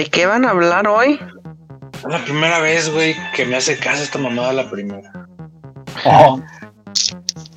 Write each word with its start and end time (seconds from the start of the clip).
¿De 0.00 0.06
qué 0.06 0.24
van 0.24 0.46
a 0.46 0.50
hablar 0.52 0.88
hoy? 0.88 1.20
Es 1.92 2.04
la 2.10 2.24
primera 2.24 2.58
vez, 2.60 2.90
güey, 2.90 3.14
que 3.34 3.44
me 3.44 3.56
hace 3.58 3.76
caso 3.76 4.02
esta 4.02 4.16
mamada 4.18 4.50
la 4.54 4.70
primera. 4.70 5.12
Oh. 6.06 6.40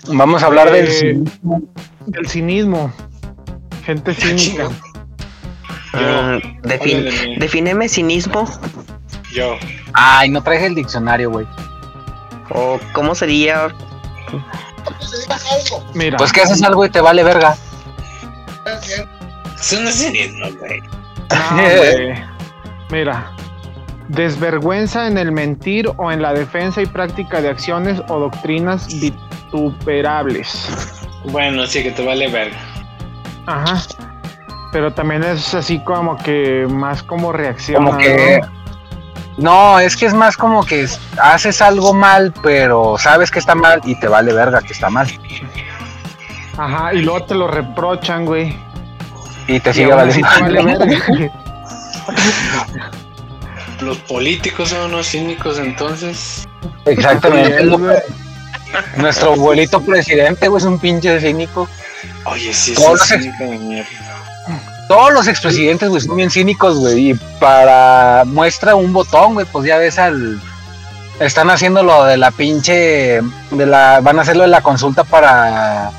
Vamos 0.10 0.44
a 0.44 0.48
hablar 0.48 0.70
del 0.70 0.86
Eh, 0.90 0.92
cinismo. 0.92 1.62
El 2.12 2.28
cinismo. 2.28 2.94
Gente 3.86 4.14
cínica. 4.14 4.68
Ah, 5.94 6.38
defin- 6.64 6.98
Háblale 6.98 7.12
de 7.22 7.28
mí. 7.28 7.36
defíneme 7.38 7.88
cinismo. 7.88 8.44
Yo. 9.32 9.56
Ay, 9.94 10.28
no 10.28 10.44
traje 10.44 10.66
el 10.66 10.76
diccionario, 10.76 11.32
güey. 11.32 11.48
¿O 12.50 12.78
cómo 12.92 13.16
sería? 13.16 13.70
Mira. 15.94 16.18
Pues 16.18 16.34
que 16.34 16.42
haces 16.42 16.62
algo 16.62 16.84
y 16.84 16.90
te 16.90 17.00
vale 17.00 17.24
verga. 17.24 17.56
Es 19.58 19.72
un 19.72 19.88
cinismo, 19.88 20.46
güey. 20.60 20.82
No, 21.32 21.78
güey. 21.78 22.33
Mira. 22.94 23.32
Desvergüenza 24.10 25.08
en 25.08 25.18
el 25.18 25.32
mentir 25.32 25.90
o 25.98 26.12
en 26.12 26.22
la 26.22 26.32
defensa 26.34 26.80
y 26.82 26.86
práctica 26.86 27.42
de 27.42 27.50
acciones 27.50 28.00
o 28.08 28.20
doctrinas 28.20 28.88
vituperables. 29.00 30.70
Bueno, 31.32 31.66
sí, 31.66 31.82
que 31.82 31.90
te 31.92 32.06
vale 32.06 32.28
verga. 32.28 32.58
Ajá. 33.48 33.82
Pero 34.72 34.94
también 34.94 35.24
es 35.24 35.56
así 35.56 35.80
como 35.80 36.18
que 36.18 36.68
más 36.70 37.02
como 37.02 37.32
reacción. 37.32 37.84
Como 37.84 37.98
que. 37.98 38.40
No, 39.38 39.80
es 39.80 39.98
que 39.98 40.06
es 40.06 40.14
más 40.14 40.38
como 40.38 40.64
que 40.64 40.84
es- 40.84 41.00
haces 41.20 41.60
algo 41.64 41.94
mal, 41.94 42.32
pero 42.44 42.98
sabes 43.00 43.32
que 43.32 43.40
está 43.40 43.56
mal 43.56 43.82
y 43.86 43.96
te 44.00 44.08
vale 44.08 44.32
verga 44.34 44.62
que 44.62 44.74
está 44.74 44.90
mal. 44.92 45.08
Ajá, 46.58 46.94
y 46.94 47.02
luego 47.02 47.26
te 47.26 47.34
lo 47.34 47.48
reprochan, 47.48 48.26
güey. 48.26 48.56
Y 49.48 49.60
te 49.60 49.72
Y 49.72 49.74
sigue 49.74 49.94
valiendo. 49.94 50.28
te 50.30 50.42
vale 50.42 50.64
verga. 50.64 51.34
Los 53.82 53.98
políticos 54.00 54.70
son 54.70 54.92
unos 54.92 55.08
cínicos, 55.08 55.60
entonces. 55.60 56.48
Exactamente. 56.86 57.66
Nuestro 58.98 59.34
abuelito 59.34 59.82
presidente, 59.82 60.48
güey, 60.48 60.60
es 60.60 60.66
un 60.66 60.80
pinche 60.80 61.20
cínico. 61.20 61.68
Oye, 62.26 62.54
sí, 62.54 62.74
Todos 62.74 63.02
sí, 63.02 63.16
los 63.16 63.24
cínico 63.24 63.44
de 63.44 63.58
mierda. 63.60 63.90
Todos 64.88 65.14
los 65.14 65.28
expresidentes, 65.28 65.90
güey, 65.90 66.02
son 66.02 66.16
bien 66.16 66.30
cínicos, 66.30 66.78
güey. 66.78 67.12
Y 67.12 67.14
para 67.40 68.24
muestra 68.26 68.76
un 68.76 68.94
botón, 68.94 69.34
güey, 69.34 69.46
pues 69.46 69.66
ya 69.66 69.78
ves 69.78 70.00
al. 70.00 70.42
Están 71.20 71.50
haciendo 71.50 71.84
lo 71.84 72.06
de 72.06 72.18
la 72.18 72.32
pinche. 72.32 73.22
De 73.52 73.66
la, 73.66 74.00
van 74.02 74.20
a 74.20 74.24
hacer 74.24 74.36
lo 74.36 74.44
de 74.44 74.50
la 74.50 74.62
consulta 74.62 75.04
para. 75.04 75.92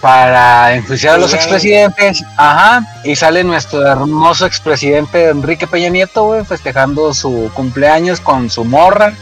Para 0.00 0.74
enjuiciar 0.74 1.14
a 1.14 1.18
los 1.18 1.32
expresidentes. 1.34 2.22
Ajá. 2.36 2.82
Y 3.04 3.16
sale 3.16 3.42
nuestro 3.44 3.86
hermoso 3.86 4.46
expresidente 4.46 5.28
Enrique 5.30 5.66
Peña 5.66 5.88
Nieto, 5.88 6.24
güey, 6.26 6.44
festejando 6.44 7.12
su 7.14 7.50
cumpleaños 7.54 8.20
con 8.20 8.48
su 8.50 8.64
morra. 8.64 9.12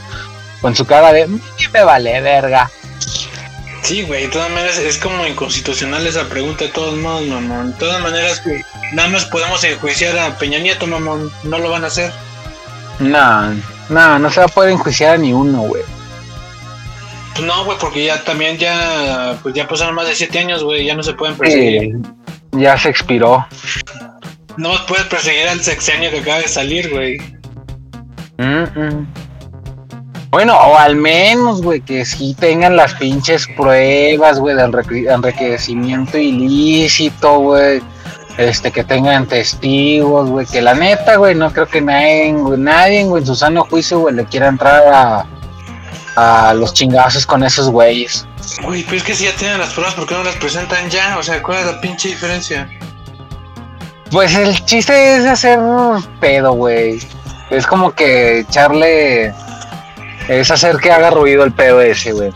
Con 0.60 0.74
su 0.74 0.84
cara 0.86 1.12
de. 1.12 1.26
"Mm, 1.26 1.40
Me 1.72 1.84
vale 1.84 2.20
verga. 2.20 2.70
Sí, 3.82 4.02
güey, 4.02 4.22
de 4.22 4.28
todas 4.28 4.50
maneras 4.50 4.78
es 4.78 4.98
como 4.98 5.24
inconstitucional 5.26 6.04
esa 6.06 6.24
pregunta 6.24 6.64
de 6.64 6.70
todos 6.70 6.96
modos, 6.96 7.22
mamón. 7.26 7.70
De 7.72 7.78
todas 7.78 8.00
maneras, 8.00 8.42
güey, 8.44 8.64
nada 8.92 9.08
más 9.08 9.24
podemos 9.26 9.62
enjuiciar 9.62 10.18
a 10.18 10.36
Peña 10.36 10.58
Nieto, 10.58 10.86
mamón. 10.86 11.30
No 11.44 11.58
lo 11.58 11.70
van 11.70 11.84
a 11.84 11.86
hacer. 11.86 12.10
No, 12.98 13.54
no, 13.88 14.18
no 14.18 14.30
se 14.30 14.40
va 14.40 14.46
a 14.46 14.48
poder 14.48 14.70
enjuiciar 14.72 15.14
a 15.14 15.18
ni 15.18 15.32
uno, 15.32 15.60
güey. 15.62 15.82
No, 17.40 17.64
güey, 17.64 17.78
porque 17.78 18.04
ya 18.04 18.22
también 18.24 18.56
ya, 18.58 19.36
pues 19.42 19.54
ya 19.54 19.66
pasaron 19.68 19.94
más 19.94 20.06
de 20.08 20.14
siete 20.14 20.38
años, 20.38 20.62
güey, 20.64 20.84
ya 20.86 20.94
no 20.94 21.02
se 21.02 21.14
pueden 21.14 21.36
perseguir. 21.36 21.96
Sí, 22.52 22.60
ya 22.60 22.76
se 22.78 22.88
expiró. 22.90 23.46
No 24.56 24.70
puedes 24.86 25.06
perseguir 25.06 25.48
al 25.48 25.60
sexenio 25.62 26.10
que 26.10 26.20
acaba 26.20 26.38
de 26.38 26.48
salir, 26.48 26.90
güey. 26.90 27.18
Mm-mm. 28.38 29.06
Bueno, 30.30 30.56
o 30.58 30.76
al 30.76 30.96
menos, 30.96 31.62
güey, 31.62 31.80
que 31.80 32.04
sí 32.04 32.34
tengan 32.38 32.76
las 32.76 32.94
pinches 32.94 33.46
pruebas, 33.56 34.38
güey, 34.38 34.56
enrique- 34.56 35.10
enriquecimiento 35.10 36.18
ilícito, 36.18 37.38
güey. 37.40 37.80
Este, 38.36 38.70
que 38.70 38.84
tengan 38.84 39.26
testigos, 39.26 40.28
güey. 40.28 40.44
Que 40.46 40.60
la 40.60 40.74
neta, 40.74 41.16
güey, 41.16 41.34
no 41.34 41.50
creo 41.52 41.66
que 41.66 41.80
nadie, 41.80 42.32
güey, 42.34 42.60
nadie, 42.60 43.04
güey, 43.04 43.22
en 43.22 43.26
su 43.26 43.34
sano 43.34 43.64
juicio, 43.64 44.00
güey, 44.00 44.14
le 44.14 44.24
quiera 44.26 44.48
entrar 44.48 44.82
a, 44.92 45.26
a 46.16 46.54
los 46.54 46.72
chingazos 46.74 47.26
con 47.26 47.44
esos 47.44 47.68
güeyes. 47.70 48.26
Güey, 48.62 48.82
pero 48.84 48.96
es 48.96 49.02
que 49.02 49.14
si 49.14 49.24
ya 49.24 49.32
tienen 49.36 49.58
las 49.58 49.72
pruebas, 49.74 49.94
¿por 49.94 50.06
qué 50.06 50.14
no 50.14 50.24
las 50.24 50.36
presentan 50.36 50.88
ya? 50.90 51.16
O 51.18 51.22
sea, 51.22 51.42
¿cuál 51.42 51.58
es 51.58 51.66
la 51.66 51.80
pinche 51.80 52.08
diferencia? 52.08 52.68
Pues 54.10 54.34
el 54.34 54.64
chiste 54.64 55.16
es 55.16 55.26
hacer 55.26 55.58
pedo, 56.20 56.52
güey. 56.52 56.98
Es 57.50 57.66
como 57.66 57.92
que 57.92 58.40
echarle. 58.40 59.34
Es 60.28 60.50
hacer 60.50 60.76
que 60.78 60.90
haga 60.90 61.10
ruido 61.10 61.44
el 61.44 61.52
pedo 61.52 61.80
ese, 61.80 62.12
güey. 62.12 62.32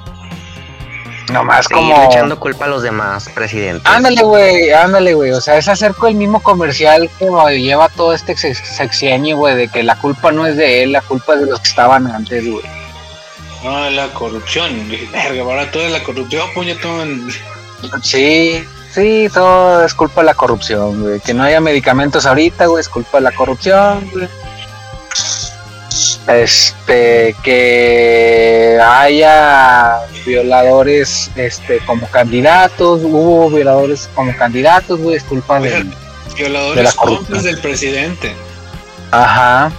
Nomás 1.33 1.67
Seguir 1.67 1.85
como. 1.95 2.05
echando 2.11 2.39
culpa 2.41 2.65
a 2.65 2.69
los 2.69 2.83
demás, 2.83 3.29
presidente. 3.33 3.83
Ándale, 3.85 4.23
güey, 4.23 4.73
ándale, 4.73 5.15
güey. 5.15 5.31
O 5.31 5.41
sea, 5.41 5.57
es 5.59 5.69
hacer 5.69 5.95
con 5.95 6.09
el 6.11 6.17
mismo 6.17 6.43
comercial 6.43 7.09
que 7.19 7.27
lleva 7.61 7.89
todo 7.89 8.13
este 8.15 8.37
sex- 8.37 8.77
sexenio, 8.77 9.37
güey, 9.37 9.55
de 9.55 9.69
que 9.69 9.85
la 9.85 9.95
culpa 9.97 10.33
no 10.33 10.45
es 10.47 10.57
de 10.57 10.83
él, 10.83 10.93
la 10.93 11.03
culpa 11.03 11.35
es 11.35 11.41
de 11.43 11.47
los 11.47 11.61
que 11.61 11.69
estaban 11.69 12.09
antes, 12.09 12.51
güey. 12.51 12.65
No, 13.63 13.91
la 13.91 14.09
corrupción. 14.13 14.89
Dije, 14.89 15.09
verga, 15.13 15.43
ahora 15.43 15.71
toda 15.71 15.89
la 15.89 16.03
corrupción, 16.03 16.49
puñetón. 16.55 17.31
Sí, 18.03 18.65
sí, 18.93 19.29
todo 19.33 19.85
es 19.85 19.95
culpa 19.95 20.21
de 20.23 20.27
la 20.27 20.35
corrupción, 20.35 21.03
güey. 21.03 21.21
Que 21.21 21.35
no 21.35 21.43
haya 21.43 21.61
medicamentos 21.61 22.27
ahorita, 22.27 22.67
güey, 22.67 22.81
es 22.81 22.89
culpa 22.89 23.19
de 23.19 23.25
la 23.25 23.33
corrupción, 23.33 24.09
güey. 24.13 24.29
Este, 26.29 27.35
que 27.43 28.79
haya 28.83 30.01
violadores, 30.25 31.31
este, 31.35 31.79
como 31.81 32.07
candidatos, 32.09 33.01
hubo 33.03 33.51
violadores 33.51 34.09
como 34.15 34.37
candidatos, 34.37 35.01
güey, 35.01 35.17
es 35.17 35.25
culpa 35.25 35.61
de... 35.61 35.71
De 35.71 35.85
la 35.85 35.97
Violadores 36.37 36.95
corrupción. 36.95 37.43
del 37.43 37.59
presidente. 37.59 38.35
Ajá. 39.11 39.73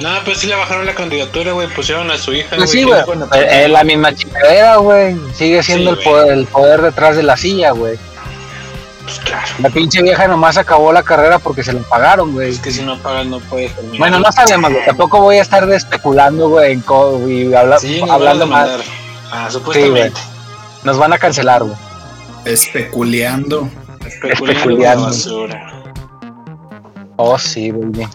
No, 0.00 0.08
pues 0.24 0.38
sí 0.38 0.46
le 0.46 0.54
bajaron 0.54 0.86
la 0.86 0.94
candidatura, 0.94 1.52
güey. 1.52 1.68
Pusieron 1.68 2.10
a 2.10 2.16
su 2.18 2.32
hija, 2.32 2.56
Pues 2.56 2.70
sí, 2.70 2.82
güey, 2.84 2.98
la- 3.18 3.38
es 3.38 3.64
es 3.64 3.70
la 3.70 3.84
misma 3.84 4.14
chingadera, 4.14 4.76
güey. 4.76 5.16
Sigue 5.34 5.62
siendo 5.62 5.92
Sí, 5.94 5.98
el, 5.98 6.04
poder, 6.04 6.32
el 6.32 6.46
poder 6.46 6.82
detrás 6.82 7.16
de 7.16 7.22
la 7.22 7.36
silla, 7.36 7.72
güey. 7.72 7.98
Pues 9.04 9.18
claro. 9.20 9.46
La 9.58 9.70
pinche 9.70 10.02
vieja 10.02 10.26
nomás 10.28 10.56
acabó 10.56 10.92
la 10.92 11.02
carrera 11.02 11.38
porque 11.38 11.62
se 11.64 11.72
la 11.72 11.80
pagaron, 11.82 12.32
güey. 12.32 12.50
Es 12.50 12.60
que 12.60 12.70
si 12.70 12.82
no 12.82 12.96
pagas 12.98 13.26
no 13.26 13.40
puedes 13.40 13.74
terminar. 13.74 13.98
Bueno, 13.98 14.20
no 14.20 14.32
sabemos, 14.32 14.72
güey. 14.72 14.84
Tampoco 14.86 15.20
voy 15.20 15.36
a 15.36 15.42
estar 15.42 15.66
de 15.66 15.76
especulando, 15.76 16.48
güey, 16.48 16.72
en 16.72 16.84
y 17.28 17.52
habla- 17.54 17.78
Sí, 17.78 18.00
hablando 18.08 18.46
más. 18.46 18.68
Ah, 19.32 19.48
supuestamente. 19.50 20.20
Nos 20.84 20.96
van 20.96 21.12
a 21.12 21.18
cancelar, 21.18 21.62
güey. 21.62 21.76
Especuleando. 22.44 23.68
Especulando 24.06 24.52
Especulando. 24.52 25.00
la 25.02 25.06
basura. 25.06 25.72
Oh, 27.16 27.38
sí, 27.38 27.70
güey. 27.70 28.06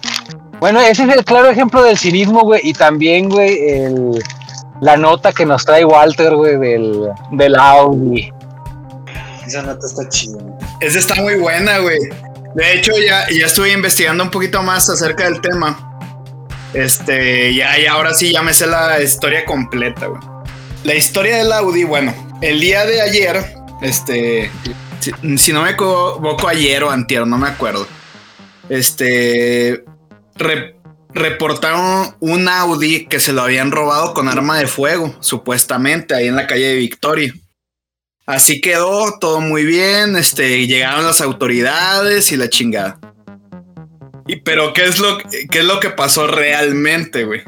Bueno, 0.60 0.82
ese 0.82 1.04
es 1.04 1.10
el 1.10 1.24
claro 1.26 1.50
ejemplo 1.50 1.84
del 1.84 1.98
cinismo, 1.98 2.42
güey. 2.42 2.62
Y 2.64 2.74
también, 2.74 3.30
güey, 3.30 3.70
el, 3.70 4.24
la 4.82 4.98
nota 4.98 5.32
que 5.32 5.46
nos 5.46 5.66
trae 5.66 5.86
Walter, 5.86 6.36
güey, 6.36 6.58
del, 6.58 7.10
del 7.32 7.56
Audi. 7.56 8.32
Esa 9.46 9.62
nota 9.62 9.86
está 9.86 10.08
chida. 10.10 10.38
Esa 10.80 11.00
está 11.00 11.16
muy 11.16 11.36
buena, 11.36 11.80
güey. 11.80 12.00
De 12.56 12.74
hecho, 12.74 12.94
ya, 13.06 13.26
ya 13.30 13.46
estuve 13.46 13.72
investigando 13.72 14.24
un 14.24 14.32
poquito 14.32 14.64
más 14.64 14.90
acerca 14.90 15.26
del 15.26 15.42
tema. 15.42 15.92
Este, 16.74 17.54
ya, 17.54 17.78
y 17.80 17.86
ahora 17.86 18.14
sí 18.14 18.32
ya 18.32 18.42
me 18.42 18.54
sé 18.54 18.68
la 18.68 19.02
historia 19.02 19.46
completa, 19.46 20.08
güey. 20.08 20.22
La 20.84 20.96
historia 20.96 21.38
del 21.38 21.52
Audi, 21.52 21.84
bueno, 21.84 22.14
el 22.42 22.60
día 22.60 22.86
de 22.86 23.02
ayer, 23.02 23.56
este, 23.82 24.52
si, 25.00 25.12
si 25.38 25.54
no 25.54 25.64
me 25.64 25.72
equivoco, 25.72 26.48
ayer 26.48 26.84
o 26.84 26.92
antier, 26.92 27.26
no 27.26 27.38
me 27.38 27.48
acuerdo. 27.48 27.88
Este, 28.70 29.84
re- 30.36 30.76
reportaron 31.14 32.16
un 32.20 32.48
Audi 32.48 33.06
que 33.08 33.20
se 33.20 33.34
lo 33.34 33.42
habían 33.42 33.72
robado 33.72 34.14
con 34.14 34.28
arma 34.30 34.60
de 34.60 34.68
fuego, 34.68 35.16
supuestamente, 35.22 36.14
ahí 36.14 36.28
en 36.28 36.36
la 36.36 36.48
calle 36.48 36.68
de 36.68 36.76
Victoria. 36.76 37.34
Así 38.26 38.60
quedó, 38.60 39.20
todo 39.20 39.40
muy 39.40 39.66
bien, 39.66 40.16
este, 40.16 40.66
llegaron 40.68 41.06
las 41.06 41.22
autoridades 41.22 42.32
y 42.32 42.38
la 42.38 42.50
chingada. 42.50 43.00
Y 44.28 44.38
pero 44.38 44.74
¿qué 44.74 44.86
es 44.86 44.98
lo, 44.98 45.20
qué 45.20 45.60
es 45.60 45.66
lo 45.66 45.80
que 45.80 45.92
pasó 45.92 46.26
realmente, 46.26 47.26
güey? 47.26 47.44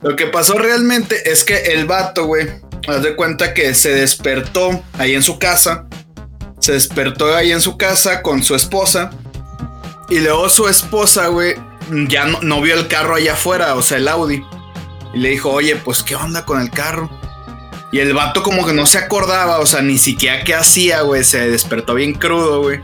Lo 0.00 0.14
que 0.14 0.28
pasó 0.28 0.56
realmente 0.56 1.28
es 1.28 1.42
que 1.42 1.56
el 1.72 1.86
vato, 1.86 2.26
güey, 2.26 2.48
haz 2.86 3.02
de 3.02 3.16
cuenta 3.16 3.52
que 3.52 3.74
se 3.74 3.92
despertó 3.92 4.84
ahí 4.92 5.14
en 5.14 5.24
su 5.24 5.40
casa. 5.40 5.88
Se 6.60 6.72
despertó 6.72 7.34
ahí 7.34 7.50
en 7.50 7.60
su 7.60 7.76
casa 7.76 8.22
con 8.22 8.44
su 8.44 8.54
esposa. 8.54 9.10
Y 10.08 10.20
luego 10.20 10.48
su 10.48 10.68
esposa, 10.68 11.28
güey, 11.28 11.54
ya 12.08 12.26
no, 12.26 12.60
vio 12.60 12.74
el 12.74 12.88
carro 12.88 13.14
allá 13.14 13.34
afuera, 13.34 13.74
o 13.74 13.82
sea, 13.82 13.98
el 13.98 14.08
Audi. 14.08 14.44
Y 15.14 15.18
le 15.18 15.30
dijo, 15.30 15.50
oye, 15.50 15.76
pues, 15.76 16.02
¿qué 16.02 16.16
onda 16.16 16.44
con 16.44 16.60
el 16.60 16.70
carro? 16.70 17.10
Y 17.92 18.00
el 18.00 18.12
vato 18.14 18.42
como 18.42 18.66
que 18.66 18.72
no 18.72 18.86
se 18.86 18.98
acordaba, 18.98 19.58
o 19.60 19.66
sea, 19.66 19.80
ni 19.82 19.98
siquiera 19.98 20.44
qué 20.44 20.54
hacía, 20.54 21.02
güey. 21.02 21.24
Se 21.24 21.48
despertó 21.50 21.94
bien 21.94 22.14
crudo, 22.14 22.62
güey. 22.62 22.80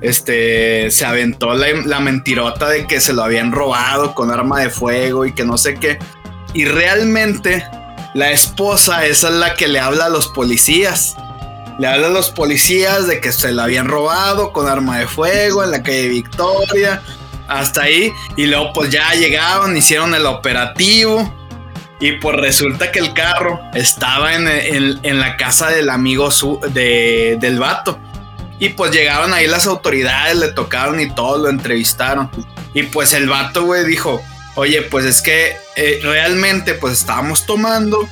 este, 0.00 0.90
se 0.90 1.04
aventó 1.06 1.54
la, 1.54 1.68
la 1.84 2.00
mentirota 2.00 2.68
de 2.68 2.86
que 2.86 3.00
se 3.00 3.12
lo 3.12 3.24
habían 3.24 3.52
robado 3.52 4.14
con 4.14 4.30
arma 4.30 4.60
de 4.60 4.70
fuego 4.70 5.24
y 5.24 5.32
que 5.32 5.44
no 5.44 5.56
sé 5.56 5.74
qué. 5.74 5.98
Y 6.52 6.66
realmente 6.66 7.64
la 8.14 8.30
esposa 8.30 9.06
esa 9.06 9.28
es 9.28 9.34
la 9.34 9.54
que 9.54 9.66
le 9.66 9.80
habla 9.80 10.06
a 10.06 10.08
los 10.08 10.28
policías. 10.28 11.16
Le 11.78 11.86
habla 11.88 12.06
a 12.06 12.10
los 12.10 12.30
policías 12.30 13.06
de 13.06 13.20
que 13.20 13.32
se 13.32 13.50
la 13.52 13.64
habían 13.64 13.88
robado 13.88 14.52
con 14.52 14.68
arma 14.68 14.98
de 14.98 15.08
fuego 15.08 15.64
en 15.64 15.70
la 15.72 15.82
calle 15.82 16.08
Victoria. 16.08 17.02
Hasta 17.48 17.82
ahí. 17.82 18.12
Y 18.36 18.46
luego 18.46 18.72
pues 18.72 18.90
ya 18.90 19.12
llegaron, 19.14 19.76
hicieron 19.76 20.14
el 20.14 20.26
operativo. 20.26 21.32
Y 22.00 22.12
pues 22.12 22.36
resulta 22.36 22.92
que 22.92 22.98
el 23.00 23.12
carro 23.14 23.60
estaba 23.74 24.34
en, 24.34 24.46
en- 24.48 25.00
en 25.02 25.20
la 25.20 25.36
casa 25.36 25.68
del 25.70 25.90
amigo 25.90 26.30
su- 26.30 26.60
de- 26.72 27.36
del 27.40 27.58
vato. 27.58 27.98
Y 28.60 28.70
pues 28.70 28.92
llegaron 28.92 29.32
ahí 29.34 29.46
las 29.46 29.66
autoridades, 29.66 30.36
le 30.36 30.48
tocaron 30.52 31.00
y 31.00 31.10
todo, 31.14 31.38
lo 31.38 31.48
entrevistaron. 31.48 32.30
Y 32.72 32.84
pues 32.84 33.12
el 33.12 33.28
vato, 33.28 33.64
güey, 33.64 33.84
dijo, 33.84 34.22
oye, 34.54 34.82
pues 34.82 35.04
es 35.04 35.22
que 35.22 35.56
eh, 35.76 36.00
realmente 36.02 36.74
pues 36.74 36.94
estábamos 37.00 37.46
tomando. 37.46 38.08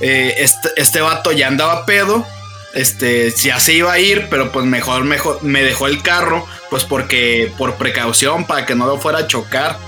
eh, 0.00 0.34
este, 0.38 0.70
este 0.76 1.00
vato 1.00 1.30
ya 1.32 1.46
andaba 1.48 1.84
pedo. 1.86 2.26
Este, 2.72 3.32
ya 3.32 3.58
se 3.58 3.74
iba 3.74 3.92
a 3.92 3.98
ir, 3.98 4.28
pero 4.30 4.52
pues 4.52 4.64
mejor, 4.64 5.04
mejor 5.04 5.42
me 5.42 5.62
dejó 5.62 5.88
el 5.88 6.02
carro, 6.02 6.46
pues 6.70 6.84
porque 6.84 7.52
por 7.58 7.74
precaución, 7.74 8.46
para 8.46 8.64
que 8.64 8.74
no 8.74 8.86
lo 8.86 9.00
fuera 9.00 9.20
a 9.20 9.26
chocar. 9.26 9.78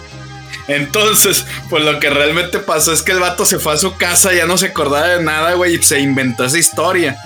Entonces, 0.68 1.44
pues 1.70 1.84
lo 1.84 1.98
que 2.00 2.10
realmente 2.10 2.58
pasó 2.58 2.92
es 2.92 3.02
que 3.02 3.12
el 3.12 3.20
vato 3.20 3.44
se 3.44 3.58
fue 3.58 3.74
a 3.74 3.76
su 3.76 3.96
casa, 3.96 4.32
ya 4.32 4.46
no 4.46 4.58
se 4.58 4.66
acordaba 4.66 5.08
de 5.08 5.22
nada, 5.22 5.54
güey, 5.54 5.76
y 5.76 5.82
se 5.82 6.00
inventó 6.00 6.44
esa 6.44 6.58
historia. 6.58 7.16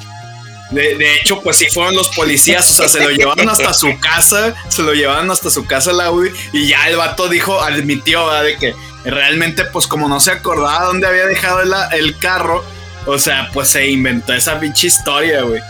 De, 0.70 1.14
hecho, 1.14 1.40
pues 1.42 1.58
sí 1.58 1.66
fueron 1.72 1.94
los 1.94 2.08
policías, 2.08 2.68
o 2.70 2.74
sea, 2.74 2.88
se 2.88 3.00
lo 3.00 3.10
llevaron 3.10 3.48
hasta 3.48 3.72
su 3.72 3.98
casa, 4.00 4.54
se 4.68 4.82
lo 4.82 4.94
llevaron 4.94 5.30
hasta 5.30 5.48
su 5.48 5.64
casa 5.64 5.92
el 5.92 6.00
Audi, 6.00 6.30
y 6.52 6.66
ya 6.66 6.88
el 6.88 6.96
vato 6.96 7.28
dijo, 7.28 7.62
admitió, 7.62 8.26
¿verdad? 8.26 8.42
de 8.42 8.56
que 8.56 8.74
realmente, 9.04 9.64
pues 9.66 9.86
como 9.86 10.08
no 10.08 10.18
se 10.18 10.32
acordaba 10.32 10.86
dónde 10.86 11.06
había 11.06 11.26
dejado 11.26 11.60
el 11.92 12.18
carro, 12.18 12.64
o 13.06 13.18
sea, 13.18 13.48
pues 13.52 13.68
se 13.68 13.88
inventó 13.88 14.32
esa 14.32 14.58
pinche 14.60 14.88
historia, 14.88 15.42
güey. 15.42 15.60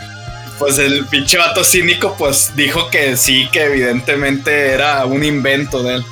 Pues 0.58 0.78
el 0.78 1.04
pinche 1.06 1.36
vato 1.36 1.62
cínico, 1.62 2.14
pues 2.18 2.52
dijo 2.56 2.88
que 2.88 3.16
sí, 3.16 3.48
que 3.52 3.64
evidentemente 3.64 4.72
era 4.72 5.04
un 5.04 5.22
invento 5.22 5.82
de 5.82 5.96
él. 5.96 6.04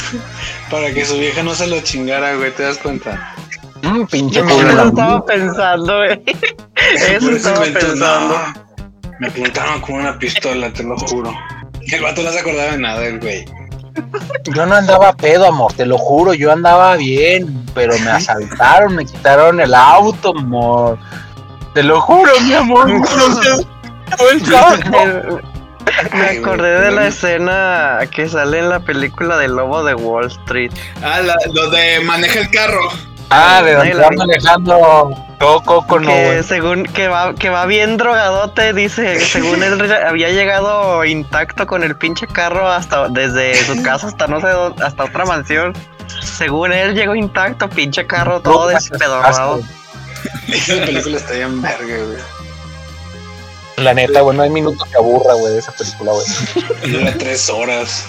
Para 0.70 0.92
que 0.94 1.04
su 1.04 1.18
vieja 1.18 1.42
no 1.42 1.54
se 1.54 1.66
lo 1.66 1.80
chingara, 1.80 2.34
güey, 2.36 2.52
¿te 2.52 2.62
das 2.62 2.78
cuenta? 2.78 3.34
Mm, 3.82 4.04
pinche 4.06 4.36
Yo 4.38 4.46
eso 4.46 4.86
estaba 4.88 5.26
pensando, 5.26 5.96
güey. 5.98 6.22
Eso 6.94 7.30
estaba 7.30 7.66
inventó, 7.66 7.88
pensando. 7.88 8.38
"No, 8.38 9.16
Me 9.20 9.26
apuntaron 9.28 9.80
con 9.80 9.96
una 9.96 10.18
pistola, 10.18 10.72
te 10.72 10.82
lo 10.82 10.96
juro. 10.96 11.32
El 11.80 12.00
vato 12.02 12.22
no 12.22 12.30
se 12.32 12.40
acordaba 12.40 12.72
de 12.72 12.78
nada, 12.78 13.04
el 13.06 13.20
güey. 13.20 13.44
Yo 14.44 14.66
no 14.66 14.74
andaba 14.74 15.12
pedo, 15.14 15.46
amor, 15.46 15.72
te 15.72 15.86
lo 15.86 15.96
juro, 15.98 16.34
yo 16.34 16.50
andaba 16.52 16.96
bien, 16.96 17.64
pero 17.74 17.96
me 18.00 18.10
asaltaron, 18.10 18.96
me 18.96 19.06
quitaron 19.06 19.60
el 19.60 19.72
auto, 19.74 20.34
amor. 20.36 20.98
Te 21.74 21.82
lo 21.82 22.00
juro, 22.00 22.32
mi 22.42 22.52
amor. 22.52 22.88
no 22.90 23.06
sé, 23.06 23.66
no 24.18 24.28
el 24.30 24.42
carro. 24.90 25.40
Me 26.12 26.38
acordé 26.38 26.80
de 26.80 26.90
la 26.90 27.06
escena 27.08 27.98
que 28.10 28.28
sale 28.28 28.58
en 28.58 28.68
la 28.68 28.80
película 28.80 29.36
del 29.38 29.52
Lobo 29.52 29.82
de 29.84 29.94
Wall 29.94 30.26
Street. 30.26 30.72
Ah, 31.02 31.20
la- 31.20 31.36
lo 31.52 31.70
de 31.70 32.00
maneja 32.00 32.40
el 32.40 32.50
carro. 32.50 32.80
Ah, 33.34 33.62
de 33.62 33.94
va 33.94 34.10
manejando 34.10 35.10
todo 35.38 35.62
coco, 35.62 35.98
no, 35.98 36.06
que 36.06 36.42
según 36.42 36.84
que 36.84 37.08
va 37.08 37.34
que 37.34 37.48
va 37.48 37.64
bien 37.66 37.96
drogadote, 37.96 38.72
dice, 38.72 39.14
que 39.14 39.24
según 39.24 39.62
él 39.62 39.90
había 40.06 40.28
llegado 40.28 41.04
intacto 41.04 41.66
con 41.66 41.82
el 41.82 41.96
pinche 41.96 42.26
carro 42.26 42.68
hasta 42.68 43.08
desde 43.08 43.54
su 43.64 43.82
casa 43.82 44.08
hasta 44.08 44.26
no 44.26 44.40
sé 44.40 44.48
dónde, 44.48 44.84
hasta 44.84 45.04
otra 45.04 45.24
mansión. 45.24 45.72
Según 46.22 46.72
él 46.72 46.94
llegó 46.94 47.14
intacto, 47.14 47.68
pinche 47.68 48.06
carro 48.06 48.40
todo 48.40 48.68
despedorrado. 48.68 49.60
Esa 50.48 50.84
película 50.84 51.16
está 51.16 51.32
bien 51.32 51.62
verga, 51.62 51.96
güey. 52.04 52.18
La 53.76 53.94
neta, 53.94 54.20
güey, 54.20 54.36
no 54.36 54.42
hay 54.42 54.50
minuto 54.50 54.84
que 54.84 54.96
aburra, 54.96 55.34
güey, 55.34 55.54
de 55.54 55.58
esa 55.58 55.72
película, 55.72 56.12
güey. 56.12 56.92
Dura 56.92 57.14
tres 57.18 57.48
horas. 57.48 58.04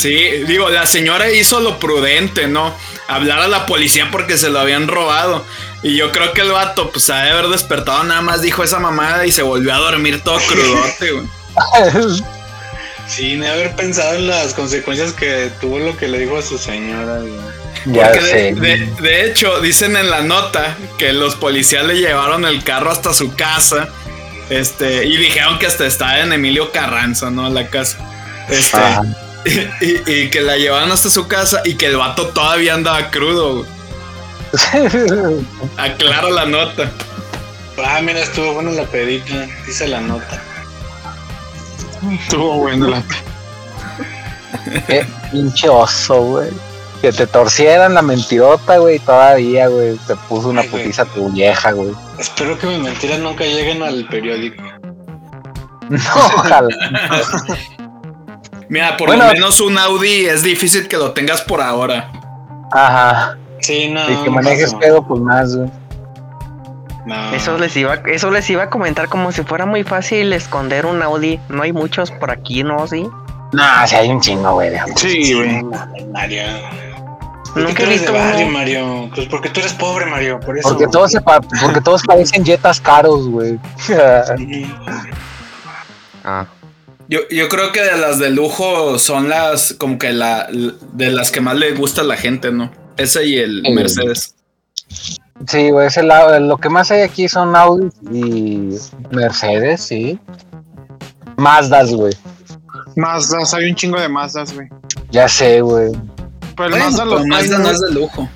Sí, 0.00 0.44
digo, 0.46 0.70
la 0.70 0.86
señora 0.86 1.30
hizo 1.30 1.60
lo 1.60 1.78
prudente, 1.78 2.46
¿no? 2.48 2.74
Hablar 3.08 3.40
a 3.40 3.48
la 3.48 3.66
policía 3.66 4.08
porque 4.10 4.38
se 4.38 4.48
lo 4.50 4.58
habían 4.60 4.88
robado. 4.88 5.44
Y 5.82 5.96
yo 5.96 6.10
creo 6.12 6.32
que 6.32 6.40
el 6.42 6.50
vato, 6.52 6.90
pues, 6.90 7.10
ha 7.10 7.22
de 7.24 7.30
haber 7.30 7.48
despertado, 7.48 8.02
nada 8.04 8.22
más 8.22 8.40
dijo 8.42 8.62
esa 8.64 8.78
mamada 8.78 9.26
y 9.26 9.32
se 9.32 9.42
volvió 9.42 9.74
a 9.74 9.78
dormir 9.78 10.22
todo 10.22 10.38
crudote, 10.48 11.10
güey. 11.12 11.26
Sin 13.08 13.44
haber 13.44 13.74
pensado 13.74 14.14
en 14.14 14.28
las 14.28 14.54
consecuencias 14.54 15.12
que 15.12 15.50
tuvo 15.60 15.78
lo 15.80 15.96
que 15.96 16.06
le 16.08 16.18
dijo 16.20 16.38
a 16.38 16.42
su 16.42 16.58
señora, 16.58 17.18
güey. 17.18 17.32
ya 17.86 18.12
de, 18.12 18.20
sé. 18.20 18.52
de- 18.54 18.86
de 19.00 19.24
hecho, 19.26 19.60
dicen 19.60 19.96
en 19.96 20.10
la 20.10 20.22
nota 20.22 20.76
que 20.98 21.12
los 21.12 21.34
policías 21.34 21.84
le 21.84 21.96
llevaron 21.96 22.44
el 22.44 22.62
carro 22.62 22.90
hasta 22.90 23.12
su 23.12 23.34
casa. 23.34 23.88
Este, 24.48 25.06
y 25.06 25.16
dijeron 25.16 25.58
que 25.58 25.66
hasta 25.66 25.86
estaba 25.86 26.20
en 26.20 26.32
Emilio 26.32 26.72
Carranza, 26.72 27.30
¿no? 27.30 27.48
La 27.50 27.68
casa. 27.68 27.98
Este, 28.48 28.76
Ajá. 28.76 29.02
y, 29.80 30.10
y 30.10 30.30
que 30.30 30.40
la 30.40 30.56
llevaron 30.56 30.90
hasta 30.92 31.10
su 31.10 31.26
casa 31.28 31.62
y 31.64 31.74
que 31.74 31.86
el 31.86 31.96
vato 31.96 32.28
todavía 32.28 32.74
andaba 32.74 33.10
crudo, 33.10 33.58
güey. 33.58 33.66
Aclaro 35.76 36.30
la 36.30 36.44
nota. 36.46 36.90
Ah, 37.82 38.00
mira, 38.02 38.20
estuvo 38.20 38.52
buena 38.54 38.72
la 38.72 38.84
pedita, 38.84 39.46
dice 39.66 39.88
la 39.88 40.00
nota. 40.00 40.42
Estuvo 42.22 42.58
bueno 42.58 42.88
la. 42.88 43.02
Qué 44.86 45.06
pinche 45.30 45.68
oso, 45.68 46.20
güey. 46.22 46.50
Que 47.00 47.12
te 47.12 47.26
torcieran 47.26 47.94
la 47.94 48.02
mentirota, 48.02 48.76
güey, 48.76 48.98
todavía, 48.98 49.68
güey. 49.68 49.96
Te 50.06 50.14
puso 50.28 50.48
una 50.48 50.60
Ay, 50.62 50.68
güey. 50.68 50.82
putiza 50.82 51.04
tu 51.06 51.30
vieja, 51.30 51.72
güey. 51.72 51.92
Espero 52.18 52.58
que 52.58 52.66
mis 52.66 52.80
mentiras 52.80 53.18
nunca 53.20 53.44
lleguen 53.44 53.82
al 53.82 54.06
periódico. 54.08 54.62
No, 55.90 55.98
ojalá. 56.36 56.68
Mira, 58.70 58.96
por 58.96 59.08
Bueno. 59.08 59.26
lo 59.26 59.32
menos 59.32 59.60
un 59.60 59.76
Audi 59.76 60.24
es 60.26 60.42
difícil 60.42 60.88
que 60.88 60.96
lo 60.96 61.12
tengas 61.12 61.42
por 61.42 61.60
ahora. 61.60 62.10
Ajá. 62.72 63.36
Sí, 63.60 63.90
no. 63.90 64.08
Y 64.08 64.16
que 64.22 64.30
manejes 64.30 64.72
pedo, 64.74 65.06
pues 65.06 65.20
más, 65.20 65.54
güey. 65.56 65.68
No. 67.04 67.32
Eso 67.34 67.58
les 67.58 67.76
iba 67.76 67.94
eso 68.06 68.30
les 68.30 68.48
iba 68.48 68.62
a 68.64 68.70
comentar 68.70 69.08
como 69.08 69.32
si 69.32 69.42
fuera 69.42 69.66
muy 69.66 69.82
fácil 69.84 70.32
esconder 70.32 70.86
un 70.86 71.02
Audi. 71.02 71.40
No 71.48 71.62
hay 71.62 71.72
muchos 71.72 72.10
por 72.12 72.30
aquí, 72.30 72.62
¿no? 72.62 72.86
Sí. 72.86 73.06
No, 73.52 73.64
si 73.86 73.96
hay 73.96 74.08
un 74.08 74.20
chingo, 74.20 74.52
güey. 74.52 74.70
Sí, 74.96 75.34
güey. 75.34 75.62
Mario. 76.12 76.42
¿Por 77.52 77.54
qué 77.54 77.60
Nunca 77.62 77.74
tú 77.74 77.82
he 77.82 77.86
eres 77.86 77.88
de 77.88 78.06
visto 78.06 78.12
barrio, 78.12 78.46
uno. 78.46 78.58
Mario? 78.58 79.10
Pues 79.12 79.26
porque 79.26 79.48
tú 79.48 79.58
eres 79.58 79.72
pobre, 79.72 80.06
Mario, 80.06 80.38
por 80.38 80.56
eso. 80.56 80.68
Porque 80.68 80.86
todos, 80.86 81.10
se 81.10 81.20
pa- 81.20 81.40
porque 81.40 81.80
todos 81.80 82.02
parecen 82.04 82.44
jetas 82.44 82.80
caros, 82.80 83.28
güey. 83.28 83.58
Ah. 86.22 86.46
Yo, 87.10 87.18
yo 87.28 87.48
creo 87.48 87.72
que 87.72 87.82
de 87.82 87.98
las 87.98 88.20
de 88.20 88.30
lujo 88.30 88.96
son 89.00 89.28
las 89.28 89.74
como 89.74 89.98
que 89.98 90.12
la 90.12 90.48
de 90.92 91.10
las 91.10 91.32
que 91.32 91.40
más 91.40 91.56
le 91.56 91.72
gusta 91.74 92.02
a 92.02 92.04
la 92.04 92.16
gente, 92.16 92.52
¿no? 92.52 92.70
Ese 92.96 93.26
y 93.26 93.38
el 93.38 93.62
Sí. 93.64 93.72
Mercedes. 93.72 94.34
Sí, 95.48 95.70
güey, 95.70 95.88
ese 95.88 96.04
lado, 96.04 96.38
lo 96.38 96.56
que 96.58 96.68
más 96.68 96.90
hay 96.92 97.00
aquí 97.00 97.28
son 97.28 97.56
Audi 97.56 97.88
y 98.12 98.76
Mercedes, 99.10 99.82
sí. 99.82 100.20
Mazdas, 101.36 101.90
güey. 101.92 102.12
Mazdas, 102.94 103.54
hay 103.54 103.70
un 103.70 103.74
chingo 103.74 104.00
de 104.00 104.08
Mazdas, 104.08 104.54
güey. 104.54 104.68
Ya 105.10 105.28
sé, 105.28 105.62
güey. 105.62 105.90
Pero 106.56 106.76
el 106.76 106.80
Mazda 106.80 107.04
lo 107.04 107.16
pero 107.16 107.24
trae, 107.24 107.42
Mazda 107.42 107.58
no 107.58 107.70
es 107.70 107.80
de 107.80 107.90
lujo. 107.92 108.28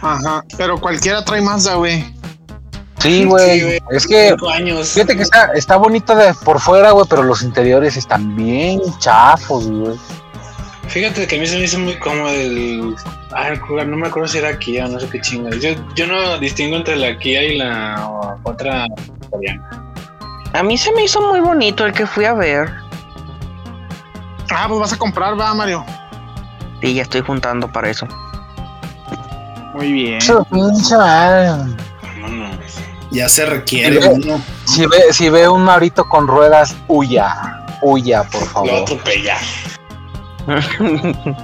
Ajá. 0.00 0.42
Pero 0.56 0.80
cualquiera 0.80 1.22
trae 1.22 1.42
Mazda, 1.42 1.74
güey. 1.74 2.02
Sí, 3.00 3.20
Sí, 3.20 3.24
güey. 3.24 3.78
es 3.90 4.06
que, 4.06 4.34
años. 4.52 4.90
fíjate 4.90 5.16
que 5.16 5.22
está, 5.22 5.52
está 5.54 5.76
bonito 5.76 6.14
de 6.14 6.34
por 6.44 6.60
fuera, 6.60 6.90
güey, 6.90 7.06
pero 7.08 7.22
los 7.22 7.42
interiores 7.42 7.96
están 7.96 8.36
bien 8.36 8.80
chafos, 8.98 9.66
güey. 9.68 9.96
Fíjate 10.88 11.26
que 11.26 11.36
a 11.36 11.38
mí 11.40 11.46
se 11.46 11.56
me 11.56 11.64
hizo 11.64 11.78
muy 11.78 11.94
cómodo 11.98 12.28
el. 12.30 12.96
Ah, 13.32 13.50
no 13.86 13.96
me 13.96 14.08
acuerdo 14.08 14.28
si 14.28 14.38
era 14.38 14.58
Kia 14.58 14.86
o 14.86 14.88
no 14.88 14.98
sé 15.00 15.08
qué 15.08 15.20
chingas. 15.20 15.60
Yo, 15.60 15.70
yo 15.94 16.06
no 16.06 16.36
distingo 16.38 16.76
entre 16.76 16.96
la 16.96 17.16
Kia 17.16 17.42
y 17.44 17.58
la 17.58 18.10
otra 18.42 18.86
coreana. 19.30 19.92
A 20.52 20.62
mí 20.64 20.76
se 20.76 20.92
me 20.92 21.04
hizo 21.04 21.22
muy 21.22 21.38
bonito 21.40 21.86
el 21.86 21.92
que 21.92 22.06
fui 22.06 22.24
a 22.24 22.34
ver. 22.34 22.68
Ah, 24.50 24.66
pues 24.68 24.80
vas 24.80 24.92
a 24.92 24.98
comprar, 24.98 25.38
va, 25.38 25.54
Mario. 25.54 25.84
Y 26.82 26.94
ya 26.94 27.02
estoy 27.02 27.20
juntando 27.20 27.70
para 27.70 27.88
eso. 27.88 28.08
Muy 29.74 29.92
bien. 29.92 30.18
Eso, 30.18 30.44
pinche 30.50 30.96
madre. 30.96 31.72
Ya 33.10 33.28
se 33.28 33.44
requiere 33.46 33.98
uno. 34.06 34.40
Si 34.66 34.86
ve, 34.86 35.12
si 35.12 35.28
ve 35.28 35.48
un 35.48 35.62
marito 35.64 36.08
con 36.08 36.26
ruedas, 36.28 36.74
huya. 36.86 37.56
Huya, 37.82 38.22
por 38.24 38.40
Lo 38.42 38.46
favor. 38.46 38.70
atropella. 38.82 39.38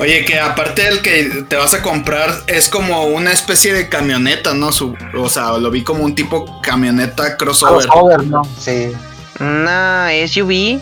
Oye, 0.00 0.24
que 0.24 0.40
aparte 0.40 0.82
del 0.82 1.02
que 1.02 1.44
te 1.48 1.56
vas 1.56 1.74
a 1.74 1.82
comprar 1.82 2.30
es 2.46 2.68
como 2.68 3.04
una 3.04 3.32
especie 3.32 3.72
de 3.72 3.88
camioneta, 3.88 4.54
¿no? 4.54 4.72
Su- 4.72 4.96
o 5.16 5.28
sea, 5.28 5.52
lo 5.58 5.70
vi 5.70 5.84
como 5.84 6.02
un 6.04 6.14
tipo 6.14 6.60
camioneta 6.60 7.36
crossover. 7.36 7.86
Crossover, 7.86 8.24
¿no? 8.24 8.42
Sí. 8.58 8.92
Una 9.40 10.08
SUV 10.26 10.80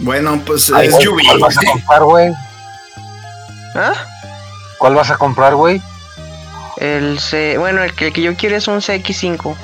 Bueno, 0.00 0.40
pues 0.44 0.70
Ay, 0.72 0.90
Yubi. 1.00 1.24
¿Cuál 1.26 1.38
vas 1.40 1.56
a 1.58 1.64
comprar, 1.70 2.02
güey? 2.04 2.32
¿Ah? 3.74 3.92
¿Cuál 4.78 4.94
vas 4.94 5.10
a 5.10 5.16
comprar, 5.16 5.54
güey? 5.54 5.80
El 6.86 7.18
C, 7.18 7.56
bueno, 7.58 7.82
el 7.82 7.92
que, 7.94 8.06
el 8.08 8.12
que 8.12 8.22
yo 8.22 8.36
quiero 8.36 8.56
es 8.56 8.68
un 8.68 8.80
CX5. 8.80 9.54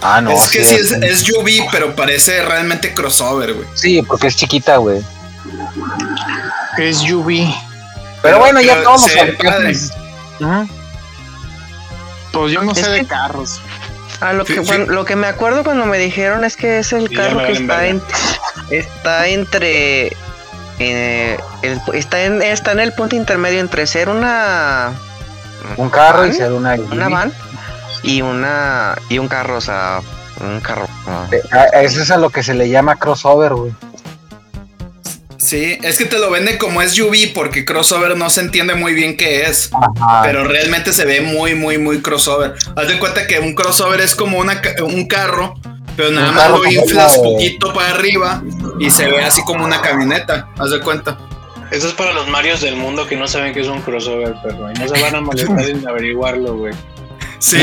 Ah, 0.00 0.20
no. 0.20 0.30
es 0.30 0.48
que 0.48 0.64
sí, 0.64 0.76
es, 0.76 0.92
es- 0.92 1.02
es 1.02 1.22
Yubi, 1.24 1.64
pero 1.72 1.94
parece 1.96 2.42
realmente 2.44 2.94
crossover, 2.94 3.52
güey. 3.54 3.66
Sí, 3.74 4.00
porque 4.02 4.28
es 4.28 4.36
chiquita, 4.36 4.76
güey. 4.76 5.00
Es 6.78 7.00
UV. 7.02 7.52
Pero, 8.22 8.38
bueno, 8.38 8.60
ya 8.60 8.82
todos 8.82 9.02
Ujú. 10.40 10.68
Pues 12.32 12.52
yo 12.52 12.62
no 12.62 12.72
Es 12.72 12.78
sé 12.78 12.88
de 12.90 13.06
carros. 13.06 13.60
Ah, 14.20 14.32
lo 14.32 14.44
que, 14.44 14.54
Sí, 14.54 14.60
bueno, 14.60 14.86
lo 14.86 15.04
que 15.04 15.16
me 15.16 15.26
acuerdo 15.26 15.64
cuando 15.64 15.86
me 15.86 15.98
dijeron 15.98 16.44
es 16.44 16.56
que 16.56 16.78
es 16.78 16.92
el 16.92 17.10
carro 17.12 17.44
que 17.46 17.52
en, 17.86 18.02
está 18.70 19.26
entre. 19.28 20.16
Eh, 20.78 21.38
el- 21.62 21.80
está, 21.94 22.24
en, 22.24 22.42
está 22.42 22.72
en 22.72 22.80
el 22.80 22.92
punto 22.92 23.16
intermedio 23.16 23.60
entre 23.60 23.86
ser 23.86 24.08
una. 24.08 24.92
Un 25.76 25.90
carro 25.90 26.24
y 26.24 26.28
¿Van? 26.30 26.36
ser 26.36 26.52
una. 26.52 26.74
Una 26.74 27.08
van 27.08 27.32
y 28.02 28.22
una. 28.22 28.96
y 29.08 29.18
un 29.18 29.28
carro, 29.28 29.56
o 29.56 29.60
sea. 29.60 30.00
Un 30.40 30.60
carro. 30.60 30.86
ah. 31.06 31.26
Eh, 31.32 31.42
a- 31.50 31.80
Eso 31.82 32.00
es 32.02 32.10
a 32.10 32.16
lo 32.16 32.30
que 32.30 32.42
se 32.42 32.54
le 32.54 32.68
llama 32.68 32.96
crossover, 32.96 33.54
güey. 33.54 33.72
Sí, 35.38 35.78
es 35.82 35.96
que 35.98 36.04
te 36.04 36.18
lo 36.18 36.30
venden 36.30 36.58
como 36.58 36.82
SUV 36.82 37.32
porque 37.32 37.64
crossover 37.64 38.16
no 38.16 38.28
se 38.28 38.40
entiende 38.40 38.74
muy 38.74 38.92
bien 38.92 39.16
qué 39.16 39.42
es. 39.42 39.70
Ajá. 39.72 40.22
Pero 40.24 40.44
realmente 40.44 40.92
se 40.92 41.04
ve 41.04 41.20
muy, 41.20 41.54
muy, 41.54 41.78
muy 41.78 42.02
crossover. 42.02 42.54
Haz 42.76 42.88
de 42.88 42.98
cuenta 42.98 43.26
que 43.26 43.38
un 43.38 43.54
crossover 43.54 44.00
es 44.00 44.14
como 44.16 44.38
una, 44.38 44.60
ca- 44.60 44.74
un 44.82 45.06
carro, 45.06 45.54
pero 45.98 46.12
nada 46.12 46.30
más 46.30 46.48
lo 46.50 46.64
inflas 46.64 47.16
la- 47.16 47.22
poquito 47.24 47.72
para 47.74 47.90
arriba 47.90 48.40
y 48.78 48.88
se 48.90 49.08
ve 49.08 49.20
así 49.24 49.42
como 49.44 49.64
una 49.64 49.82
camioneta. 49.82 50.48
Haz 50.56 50.70
de 50.70 50.78
cuenta. 50.80 51.18
Eso 51.72 51.88
es 51.88 51.94
para 51.94 52.12
los 52.12 52.28
Marios 52.28 52.60
del 52.60 52.76
mundo 52.76 53.06
que 53.08 53.16
no 53.16 53.26
saben 53.26 53.52
que 53.52 53.60
es 53.60 53.66
un 53.66 53.82
crossover, 53.82 54.32
perro. 54.42 54.70
Y 54.70 54.74
no 54.78 54.88
se 54.88 55.02
van 55.02 55.16
a 55.16 55.20
molestar 55.20 55.68
en 55.68 55.86
averiguarlo, 55.86 56.54
güey. 56.56 56.72
Sí, 57.40 57.58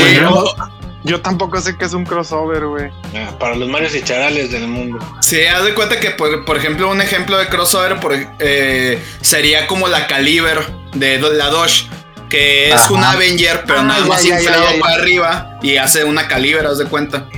Yo 1.04 1.20
tampoco 1.22 1.60
sé 1.60 1.76
qué 1.78 1.84
es 1.86 1.92
un 1.94 2.04
crossover, 2.04 2.66
güey. 2.66 2.90
Ah, 3.14 3.30
Para 3.38 3.54
los 3.54 3.68
Marios 3.68 3.94
y 3.94 4.02
charales 4.02 4.50
del 4.52 4.66
mundo. 4.68 4.98
sí, 5.20 5.44
haz 5.46 5.64
de 5.64 5.72
cuenta 5.72 5.98
que, 5.98 6.10
por, 6.10 6.44
por 6.44 6.56
ejemplo, 6.56 6.90
un 6.90 7.00
ejemplo 7.00 7.38
de 7.38 7.46
crossover 7.48 7.98
por- 8.00 8.14
eh, 8.38 9.02
sería 9.22 9.66
como 9.66 9.88
la 9.88 10.06
Caliber 10.08 10.58
de 10.94 11.18
la 11.18 11.46
Dodge. 11.48 11.88
Que 12.28 12.70
es 12.70 12.74
Ajá. 12.74 12.92
un 12.92 13.04
Avenger, 13.04 13.62
pero 13.68 13.80
Ah, 13.80 13.84
nada 13.84 14.04
más 14.04 14.24
ya, 14.24 14.34
inflado 14.34 14.64
ya, 14.64 14.74
ya. 14.74 14.80
para 14.80 14.94
arriba 14.96 15.58
y 15.62 15.76
hace 15.76 16.02
una 16.02 16.26
Caliber, 16.26 16.66
haz 16.66 16.78
de 16.78 16.86
cuenta. 16.86 17.28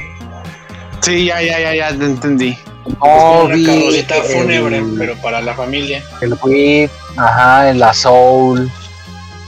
Sí, 1.08 1.24
ya, 1.26 1.40
ya, 1.40 1.58
ya, 1.58 1.74
ya, 1.74 1.88
te 1.98 2.04
entendí. 2.04 2.50
Es 2.86 2.94
como 2.98 3.42
una 3.44 3.54
carrocita 3.66 4.16
el- 4.16 4.22
fúnebre, 4.24 4.84
pero 4.98 5.16
para 5.22 5.40
la 5.40 5.54
familia. 5.54 6.02
El 6.20 6.36
Wii, 6.42 6.90
ajá, 7.16 7.70
el 7.70 7.78
la 7.78 7.94
Soul. 7.94 8.70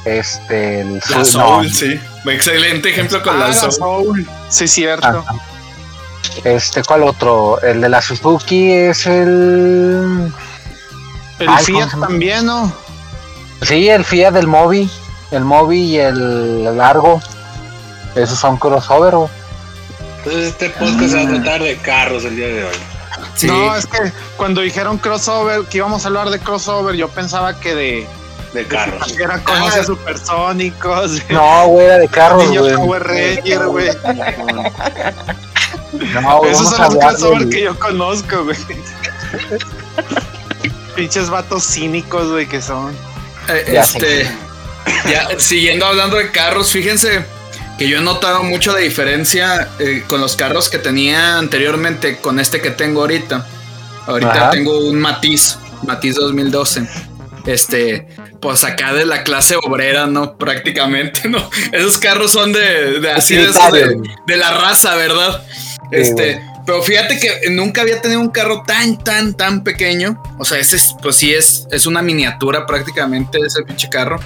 Este, 0.07 0.81
el 0.81 1.01
La 1.11 1.25
Soul, 1.25 1.67
no, 1.67 1.69
sí. 1.69 2.01
Excelente 2.27 2.89
ejemplo 2.91 3.23
con 3.23 3.37
Ah, 3.37 3.39
la 3.41 3.49
la 3.49 3.53
Soul. 3.55 3.73
Soul. 3.73 4.29
Sí, 4.49 4.67
cierto. 4.69 5.07
Ajá. 5.07 5.25
Este, 6.45 6.83
¿cuál 6.83 7.03
otro? 7.03 7.61
El 7.61 7.81
de 7.83 7.89
la 7.91 8.01
Suzuki 8.01 8.71
es 8.73 9.07
el. 9.07 10.33
El 11.39 11.49
Ay, 11.49 11.65
¿cómo 11.67 11.79
Fiat 11.89 12.01
también, 12.01 12.47
¿no? 12.47 12.73
Sí, 13.63 13.89
el 13.89 14.05
Fiat 14.05 14.33
del 14.33 14.47
Mobi. 14.47 14.89
El 15.31 15.45
Mobi 15.45 15.79
y 15.81 15.99
el 15.99 16.77
Largo. 16.79 17.21
Esos 18.15 18.39
son 18.39 18.57
crossover, 18.57 19.15
güey. 19.17 19.31
Entonces 20.25 20.49
este 20.49 20.71
podcast 20.71 21.11
se 21.11 21.17
va 21.17 21.23
a 21.23 21.29
tratar 21.43 21.63
de 21.63 21.77
carros 21.79 22.25
el 22.25 22.37
día 22.37 22.47
de 22.49 22.65
hoy. 22.65 22.75
Sí. 23.35 23.47
No, 23.47 23.75
es 23.77 23.87
que 23.87 24.13
cuando 24.37 24.61
dijeron 24.61 24.99
crossover, 24.99 25.63
que 25.65 25.79
íbamos 25.79 26.05
a 26.05 26.09
hablar 26.09 26.31
de 26.31 26.39
crossover, 26.39 26.95
yo 26.95 27.09
pensaba 27.09 27.59
que 27.59 27.75
de. 27.75 28.07
De 28.53 28.67
carros. 28.67 29.13
que 29.13 29.23
eran 29.23 29.41
cosas 29.43 29.77
Ah. 29.81 29.85
supersónicos. 29.85 31.23
No, 31.29 31.69
güey, 31.69 31.87
era 31.87 31.99
de 31.99 32.09
carros, 32.09 32.45
Niño 32.49 32.63
güey. 32.63 32.75
Power 32.75 33.03
Ranger, 33.05 33.67
güey. 33.69 33.89
No, 36.23 36.39
güey, 36.39 36.51
Esos 36.53 36.71
son 36.71 36.81
los 36.83 36.97
crossover 36.97 37.49
que 37.49 37.63
yo 37.63 37.79
conozco, 37.79 38.45
güey. 38.45 38.57
Pinches 40.97 41.31
vatos 41.31 41.65
cínicos, 41.65 42.31
güey, 42.31 42.47
que 42.47 42.61
son. 42.61 42.93
Eh, 43.49 43.71
Ya 43.73 43.81
este, 43.83 44.31
ya, 45.11 45.29
siguiendo 45.39 45.87
hablando 45.87 46.17
de 46.17 46.31
carros, 46.31 46.71
fíjense 46.73 47.25
que 47.81 47.89
yo 47.89 47.97
he 47.97 48.03
notado 48.03 48.43
mucho 48.43 48.75
de 48.75 48.83
diferencia 48.83 49.71
eh, 49.79 50.05
con 50.07 50.21
los 50.21 50.37
carros 50.37 50.69
que 50.69 50.77
tenía 50.77 51.39
anteriormente 51.39 52.19
con 52.19 52.39
este 52.39 52.61
que 52.61 52.71
tengo 52.71 53.01
ahorita. 53.01 53.47
Ahorita 54.07 54.33
Ajá. 54.33 54.51
tengo 54.51 54.81
un 54.81 55.01
Matiz, 55.01 55.57
Matiz 55.87 56.17
2012. 56.17 56.87
Este, 57.47 58.07
pues 58.39 58.65
acá 58.65 58.93
de 58.93 59.07
la 59.07 59.23
clase 59.23 59.57
obrera, 59.57 60.07
¿no? 60.07 60.37
Prácticamente, 60.37 61.27
¿no? 61.27 61.49
Esos 61.73 61.97
carros 61.97 62.33
son 62.33 62.53
de, 62.53 63.01
de 63.01 63.13
así 63.13 63.37
de, 63.37 63.45
esos 63.45 63.73
de, 63.73 64.37
la 64.37 64.51
raza, 64.51 64.95
¿verdad? 64.97 65.43
Sí, 65.49 65.87
Este, 65.93 66.43
pero 66.67 66.83
fíjate 66.83 67.19
que 67.19 67.49
nunca 67.49 67.81
había 67.81 68.03
tenido 68.03 68.21
un 68.21 68.29
carro 68.29 68.63
tan, 68.67 69.03
tan, 69.03 69.33
tan 69.33 69.65
pequeño. 69.65 70.23
O 70.37 70.45
sea, 70.45 70.59
ese 70.59 70.77
es, 70.77 70.95
pues 71.01 71.17
sí 71.17 71.33
es, 71.33 71.67
es 71.71 71.87
una 71.87 72.03
miniatura 72.03 72.67
prácticamente 72.67 73.39
ese 73.39 73.63
pinche 73.63 73.89
carro. 73.89 74.21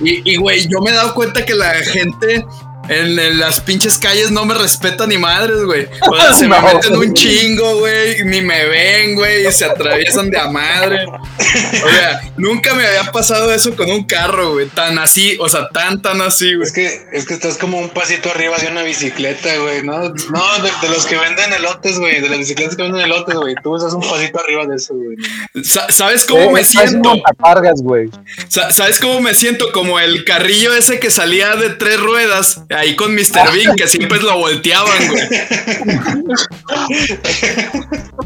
Y, 0.00 0.36
güey, 0.36 0.66
yo 0.68 0.80
me 0.80 0.90
he 0.90 0.94
dado 0.94 1.14
cuenta 1.14 1.44
que 1.44 1.54
la 1.54 1.72
gente 1.74 2.44
en, 2.88 3.18
en 3.18 3.38
las 3.40 3.60
pinches 3.60 3.98
calles 3.98 4.30
no 4.30 4.44
me 4.44 4.54
respetan 4.54 5.08
ni 5.08 5.18
madres, 5.18 5.62
güey. 5.64 5.86
O 6.10 6.16
sea, 6.16 6.32
se 6.34 6.46
me 6.48 6.60
meten 6.60 6.96
un 6.96 7.12
chingo, 7.14 7.78
güey, 7.78 8.24
ni 8.24 8.40
me 8.40 8.64
ven, 8.66 9.14
güey, 9.14 9.46
y 9.46 9.52
se 9.52 9.64
atraviesan 9.64 10.30
de 10.30 10.38
a 10.38 10.48
madre. 10.48 11.06
O 11.06 11.88
sea, 11.90 12.20
nunca 12.36 12.74
me 12.74 12.86
había 12.86 13.10
pasado 13.12 13.52
eso 13.52 13.74
con 13.76 13.90
un 13.90 14.04
carro, 14.04 14.52
güey, 14.52 14.66
tan 14.68 14.98
así, 14.98 15.36
o 15.40 15.48
sea, 15.48 15.68
tan, 15.68 16.00
tan 16.02 16.20
así, 16.20 16.54
güey. 16.54 16.66
Es 16.66 16.72
que, 16.72 17.02
es 17.12 17.26
que 17.26 17.34
estás 17.34 17.58
como 17.58 17.78
un 17.78 17.90
pasito 17.90 18.30
arriba 18.30 18.56
de 18.58 18.68
una 18.68 18.82
bicicleta, 18.82 19.56
güey, 19.58 19.82
¿no? 19.82 19.98
No, 20.00 20.62
de, 20.62 20.70
de 20.82 20.88
los 20.94 21.06
que 21.06 21.16
venden 21.16 21.52
elotes, 21.52 21.98
güey, 21.98 22.20
de 22.20 22.28
las 22.28 22.38
bicicletas 22.38 22.76
que 22.76 22.82
venden 22.82 23.02
elotes, 23.02 23.34
güey. 23.34 23.54
Tú 23.62 23.76
estás 23.76 23.92
un 23.94 24.02
pasito 24.02 24.40
arriba 24.40 24.66
de 24.66 24.76
eso, 24.76 24.94
güey. 24.94 25.16
Sa- 25.64 25.90
¿Sabes 25.90 26.24
cómo 26.26 26.42
Eh, 26.42 26.52
me 26.52 26.64
siento? 26.64 27.08
montacargas, 27.10 27.82
güey. 27.82 28.08
Sa- 28.48 28.70
¿Sabes 28.70 28.98
cómo 29.00 29.20
me 29.20 29.34
siento? 29.34 29.72
Como 29.72 29.98
el 29.98 30.24
carrillo 30.24 30.74
ese 30.74 30.98
que 31.00 31.10
salía 31.10 31.56
de 31.56 31.70
tres 31.70 32.00
ruedas 32.00 32.60
ahí 32.74 32.96
con 32.96 33.14
Mr. 33.14 33.52
Bean, 33.52 33.76
que 33.76 33.86
siempre 33.86 34.20
lo 34.20 34.38
volteaban, 34.38 35.08
güey. 35.08 35.28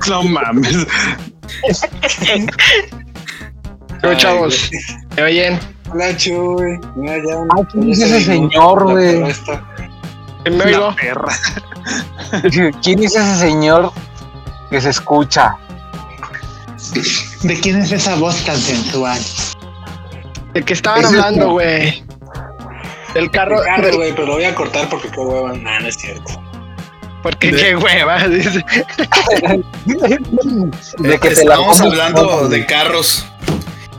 No 0.09 0.23
mames. 0.25 0.87
Yo, 4.03 4.15
chavos, 4.15 4.71
¿me 5.17 5.23
oyen? 5.23 5.59
Hola, 5.93 6.17
Chuy. 6.17 6.79
Mira, 6.97 7.17
ya. 7.17 7.41
Ay, 7.57 7.65
¿quién 7.73 7.91
es 7.91 8.01
ese 8.01 8.25
señor, 8.25 8.85
güey? 8.85 9.23
¿Me 10.51 10.65
oigo? 10.65 10.89
La 10.89 10.95
perra. 10.95 11.35
¿Quién 12.83 13.03
es 13.03 13.17
ese 13.17 13.37
señor 13.37 13.93
que 14.71 14.81
se 14.81 14.91
escucha? 14.91 15.57
¿De 17.43 17.61
quién 17.61 17.81
es 17.81 17.93
esa 17.93 18.15
voz 18.17 18.37
tan 18.45 18.57
sensual? 18.57 19.21
¿De 20.55 20.63
qué 20.63 20.73
estaban 20.75 21.05
hablando, 21.05 21.51
güey? 21.53 22.05
Del 23.15 23.31
carro. 23.31 23.61
Güey, 23.95 24.13
pero 24.13 24.27
lo 24.27 24.33
voy 24.35 24.45
a 24.45 24.55
cortar 24.55 24.89
porque 24.89 25.09
qué 25.09 25.21
hueva. 25.21 25.53
Nah, 25.57 25.81
no 25.81 25.89
es 25.89 25.97
cierto. 25.97 26.41
Porque 27.23 27.51
De- 27.51 27.61
qué 27.63 27.77
hueva. 27.77 28.29
dice. 28.29 28.65
De 30.99 31.19
que 31.19 31.29
Estamos 31.29 31.81
hablando 31.81 32.49
de 32.49 32.67
carros. 32.67 33.25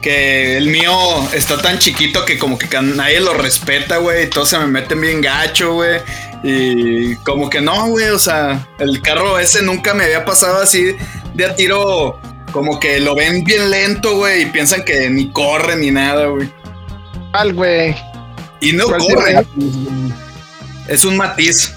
Que 0.02 0.56
el 0.56 0.68
mío 0.70 0.94
está 1.34 1.58
tan 1.58 1.78
chiquito 1.78 2.24
que 2.24 2.38
como 2.40 2.58
que 2.58 2.68
nadie 2.82 3.20
lo 3.20 3.34
respeta, 3.34 3.98
güey. 3.98 4.24
y 4.26 4.28
Todos 4.30 4.50
se 4.50 4.58
me 4.58 4.68
meten 4.68 5.02
bien 5.02 5.20
gacho, 5.22 5.74
güey. 5.74 6.00
Y 6.42 7.16
como 7.18 7.50
que 7.50 7.60
no, 7.60 7.88
güey. 7.88 8.08
O 8.10 8.20
sea, 8.20 8.66
el 8.80 9.02
carro 9.02 9.38
ese 9.40 9.62
nunca 9.62 9.94
me 9.94 10.06
había 10.06 10.24
pasado 10.24 10.62
así 10.62 10.96
de 11.34 11.46
a 11.46 11.56
tiro. 11.56 12.20
Como 12.54 12.80
que 12.80 13.00
lo 13.02 13.14
ven 13.14 13.44
bien 13.44 13.70
lento, 13.70 14.16
güey. 14.16 14.44
Y 14.44 14.46
piensan 14.46 14.84
que 14.86 15.10
ni 15.10 15.32
corre 15.32 15.76
ni 15.76 15.92
nada, 15.92 16.28
güey. 16.28 16.50
¿Cuál, 17.32 17.54
güey? 17.54 17.96
Y 18.62 18.74
no 18.74 18.86
¿Cuál 18.86 19.00
corre. 19.02 19.46
Es 20.88 21.06
un 21.06 21.18
matiz. 21.18 21.74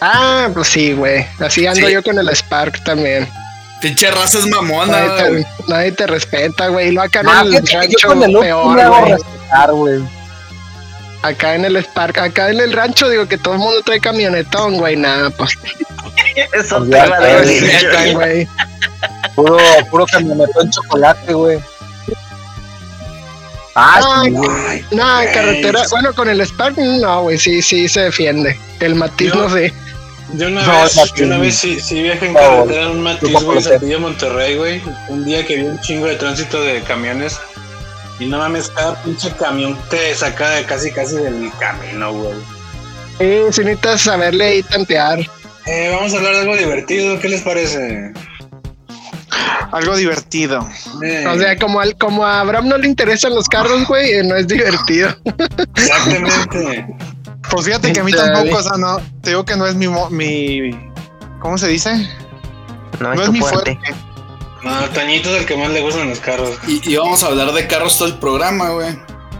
Ah, 0.00 0.48
pues 0.54 0.68
sí, 0.68 0.92
güey. 0.92 1.26
Así 1.40 1.66
ando 1.66 1.86
Sí. 1.86 1.92
yo 1.92 2.02
con 2.02 2.18
el 2.18 2.28
Spark 2.34 2.82
también. 2.84 3.28
Pinche 3.80 4.10
raza 4.10 4.38
es 4.38 4.46
mamona, 4.46 4.92
Nadie 5.06 5.28
güey. 5.30 5.44
te, 5.44 5.48
nadie 5.68 5.92
te 5.92 6.06
respeta, 6.06 6.68
güey. 6.68 6.88
Y 6.88 6.92
Lo 6.92 7.02
acá 7.02 7.20
en 7.20 7.28
el 7.28 7.62
fíjate 7.66 7.66
que 7.66 7.72
yo 7.72 7.78
rancho 7.80 8.08
con 8.08 8.22
el 8.22 8.38
peor, 8.38 9.70
güey. 9.72 10.02
Acá 11.22 11.54
en 11.56 11.64
el 11.64 11.76
Spark, 11.76 12.18
acá 12.18 12.50
en 12.50 12.60
el 12.60 12.72
rancho 12.72 13.08
digo 13.08 13.26
que 13.26 13.38
todo 13.38 13.54
el 13.54 13.60
mundo 13.60 13.80
trae 13.82 14.00
camionetón, 14.00 14.78
güey. 14.78 14.96
Nada, 14.96 15.30
pues 15.30 15.52
Eso 16.52 16.82
te 16.84 16.88
iba 16.96 17.16
a 17.16 18.12
güey. 18.12 18.48
Puro, 19.34 19.58
puro 19.90 20.06
camionetón 20.06 20.70
chocolate, 20.70 21.32
güey. 21.32 21.60
Ah. 23.80 24.22
Ay, 24.22 24.84
No, 24.90 25.20
en 25.22 25.32
carretera, 25.32 25.82
bueno, 25.90 26.12
con 26.14 26.28
el 26.28 26.40
Spark, 26.40 26.76
no, 26.78 27.22
güey, 27.22 27.38
sí, 27.38 27.62
sí 27.62 27.88
se 27.88 28.00
defiende. 28.02 28.58
El 28.80 28.94
matiz 28.96 29.28
Yo- 29.32 29.34
no 29.36 29.50
sé. 29.50 29.72
Yo 30.34 30.48
una 30.48 30.62
No, 30.62 30.82
vez, 30.82 31.12
yo 31.14 31.24
una 31.24 31.38
vez 31.38 31.54
sí, 31.56 31.80
sí 31.80 32.02
viajé 32.02 32.26
en 32.26 32.32
No, 32.34 32.38
carretera 32.40 32.82
en 32.82 32.88
un 32.90 33.00
Matiz, 33.02 33.32
güey. 33.42 33.62
Saltillo, 33.62 33.98
Monterrey, 34.00 34.56
güey. 34.56 34.82
Un 35.08 35.24
día 35.24 35.46
que 35.46 35.56
vi 35.56 35.62
un 35.62 35.80
chingo 35.80 36.06
de 36.06 36.16
tránsito 36.16 36.60
de 36.60 36.82
camiones. 36.82 37.38
Y 38.20 38.26
no 38.26 38.36
mames, 38.36 38.68
cada 38.68 39.00
pinche 39.02 39.32
camión 39.38 39.78
te 39.88 40.14
saca 40.14 40.50
de 40.50 40.64
casi 40.64 40.90
casi 40.92 41.14
del 41.16 41.50
camino, 41.58 42.12
güey. 42.12 42.34
Sí, 43.18 43.52
sí 43.52 43.60
necesitas 43.64 44.02
saberle 44.02 44.56
y 44.56 44.62
tantear. 44.64 45.20
Eh, 45.64 45.90
vamos 45.94 46.12
a 46.12 46.16
hablar 46.18 46.34
de 46.34 46.40
algo 46.40 46.56
divertido, 46.56 47.18
¿qué 47.20 47.28
les 47.30 47.40
parece? 47.40 48.12
Algo 49.72 49.96
divertido. 49.96 50.66
Eh, 51.02 51.26
O 51.26 51.38
sea, 51.38 51.56
como, 51.58 51.80
al, 51.80 51.96
como 51.96 52.24
a 52.24 52.40
Abraham 52.40 52.68
no 52.68 52.78
le 52.78 52.86
interesan 52.88 53.34
los 53.34 53.48
carros, 53.48 53.86
güey, 53.86 54.12
eh, 54.12 54.22
no 54.24 54.34
es 54.36 54.46
divertido. 54.48 55.14
exactamente. 55.76 56.86
Pues 57.50 57.64
fíjate 57.66 57.92
que 57.92 58.00
a 58.00 58.04
mí 58.04 58.12
tampoco, 58.12 58.56
o 58.58 58.62
sea, 58.62 58.76
no, 58.76 58.98
te 59.22 59.30
digo 59.30 59.44
que 59.44 59.56
no 59.56 59.66
es 59.66 59.74
mi, 59.74 59.88
mo- 59.88 60.10
mi 60.10 60.70
¿cómo 61.40 61.56
se 61.56 61.68
dice? 61.68 61.92
No 63.00 63.12
es 63.12 63.16
No 63.16 63.22
es 63.22 63.26
tu 63.26 63.32
mi 63.32 63.38
fuerte. 63.40 63.74
fuerte. 63.76 63.94
No, 64.64 64.80
Toñito 64.90 65.30
es 65.34 65.40
el 65.42 65.46
que 65.46 65.56
más 65.56 65.70
le 65.70 65.80
gustan 65.80 66.08
los 66.08 66.18
carros. 66.20 66.56
Y, 66.66 66.86
y 66.92 66.96
vamos 66.96 67.22
a 67.22 67.26
hablar 67.28 67.52
de 67.52 67.66
carros 67.66 67.96
todo 67.96 68.08
el 68.08 68.18
programa, 68.18 68.70
güey. 68.70 68.88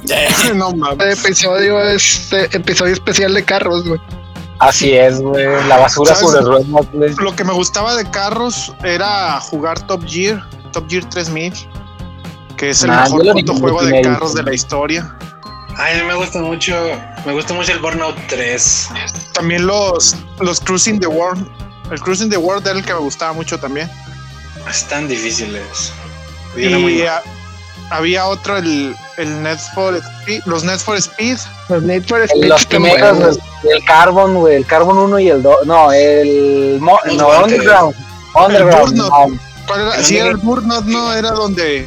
No 0.55 0.71
mames. 0.73 1.07
Este 1.07 1.29
episodio 1.29 1.83
es 1.83 2.33
eh, 2.33 2.49
episodio 2.53 2.93
especial 2.95 3.35
de 3.35 3.45
carros, 3.45 3.85
güey. 3.87 4.01
Así 4.59 4.93
es, 4.93 5.21
güey. 5.21 5.45
La 5.69 5.79
basura 5.79 6.15
sobre 6.15 6.41
ruedas, 6.41 6.67
güey. 6.93 7.15
Lo 7.17 7.35
que 7.35 7.45
me 7.45 7.53
gustaba 7.53 7.95
de 7.95 8.09
carros 8.11 8.75
era 8.83 9.41
jugar 9.41 9.81
Top 9.87 10.05
Gear, 10.07 10.45
Top 10.73 10.89
Gear 10.89 11.09
3000, 11.09 11.53
que 12.57 12.71
es 12.71 12.83
el 12.83 12.91
Nah, 12.91 13.05
mejor 13.05 13.33
puto 13.33 13.55
juego 13.55 13.85
de 13.85 14.03
carros 14.03 14.35
de 14.35 14.43
la 14.43 14.55
historia. 14.55 15.17
Ay, 15.77 15.97
a 15.97 16.03
mí 16.03 16.09
me 16.09 16.15
gusta 16.15 16.41
mucho, 16.41 16.75
me 17.25 17.33
gusta 17.33 17.55
mucho 17.55 17.71
el 17.73 17.79
Burnout 17.79 18.17
3. 18.29 18.89
También 19.33 19.65
los, 19.65 20.17
los 20.41 20.61
Cruising 20.61 20.99
the 20.99 21.07
World. 21.07 21.49
El 21.93 22.01
Cruising 22.01 22.29
the 22.29 22.37
World 22.37 22.67
era 22.67 22.79
el 22.79 22.85
que 22.85 22.93
me 22.93 23.01
gustaba 23.01 23.33
mucho 23.33 23.59
también. 23.59 23.89
Están 24.69 25.07
difíciles. 25.07 25.93
Y 26.57 27.03
ah, 27.03 27.23
había 27.91 28.27
otro, 28.27 28.57
el, 28.57 28.97
el 29.19 29.43
Need 29.43 29.59
for 29.75 29.95
Speed, 29.97 30.43
los 30.47 30.65
Need 30.65 30.79
for 30.79 30.97
Speed. 31.01 31.39
Los 31.69 31.83
Need 31.83 32.05
for 32.09 32.21
El- 32.21 32.29
Speed 32.29 32.45
Los 32.49 32.65
primeros, 32.67 33.17
buenos. 33.19 33.39
güey, 33.63 33.77
el 33.77 33.85
Carbon, 33.85 34.35
güey. 34.37 34.57
El 34.57 34.67
Carbon 34.67 34.97
1 34.99 35.19
y 35.19 35.29
el 35.29 35.43
2. 35.43 35.67
No, 35.67 35.93
el. 35.93 36.79
Mo- 36.81 36.99
no. 37.15 37.29
Underground. 37.43 37.95
Underground. 38.35 38.95
No. 38.97 39.11
¿Cuál 39.67 39.81
era? 39.81 39.97
El 39.97 40.05
Sí, 40.05 40.17
era 40.17 40.29
el. 40.31 40.37
Burnout, 40.39 40.85
no, 40.87 41.13
era 41.13 41.31
donde, 41.33 41.87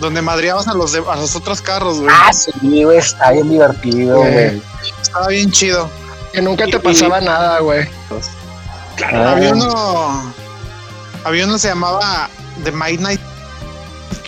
donde 0.00 0.22
madreabas 0.22 0.66
a 0.68 0.74
los, 0.74 0.92
de- 0.92 1.04
a 1.08 1.16
los 1.16 1.36
otros 1.36 1.60
carros, 1.60 2.00
güey. 2.00 2.10
Ah, 2.12 2.32
sí, 2.32 2.50
güey. 2.82 2.98
Está 2.98 3.30
bien 3.32 3.48
divertido, 3.50 4.24
Eh. 4.24 4.30
güey. 4.32 4.62
Estaba 5.00 5.28
bien 5.28 5.50
chido. 5.52 5.88
Que 6.32 6.40
nunca 6.42 6.64
te 6.64 6.76
y- 6.76 6.80
pasaba 6.80 7.20
nada, 7.20 7.60
güey. 7.60 7.86
Claro. 8.96 9.28
Ah. 9.28 9.32
Había 9.32 9.52
uno. 9.52 10.34
Había 11.24 11.44
uno 11.44 11.52
que 11.54 11.58
se 11.60 11.68
llamaba 11.68 12.28
The 12.64 12.72
Midnight 12.72 13.20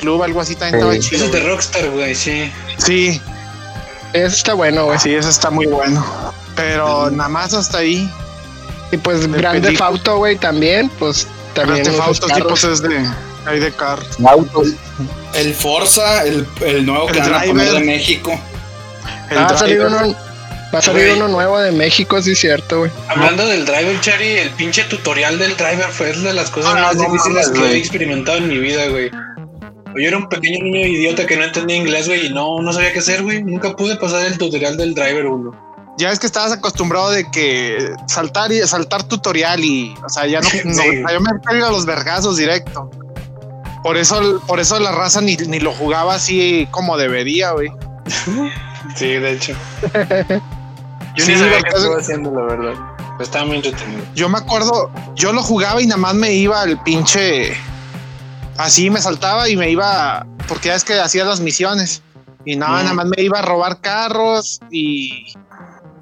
Club, 0.04 0.22
algo 0.22 0.40
así 0.40 0.54
también 0.54 0.72
Sí. 0.74 0.78
estaba 0.78 0.94
Eso 0.94 1.08
chido. 1.08 1.24
es 1.24 1.32
de. 1.32 1.40
Rockstar, 1.48 1.90
güey, 1.90 2.14
sí. 2.14 2.52
Sí, 2.78 3.20
Eso 4.12 4.36
está 4.36 4.54
bueno, 4.54 4.84
güey. 4.86 4.98
sí, 4.98 5.14
eso 5.14 5.28
está 5.28 5.50
muy 5.50 5.66
bueno. 5.66 6.04
Pero 6.54 7.10
nada 7.10 7.28
más 7.28 7.52
hasta 7.54 7.78
ahí. 7.78 8.08
Y 8.92 8.96
pues 8.98 9.22
De 9.22 9.38
Grande 9.38 9.60
película. 9.62 9.88
Auto, 9.88 10.18
güey, 10.18 10.36
también, 10.36 10.88
pues 10.98 11.26
también. 11.54 11.82
Grand 11.82 11.96
Theft 11.98 12.08
esos 12.10 12.22
Auto, 12.22 12.34
sí, 12.34 12.42
pues 12.48 12.64
es 12.64 12.82
de. 12.82 13.06
Ahí 13.46 13.58
de 13.58 13.72
carros. 13.72 14.06
Autos. 14.26 14.68
El 15.34 15.52
Forza, 15.52 16.24
el, 16.24 16.46
el 16.60 16.86
nuevo 16.86 17.06
que 17.08 17.18
El 17.18 17.30
van 17.30 17.34
a 17.34 17.44
poner 17.44 17.72
de 17.72 17.80
México. 17.80 18.38
El 19.30 19.38
Ah, 19.38 19.42
va 19.48 19.54
a 19.54 19.58
salir 19.58 19.80
uno, 19.80 20.16
va 20.72 20.78
a 20.78 20.82
salir 20.82 21.12
uno 21.14 21.28
nuevo 21.28 21.58
de 21.58 21.72
México, 21.72 22.22
sí, 22.22 22.34
cierto, 22.36 22.78
güey. 22.80 22.90
Hablando 23.08 23.44
del 23.46 23.64
driver, 23.66 24.00
Chari, 24.00 24.28
el 24.38 24.50
pinche 24.50 24.84
tutorial 24.84 25.38
del 25.38 25.56
driver 25.56 25.88
fue 25.90 26.12
de 26.12 26.32
las 26.32 26.50
cosas 26.50 26.72
Ah, 26.76 26.80
más 26.80 26.96
no 26.96 27.02
difíciles 27.02 27.48
mames, 27.48 27.50
que 27.50 27.58
güey. 27.58 27.72
he 27.72 27.76
experimentado 27.78 28.38
en 28.38 28.48
mi 28.48 28.58
vida, 28.58 28.86
güey. 28.88 29.10
Yo 29.96 30.08
era 30.08 30.16
un 30.16 30.28
pequeño 30.28 30.64
niño 30.64 30.86
idiota 30.86 31.26
que 31.26 31.36
no 31.36 31.44
entendía 31.44 31.76
inglés, 31.76 32.06
güey, 32.08 32.26
y 32.26 32.32
no, 32.34 32.60
no 32.60 32.72
sabía 32.72 32.92
qué 32.92 32.98
hacer, 32.98 33.22
güey. 33.22 33.42
Nunca 33.42 33.74
pude 33.76 33.96
pasar 33.96 34.24
el 34.26 34.36
tutorial 34.38 34.76
del 34.76 34.94
driver 34.94 35.26
1. 35.26 35.64
Ya 35.96 36.10
es 36.10 36.18
que 36.18 36.26
estabas 36.26 36.50
acostumbrado 36.52 37.10
de 37.12 37.30
que 37.30 37.92
saltar 38.08 38.50
y 38.50 38.58
saltar 38.66 39.04
tutorial 39.04 39.62
y, 39.64 39.94
o 40.04 40.08
sea, 40.08 40.26
ya 40.26 40.40
no, 40.40 40.48
yo 41.12 41.20
me 41.20 41.30
pego 41.48 41.66
a 41.66 41.70
los 41.70 41.86
vergazos 41.86 42.36
directo. 42.36 42.90
Por 43.84 43.96
eso, 43.96 44.42
por 44.46 44.58
eso 44.60 44.80
la 44.80 44.90
raza 44.92 45.20
ni, 45.20 45.36
ni 45.36 45.60
lo 45.60 45.72
jugaba 45.72 46.14
así 46.14 46.66
como 46.70 46.96
debería, 46.96 47.52
güey. 47.52 47.70
Sí, 48.96 49.06
de 49.06 49.32
hecho. 49.32 49.54
Yo 51.16 51.24
Sí, 51.24 51.32
ni 51.32 51.38
sabía 51.38 51.58
es- 51.58 51.64
estaba 51.74 51.96
haciendo, 51.98 52.30
la 52.34 52.42
verdad. 52.42 52.74
Estaba 53.20 53.44
muy 53.46 53.56
entretenido. 53.56 54.02
Yo 54.14 54.28
me 54.28 54.38
acuerdo, 54.38 54.90
yo 55.14 55.32
lo 55.32 55.42
jugaba 55.42 55.80
y 55.80 55.86
nada 55.86 55.96
más 56.00 56.14
me 56.14 56.32
iba 56.34 56.60
al 56.60 56.82
pinche. 56.82 57.54
Así 58.58 58.90
me 58.90 59.00
saltaba 59.00 59.48
y 59.48 59.56
me 59.56 59.70
iba. 59.70 60.26
Porque 60.48 60.68
ya 60.68 60.74
es 60.74 60.84
que 60.84 60.98
hacía 61.00 61.24
las 61.24 61.40
misiones. 61.40 62.02
Y 62.44 62.56
nada, 62.56 62.80
Mm. 62.80 62.82
nada 62.82 62.94
más 62.94 63.06
me 63.06 63.22
iba 63.22 63.38
a 63.38 63.42
robar 63.42 63.80
carros 63.80 64.60
y. 64.70 65.32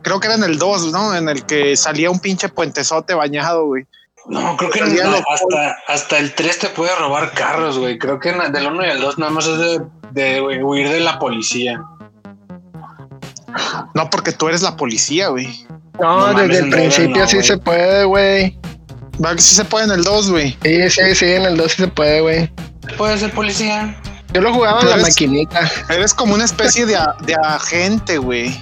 Creo 0.03 0.19
que 0.19 0.27
era 0.27 0.35
en 0.35 0.43
el 0.43 0.59
2, 0.59 0.91
¿no? 0.91 1.15
En 1.15 1.29
el 1.29 1.47
que 1.47 1.77
salía 1.77 2.11
un 2.11 2.19
pinche 2.19 2.49
puentezote 2.49 3.15
bañado, 3.15 3.67
güey. 3.67 3.85
No, 4.27 4.57
creo 4.57 4.71
que 4.71 4.81
no, 4.81 5.11
lo- 5.11 5.17
hasta, 5.31 5.77
hasta 5.89 6.19
el 6.19 6.35
3 6.35 6.59
te 6.59 6.69
puede 6.69 6.95
robar 6.97 7.31
carros, 7.33 7.79
güey. 7.79 7.99
Creo 7.99 8.19
que 8.19 8.31
en- 8.31 8.53
del 8.53 8.67
1 8.67 8.85
y 8.85 8.91
el 8.91 9.01
2 9.01 9.19
nada 9.19 9.31
más 9.31 9.47
es 9.47 9.59
de, 9.59 9.81
de 10.11 10.41
güey, 10.41 10.61
huir 10.63 10.89
de 10.89 11.01
la 11.01 11.19
policía. 11.21 11.81
No, 13.95 14.09
porque 14.11 14.33
tú 14.33 14.49
eres 14.49 14.63
la 14.63 14.77
policía, 14.77 15.29
güey. 15.29 15.67
No, 16.01 16.21
No 16.21 16.33
mames, 16.33 16.49
desde 16.49 16.65
el 16.65 16.71
principio 16.71 17.23
no, 17.23 17.29
sí 17.29 17.37
güey. 17.37 17.47
se 17.47 17.59
puede, 17.59 18.05
güey. 18.05 18.59
Va 19.25 19.35
que 19.35 19.43
sí 19.43 19.55
se 19.55 19.65
puede 19.65 19.85
en 19.87 19.91
el 19.93 20.05
2, 20.05 20.31
güey. 20.31 20.57
Sí, 20.63 20.91
sí, 20.91 21.15
sí, 21.15 21.27
en 21.27 21.43
el 21.43 21.57
2 21.57 21.71
sí 21.73 21.83
se 21.83 21.89
puede, 21.89 22.21
güey. 22.21 22.51
¿Puede 22.97 23.19
ser 23.19 23.31
policía? 23.33 24.01
Yo 24.33 24.41
lo 24.41 24.53
jugaba 24.53 24.81
en 24.81 24.87
la 24.89 24.95
eres- 24.97 25.09
maquinita. 25.09 25.71
Eres 25.91 26.15
como 26.15 26.35
una 26.35 26.45
especie 26.45 26.87
de, 26.87 26.97
a- 26.97 27.15
de 27.27 27.35
agente, 27.35 28.19
güey. 28.19 28.59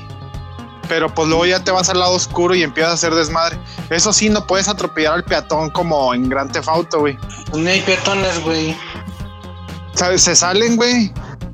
Pero 0.89 1.15
pues 1.15 1.29
luego 1.29 1.47
ya 1.47 1.63
te 1.63 1.71
vas 1.71 1.89
al 1.89 2.01
lado 2.01 2.13
oscuro 2.15 2.55
y 2.57 2.65
empiezas 2.65 2.91
a 2.91 2.95
hacer 2.95 3.15
desmadre. 3.15 3.57
Eso 3.91 4.13
sí, 4.13 4.29
no 4.29 4.45
puedes 4.49 4.67
atropellar 4.67 5.13
al 5.15 5.25
peatón 5.25 5.71
como 5.71 6.13
en 6.13 6.29
Gran 6.29 6.51
Theft 6.51 6.69
Auto, 6.69 6.99
güey. 7.01 7.17
Pues 7.51 7.63
ni 7.63 7.71
hay 7.71 7.81
peatones, 7.83 8.43
güey. 8.43 8.77
¿Sabes? 9.95 10.23
Se 10.23 10.35
salen, 10.35 10.75
güey. 10.77 11.13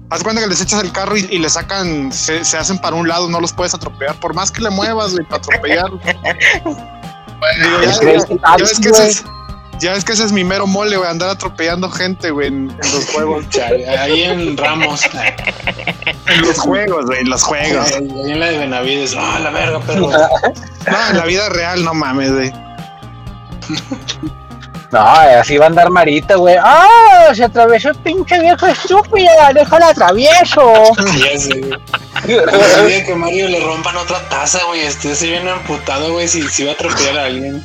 Haz 0.08 0.22
cuenta 0.22 0.40
que 0.40 0.46
les 0.48 0.60
echas 0.62 0.82
el 0.82 0.90
carro 0.92 1.16
y, 1.18 1.26
y 1.30 1.38
le 1.38 1.50
sacan, 1.50 2.10
se, 2.12 2.44
se 2.44 2.56
hacen 2.56 2.78
para 2.78 2.96
un 2.96 3.08
lado, 3.08 3.28
no 3.28 3.40
los 3.40 3.52
puedes 3.52 3.74
atropellar. 3.74 4.18
Por 4.20 4.34
más 4.34 4.50
que 4.50 4.62
le 4.62 4.70
muevas, 4.70 5.12
güey, 5.12 5.24
para 5.26 5.42
atropellar. 5.42 5.90
Digo, 7.62 7.82
ya, 7.82 7.98
Crazy 7.98 8.26
ya- 8.28 8.56
ya 8.58 8.64
ves 8.64 8.80
que 8.80 8.88
ese 8.88 9.08
es, 9.08 9.24
ya 9.78 9.92
ves 9.92 10.04
que 10.04 10.12
ese 10.12 10.24
es 10.24 10.32
mi 10.32 10.42
mero 10.44 10.66
mole, 10.66 10.96
güey, 10.96 11.08
andar 11.08 11.28
atropellando 11.30 11.90
gente, 11.90 12.30
güey, 12.30 12.48
en, 12.48 12.70
en 12.70 12.76
los 12.78 13.06
juegos. 13.12 13.44
Ahí 14.00 14.22
en 14.24 14.56
Ramos. 14.56 15.02
En 16.26 16.40
los 16.42 16.58
juegos, 16.58 17.06
güey, 17.06 17.20
en 17.20 17.28
los 17.30 17.42
juegos. 17.42 17.92
Ahí 17.92 18.32
en 18.32 18.40
la 18.40 18.46
de 18.46 18.58
Benavides. 18.58 19.14
Ah, 19.18 19.38
la 19.42 19.50
verga, 19.50 19.80
pero. 19.86 20.08
No, 20.90 21.08
en 21.10 21.16
la 21.16 21.24
vida 21.24 21.48
real, 21.48 21.84
no 21.84 21.94
mames, 21.94 22.32
güey. 22.32 22.52
No, 24.92 25.00
así 25.00 25.58
va 25.58 25.66
a 25.66 25.68
andar 25.68 25.90
Marita, 25.90 26.36
güey. 26.36 26.56
¡Ah! 26.62 27.32
Se 27.34 27.44
atravesó 27.44 27.90
el 27.90 27.96
pinche 27.96 28.38
viejo 28.38 28.66
estúpida. 28.66 29.52
Déjala 29.54 29.88
atravieso. 29.88 30.72
Sí, 31.12 31.20
ya 31.20 31.38
sé, 31.38 31.60
güey. 31.60 33.04
Que 33.04 33.14
Mario 33.14 33.48
le 33.48 33.60
rompan 33.60 33.96
otra 33.96 34.20
taza, 34.28 34.60
güey, 34.66 34.80
este 34.80 35.14
se 35.14 35.26
viene 35.26 35.50
amputado, 35.50 36.12
güey, 36.12 36.28
si, 36.28 36.42
si 36.48 36.64
va 36.64 36.72
a 36.72 36.74
atropellar 36.74 37.18
a 37.18 37.24
alguien. 37.24 37.62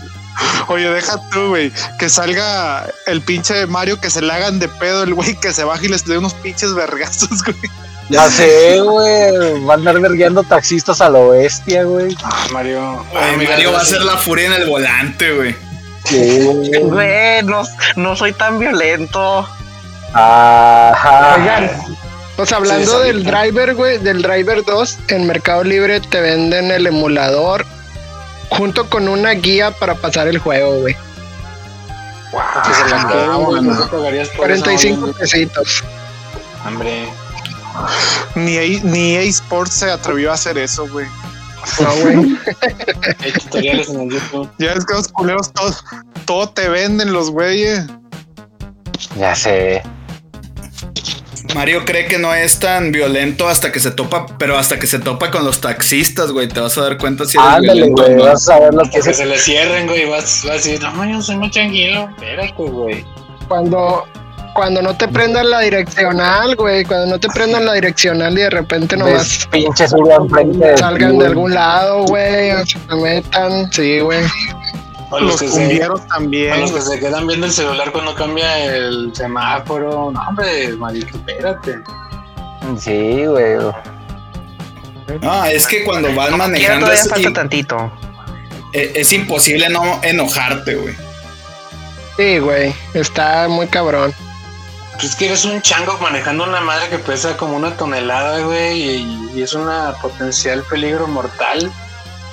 Oye, 0.67 0.89
deja 0.89 1.17
tú, 1.31 1.49
güey, 1.49 1.71
que 1.99 2.09
salga 2.09 2.87
el 3.05 3.21
pinche 3.21 3.65
Mario, 3.67 3.99
que 3.99 4.09
se 4.09 4.21
le 4.21 4.31
hagan 4.31 4.59
de 4.59 4.67
pedo 4.67 5.03
el 5.03 5.13
güey, 5.13 5.35
que 5.35 5.53
se 5.53 5.63
baje 5.63 5.85
y 5.85 5.89
les 5.89 6.05
dé 6.05 6.17
unos 6.17 6.33
pinches 6.35 6.73
vergazos, 6.73 7.43
güey. 7.45 7.57
Ya 8.09 8.29
sé, 8.29 8.81
güey. 8.81 9.63
Va 9.63 9.73
a 9.73 9.77
andar 9.77 9.99
vergueando 9.99 10.43
taxistas 10.43 10.99
a 10.99 11.09
lo 11.09 11.29
bestia, 11.29 11.83
güey. 11.83 12.15
Ah, 12.23 12.45
Mario. 12.51 13.05
Ah, 13.15 13.31
mira, 13.37 13.51
Mario 13.51 13.71
va 13.71 13.79
a 13.79 13.85
sí. 13.85 13.91
ser 13.91 14.01
la 14.01 14.17
furia 14.17 14.47
en 14.47 14.53
el 14.53 14.67
volante, 14.67 15.31
güey. 15.33 15.55
Güey. 16.09 17.43
No, 17.43 17.63
no 17.95 18.15
soy 18.15 18.33
tan 18.33 18.59
violento. 18.59 19.47
Ajá. 20.13 21.35
Oigan, 21.37 21.71
pues 22.35 22.51
hablando 22.51 22.99
Sí, 23.01 23.07
del 23.07 23.23
driver, 23.23 23.75
güey, 23.75 23.97
del 23.99 24.21
driver 24.21 24.63
2, 24.65 24.97
en 25.09 25.27
Mercado 25.27 25.63
Libre 25.63 25.99
te 26.01 26.19
venden 26.21 26.71
el 26.71 26.87
emulador 26.87 27.65
junto 28.49 28.89
con 28.89 29.07
una 29.07 29.31
guía 29.31 29.71
para 29.71 29.95
pasar 29.95 30.27
el 30.27 30.37
juego, 30.39 30.81
güey. 30.81 30.95
Que 32.65 32.73
se 32.73 32.89
la 32.89 33.07
quede, 33.07 33.27
güey, 33.27 33.45
bueno. 33.45 33.75
¿cuánto 33.75 33.97
pagarías 33.97 34.29
por 34.29 34.51
eso, 34.51 34.63
45 34.63 35.01
güey? 35.01 35.13
pesitos. 35.13 35.83
Hombre. 36.65 37.09
Ni, 38.35 38.57
A- 38.57 38.83
ni 38.83 39.15
A 39.17 39.21
Sports 39.21 39.73
se 39.73 39.91
atrevió 39.91 40.31
a 40.31 40.33
hacer 40.35 40.57
eso, 40.57 40.87
güey. 40.89 41.07
No, 41.79 41.95
güey. 42.01 42.15
Hay 43.19 43.31
tutoriales 43.33 43.89
en 43.89 44.01
el 44.01 44.09
YouTube. 44.11 44.49
Ya 44.59 44.73
es 44.73 44.85
que 44.85 44.93
los 44.93 45.07
culeros 45.09 45.51
todo, 45.53 45.75
todo 46.25 46.49
te 46.49 46.69
venden 46.69 47.13
los 47.13 47.31
güeyes. 47.31 47.85
Ya 49.17 49.35
sé. 49.35 49.83
Mario 51.55 51.83
cree 51.85 52.05
que 52.07 52.17
no 52.17 52.33
es 52.33 52.59
tan 52.59 52.91
violento 52.91 53.47
hasta 53.47 53.71
que 53.71 53.79
se 53.79 53.91
topa, 53.91 54.25
pero 54.37 54.57
hasta 54.57 54.79
que 54.79 54.87
se 54.87 54.99
topa 54.99 55.31
con 55.31 55.43
los 55.43 55.59
taxistas, 55.59 56.31
güey, 56.31 56.47
te 56.47 56.59
vas 56.59 56.77
a 56.77 56.81
dar 56.81 56.97
cuenta 56.97 57.25
si 57.25 57.37
eres 57.37 57.49
Ándale, 57.49 57.73
violento 57.73 58.03
güey, 58.03 58.15
no. 58.15 58.23
vas 58.23 58.49
a 58.49 58.59
ver 58.59 58.73
lo 58.73 58.83
que 58.83 58.99
Que 59.01 59.13
se 59.13 59.25
le 59.25 59.37
cierren, 59.37 59.87
güey, 59.87 60.09
vas, 60.09 60.43
vas 60.45 60.51
a 60.51 60.53
decir, 60.53 60.81
no, 60.81 61.05
yo 61.09 61.21
soy 61.21 61.37
muy 61.37 61.51
tranquilo, 61.51 62.09
espérate, 62.11 62.53
güey. 62.57 63.05
Cuando, 63.47 64.07
cuando 64.53 64.81
no 64.81 64.95
te 64.95 65.07
prendan 65.07 65.49
la 65.49 65.61
direccional, 65.61 66.55
güey, 66.55 66.83
cuando 66.85 67.07
no 67.07 67.19
te 67.19 67.29
prendan 67.29 67.65
la 67.65 67.73
direccional 67.73 68.33
y 68.33 68.41
de 68.41 68.49
repente 68.49 68.95
Ves 68.95 69.05
nomás 69.05 69.47
pinches 69.51 69.93
salgan 70.77 71.17
de 71.17 71.25
algún 71.25 71.53
lado, 71.53 72.03
güey, 72.05 72.51
o 72.51 72.65
se 72.65 72.79
te 72.79 72.95
metan, 72.95 73.71
sí, 73.71 73.99
güey. 73.99 74.23
O 75.09 75.19
los, 75.19 75.41
Los 75.41 75.53
o 75.53 75.99
también. 76.07 76.59
los 76.61 76.71
que 76.71 76.81
se 76.81 76.99
quedan 76.99 77.27
viendo 77.27 77.45
el 77.45 77.51
celular 77.51 77.91
cuando 77.91 78.15
cambia 78.15 78.65
el 78.65 79.11
semáforo. 79.13 80.09
No, 80.11 80.21
hombre, 80.21 80.69
marico, 80.77 81.17
espérate. 81.17 81.79
Sí, 82.79 83.25
güey. 83.25 83.57
No, 85.21 85.45
es 85.45 85.67
que 85.67 85.83
cuando 85.83 86.13
vas 86.15 86.31
manejando 86.31 86.85
todavía 86.85 87.03
es, 87.03 87.09
falta 87.09 87.33
tantito. 87.33 87.91
eh, 88.71 88.93
es 88.95 89.11
imposible 89.11 89.67
no 89.69 89.99
enojarte, 90.01 90.75
güey. 90.75 90.95
Sí, 92.15 92.39
güey, 92.39 92.73
está 92.93 93.47
muy 93.49 93.67
cabrón. 93.67 94.13
Pues 95.01 95.13
es 95.13 95.17
que 95.17 95.25
eres 95.25 95.45
un 95.45 95.63
chango 95.63 95.97
manejando 95.99 96.43
una 96.43 96.61
madre 96.61 96.87
que 96.89 96.99
pesa 96.99 97.35
como 97.35 97.55
una 97.55 97.75
tonelada, 97.75 98.39
güey, 98.41 98.81
y, 98.81 99.31
y 99.33 99.41
es 99.41 99.55
una 99.55 99.95
potencial 99.99 100.63
peligro 100.69 101.07
mortal. 101.07 101.71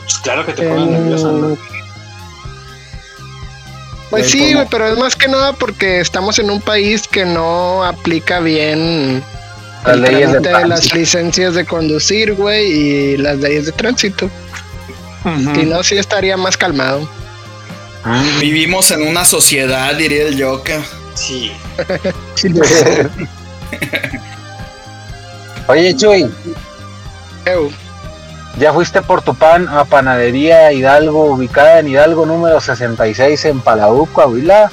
Pues 0.02 0.18
claro 0.18 0.44
que 0.44 0.52
te 0.52 0.68
pones 0.68 0.86
Eh, 0.86 0.90
nervioso, 0.90 1.32
¿no? 1.32 1.58
Pues 4.10 4.30
sí, 4.30 4.52
güey, 4.52 4.66
pero 4.70 4.86
es 4.86 4.98
más 4.98 5.16
que 5.16 5.28
nada 5.28 5.54
porque 5.54 6.00
estamos 6.00 6.38
en 6.38 6.50
un 6.50 6.60
país 6.60 7.08
que 7.08 7.24
no 7.24 7.82
aplica 7.84 8.40
bien 8.40 9.22
Las 9.86 9.96
el 9.96 10.02
leyes 10.02 10.32
de 10.32 10.66
las 10.66 10.92
licencias 10.92 11.54
de 11.54 11.64
conducir, 11.64 12.34
güey, 12.34 12.66
y 12.70 13.16
las 13.16 13.38
leyes 13.38 13.64
de 13.64 13.72
tránsito. 13.72 14.28
Si 15.24 15.64
no, 15.64 15.82
sí 15.82 15.96
estaría 15.96 16.36
más 16.36 16.56
calmado. 16.58 17.08
Vivimos 18.40 18.90
en 18.90 19.02
una 19.08 19.24
sociedad, 19.24 19.94
diría 19.94 20.26
el 20.26 20.42
Joker. 20.42 20.97
Sí. 21.18 21.52
Oye, 25.66 25.94
Chuy, 25.96 26.30
Eu, 27.44 27.70
¿ya 28.58 28.72
fuiste 28.72 29.02
por 29.02 29.20
tu 29.20 29.34
pan 29.34 29.68
a 29.68 29.84
Panadería 29.84 30.72
Hidalgo, 30.72 31.26
ubicada 31.26 31.80
en 31.80 31.88
Hidalgo 31.88 32.24
número 32.24 32.60
66 32.60 33.44
en 33.46 33.60
Palau, 33.60 34.06
Coahuila? 34.06 34.70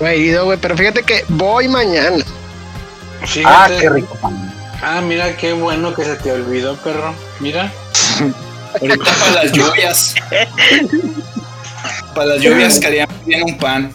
no 0.00 0.06
he 0.08 0.18
ido, 0.18 0.44
güey, 0.44 0.58
pero 0.58 0.76
fíjate 0.76 1.02
que 1.02 1.24
voy 1.28 1.68
mañana. 1.68 2.22
Ah, 3.46 3.70
qué 3.78 3.88
rico 3.88 4.14
pan. 4.16 4.52
Ah, 4.82 5.00
mira 5.00 5.36
qué 5.36 5.52
bueno 5.54 5.94
que 5.94 6.04
se 6.04 6.16
te 6.16 6.32
olvidó, 6.32 6.76
perro. 6.76 7.14
Mira. 7.40 7.72
Ahorita 8.80 9.10
para 9.20 9.44
las 9.44 9.52
lluvias. 9.52 10.14
para 12.14 12.26
las 12.26 12.40
lluvias 12.42 12.78
querían 12.80 13.08
bien 13.24 13.44
un 13.44 13.56
pan. 13.56 13.92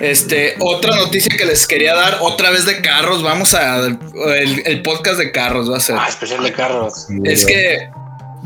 Este, 0.00 0.54
otra 0.60 0.96
noticia 0.96 1.36
que 1.36 1.44
les 1.44 1.66
quería 1.66 1.94
dar, 1.94 2.18
otra 2.20 2.50
vez 2.50 2.66
de 2.66 2.80
carros, 2.80 3.22
vamos 3.22 3.54
a 3.54 3.86
el, 3.86 4.62
el 4.64 4.82
podcast 4.82 5.18
de 5.18 5.30
carros 5.30 5.70
va 5.70 5.76
a 5.76 5.80
ser. 5.80 5.96
Ah, 5.98 6.08
especial 6.08 6.42
de 6.42 6.52
carros. 6.52 7.06
Es 7.24 7.46
que 7.46 7.90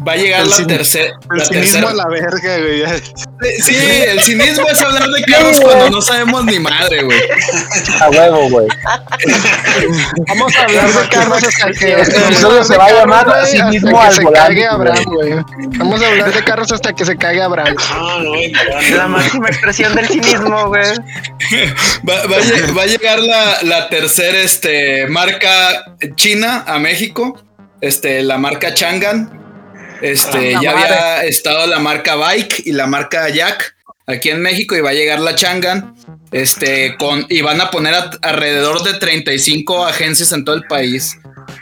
va 0.07 0.13
a 0.13 0.17
llegar 0.17 0.43
El 0.43 0.51
la 0.51 0.67
tercera. 0.67 1.15
El 1.31 1.39
La 1.39 1.45
cinismo 1.45 1.61
tercera. 1.61 1.91
a 1.91 1.95
la 1.95 2.09
verga, 2.09 2.59
güey. 2.59 2.83
Sí, 3.63 3.77
el 4.09 4.21
cinismo 4.21 4.67
es 4.69 4.81
hablar 4.83 5.09
de 5.09 5.23
carros 5.33 5.61
cuando 5.61 5.91
no 5.91 6.03
sabemos 6.03 6.45
ni 6.45 6.59
madre, 6.59 7.03
güey. 7.05 7.21
A 8.01 8.11
huevo, 8.11 8.49
güey. 8.51 8.67
Vamos 10.29 10.57
a 10.57 10.63
hablar 10.65 10.93
de 10.93 11.09
carros 11.09 11.45
hasta 11.45 11.71
que 11.73 12.01
Este 12.01 12.17
episodio 12.17 12.65
se 12.65 12.77
va 12.77 12.87
a 12.87 12.93
llamar 12.93 13.27
que 13.27 13.61
al 13.61 13.73
se 13.73 13.91
volante, 13.91 14.33
cague 14.33 14.67
Abraham, 14.67 15.05
güey. 15.05 15.35
Vamos 15.79 16.03
a 16.03 16.07
hablar 16.09 16.33
de 16.33 16.45
carros 16.45 16.73
hasta 16.73 16.93
que 16.93 17.05
se 17.05 17.17
cague 17.17 17.43
Abraham. 17.43 17.77
Ah, 17.91 18.21
no, 18.23 18.97
La 18.97 19.09
máxima 19.09 19.49
expresión 19.49 19.95
del 19.95 20.09
cinismo, 20.09 20.69
güey. 20.69 20.93
Va, 22.09 22.15
va 22.27 22.37
a, 22.37 22.73
va 22.77 22.83
a 22.83 22.87
llegar 22.87 23.19
la, 23.21 23.63
la 23.63 23.89
tercera 23.89 24.39
este, 24.39 25.07
marca 25.09 25.95
china 26.17 26.65
a 26.67 26.79
México. 26.79 27.41
Este, 27.81 28.23
la 28.23 28.39
marca 28.39 28.75
Changan. 28.75 29.48
Este, 30.03 30.53
ya 30.63 30.73
madre. 30.75 30.95
había 30.95 31.25
estado 31.25 31.67
la 31.67 31.79
marca 31.79 32.15
Bike 32.17 32.63
y 32.67 32.73
la 32.73 32.87
marca 32.87 33.29
Jack 33.29 33.75
aquí 34.07 34.31
en 34.31 34.41
México 34.41 34.77
y 34.77 34.81
va 34.81 34.91
a 34.91 34.95
llegar 34.95 35.21
la 35.21 35.35
Changan. 35.35 35.95
Este, 36.31 36.95
con, 36.99 37.25
y 37.31 37.41
van 37.41 37.61
a 37.61 37.71
poner 37.71 37.95
a- 37.95 38.11
alrededor 38.23 38.83
de 38.83 38.95
35 38.95 39.87
agencias 39.87 40.31
en 40.33 40.45
todo 40.45 40.57
el 40.57 40.65
país. 40.65 41.17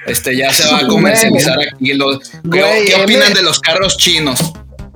Este, 0.06 0.36
ya 0.36 0.52
se 0.52 0.68
va 0.72 0.80
a 0.80 0.86
comercializar 0.88 1.56
aquí. 1.60 1.94
Lo- 1.94 2.18
¿qué, 2.18 2.26
Güey, 2.42 2.84
qué 2.86 2.94
opinan 2.96 3.32
de 3.32 3.42
los 3.42 3.60
carros 3.60 3.96
chinos? 3.96 4.40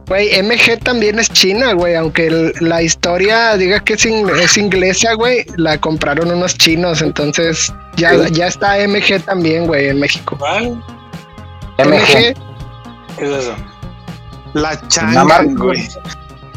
Güey, 0.08 0.42
MG 0.42 0.80
también 0.82 1.20
es 1.20 1.30
china, 1.32 1.72
güey. 1.74 1.94
Aunque 1.94 2.26
el- 2.26 2.52
la 2.58 2.82
historia 2.82 3.56
diga 3.56 3.78
que 3.78 3.92
es, 3.94 4.04
in- 4.06 4.28
es 4.42 4.56
inglesa, 4.56 5.12
güey, 5.14 5.44
la 5.56 5.78
compraron 5.78 6.32
unos 6.32 6.58
chinos. 6.58 7.00
Entonces 7.00 7.72
ya, 7.96 8.26
ya 8.32 8.48
está 8.48 8.76
MG 8.84 9.20
también, 9.24 9.68
güey, 9.68 9.88
en 9.88 10.00
México. 10.00 10.36
¿Cuál? 10.36 10.82
MG. 11.78 12.34
¿Qué 13.18 13.24
es 13.24 13.44
eso? 13.44 13.54
La 14.54 14.80
changa, 14.88 15.42
güey. 15.56 15.88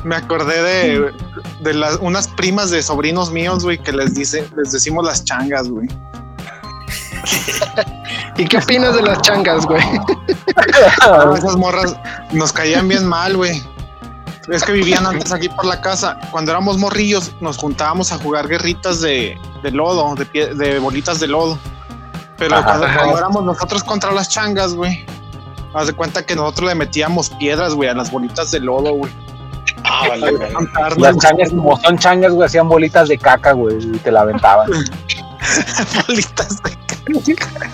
Me 0.03 0.15
acordé 0.15 0.61
de, 0.61 1.13
de 1.61 1.73
las, 1.73 1.97
unas 2.01 2.27
primas 2.27 2.69
de 2.71 2.83
sobrinos 2.83 3.31
míos, 3.31 3.63
güey, 3.63 3.77
que 3.77 3.93
les 3.93 4.15
dice, 4.15 4.47
les 4.57 4.71
decimos 4.71 5.05
las 5.05 5.23
changas, 5.23 5.69
güey. 5.69 5.87
¿Y 8.37 8.45
qué 8.45 8.57
opinas 8.57 8.95
de 8.95 9.01
las 9.03 9.21
changas, 9.21 9.65
güey? 9.65 9.83
Ah, 11.01 11.33
esas 11.37 11.55
morras 11.55 11.95
nos 12.31 12.51
caían 12.51 12.87
bien 12.87 13.05
mal, 13.07 13.37
güey. 13.37 13.61
Es 14.51 14.63
que 14.63 14.73
vivían 14.73 15.05
antes 15.05 15.31
aquí 15.31 15.47
por 15.49 15.65
la 15.65 15.79
casa. 15.79 16.17
Cuando 16.31 16.51
éramos 16.51 16.77
morrillos, 16.77 17.31
nos 17.39 17.57
juntábamos 17.57 18.11
a 18.11 18.17
jugar 18.17 18.47
guerritas 18.47 18.99
de, 19.01 19.37
de 19.61 19.71
lodo, 19.71 20.15
de, 20.15 20.25
pie- 20.29 20.53
de 20.55 20.79
bolitas 20.79 21.19
de 21.21 21.27
lodo. 21.27 21.57
Pero 22.37 22.55
Ajá. 22.55 22.65
cuando, 22.65 22.87
cuando 22.93 23.17
éramos 23.19 23.43
nosotros 23.45 23.83
contra 23.85 24.11
las 24.11 24.27
changas, 24.29 24.73
güey, 24.73 25.05
haz 25.73 25.87
de 25.87 25.93
cuenta 25.93 26.25
que 26.25 26.35
nosotros 26.35 26.69
le 26.69 26.75
metíamos 26.75 27.29
piedras, 27.31 27.73
güey, 27.73 27.89
a 27.89 27.93
las 27.93 28.11
bolitas 28.11 28.51
de 28.51 28.59
lodo, 28.59 28.93
güey. 28.93 29.11
Ah, 29.83 30.05
vale. 30.09 30.31
Levantarnos, 30.31 30.97
Las 30.99 31.17
changas, 31.17 31.49
como 31.49 31.79
son 31.81 31.97
changas, 31.97 32.31
güey, 32.31 32.45
hacían 32.45 32.69
bolitas 32.69 33.09
de 33.09 33.17
caca, 33.17 33.53
güey, 33.53 33.77
y 33.77 33.97
te 33.97 34.11
la 34.11 34.21
aventaban. 34.21 34.69
bolitas 36.07 36.61
de 36.63 37.35
caca. 37.35 37.71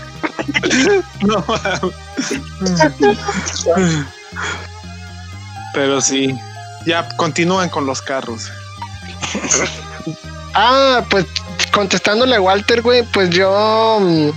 No. 1.21 1.43
Pero 5.73 6.01
sí, 6.01 6.35
ya 6.85 7.07
continúan 7.17 7.69
con 7.69 7.85
los 7.85 8.01
carros. 8.01 8.49
Ah, 10.53 11.03
pues 11.09 11.25
contestándole 11.71 12.35
a 12.35 12.41
Walter, 12.41 12.81
güey, 12.81 13.03
pues 13.13 13.29
yo 13.29 13.99
mm, 14.01 14.29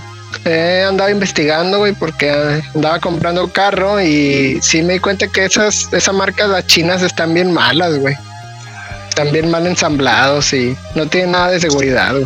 he 0.45 0.83
andado 0.83 1.09
investigando, 1.09 1.79
güey, 1.79 1.93
porque 1.93 2.61
andaba 2.75 2.99
comprando 2.99 3.51
carro 3.51 4.01
y 4.01 4.59
sí 4.61 4.81
me 4.81 4.93
di 4.93 4.99
cuenta 4.99 5.27
que 5.27 5.45
esas, 5.45 5.87
esas 5.91 6.13
marcas 6.13 6.49
las 6.49 6.67
chinas 6.67 7.01
están 7.01 7.33
bien 7.33 7.51
malas, 7.51 7.97
güey. 7.99 8.15
Están 9.09 9.31
bien 9.31 9.51
mal 9.51 9.67
ensamblados 9.67 10.53
y 10.53 10.75
no 10.95 11.07
tienen 11.07 11.31
nada 11.31 11.51
de 11.51 11.59
seguridad, 11.59 12.11
güey. 12.13 12.25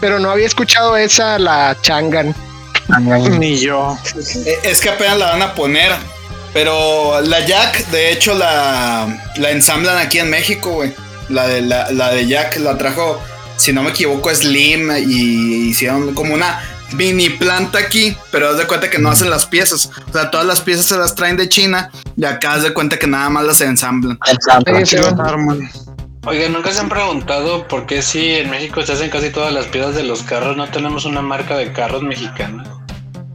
Pero 0.00 0.18
no 0.18 0.30
había 0.30 0.46
escuchado 0.46 0.96
esa, 0.96 1.38
la 1.38 1.76
Changan. 1.82 2.34
Ni 3.38 3.58
yo. 3.58 3.96
Eh, 4.46 4.58
Es 4.64 4.80
que 4.80 4.88
apenas 4.90 5.18
la 5.18 5.26
van 5.26 5.42
a 5.42 5.54
poner. 5.54 5.92
Pero 6.52 7.20
la 7.20 7.44
Jack, 7.46 7.86
de 7.88 8.10
hecho, 8.10 8.34
la, 8.34 9.06
la 9.36 9.50
ensamblan 9.50 9.98
aquí 9.98 10.18
en 10.18 10.30
México, 10.30 10.70
güey. 10.72 10.92
La 11.28 11.46
de, 11.46 11.60
la, 11.62 11.90
la 11.92 12.10
de 12.10 12.26
Jack 12.26 12.56
la 12.56 12.76
trajo, 12.76 13.20
si 13.60 13.72
no 13.72 13.82
me 13.82 13.90
equivoco, 13.90 14.34
Slim 14.34 14.90
y 15.06 15.68
hicieron 15.70 16.14
como 16.14 16.34
una 16.34 16.60
mini 16.92 17.30
planta 17.30 17.78
aquí, 17.78 18.16
pero 18.32 18.48
haz 18.50 18.58
de 18.58 18.66
cuenta 18.66 18.90
que 18.90 18.98
no 18.98 19.10
hacen 19.10 19.30
las 19.30 19.46
piezas. 19.46 19.90
O 20.08 20.12
sea, 20.12 20.30
todas 20.30 20.46
las 20.46 20.60
piezas 20.60 20.86
se 20.86 20.96
las 20.96 21.14
traen 21.14 21.36
de 21.36 21.48
China 21.48 21.90
y 22.16 22.24
acá 22.24 22.54
haz 22.54 22.62
de 22.62 22.72
cuenta 22.74 22.98
que 22.98 23.06
nada 23.06 23.28
más 23.30 23.44
las 23.44 23.60
ensamblan. 23.60 24.18
Sí, 24.26 24.86
sí, 24.86 24.96
Los 24.96 25.12
arman. 25.20 25.70
Oigan, 26.26 26.52
¿nunca 26.52 26.70
se 26.72 26.80
han 26.80 26.88
preguntado 26.88 27.66
por 27.68 27.86
qué 27.86 28.02
si 28.02 28.34
en 28.34 28.50
México 28.50 28.82
se 28.82 28.92
hacen 28.92 29.08
casi 29.08 29.30
todas 29.30 29.52
las 29.54 29.66
piezas 29.66 29.94
de 29.94 30.02
los 30.02 30.22
carros, 30.22 30.56
no 30.56 30.68
tenemos 30.68 31.04
una 31.06 31.22
marca 31.22 31.56
de 31.56 31.72
carros 31.72 32.02
mexicana? 32.02 32.64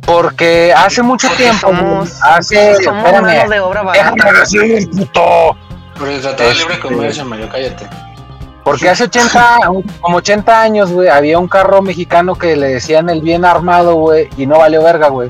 Porque 0.02 0.72
hace 0.72 1.02
mucho 1.02 1.28
Porque 1.30 1.44
tiempo, 1.44 1.68
somos- 1.70 2.12
hace, 2.22 2.76
Somos 2.84 3.00
espérame, 3.06 3.22
mano 3.38 3.50
de 3.50 3.60
obra 3.60 3.84
déjame 3.92 4.18
barata. 4.24 4.40
decir, 4.42 4.88
puto. 4.92 5.58
Por 5.98 6.10
el 6.10 6.22
Tratado 6.22 6.50
de 6.50 6.56
Libre 6.56 6.74
Este- 6.76 6.88
Comercio, 6.88 7.26
Mario, 7.26 7.50
cállate. 7.52 7.90
Porque 8.66 8.90
hace 8.90 9.04
80, 9.04 9.60
como 10.02 10.18
80 10.18 10.62
años, 10.62 10.92
güey, 10.92 11.08
había 11.08 11.38
un 11.38 11.48
carro 11.48 11.84
mexicano 11.84 12.34
que 12.36 12.56
le 12.56 12.68
decían 12.70 13.10
el 13.12 13.22
bien 13.22 13.46
armado, 13.46 13.94
güey, 13.94 14.28
y 14.38 14.48
no 14.48 14.58
valió 14.58 14.84
verga, 14.84 15.08
güey. 15.10 15.30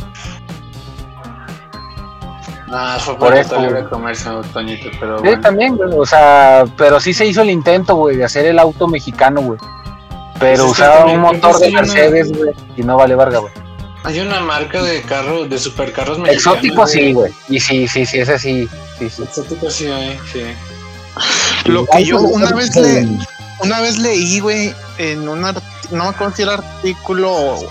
No, 2.67 2.99
fue 2.99 3.17
Por 3.17 3.35
eso, 3.35 3.55
de 3.55 3.61
Libre 3.61 3.81
güey. 3.81 3.89
Comercio, 3.91 4.41
Toñito, 4.53 4.89
pero 4.99 5.17
Sí, 5.19 5.25
bueno. 5.25 5.41
también, 5.41 5.75
güey, 5.75 5.89
o 5.95 6.05
sea, 6.05 6.63
pero 6.77 6.99
sí 7.01 7.13
se 7.13 7.25
hizo 7.25 7.41
el 7.41 7.49
intento, 7.49 7.95
güey, 7.95 8.15
de 8.15 8.23
hacer 8.23 8.45
el 8.45 8.57
auto 8.57 8.87
mexicano, 8.87 9.41
güey. 9.41 9.59
Pero 10.39 10.63
Pues 10.63 10.71
usaba 10.71 11.05
un 11.05 11.19
motor 11.19 11.59
de 11.59 11.71
Mercedes, 11.71 12.31
güey, 12.31 12.51
y 12.77 12.83
no 12.83 12.95
vale 12.97 13.15
verga, 13.15 13.39
güey. 13.39 13.53
Hay 14.05 14.19
una 14.21 14.39
marca 14.39 14.81
de 14.81 15.01
carro, 15.01 15.45
de 15.45 15.57
supercarros 15.57 16.19
mexicanos. 16.19 16.45
Exótico 16.57 16.87
sí, 16.87 17.11
güey. 17.13 17.33
Y 17.49 17.59
sí, 17.59 17.87
sí, 17.87 18.05
sí, 18.05 18.19
ese 18.19 18.39
sí, 18.39 18.69
sí, 18.97 19.09
sí. 19.09 19.23
Exótico 19.23 19.69
sí 19.69 19.89
sí. 20.31 20.41
Lo 21.65 21.85
que 21.85 22.05
yo 22.05 22.19
una 22.19 22.51
vez 22.51 22.75
le, 22.75 23.07
una 23.59 23.81
vez 23.81 23.97
leí, 23.97 24.39
güey, 24.39 24.73
en 24.97 25.27
una, 25.27 25.53
no 25.91 26.03
me 26.03 26.09
acuerdo 26.09 26.35
si 26.35 26.43
era 26.43 26.53
artículo 26.53 27.31
o 27.31 27.69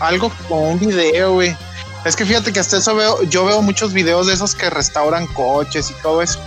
algo 0.00 0.32
o 0.48 0.56
un 0.56 0.78
video, 0.78 1.34
güey. 1.34 1.56
Es 2.04 2.16
que 2.16 2.24
fíjate 2.24 2.52
que 2.52 2.60
hasta 2.60 2.78
eso 2.78 2.94
veo, 2.94 3.22
yo 3.24 3.44
veo 3.44 3.62
muchos 3.62 3.92
videos 3.92 4.26
de 4.26 4.34
esos 4.34 4.54
que 4.54 4.70
restauran 4.70 5.26
coches 5.28 5.90
y 5.90 5.94
todo 6.02 6.22
eso. 6.22 6.40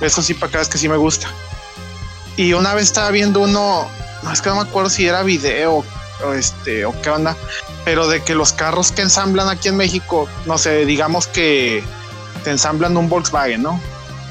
Eso 0.00 0.22
sí, 0.22 0.34
para 0.34 0.52
cada 0.52 0.60
vez 0.60 0.68
que 0.68 0.78
sí 0.78 0.88
me 0.88 0.96
gusta. 0.96 1.28
Y 2.36 2.52
una 2.52 2.74
vez 2.74 2.84
estaba 2.84 3.10
viendo 3.10 3.40
uno, 3.40 3.86
no 4.22 4.32
es 4.32 4.40
que 4.40 4.48
no 4.48 4.56
me 4.56 4.62
acuerdo 4.62 4.90
si 4.90 5.06
era 5.06 5.22
video 5.22 5.84
o 6.24 6.32
este 6.32 6.84
o 6.84 7.00
qué 7.02 7.10
onda, 7.10 7.36
pero 7.84 8.08
de 8.08 8.22
que 8.22 8.34
los 8.34 8.52
carros 8.52 8.92
que 8.92 9.02
ensamblan 9.02 9.48
aquí 9.48 9.68
en 9.68 9.76
México, 9.76 10.28
no 10.46 10.58
sé, 10.58 10.84
digamos 10.84 11.26
que 11.26 11.84
te 12.42 12.50
ensamblan 12.50 12.96
un 12.96 13.08
Volkswagen, 13.08 13.62
¿no? 13.62 13.80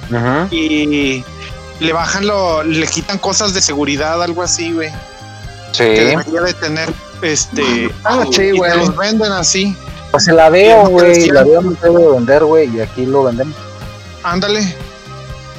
Ujú. 0.09 0.47
y 0.51 1.23
le 1.83 1.93
bajan 1.93 2.25
lo, 2.25 2.63
le 2.63 2.87
quitan 2.87 3.17
cosas 3.19 3.53
de 3.53 3.61
seguridad, 3.61 4.21
algo 4.23 4.41
así, 4.43 4.71
güey. 4.73 4.89
Sí. 5.71 5.83
Que 5.83 6.05
debería 6.05 6.41
de 6.41 6.53
tener, 6.53 6.93
este, 7.21 7.89
Ah, 8.03 8.23
sí, 8.31 8.51
güey. 8.51 8.75
los 8.77 8.95
venden 8.95 9.31
así, 9.31 9.75
Pues 10.11 10.27
la 10.27 10.49
veo, 10.49 10.87
güey. 10.89 11.07
decían. 11.09 11.35
La 11.35 11.43
veo 11.43 11.61
no 11.61 11.75
se 11.79 11.87
debe 11.89 12.11
vender, 12.11 12.43
güey. 12.45 12.75
Y 12.75 12.81
aquí 12.81 13.05
lo 13.05 13.23
vendemos. 13.23 13.55
ándale. 14.23 14.75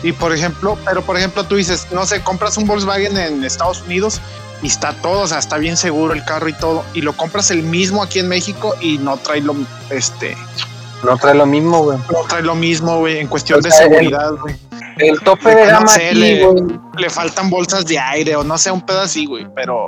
Y 0.02 0.12
por 0.12 0.34
ejemplo, 0.34 0.76
pero 0.84 1.00
por 1.02 1.16
ejemplo 1.16 1.44
tú 1.44 1.56
dices, 1.56 1.86
no 1.90 2.04
sé, 2.04 2.20
compras 2.22 2.56
un 2.58 2.66
Volkswagen 2.66 3.16
en 3.16 3.42
Estados 3.42 3.80
Unidos 3.82 4.20
y 4.62 4.66
está 4.66 4.92
todo, 5.00 5.22
o 5.22 5.26
sea, 5.26 5.38
está 5.38 5.56
bien 5.56 5.76
seguro 5.78 6.12
el 6.12 6.22
carro 6.26 6.46
y 6.48 6.52
todo, 6.52 6.84
y 6.92 7.00
lo 7.00 7.14
compras 7.16 7.50
el 7.50 7.62
mismo 7.62 8.02
aquí 8.02 8.18
en 8.18 8.28
México 8.28 8.74
y 8.82 8.98
no 8.98 9.16
trae 9.16 9.40
lo, 9.40 9.56
este, 9.88 10.36
No 11.02 11.16
trae 11.16 11.34
lo 11.34 11.46
mismo, 11.46 11.84
güey. 11.84 11.98
no 12.12 12.18
trae 12.28 12.42
lo 12.42 12.54
mismo, 12.54 12.98
güey, 12.98 13.18
en 13.18 13.28
cuestión 13.28 13.60
O 13.60 13.62
de 13.62 13.70
sea, 13.70 13.78
seguridad, 13.88 14.32
güey. 14.42 14.54
El 14.98 15.20
tope 15.20 15.54
de 15.54 15.64
No 15.66 15.70
gama 15.72 15.88
sé, 15.88 16.06
aquí, 16.08 16.14
le- 16.16 16.44
güey. 16.46 16.62
Le 16.96 17.10
faltan 17.10 17.50
bolsas 17.50 17.84
de 17.86 17.98
aire 17.98 18.36
o 18.36 18.44
no 18.44 18.56
sé, 18.58 18.70
un 18.70 18.80
pedo 18.82 19.00
así, 19.00 19.26
güey, 19.26 19.46
pero, 19.54 19.86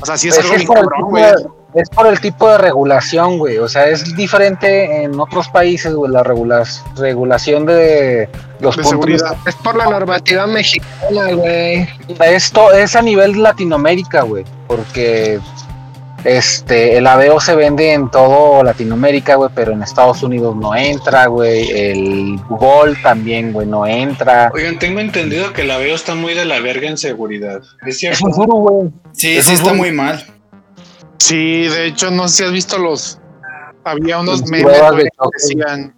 o 0.00 0.04
sea, 0.06 0.16
sí 0.18 0.28
es 0.28 0.34
Es, 0.36 0.40
algo 0.44 0.52
es 0.54 0.58
bien 0.60 0.68
cabrón, 0.72 0.92
tipo 0.96 1.08
güey. 1.08 1.22
de, 1.24 1.80
es 1.80 1.88
por 1.88 2.06
el 2.06 2.20
tipo 2.20 2.48
de 2.50 2.58
regulación, 2.58 3.38
güey. 3.38 3.56
O 3.58 3.68
sea, 3.68 3.86
es 3.88 4.14
diferente 4.14 5.02
en 5.04 5.18
otros 5.18 5.48
países, 5.48 5.94
güey, 5.94 6.12
la 6.12 6.22
regula- 6.22 6.64
regulación 6.96 7.64
de 7.64 8.28
los 8.60 8.76
De 8.76 8.82
puntos. 8.82 8.90
seguridad. 8.90 9.36
Es 9.46 9.54
por 9.56 9.74
la 9.76 9.86
normativa 9.86 10.46
mexicana, 10.46 11.32
güey. 11.32 11.88
Esto 12.26 12.70
es 12.72 12.94
a 12.94 13.00
nivel 13.02 13.42
Latinoamérica, 13.42 14.20
güey. 14.22 14.44
Porque 14.66 15.40
este 16.24 16.96
el 16.96 17.06
Aveo 17.06 17.40
se 17.40 17.54
vende 17.54 17.92
en 17.92 18.10
todo 18.10 18.62
Latinoamérica, 18.62 19.34
güey, 19.36 19.50
pero 19.54 19.72
en 19.72 19.82
Estados 19.82 20.22
Unidos 20.22 20.56
no 20.56 20.74
entra, 20.74 21.26
güey. 21.26 21.70
El 21.70 22.38
Gol 22.48 22.96
también, 23.02 23.52
güey, 23.52 23.66
no 23.66 23.86
entra. 23.86 24.50
Oigan, 24.54 24.78
tengo 24.78 25.00
entendido 25.00 25.52
que 25.52 25.64
la 25.64 25.78
veo 25.78 25.94
está 25.94 26.14
muy 26.14 26.34
de 26.34 26.44
la 26.44 26.60
verga 26.60 26.88
en 26.88 26.98
seguridad. 26.98 27.60
¿Es 27.82 27.88
Es 27.88 27.98
cierto? 27.98 28.24
un 28.26 28.32
duro, 28.32 28.52
güey. 28.54 28.90
Sí, 29.12 29.36
Es 29.36 29.46
sí 29.46 29.54
está 29.54 29.72
muy 29.74 29.92
mal. 29.92 30.24
Sí, 31.18 31.68
de 31.68 31.86
hecho, 31.86 32.10
no 32.10 32.28
sé 32.28 32.36
si 32.36 32.44
has 32.44 32.52
visto 32.52 32.78
los. 32.78 33.18
Había 33.84 34.18
unos 34.20 34.44
de 34.44 34.58
que 34.58 34.64
decían. 35.34 35.94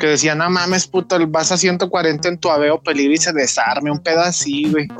Que 0.00 0.06
decían, 0.08 0.38
no 0.38 0.48
mames, 0.50 0.86
puto, 0.86 1.18
vas 1.28 1.52
a 1.52 1.56
140 1.58 2.28
en 2.28 2.38
tu 2.38 2.50
aveo 2.50 2.80
peligro 2.82 3.12
y 3.12 3.18
se 3.18 3.32
desarme, 3.32 3.90
un 3.90 4.02
pedo 4.02 4.20
así, 4.22 4.64
güey. 4.70 4.88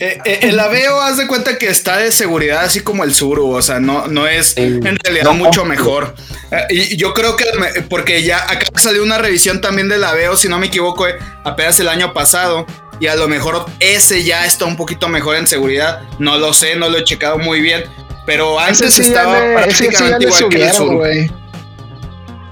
Eh, 0.00 0.16
eh, 0.24 0.38
el 0.42 0.60
Aveo, 0.60 1.00
haz 1.00 1.16
de 1.16 1.26
cuenta 1.26 1.58
que 1.58 1.66
está 1.66 1.96
de 1.96 2.12
seguridad 2.12 2.60
así 2.62 2.78
como 2.82 3.02
el 3.02 3.12
Suru, 3.12 3.50
o 3.50 3.60
sea, 3.60 3.80
no, 3.80 4.06
no 4.06 4.28
es 4.28 4.56
en 4.56 4.80
realidad 4.84 5.24
No, 5.24 5.34
mucho 5.34 5.64
mejor. 5.64 6.14
Eh, 6.52 6.66
y 6.70 6.96
yo 6.96 7.12
creo 7.14 7.36
que, 7.36 7.46
me- 7.58 7.82
porque 7.82 8.22
ya 8.22 8.38
acá 8.48 8.66
salió 8.76 9.02
una 9.02 9.18
revisión 9.18 9.60
también 9.60 9.88
del 9.88 10.04
Aveo, 10.04 10.36
si 10.36 10.48
no 10.48 10.56
me 10.60 10.66
equivoco, 10.66 11.08
eh, 11.08 11.16
apenas 11.42 11.80
el 11.80 11.88
año 11.88 12.12
pasado. 12.12 12.64
Y 13.00 13.08
a 13.08 13.16
lo 13.16 13.26
mejor 13.26 13.66
ese 13.80 14.22
ya 14.22 14.46
está 14.46 14.66
un 14.66 14.76
poquito 14.76 15.08
mejor 15.08 15.34
en 15.34 15.48
seguridad. 15.48 16.02
No 16.20 16.38
lo 16.38 16.52
sé, 16.54 16.76
no 16.76 16.88
lo 16.88 16.98
he 16.98 17.02
checado 17.04 17.38
muy 17.38 17.60
bien. 17.60 17.82
Pero 18.24 18.60
antes 18.60 18.94
sí 18.94 19.02
estaba 19.02 19.40
le, 19.40 19.72
sí 19.72 19.86
prácticamente 19.88 20.24
igual 20.26 20.48
que 20.48 20.62
el 20.64 20.72
Suru. 20.72 20.96
güey. 20.98 21.30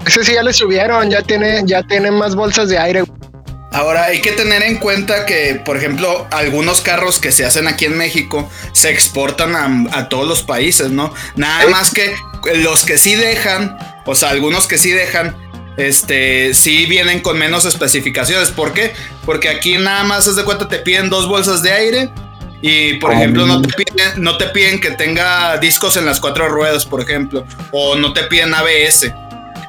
Ese 0.07 0.23
sí 0.23 0.33
ya 0.33 0.43
le 0.43 0.53
subieron, 0.53 1.09
ya 1.09 1.21
tiene, 1.21 1.61
ya 1.65 1.83
tiene 1.83 2.11
más 2.11 2.35
bolsas 2.35 2.69
de 2.69 2.77
aire. 2.77 3.03
Ahora 3.71 4.05
hay 4.05 4.21
que 4.21 4.31
tener 4.31 4.63
en 4.63 4.77
cuenta 4.77 5.25
que, 5.25 5.61
por 5.63 5.75
ejemplo, 5.75 6.25
algunos 6.31 6.81
carros 6.81 7.19
que 7.19 7.31
se 7.31 7.45
hacen 7.45 7.67
aquí 7.67 7.85
en 7.85 7.97
México 7.97 8.49
se 8.71 8.89
exportan 8.89 9.55
a, 9.55 9.97
a 9.97 10.09
todos 10.09 10.25
los 10.25 10.41
países, 10.43 10.89
¿no? 10.89 11.13
Nada 11.35 11.67
más 11.67 11.91
que 11.91 12.15
los 12.55 12.85
que 12.85 12.97
sí 12.97 13.15
dejan, 13.15 13.77
o 14.05 14.15
sea, 14.15 14.29
algunos 14.29 14.67
que 14.67 14.77
sí 14.77 14.91
dejan, 14.91 15.35
este, 15.75 16.53
sí 16.53 16.85
vienen 16.85 17.19
con 17.19 17.37
menos 17.37 17.65
especificaciones. 17.65 18.49
¿Por 18.49 18.73
qué? 18.73 18.93
Porque 19.25 19.49
aquí 19.49 19.77
nada 19.77 20.03
más, 20.05 20.27
haz 20.27 20.37
de 20.37 20.43
cuenta, 20.43 20.67
te 20.67 20.79
piden 20.79 21.09
dos 21.09 21.27
bolsas 21.27 21.61
de 21.61 21.71
aire. 21.71 22.09
Y 22.61 22.95
por 22.95 23.13
ejemplo, 23.13 23.45
no 23.45 23.61
te, 23.61 23.67
piden, 23.73 24.23
no 24.23 24.37
te 24.37 24.47
piden 24.47 24.81
que 24.81 24.91
tenga 24.91 25.57
discos 25.57 25.95
en 25.97 26.05
las 26.05 26.19
cuatro 26.19 26.49
ruedas, 26.49 26.85
por 26.85 27.01
ejemplo. 27.01 27.45
O 27.71 27.95
no 27.95 28.13
te 28.13 28.23
piden 28.23 28.53
ABS. 28.55 29.11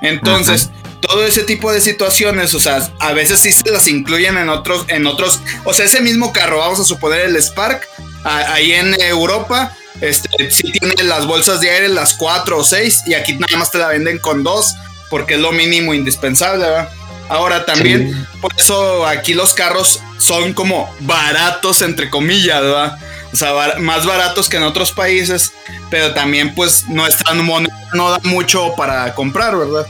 Entonces, 0.03 0.71
todo 1.01 1.25
ese 1.25 1.43
tipo 1.45 1.73
de 1.73 1.81
situaciones, 1.81 2.55
o 2.55 2.61
sea, 2.61 2.89
a 3.01 3.13
veces 3.13 3.41
sí 3.41 3.53
se 3.53 3.71
las 3.71 3.87
incluyen 3.89 4.37
en 4.37 4.49
otros, 4.49 4.85
en 4.89 5.07
otros, 5.07 5.41
o 5.65 5.73
sea, 5.75 5.87
ese 5.87 6.01
mismo 6.01 6.33
carro, 6.33 6.59
vamos 6.59 6.81
a 6.81 6.85
suponer 6.85 7.21
el 7.21 7.37
Spark, 7.37 7.87
a- 8.25 8.53
ahí 8.55 8.73
en 8.73 9.01
Europa, 9.01 9.73
este, 10.01 10.51
sí 10.51 10.71
tiene 10.73 11.03
las 11.05 11.27
bolsas 11.27 11.61
de 11.61 11.71
aire, 11.71 11.89
las 11.89 12.15
cuatro 12.15 12.59
o 12.59 12.65
seis, 12.65 13.03
y 13.07 13.15
aquí 13.15 13.35
nada 13.35 13.57
más 13.57 13.71
te 13.71 13.79
la 13.79 13.89
venden 13.89 14.19
con 14.19 14.43
dos, 14.45 14.75
porque 15.11 15.35
es 15.35 15.41
lo 15.41 15.53
mínimo 15.53 15.95
indispensable, 15.95 16.65
¿verdad? 16.65 16.89
Ahora 17.29 17.65
también, 17.67 18.27
por 18.41 18.53
eso 18.57 19.07
aquí 19.07 19.35
los 19.35 19.53
carros 19.55 20.01
son 20.19 20.53
como 20.55 20.93
baratos, 21.01 21.83
entre 21.83 22.09
comillas, 22.11 22.61
¿verdad? 22.61 22.99
O 23.33 23.37
sea, 23.37 23.53
bar- 23.53 23.79
más 23.81 24.07
baratos 24.07 24.49
que 24.49 24.57
en 24.57 24.63
otros 24.63 24.93
países, 24.93 25.53
pero 25.91 26.15
también 26.15 26.55
pues 26.55 26.87
nuestra 26.89 27.35
moneda 27.35 27.75
no 27.93 28.11
da 28.11 28.19
mucho 28.23 28.75
para 28.77 29.15
comprar, 29.15 29.57
¿verdad? 29.57 29.87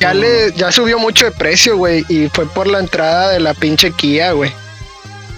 Ya 0.00 0.14
le, 0.14 0.52
ya 0.52 0.70
subió 0.70 0.98
mucho 0.98 1.24
de 1.24 1.32
precio, 1.32 1.76
güey, 1.76 2.04
y 2.08 2.28
fue 2.28 2.46
por 2.46 2.68
la 2.68 2.78
entrada 2.78 3.30
de 3.30 3.40
la 3.40 3.52
pinche 3.54 3.90
Kia, 3.90 4.30
güey. 4.32 4.52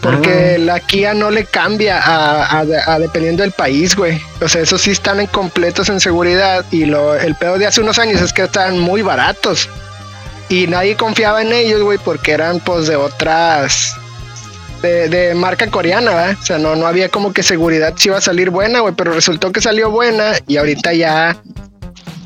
Porque 0.03 0.57
la 0.59 0.81
Kia 0.81 1.13
no 1.15 1.31
le 1.31 1.45
cambia 1.45 1.99
a, 1.99 2.61
a- 2.61 2.95
a 2.95 2.99
dependiendo 2.99 3.43
del 3.43 3.53
país, 3.53 3.95
güey. 3.95 4.21
O 4.41 4.49
sea, 4.49 4.63
esos 4.63 4.81
sí 4.83 4.91
están 4.91 5.21
en 5.21 5.27
completos 5.27 5.89
en 5.91 6.01
seguridad. 6.01 6.65
Y 6.71 6.87
lo, 6.87 7.15
el 7.15 7.35
peor 7.35 7.59
de 7.59 7.67
hace 7.67 7.81
unos 7.83 7.99
años 7.99 8.21
es 8.23 8.33
que 8.33 8.43
estaban 8.43 8.79
muy 8.79 9.03
baratos. 9.03 9.69
Y 10.49 10.67
nadie 10.67 10.97
confiaba 10.97 11.43
en 11.43 11.53
ellos, 11.53 11.83
güey, 11.83 11.99
porque 11.99 12.33
eran 12.33 12.61
pues 12.61 12.87
de 12.87 12.97
otras. 12.97 13.95
De, 14.83 15.09
de 15.09 15.35
marca 15.35 15.71
coreana, 15.71 16.11
¿verdad? 16.11 16.37
O 16.41 16.45
sea, 16.45 16.59
no, 16.59 16.75
no 16.75 16.87
había 16.87 17.09
como 17.11 17.33
que 17.35 17.43
seguridad 17.43 17.93
si 17.97 18.09
iba 18.09 18.17
a 18.17 18.21
salir 18.23 18.49
buena, 18.51 18.81
güey. 18.81 18.95
Pero 18.97 19.13
resultó 19.13 19.53
que 19.53 19.61
salió 19.61 19.91
buena 19.91 20.33
y 20.47 20.57
ahorita 20.57 20.95
ya 20.95 21.37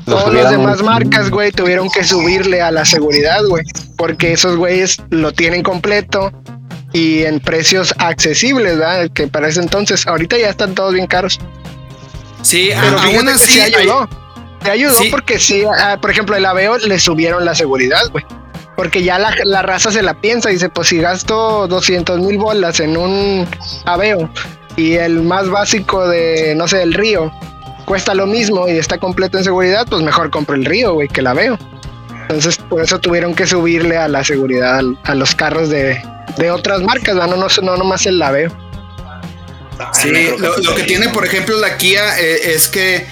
los 0.05 0.23
subieron 0.23 0.51
demás 0.51 0.81
marcas, 0.83 1.29
güey, 1.29 1.51
tuvieron 1.51 1.89
que 1.89 2.03
subirle 2.03 2.61
a 2.61 2.71
la 2.71 2.85
seguridad, 2.85 3.43
güey. 3.47 3.63
Porque 3.97 4.33
esos 4.33 4.55
güeyes 4.55 4.97
lo 5.09 5.33
tienen 5.33 5.63
completo 5.63 6.31
y 6.93 7.23
en 7.23 7.39
precios 7.39 7.93
accesibles, 7.97 8.77
¿verdad? 8.77 9.09
Que 9.13 9.27
para 9.27 9.49
ese 9.49 9.59
entonces, 9.61 10.07
ahorita 10.07 10.37
ya 10.37 10.49
están 10.49 10.75
todos 10.75 10.93
bien 10.93 11.07
caros. 11.07 11.39
Sí, 12.41 12.69
Pero 12.79 12.99
aún 12.99 13.27
así, 13.27 13.53
sí 13.53 13.59
ayudó. 13.61 14.07
Te 14.63 14.71
ayudó 14.71 14.93
Sí. 14.95 15.09
porque 15.11 15.39
sí, 15.39 15.63
ah, 15.77 15.97
por 16.01 16.11
ejemplo, 16.11 16.35
el 16.35 16.45
Aveo 16.45 16.77
le 16.77 16.99
subieron 16.99 17.43
la 17.43 17.53
seguridad, 17.55 18.01
güey. 18.11 18.23
Porque 18.75 19.03
ya 19.03 19.17
la, 19.19 19.33
la 19.45 19.61
raza 19.61 19.91
se 19.91 20.01
la 20.01 20.13
piensa 20.15 20.49
y 20.49 20.53
dice, 20.55 20.69
pues 20.69 20.89
si 20.89 20.97
gasto 20.99 21.67
200 21.67 22.19
mil 22.19 22.37
bolas 22.37 22.79
en 22.79 22.97
un 22.97 23.47
Aveo 23.85 24.29
y 24.75 24.93
el 24.95 25.21
más 25.21 25.49
básico 25.49 26.07
de, 26.07 26.53
no 26.55 26.67
sé, 26.67 26.81
el 26.83 26.93
Río, 26.93 27.31
cuesta 27.85 28.13
lo 28.13 28.25
mismo 28.27 28.67
y 28.67 28.71
está 28.77 28.97
completo 28.97 29.37
en 29.37 29.45
seguridad, 29.45 29.85
pues 29.89 30.01
mejor 30.01 30.29
compro 30.29 30.55
el 30.55 30.65
Río, 30.65 30.93
güey, 30.93 31.07
que 31.07 31.21
el 31.21 31.27
Aveo. 31.27 31.57
Entonces, 32.23 32.57
por 32.57 32.81
eso 32.81 32.99
tuvieron 32.99 33.33
que 33.35 33.47
subirle 33.47 33.97
a 33.97 34.07
la 34.07 34.23
seguridad 34.23 34.79
al- 34.79 34.97
a 35.03 35.15
los 35.15 35.35
carros 35.35 35.69
de, 35.69 36.01
de 36.37 36.51
otras 36.51 36.81
marcas, 36.81 37.15
no, 37.15 37.27
no, 37.27 37.47
no 37.61 37.77
nomás 37.77 38.05
el 38.07 38.21
Aveo. 38.21 38.51
Sí, 39.93 40.09
lo, 40.39 40.57
lo 40.57 40.75
que 40.75 40.83
tiene, 40.83 41.09
por 41.09 41.25
ejemplo, 41.25 41.57
la 41.59 41.77
Kia 41.77 42.19
eh, 42.19 42.53
es 42.55 42.67
que 42.69 43.05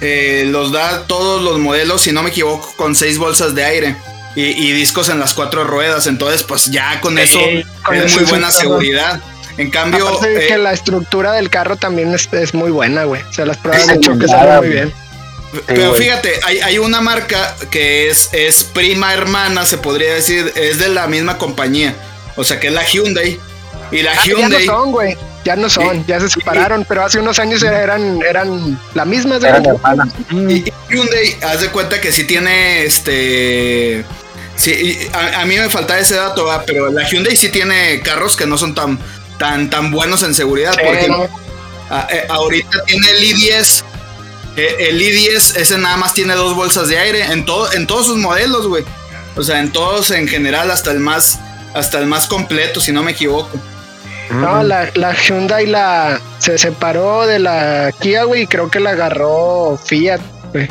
eh, 0.00 0.44
los 0.46 0.70
da 0.72 1.06
todos 1.06 1.42
los 1.42 1.58
modelos, 1.58 2.02
si 2.02 2.12
no 2.12 2.22
me 2.22 2.30
equivoco, 2.30 2.72
con 2.76 2.94
seis 2.94 3.18
bolsas 3.18 3.54
de 3.54 3.64
aire 3.64 3.96
y, 4.34 4.42
y 4.42 4.72
discos 4.72 5.08
en 5.08 5.18
las 5.20 5.34
cuatro 5.34 5.64
ruedas. 5.64 6.06
Entonces, 6.06 6.42
pues 6.42 6.66
ya 6.66 7.00
con 7.00 7.18
eso 7.18 7.38
con 7.84 7.96
es 7.96 8.04
eso 8.04 8.16
muy 8.16 8.24
es 8.24 8.30
buena 8.30 8.50
seguridad. 8.50 9.20
En 9.56 9.70
cambio, 9.70 10.06
Aparte 10.08 10.44
eh, 10.44 10.48
que 10.48 10.56
la 10.58 10.72
estructura 10.72 11.32
del 11.32 11.50
carro 11.50 11.76
también 11.76 12.14
es, 12.14 12.28
es 12.32 12.54
muy 12.54 12.70
buena, 12.70 13.04
güey. 13.04 13.22
O 13.22 13.32
sea, 13.32 13.44
las 13.44 13.56
pruebas 13.58 13.86
de 13.88 14.00
choque 14.00 14.26
salen 14.28 14.56
muy 14.58 14.68
bien. 14.68 14.92
pero 15.66 15.92
fíjate, 15.94 16.32
hay, 16.44 16.60
hay 16.60 16.78
una 16.78 17.00
marca 17.00 17.56
que 17.70 18.08
es, 18.08 18.30
es 18.32 18.62
prima 18.64 19.12
hermana, 19.12 19.66
se 19.66 19.76
podría 19.78 20.14
decir, 20.14 20.52
es 20.54 20.78
de 20.78 20.88
la 20.88 21.06
misma 21.08 21.36
compañía. 21.36 21.94
O 22.36 22.44
sea, 22.44 22.58
que 22.60 22.68
es 22.68 22.72
la 22.72 22.84
Hyundai. 22.84 23.38
Y 23.90 24.02
la 24.02 24.12
Ah, 24.12 24.24
ya 24.24 24.32
no 24.32 24.38
Hyundai. 24.40 24.64
son, 24.66 24.92
güey. 24.92 25.16
Ya 25.44 25.56
no 25.56 25.68
son, 25.70 26.06
ya 26.06 26.20
se 26.20 26.28
separaron, 26.28 26.84
pero 26.86 27.02
hace 27.02 27.18
unos 27.18 27.38
años 27.38 27.62
eran, 27.62 28.20
eran 28.28 28.78
la 28.94 29.04
misma. 29.06 29.40
¿sí? 29.40 29.46
Eran 29.46 29.64
hermanas. 29.66 30.08
Y 30.30 30.52
y 30.52 30.72
Hyundai, 30.90 31.36
haz 31.42 31.62
de 31.62 31.68
cuenta 31.70 32.00
que 32.00 32.12
sí 32.12 32.24
tiene 32.24 32.84
este. 32.84 34.04
Sí, 34.60 34.70
y 34.72 35.16
a, 35.16 35.40
a 35.40 35.46
mí 35.46 35.56
me 35.56 35.70
falta 35.70 35.98
ese 35.98 36.16
dato, 36.16 36.44
¿va? 36.44 36.62
pero 36.66 36.90
la 36.92 37.08
Hyundai 37.08 37.34
sí 37.36 37.48
tiene 37.48 38.00
carros 38.02 38.36
que 38.36 38.44
no 38.46 38.58
son 38.58 38.74
tan, 38.74 38.98
tan, 39.38 39.70
tan 39.70 39.90
buenos 39.90 40.22
en 40.22 40.34
seguridad. 40.34 40.72
Por 40.74 40.82
Sí, 40.82 40.96
ejemplo, 40.98 41.28
a- 41.88 42.06
eh, 42.10 42.26
ahorita 42.28 42.84
tiene 42.84 43.10
el 43.10 43.22
i10. 43.22 43.84
eh, 44.56 44.76
El 44.90 45.00
i10, 45.00 45.56
ese 45.56 45.78
nada 45.78 45.96
más 45.96 46.12
tiene 46.12 46.34
dos 46.34 46.54
bolsas 46.54 46.88
de 46.88 46.98
aire 46.98 47.24
en, 47.32 47.46
todo, 47.46 47.72
en 47.72 47.86
todos 47.86 48.04
sus 48.06 48.18
modelos, 48.18 48.66
güey. 48.66 48.84
O 49.36 49.42
sea, 49.42 49.60
en 49.60 49.70
todos 49.72 50.10
en 50.10 50.28
general, 50.28 50.70
hasta 50.70 50.90
el 50.90 51.00
más, 51.00 51.38
hasta 51.72 51.98
el 51.98 52.06
más 52.06 52.26
completo, 52.26 52.80
si 52.82 52.92
no 52.92 53.02
me 53.02 53.12
equivoco. 53.12 53.50
No, 54.30 54.62
la, 54.62 54.90
la 54.94 55.14
Hyundai 55.14 55.66
la 55.66 56.20
se 56.38 56.58
separó 56.58 57.26
de 57.26 57.38
la 57.38 57.92
Kia, 57.98 58.24
güey, 58.24 58.42
y 58.42 58.46
creo 58.46 58.70
que 58.70 58.78
la 58.78 58.90
agarró 58.90 59.80
Fiat, 59.84 60.20
güey. 60.52 60.68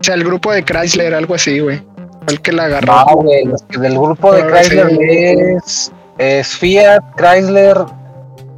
O 0.00 0.02
sea, 0.04 0.14
el 0.14 0.24
grupo 0.24 0.52
de 0.52 0.64
Chrysler, 0.64 1.14
algo 1.14 1.34
así, 1.34 1.58
güey. 1.60 1.82
El 2.26 2.40
que 2.40 2.52
la 2.52 2.64
agarró. 2.64 2.94
No, 2.94 3.04
güey, 3.16 3.44
los 3.44 3.62
que 3.62 3.78
del 3.78 3.94
grupo 3.98 4.32
de 4.32 4.42
Ah, 4.42 4.46
Chrysler 4.62 4.88
sí. 4.90 4.98
es, 5.00 5.92
es 6.18 6.48
Fiat, 6.56 7.02
Chrysler, 7.16 7.76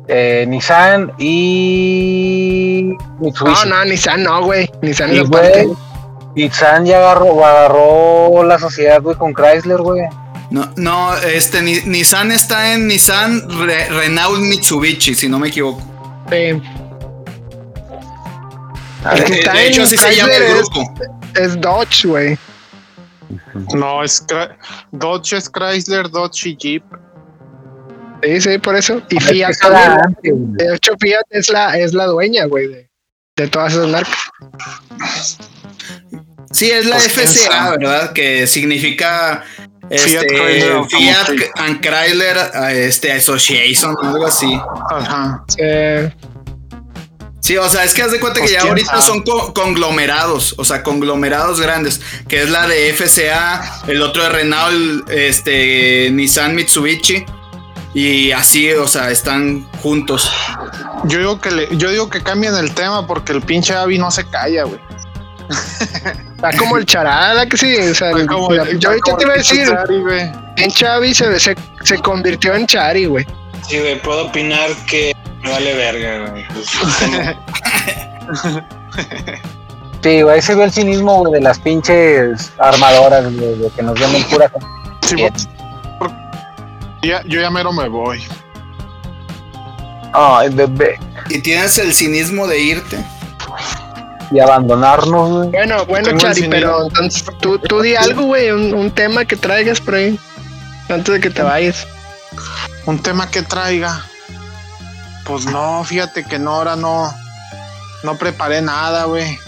eh, 0.09 0.45
Nissan 0.49 1.13
y 1.19 2.93
Mitsubishi. 3.21 3.69
No, 3.69 3.77
no, 3.77 3.85
Nissan 3.85 4.23
no, 4.25 4.43
güey. 4.45 4.71
Nissan 4.83 5.11
güey, 5.11 5.21
aparte. 5.27 5.69
Nissan 6.35 6.87
ya 6.87 6.99
agarró, 6.99 7.45
agarró 7.45 8.43
la 8.45 8.59
sociedad, 8.59 9.01
güey, 9.01 9.17
con 9.17 9.33
Chrysler, 9.35 9.79
güey. 9.79 10.03
No, 10.51 10.69
no, 10.77 11.15
este 11.17 11.63
Ni- 11.63 11.81
Nissan 11.87 12.31
está 12.33 12.75
en 12.75 12.89
Nissan 12.89 13.43
Re- 13.67 13.89
Renault 13.89 14.41
Mitsubishi, 14.41 15.15
si 15.15 15.29
no 15.29 15.39
me 15.39 15.49
equivoco. 15.49 15.81
Sí. 16.31 16.37
El 16.37 16.63
que 19.25 19.33
De, 19.33 19.39
está 19.41 19.53
de 19.55 19.67
en 19.67 19.73
hecho, 19.73 19.83
así 19.83 19.97
se 19.97 20.15
llama 20.17 20.29
Chrysler 20.33 20.51
el 20.51 20.57
es, 20.59 20.69
grupo. 20.71 20.95
es 21.37 21.61
Dodge, 21.61 22.09
güey. 22.09 22.39
No, 23.75 24.03
es 24.03 24.25
Dodge 24.93 25.35
es 25.35 25.51
Chrysler, 25.51 26.09
Dodge 26.11 26.47
y 26.47 26.57
Jeep. 26.57 26.85
Sí, 28.23 28.41
sí, 28.41 28.59
por 28.59 28.77
eso. 28.77 29.03
Y 29.11 29.17
es 29.17 29.27
que 29.27 29.33
Fiat. 29.35 29.53
De 30.23 30.75
hecho, 30.75 30.93
Fiat 31.01 31.25
es 31.31 31.49
la, 31.49 31.77
es 31.79 31.93
la 31.93 32.07
dueña, 32.07 32.45
güey, 32.47 32.69
de, 32.69 32.91
de 33.37 33.49
todas 33.49 33.73
esas 33.73 33.89
marcas. 33.89 35.39
Sí, 36.53 36.71
es 36.71 36.87
la 36.87 36.97
Pues, 36.97 37.13
FCA. 37.13 37.71
¿verdad? 37.77 38.13
Que 38.13 38.47
significa 38.47 39.43
Fiat 39.89 40.25
este, 40.25 40.27
Chrysler 40.27 40.85
Fiat 40.89 41.29
and 41.57 41.81
Chrysler 41.81 42.37
este, 42.73 43.13
Association, 43.13 43.97
algo 44.03 44.27
así. 44.27 44.61
Ajá. 44.91 45.45
Eh, 45.59 46.13
Sí, 47.43 47.57
o 47.57 47.69
sea, 47.69 47.83
es 47.83 47.93
que 47.93 48.03
haz 48.03 48.13
de 48.13 48.21
cuenta 48.21 48.37
que 48.41 48.47
Pues, 48.47 48.53
ya 48.53 48.63
ahorita 48.69 48.91
sabe. 48.93 49.03
son 49.03 49.23
co- 49.25 49.53
conglomerados, 49.53 50.55
o 50.59 50.65
sea, 50.65 50.85
conglomerados 50.85 51.61
grandes, 51.61 52.01
que 52.29 52.43
es 52.43 52.51
la 52.51 52.69
de 52.69 52.91
FCA, 52.95 53.83
el 53.89 54.01
otro 54.01 54.23
de 54.23 54.29
Renault, 54.29 55.11
este, 55.11 56.09
Nissan 56.13 56.55
Mitsubishi, 56.55 57.27
y 57.95 58.31
así, 58.31 58.71
o 58.73 58.87
sea, 58.87 59.11
están 59.11 59.69
juntos. 59.83 60.31
Yo 61.05 61.19
digo 61.19 61.41
que 61.41 61.51
le, 61.51 61.69
yo 61.77 61.91
digo 61.91 62.09
que 62.09 62.23
cambien 62.23 62.55
el 62.55 62.73
tema 62.75 63.07
porque 63.09 63.33
el 63.33 63.43
pinche 63.43 63.75
Avi 63.75 63.99
no 63.99 64.13
se 64.13 64.25
calla, 64.31 64.63
güey. 64.63 64.79
está 66.37 66.57
como 66.57 66.77
el 66.77 66.87
charada, 66.87 67.47
que 67.47 67.57
sí. 67.57 67.75
O 67.77 67.95
sea, 67.95 68.11
Está 68.13 68.27
como- 68.27 68.53
la- 68.53 68.71
yo 68.73 68.89
ahorita 68.91 69.17
te 69.17 69.25
iba 69.25 69.33
a 69.33 69.37
el 69.37 69.43
pinche 69.43 69.57
decir, 69.65 69.75
Chari, 70.57 70.73
Chavi 70.73 71.15
se, 71.15 71.41
se, 71.41 71.57
se 71.83 71.99
convirtió 71.99 72.55
en 72.55 72.67
Chari, 72.67 73.07
güey. 73.07 73.27
Sí, 73.69 73.79
güey, 73.79 74.01
puedo 74.01 74.27
opinar 74.27 74.71
que 74.87 75.12
me 75.43 75.51
vale 75.51 75.75
verga, 75.75 76.31
güey. 76.31 76.45
Pues, 76.49 76.67
Sí, 80.03 80.21
güey, 80.23 80.35
ahí 80.35 80.43
se 80.43 80.55
ve 80.57 80.65
el 80.65 80.73
cinismo, 80.73 81.19
güey, 81.19 81.33
de 81.35 81.41
las 81.41 81.59
pinches 81.61 82.53
armadoras, 82.59 83.25
güey, 83.37 83.55
de 83.57 83.71
que 83.71 83.83
nos 83.83 83.99
venden 84.01 84.25
pura. 84.25 84.51
Sí, 85.03 85.17
ya- 87.03 87.23
yo 87.25 87.41
ya 87.41 87.51
mero 87.51 87.73
me 87.73 87.89
voy. 87.89 88.21
Ay, 90.13 90.49
bebé. 90.51 90.99
Y 91.31 91.39
tienes 91.41 91.79
el 91.79 91.95
cinismo 91.95 92.47
de 92.49 92.59
irte. 92.61 93.05
Y 94.33 94.41
abandonarnos, 94.41 95.31
güey. 95.31 95.51
Bueno, 95.51 95.85
bueno, 95.87 96.17
Chari, 96.19 96.49
pero 96.49 96.85
entonces 96.85 97.25
tú, 97.41 97.59
tú 97.59 97.81
di 97.81 97.95
algo, 97.95 98.23
güey, 98.25 98.51
un, 98.51 98.75
un 98.75 98.91
tema 98.91 99.25
que 99.25 99.37
traigas 99.37 99.81
por 99.81 99.95
ahí. 99.95 100.19
Antes 100.89 101.15
de 101.15 101.21
que 101.21 101.31
te 101.31 101.43
vayas. 101.43 101.87
Un 102.87 102.99
tema 103.01 103.31
que 103.31 103.43
traiga. 103.43 104.05
Pues 105.33 105.47
no, 105.47 105.83
fíjate 105.85 106.25
que 106.25 106.39
no, 106.39 106.57
ahora 106.57 106.77
no. 106.77 107.11
No 108.03 108.19
preparé 108.19 108.61
nada, 108.61 109.05
güey. 109.05 109.39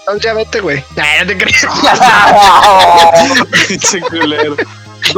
Entonces 0.00 0.22
ya 0.24 0.32
vete, 0.32 0.60
güey. 0.60 0.82
Nah, 0.96 1.04
no 1.20 1.26
te 1.26 1.36
creas. 1.36 1.66
Pinche 3.68 4.00
culero. 4.00 4.56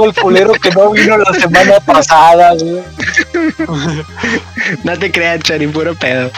El 0.05 0.15
culero 0.15 0.53
que 0.55 0.71
no 0.71 0.91
vino 0.91 1.17
la 1.19 1.33
semana 1.35 1.79
pasada, 1.81 2.53
güey. 2.55 2.83
No 4.85 4.99
te 4.99 5.11
creas, 5.13 5.41
Chari, 5.43 5.67
puro 5.69 5.95
pedo. 5.95 6.31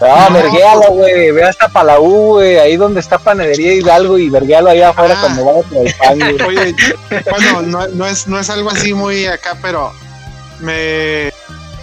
Ah, 0.00 0.28
No. 0.30 0.36
verguéalo, 0.36 0.90
güey. 0.92 1.30
Ve 1.32 1.44
hasta 1.44 1.68
Palau, 1.68 2.04
güey. 2.34 2.56
Ahí 2.58 2.76
donde 2.76 3.00
está 3.00 3.18
Panadería 3.18 3.74
Hidalgo 3.74 4.16
y 4.18 4.28
verguéalo 4.30 4.70
allá 4.70 4.90
afuera 4.90 5.14
Ah. 5.16 5.20
cuando 5.20 5.44
vaya 5.44 5.62
por 5.68 5.86
el 5.86 5.94
pan, 5.94 6.18
güey. 6.18 6.42
Oye, 6.58 6.74
bueno, 7.30 7.62
no, 7.62 7.86
no 7.88 8.06
es, 8.06 8.26
no 8.28 8.38
es 8.38 8.48
algo 8.50 8.70
así 8.70 8.94
muy 8.94 9.26
acá, 9.26 9.56
pero 9.60 9.92
me, 10.60 11.32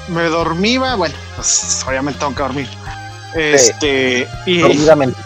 me 0.09 0.23
dormí, 0.23 0.77
va, 0.77 0.95
bueno, 0.95 1.15
pues 1.35 1.83
obviamente 1.87 2.19
tengo 2.19 2.35
que 2.35 2.41
dormir. 2.43 2.67
Este, 3.35 4.27
y 4.45 4.59
Dormidamente. 4.59 5.19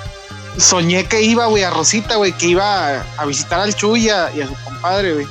soñé 0.57 1.05
que 1.05 1.21
iba, 1.21 1.45
güey, 1.45 1.63
a 1.63 1.69
Rosita, 1.69 2.15
güey, 2.15 2.31
que 2.33 2.47
iba 2.47 2.97
a, 2.97 3.05
a 3.17 3.25
visitar 3.25 3.59
al 3.59 3.75
Chuy 3.75 4.05
y 4.05 4.09
a, 4.09 4.31
y 4.35 4.41
a 4.41 4.47
su 4.47 4.55
compadre, 4.63 5.13
güey. 5.13 5.27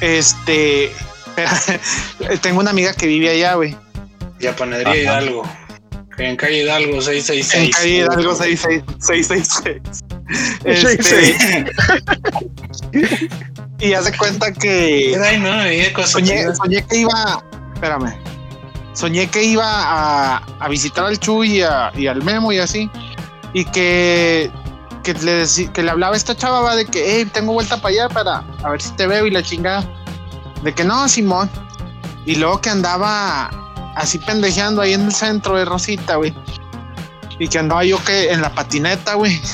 Este, 0.00 0.92
tengo 2.42 2.60
una 2.60 2.70
amiga 2.70 2.92
que 2.92 3.06
vive 3.06 3.30
allá, 3.30 3.54
güey. 3.54 3.76
Ya 4.38 4.54
panadería 4.54 4.96
Hidalgo. 4.96 5.42
En 6.18 6.36
calle 6.36 6.62
Hidalgo 6.62 7.02
666. 7.02 7.64
En 7.64 7.70
calle 7.70 7.96
Hidalgo 7.98 8.34
666. 8.34 10.04
Este, 10.64 11.66
y 13.78 13.92
hace 13.92 14.16
cuenta 14.16 14.52
que 14.52 15.16
Ay, 15.22 15.38
no, 15.38 16.06
soñé 16.06 16.84
que 16.86 16.96
iba, 16.96 17.44
espérame, 17.76 18.18
soñé 18.94 19.28
que 19.28 19.44
iba 19.44 20.38
a, 20.38 20.68
visitar 20.68 21.04
al 21.04 21.18
Chuy 21.18 21.62
y, 21.94 22.06
al 22.06 22.22
Memo 22.22 22.52
y 22.52 22.58
así, 22.58 22.90
y 23.52 23.64
que, 23.66 24.50
que, 25.02 25.14
le, 25.14 25.44
que 25.72 25.82
le 25.82 25.90
hablaba 25.90 26.14
a 26.14 26.16
esta 26.16 26.34
chava 26.34 26.60
va, 26.60 26.74
de 26.74 26.86
que, 26.86 27.04
hey, 27.06 27.30
tengo 27.32 27.52
vuelta 27.52 27.76
para 27.76 27.92
allá 27.92 28.08
para 28.08 28.44
a 28.62 28.70
ver 28.70 28.80
si 28.80 28.90
te 28.92 29.06
veo 29.06 29.26
y 29.26 29.30
la 29.30 29.42
chingada, 29.42 29.84
de 30.62 30.72
que 30.72 30.84
no, 30.84 31.06
Simón, 31.08 31.50
y 32.24 32.36
luego 32.36 32.60
que 32.60 32.70
andaba 32.70 33.50
así 33.94 34.18
pendejeando 34.18 34.80
ahí 34.80 34.94
en 34.94 35.02
el 35.02 35.14
centro 35.14 35.56
de 35.56 35.66
Rosita, 35.66 36.16
güey, 36.16 36.34
y 37.38 37.48
que 37.48 37.58
andaba 37.58 37.84
yo 37.84 38.02
que 38.02 38.32
en 38.32 38.40
la 38.40 38.54
patineta, 38.54 39.14
güey. 39.14 39.40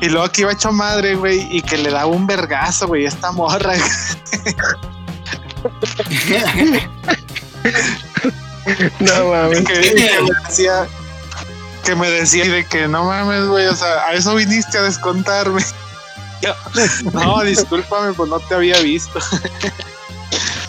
Y 0.00 0.08
luego 0.08 0.30
que 0.30 0.42
iba 0.42 0.52
hecho 0.52 0.70
madre, 0.70 1.16
güey, 1.16 1.46
y 1.50 1.60
que 1.60 1.76
le 1.76 1.90
daba 1.90 2.06
un 2.06 2.24
vergazo, 2.24 2.86
güey, 2.86 3.04
esta 3.04 3.32
morra. 3.32 3.74
No 9.00 9.30
mames. 9.30 9.60
que, 9.66 9.80
que 9.80 9.94
me 9.94 10.32
decía 10.46 10.86
que 11.84 11.94
me 11.96 12.10
decía 12.10 12.44
de 12.44 12.64
que 12.66 12.86
no 12.88 13.04
mames, 13.04 13.46
güey, 13.46 13.66
o 13.66 13.74
sea, 13.74 14.06
a 14.06 14.12
eso 14.12 14.34
viniste 14.34 14.76
a 14.78 14.82
descontarme. 14.82 15.62
Yo, 16.42 16.54
no, 17.12 17.42
discúlpame, 17.42 18.12
pues 18.12 18.28
no 18.28 18.38
te 18.40 18.54
había 18.54 18.78
visto. 18.80 19.18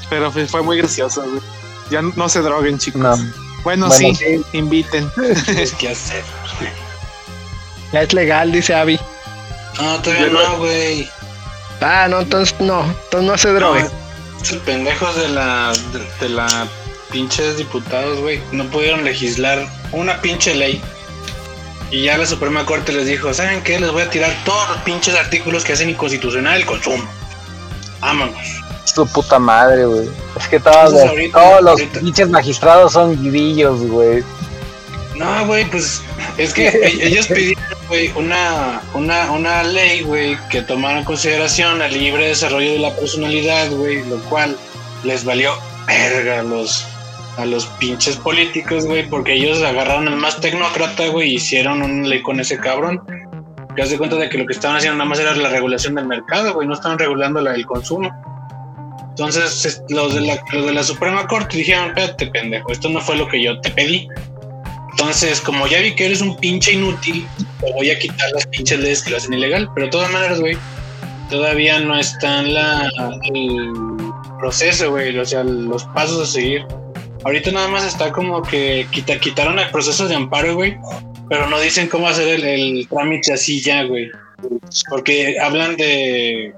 Pero 0.10 0.32
fue, 0.32 0.48
fue 0.48 0.62
muy 0.62 0.78
gracioso, 0.78 1.22
güey. 1.22 1.42
Ya 1.90 2.02
no 2.02 2.30
se 2.30 2.40
droguen, 2.42 2.78
chicos. 2.80 3.02
No. 3.02 3.16
Bueno, 3.64 3.88
Bueno, 3.88 3.92
sí, 3.92 4.16
sí. 4.16 4.42
inviten. 4.54 5.12
Hacer. 5.18 6.24
Ya 7.92 8.02
es 8.02 8.14
legal, 8.14 8.52
dice 8.52 8.74
Abby. 8.74 9.00
No, 9.80 10.02
todavía 10.02 10.28
no, 10.28 10.58
güey. 10.58 11.10
Ah, 11.82 12.08
no, 12.10 12.22
entonces 12.22 12.56
no. 12.60 12.84
Entonces 12.84 13.24
no 13.30 13.38
se 13.38 13.54
drogue. 13.54 13.84
No, 13.84 13.90
pendejos 14.66 15.16
de 15.16 15.30
la, 15.30 15.72
de, 15.94 16.00
de 16.28 16.30
la 16.30 16.68
pinches 17.12 17.58
diputados, 17.58 18.20
güey, 18.20 18.42
no 18.52 18.66
pudieron 18.66 19.04
legislar 19.04 19.68
una 19.92 20.22
pinche 20.22 20.56
ley. 20.56 20.82
Y 21.92 22.04
ya 22.04 22.18
la 22.18 22.26
Suprema 22.26 22.66
Corte 22.66 22.94
les 22.94 23.06
dijo, 23.06 23.34
¿saben 23.34 23.62
qué? 23.64 23.80
Les 23.80 23.92
voy 23.92 24.04
a 24.04 24.10
tirar 24.10 24.34
todos 24.46 24.70
los 24.70 24.78
pinches 24.80 25.14
artículos 25.16 25.64
que 25.66 25.74
hacen 25.74 25.90
inconstitucional 25.90 26.58
el 26.62 26.66
consumo. 26.66 27.04
Vámonos. 28.00 28.36
Su 28.86 29.06
puta 29.08 29.40
madre, 29.40 29.86
güey. 29.86 30.10
Es 30.38 30.48
que 30.48 30.60
todos, 30.60 30.76
Entonces, 30.94 31.02
los- 31.02 31.10
ahorita- 31.12 31.40
todos 31.40 31.62
los 31.62 31.82
pinches 32.02 32.30
magistrados 32.30 32.94
son 32.94 33.22
guidillos, 33.22 33.82
güey. 33.82 34.24
No, 35.22 35.46
güey, 35.46 35.66
pues 35.70 36.02
es 36.38 36.54
que 36.54 36.68
e- 36.70 37.08
ellos 37.08 37.28
pidieron, 37.28 37.64
güey, 37.88 38.12
una, 38.16 38.82
una, 38.94 39.32
una 39.32 39.64
ley, 39.64 40.02
güey, 40.02 40.38
que 40.50 40.62
tomara 40.62 41.00
en 41.00 41.06
consideración 41.06 41.82
el 41.82 41.94
libre 41.94 42.28
desarrollo 42.28 42.72
de 42.72 42.80
la 42.80 42.96
personalidad, 42.96 43.70
güey, 43.72 44.04
lo 44.10 44.18
cual 44.30 44.56
les 45.04 45.24
valió 45.24 45.54
verga 45.88 46.40
a 46.40 46.44
los, 46.44 46.86
a 47.38 47.46
los 47.46 47.66
pinches 47.80 48.16
políticos, 48.18 48.86
güey, 48.86 49.08
porque 49.08 49.34
ellos 49.34 49.62
agarraron 49.62 50.08
al 50.08 50.16
más 50.18 50.40
tecnócrata, 50.42 51.08
güey, 51.08 51.32
y 51.32 51.36
hicieron 51.36 51.82
una 51.82 52.08
ley 52.08 52.22
con 52.22 52.40
ese 52.40 52.58
cabrón. 52.58 53.02
Que 53.76 53.84
hace 53.84 53.98
cuenta 53.98 54.18
de 54.18 54.28
que 54.28 54.38
lo 54.38 54.46
que 54.46 54.52
estaban 54.54 54.76
haciendo 54.78 54.98
nada 54.98 55.10
más 55.10 55.20
era 55.20 55.34
la 55.34 55.48
regulación 55.48 55.96
del 55.96 56.06
mercado, 56.06 56.54
güey, 56.54 56.68
no 56.68 56.74
estaban 56.74 57.00
regulando 57.00 57.40
la, 57.40 57.56
el 57.56 57.66
consumo. 57.66 58.10
Entonces, 59.10 59.66
es- 59.66 59.84
los 59.90 60.14
de, 60.16 60.22
la, 60.22 60.40
los 60.52 60.66
de 60.66 60.74
la 60.74 60.84
Suprema 60.84 61.26
Corte 61.28 61.58
dijeron, 61.58 61.88
espérate, 61.90 62.28
pendejo, 62.28 62.72
esto 62.72 62.90
no 62.90 63.00
fue 63.00 63.16
lo 63.16 63.28
que 63.28 63.42
yo 63.42 63.60
te 63.62 63.70
pedí. 63.72 64.08
Entonces, 65.02 65.42
como 65.42 65.66
ya 65.66 65.80
vi 65.82 65.96
que 65.96 66.06
eres 66.06 66.22
un 66.22 66.38
pinche 66.38 66.74
inútil, 66.74 67.28
te 67.60 67.74
voy 67.74 67.90
a 67.90 67.98
quitar 67.98 68.30
las 68.36 68.46
pinches 68.46 68.80
leyes 68.80 69.02
que 69.02 69.10
lo 69.10 69.18
hacen 69.18 69.34
ilegal. 69.34 69.68
Pero 69.74 69.88
de 69.88 69.92
todas 69.92 70.12
maneras, 70.12 70.40
güey, 70.40 70.56
todavía 71.28 71.80
no 71.80 71.98
está 71.98 72.42
en 72.42 72.54
la, 72.54 72.88
el 73.34 73.72
proceso, 74.38 74.92
güey, 74.92 75.18
o 75.18 75.26
sea, 75.26 75.44
los 75.44 75.86
pasos 75.86 76.30
a 76.30 76.32
seguir. 76.32 76.68
Ahorita 77.24 77.52
nada 77.52 77.68
más 77.68 77.84
está 77.84 78.12
como 78.12 78.44
que 78.44 78.86
quita, 78.92 79.20
quitaron 79.20 79.58
el 79.58 79.72
proceso 79.72 80.08
de 80.08 80.14
amparo, 80.14 80.54
güey, 80.54 80.78
pero 81.30 81.48
no 81.48 81.60
dicen 81.60 81.88
cómo 81.90 82.08
hacer 82.08 82.28
el, 82.28 82.44
el 82.44 82.88
trámite 82.88 83.34
así 83.34 83.60
ya, 83.60 83.82
güey. 83.84 84.08
Porque 84.88 85.38
hablan 85.42 85.78
de... 85.78 86.54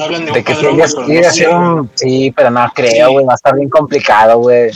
Hablan 0.00 0.24
de, 0.24 0.32
De 0.32 0.38
un 0.38 0.44
que 0.44 0.54
padrón, 0.54 0.78
no 0.78 1.30
sé, 1.30 1.48
un. 1.48 1.90
Sí, 1.96 2.32
pero 2.34 2.50
no 2.50 2.72
creo, 2.74 3.08
Sí. 3.08 3.12
güey. 3.12 3.26
Va 3.26 3.32
a 3.32 3.36
estar 3.36 3.54
bien 3.54 3.68
complicado, 3.68 4.38
güey. 4.38 4.70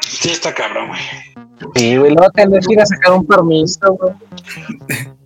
Sí, 0.00 0.30
está 0.30 0.52
cabrón, 0.52 0.88
güey. 0.88 1.37
Sí, 1.74 1.96
güey. 1.96 2.12
Luego 2.12 2.30
tendrás 2.34 2.66
que 2.66 2.74
ir 2.74 2.80
a 2.80 2.86
sacar 2.86 3.12
un 3.12 3.26
permiso, 3.26 3.78
güey. 3.94 4.14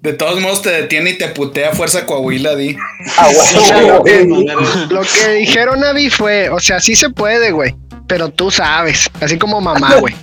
De 0.01 0.13
todos 0.15 0.41
modos 0.41 0.63
te 0.63 0.71
detiene 0.71 1.11
y 1.11 1.19
te 1.19 1.29
putea 1.29 1.71
a 1.71 1.75
fuerza 1.75 2.07
Coahuila, 2.07 2.57
di. 2.57 2.77
Ah, 3.17 3.29
güey. 4.01 4.27
güey. 4.27 4.47
Lo 4.89 5.03
que 5.03 5.31
dijeron 5.35 5.85
Avi 5.85 6.11
fue, 6.11 6.49
o 6.51 6.59
sea, 6.59 6.81
sí 6.81 6.95
se 6.95 7.11
puede, 7.11 7.53
güey. 7.53 7.75
Pero 8.09 8.29
tú 8.31 8.51
sabes, 8.51 9.09
así 9.21 9.39
como 9.39 9.61
mamá, 9.61 9.97
güey. 9.97 10.15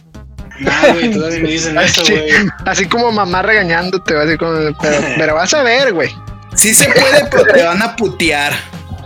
No, 0.59 0.71
güey, 0.93 1.11
todavía 1.11 1.39
me 1.39 1.49
dicen 1.49 1.77
eso, 1.79 2.01
Así, 2.01 2.11
güey. 2.11 2.31
así 2.65 2.85
como 2.87 3.11
mamá 3.11 3.41
regañándote, 3.41 4.17
así 4.17 4.37
como, 4.37 4.51
pero, 4.81 4.97
pero 5.17 5.35
vas 5.35 5.53
a 5.53 5.63
ver, 5.63 5.93
güey. 5.93 6.09
Sí 6.53 6.73
se 6.73 6.89
puede, 6.89 7.25
pero 7.31 7.43
te 7.45 7.63
van 7.63 7.81
a 7.81 7.95
putear. 7.95 8.53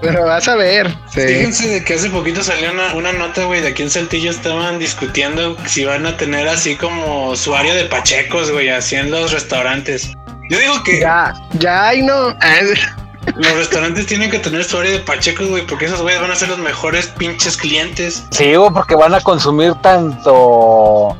Pero 0.03 0.25
vas 0.25 0.47
a 0.47 0.55
ver. 0.55 0.89
Sí. 1.13 1.21
Fíjense 1.21 1.67
de 1.67 1.83
que 1.83 1.93
hace 1.93 2.09
poquito 2.09 2.43
salió 2.43 2.71
una, 2.71 2.93
una 2.93 3.13
nota, 3.13 3.45
güey, 3.45 3.61
de 3.61 3.69
aquí 3.69 3.83
en 3.83 3.89
Saltillo 3.89 4.29
estaban 4.29 4.79
discutiendo 4.79 5.57
si 5.65 5.85
van 5.85 6.05
a 6.05 6.17
tener 6.17 6.47
así 6.47 6.75
como 6.75 7.35
su 7.35 7.55
área 7.55 7.73
de 7.73 7.85
pachecos, 7.85 8.51
güey, 8.51 8.69
así 8.69 8.95
en 8.95 9.11
los 9.11 9.31
restaurantes. 9.31 10.13
Yo 10.49 10.59
digo 10.59 10.83
que 10.83 10.99
Ya, 10.99 11.33
ya 11.59 11.87
hay 11.87 12.01
no. 12.01 12.35
los 13.35 13.55
restaurantes 13.55 14.05
tienen 14.05 14.29
que 14.29 14.39
tener 14.39 14.63
su 14.63 14.77
área 14.77 14.91
de 14.91 14.99
pachecos, 14.99 15.47
güey, 15.47 15.65
porque 15.65 15.85
esos 15.85 16.01
güeyes 16.01 16.21
van 16.21 16.31
a 16.31 16.35
ser 16.35 16.49
los 16.49 16.59
mejores 16.59 17.07
pinches 17.07 17.57
clientes. 17.57 18.23
Sí, 18.31 18.55
güey, 18.55 18.71
porque 18.71 18.95
van 18.95 19.13
a 19.13 19.21
consumir 19.21 19.73
tanto 19.75 21.17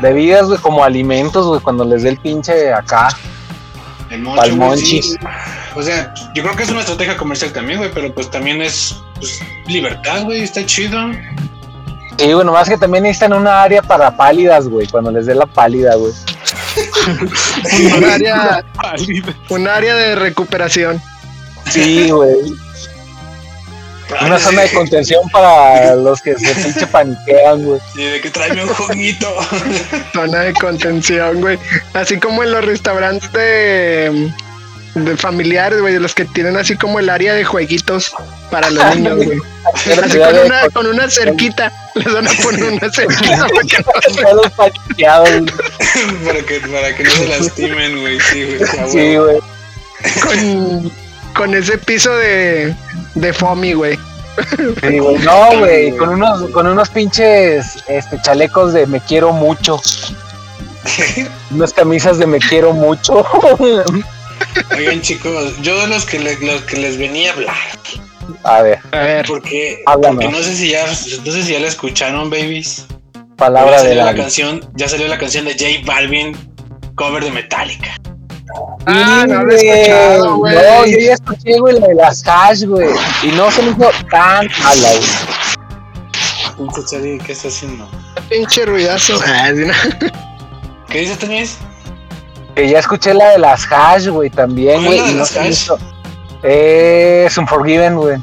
bebidas, 0.00 0.46
güey, 0.46 0.58
como 0.58 0.82
alimentos, 0.82 1.46
güey, 1.46 1.60
cuando 1.60 1.84
les 1.84 2.02
dé 2.02 2.10
el 2.10 2.18
pinche 2.18 2.72
acá. 2.72 3.08
El 4.10 4.22
Pa'l 4.22 4.56
mocho, 4.56 4.66
güey, 4.66 4.78
sí. 5.02 5.16
O 5.76 5.82
sea, 5.82 6.14
yo 6.34 6.42
creo 6.42 6.56
que 6.56 6.62
es 6.62 6.70
una 6.70 6.80
estrategia 6.80 7.16
comercial 7.16 7.52
también, 7.52 7.78
güey, 7.78 7.90
pero 7.92 8.14
pues 8.14 8.30
también 8.30 8.62
es 8.62 8.96
pues, 9.18 9.40
libertad, 9.66 10.22
güey, 10.24 10.42
está 10.42 10.64
chido. 10.64 11.12
Sí, 12.18 12.32
güey, 12.32 12.46
nomás 12.46 12.68
que 12.68 12.78
también 12.78 13.02
necesitan 13.02 13.32
una 13.32 13.62
área 13.62 13.82
para 13.82 14.16
pálidas, 14.16 14.68
güey, 14.68 14.86
cuando 14.86 15.10
les 15.10 15.26
dé 15.26 15.34
la 15.34 15.46
pálida, 15.46 15.96
güey. 15.96 16.12
Un 17.96 18.04
área, 18.04 18.64
un 19.48 19.68
área 19.68 19.94
de 19.96 20.14
recuperación. 20.14 21.02
Sí, 21.70 22.10
güey. 22.10 22.54
Una 24.20 24.38
zona 24.38 24.62
de 24.62 24.72
contención 24.72 25.28
para 25.30 25.96
los 25.96 26.20
que 26.20 26.38
se 26.38 26.54
pinche 26.54 26.86
paniquean, 26.86 27.64
güey. 27.64 27.80
Y 27.96 28.04
de 28.04 28.20
que 28.20 28.30
tráeme 28.30 28.62
un 28.62 28.68
juguito. 28.68 29.26
Zona 30.12 30.40
de 30.40 30.52
contención, 30.52 31.40
güey. 31.40 31.58
Así 31.94 32.18
como 32.18 32.42
en 32.42 32.52
los 32.52 32.64
restaurantes 32.64 33.32
de, 33.32 34.30
de 34.94 35.16
familiares, 35.16 35.80
güey, 35.80 35.92
de 35.94 36.00
los 36.00 36.14
que 36.14 36.24
tienen 36.24 36.56
así 36.56 36.76
como 36.76 36.98
el 37.00 37.08
área 37.10 37.34
de 37.34 37.44
jueguitos 37.44 38.14
para 38.50 38.70
los 38.70 38.94
niños, 38.94 39.16
güey. 39.16 39.38
Así 40.04 40.18
con 40.18 40.38
una, 40.44 40.68
con 40.70 40.86
una 40.86 41.10
cerquita. 41.10 41.72
Les 41.94 42.12
van 42.12 42.28
a 42.28 42.30
poner 42.42 42.64
una 42.64 42.90
cerquita 42.92 43.46
para 43.48 43.62
que 43.66 43.78
no 43.78 43.92
se- 44.14 44.22
para, 46.24 46.40
que, 46.46 46.60
para 46.60 46.94
que 46.96 47.04
no 47.04 47.10
se 47.10 47.28
lastimen, 47.28 48.00
güey. 48.00 48.18
Sí, 48.20 49.16
güey. 49.16 49.38
Sí, 50.04 50.20
con, 50.20 50.92
con 51.34 51.54
ese 51.54 51.78
piso 51.78 52.14
de, 52.16 52.74
de 53.14 53.32
foamy, 53.32 53.72
güey. 53.72 53.98
Sí, 54.80 54.98
güey. 54.98 55.18
No, 55.18 55.58
güey, 55.58 55.96
con 55.96 56.10
unos, 56.10 56.50
con 56.50 56.66
unos 56.66 56.88
pinches 56.90 57.78
este, 57.88 58.20
chalecos 58.22 58.72
de 58.72 58.86
me 58.86 59.00
quiero 59.00 59.32
mucho. 59.32 59.80
Unas 61.50 61.72
camisas 61.72 62.18
de 62.18 62.26
me 62.26 62.38
quiero 62.38 62.72
mucho. 62.72 63.24
Oigan, 64.76 65.00
chicos, 65.00 65.54
yo 65.62 65.80
de 65.80 65.86
los 65.88 66.04
que, 66.04 66.18
le- 66.18 66.38
los 66.40 66.62
que 66.62 66.76
les 66.76 66.96
venía 66.98 67.30
a 67.30 67.34
hablar, 67.34 67.56
A 68.44 68.62
ver, 68.62 68.78
A 68.92 68.98
ver, 68.98 69.26
porque, 69.26 69.82
porque 69.86 70.28
no 70.28 70.38
sé 70.38 70.54
si 70.54 70.70
ya, 70.70 70.86
no 70.86 70.94
sé 70.94 71.42
si 71.42 71.52
ya 71.52 71.60
la 71.60 71.68
escucharon, 71.68 72.30
babies. 72.30 72.86
palabra 73.36 73.78
ya 73.82 73.88
de 73.88 73.94
la 73.96 74.04
la 74.06 74.14
canción, 74.14 74.60
ya 74.74 74.88
salió 74.88 75.08
la 75.08 75.18
canción 75.18 75.44
de 75.44 75.52
J 75.52 75.84
Balvin, 75.84 76.36
cover 76.94 77.24
de 77.24 77.30
Metallica. 77.30 77.96
Ah, 78.86 79.24
no 79.28 79.42
lo 79.44 79.52
he 79.52 79.56
güey. 79.56 79.68
escuchado, 79.68 80.36
güey. 80.36 80.54
No, 80.54 80.86
yo 80.86 80.98
ya 80.98 81.14
escuché, 81.14 81.58
güey, 81.58 81.80
la 81.80 81.86
de 81.88 81.94
las 81.94 82.22
hash, 82.26 82.64
güey. 82.64 82.88
Y 83.22 83.28
no 83.28 83.50
se 83.50 83.62
me 83.62 83.70
hizo 83.70 83.90
tan 84.10 84.46
mala, 84.62 84.88
güey. 84.92 85.08
Pinche 86.56 86.80
Chari, 86.88 87.18
¿qué 87.18 87.32
está 87.32 87.48
haciendo? 87.48 87.88
pinche 88.28 88.64
ruidazo. 88.64 89.20
¿Qué 90.88 91.00
dice 91.00 91.16
Tenis? 91.16 91.56
Que 92.54 92.68
ya 92.68 92.78
escuché 92.78 93.14
la 93.14 93.30
de 93.30 93.38
las 93.38 93.66
hash, 93.70 94.08
güey, 94.08 94.30
también, 94.30 94.84
¿Cuál 94.84 94.98
güey. 95.00 95.14
no 95.14 95.24
Es 96.42 97.36
Unforgiven, 97.38 97.96
güey. 97.96 98.16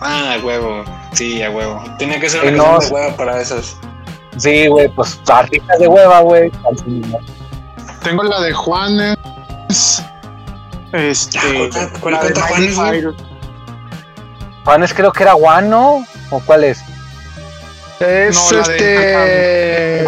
Ah, 0.00 0.34
a 0.34 0.44
huevo. 0.44 0.84
Sí, 1.12 1.42
a 1.42 1.50
huevo. 1.50 1.82
Tenía 1.98 2.20
que 2.20 2.28
ser 2.28 2.42
una 2.44 2.50
no- 2.52 2.78
de 2.78 2.86
huevo 2.88 3.16
para 3.16 3.40
esas. 3.40 3.76
Sí, 4.36 4.66
güey, 4.68 4.88
pues 4.88 5.18
artistas 5.28 5.78
de 5.78 5.88
hueva, 5.88 6.20
güey. 6.20 6.52
Tengo 8.02 8.22
la 8.22 8.40
de 8.42 8.52
Juanes. 8.52 9.16
Este. 10.92 11.38
¿cuál- 11.70 11.90
cuál 12.00 12.14
la 12.14 12.22
de 12.24 12.34
Juanes, 14.64 14.92
creo 14.94 15.12
que 15.12 15.22
era 15.22 15.32
Guano, 15.32 16.04
¿o 16.30 16.40
cuál 16.40 16.64
es? 16.64 16.80
Es 18.00 18.36
No, 18.52 18.58
la 18.60 18.68
de 18.68 18.76
este. 18.76 20.00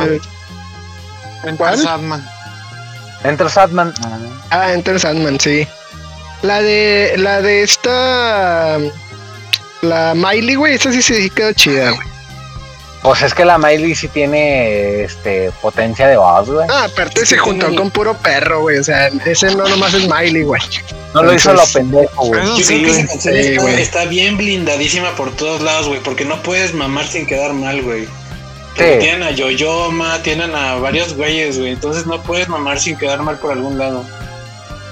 Enter 1.44 1.56
¿Cuál? 1.56 1.78
Sandman. 1.78 2.28
Enter 3.24 3.50
Sadman. 3.50 3.92
Ah, 4.50 4.72
Enter 4.72 4.98
Sandman, 4.98 5.38
sí. 5.40 5.66
La 6.42 6.62
de. 6.62 7.14
La 7.18 7.40
de 7.42 7.62
esta. 7.62 8.78
La 9.82 10.14
Miley, 10.14 10.54
güey, 10.56 10.74
esa 10.74 10.92
sí 10.92 11.02
se 11.02 11.30
quedó 11.30 11.52
chida, 11.52 11.90
güey. 11.90 12.06
Pues 13.02 13.22
es 13.22 13.32
que 13.32 13.44
la 13.44 13.58
Miley 13.58 13.94
sí 13.94 14.08
tiene 14.08 15.04
este 15.04 15.52
potencia 15.62 16.08
de 16.08 16.16
voz, 16.16 16.50
güey. 16.50 16.66
Ah, 16.68 16.84
aparte 16.84 17.24
se 17.24 17.38
juntó 17.38 17.72
con 17.76 17.90
puro 17.90 18.14
perro, 18.14 18.62
güey. 18.62 18.78
O 18.78 18.84
sea, 18.84 19.06
ese 19.24 19.54
no 19.54 19.68
nomás 19.68 19.94
es 19.94 20.08
Miley, 20.08 20.42
güey. 20.42 20.60
No 21.14 21.22
lo 21.22 21.32
hizo 21.32 21.52
lo 21.52 21.64
pendejo, 21.72 22.26
güey. 22.26 22.44
Yo 22.44 22.56
sí, 22.56 22.82
creo 22.82 22.82
que 22.82 22.90
esa 22.90 22.96
güey. 22.96 23.06
canción 23.06 23.34
Sí, 23.34 23.40
está, 23.40 23.62
güey. 23.62 23.82
está 23.82 24.04
bien 24.06 24.36
blindadísima 24.36 25.14
por 25.14 25.30
todos 25.36 25.62
lados, 25.62 25.86
güey, 25.88 26.00
porque 26.02 26.24
no 26.24 26.42
puedes 26.42 26.74
mamar 26.74 27.06
sin 27.06 27.24
quedar 27.26 27.52
mal, 27.52 27.82
güey. 27.82 28.08
Sí. 28.78 28.84
Tienen 29.00 29.22
a 29.24 29.30
Yoyoma, 29.32 30.22
tienen 30.22 30.54
a 30.54 30.76
varios 30.76 31.14
güeyes, 31.14 31.58
güey, 31.58 31.72
entonces 31.72 32.06
no 32.06 32.22
puedes 32.22 32.48
mamar 32.48 32.78
sin 32.78 32.96
quedar 32.96 33.20
mal 33.22 33.36
por 33.38 33.50
algún 33.52 33.76
lado. 33.78 34.04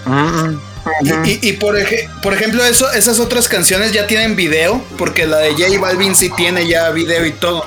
Mm, 0.06 0.58
Y, 1.02 1.30
y- 1.30 1.38
y 1.42 1.52
por, 1.54 1.76
eje- 1.76 2.08
por 2.22 2.32
ejemplo, 2.32 2.64
eso, 2.64 2.88
esas 2.92 3.18
otras 3.18 3.48
canciones 3.48 3.92
ya 3.92 4.06
tienen 4.06 4.36
video, 4.36 4.80
porque 4.98 5.26
la 5.26 5.38
de 5.38 5.50
J 5.52 5.80
Balvin 5.80 6.14
sí 6.14 6.30
tiene 6.36 6.66
ya 6.68 6.90
video 6.90 7.26
y 7.26 7.32
todo. 7.32 7.64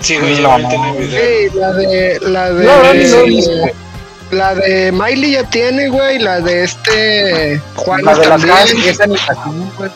Sí, 0.00 0.16
güey, 0.18 0.36
ya 0.40 0.56
No. 0.58 0.68
tiene 0.68 0.92
video. 0.98 1.20
Sí, 1.50 1.58
la 1.58 1.72
de. 1.72 2.18
La 2.22 2.50
de. 2.52 2.64
No, 2.64 2.82
no. 2.84 3.70
La 4.30 4.54
de 4.54 4.92
Miley 4.92 5.32
ya 5.32 5.50
tiene, 5.50 5.88
güey. 5.88 6.20
La 6.20 6.40
de 6.40 6.62
este. 6.62 7.60
Juan 7.74 8.04
La 8.04 8.12
de 8.14 8.18
las 8.20 8.28
también. 8.28 8.56
hash, 8.56 8.70
esa 8.86 9.06
ni 9.08 9.16
animación, 9.16 9.72
güey. 9.76 9.90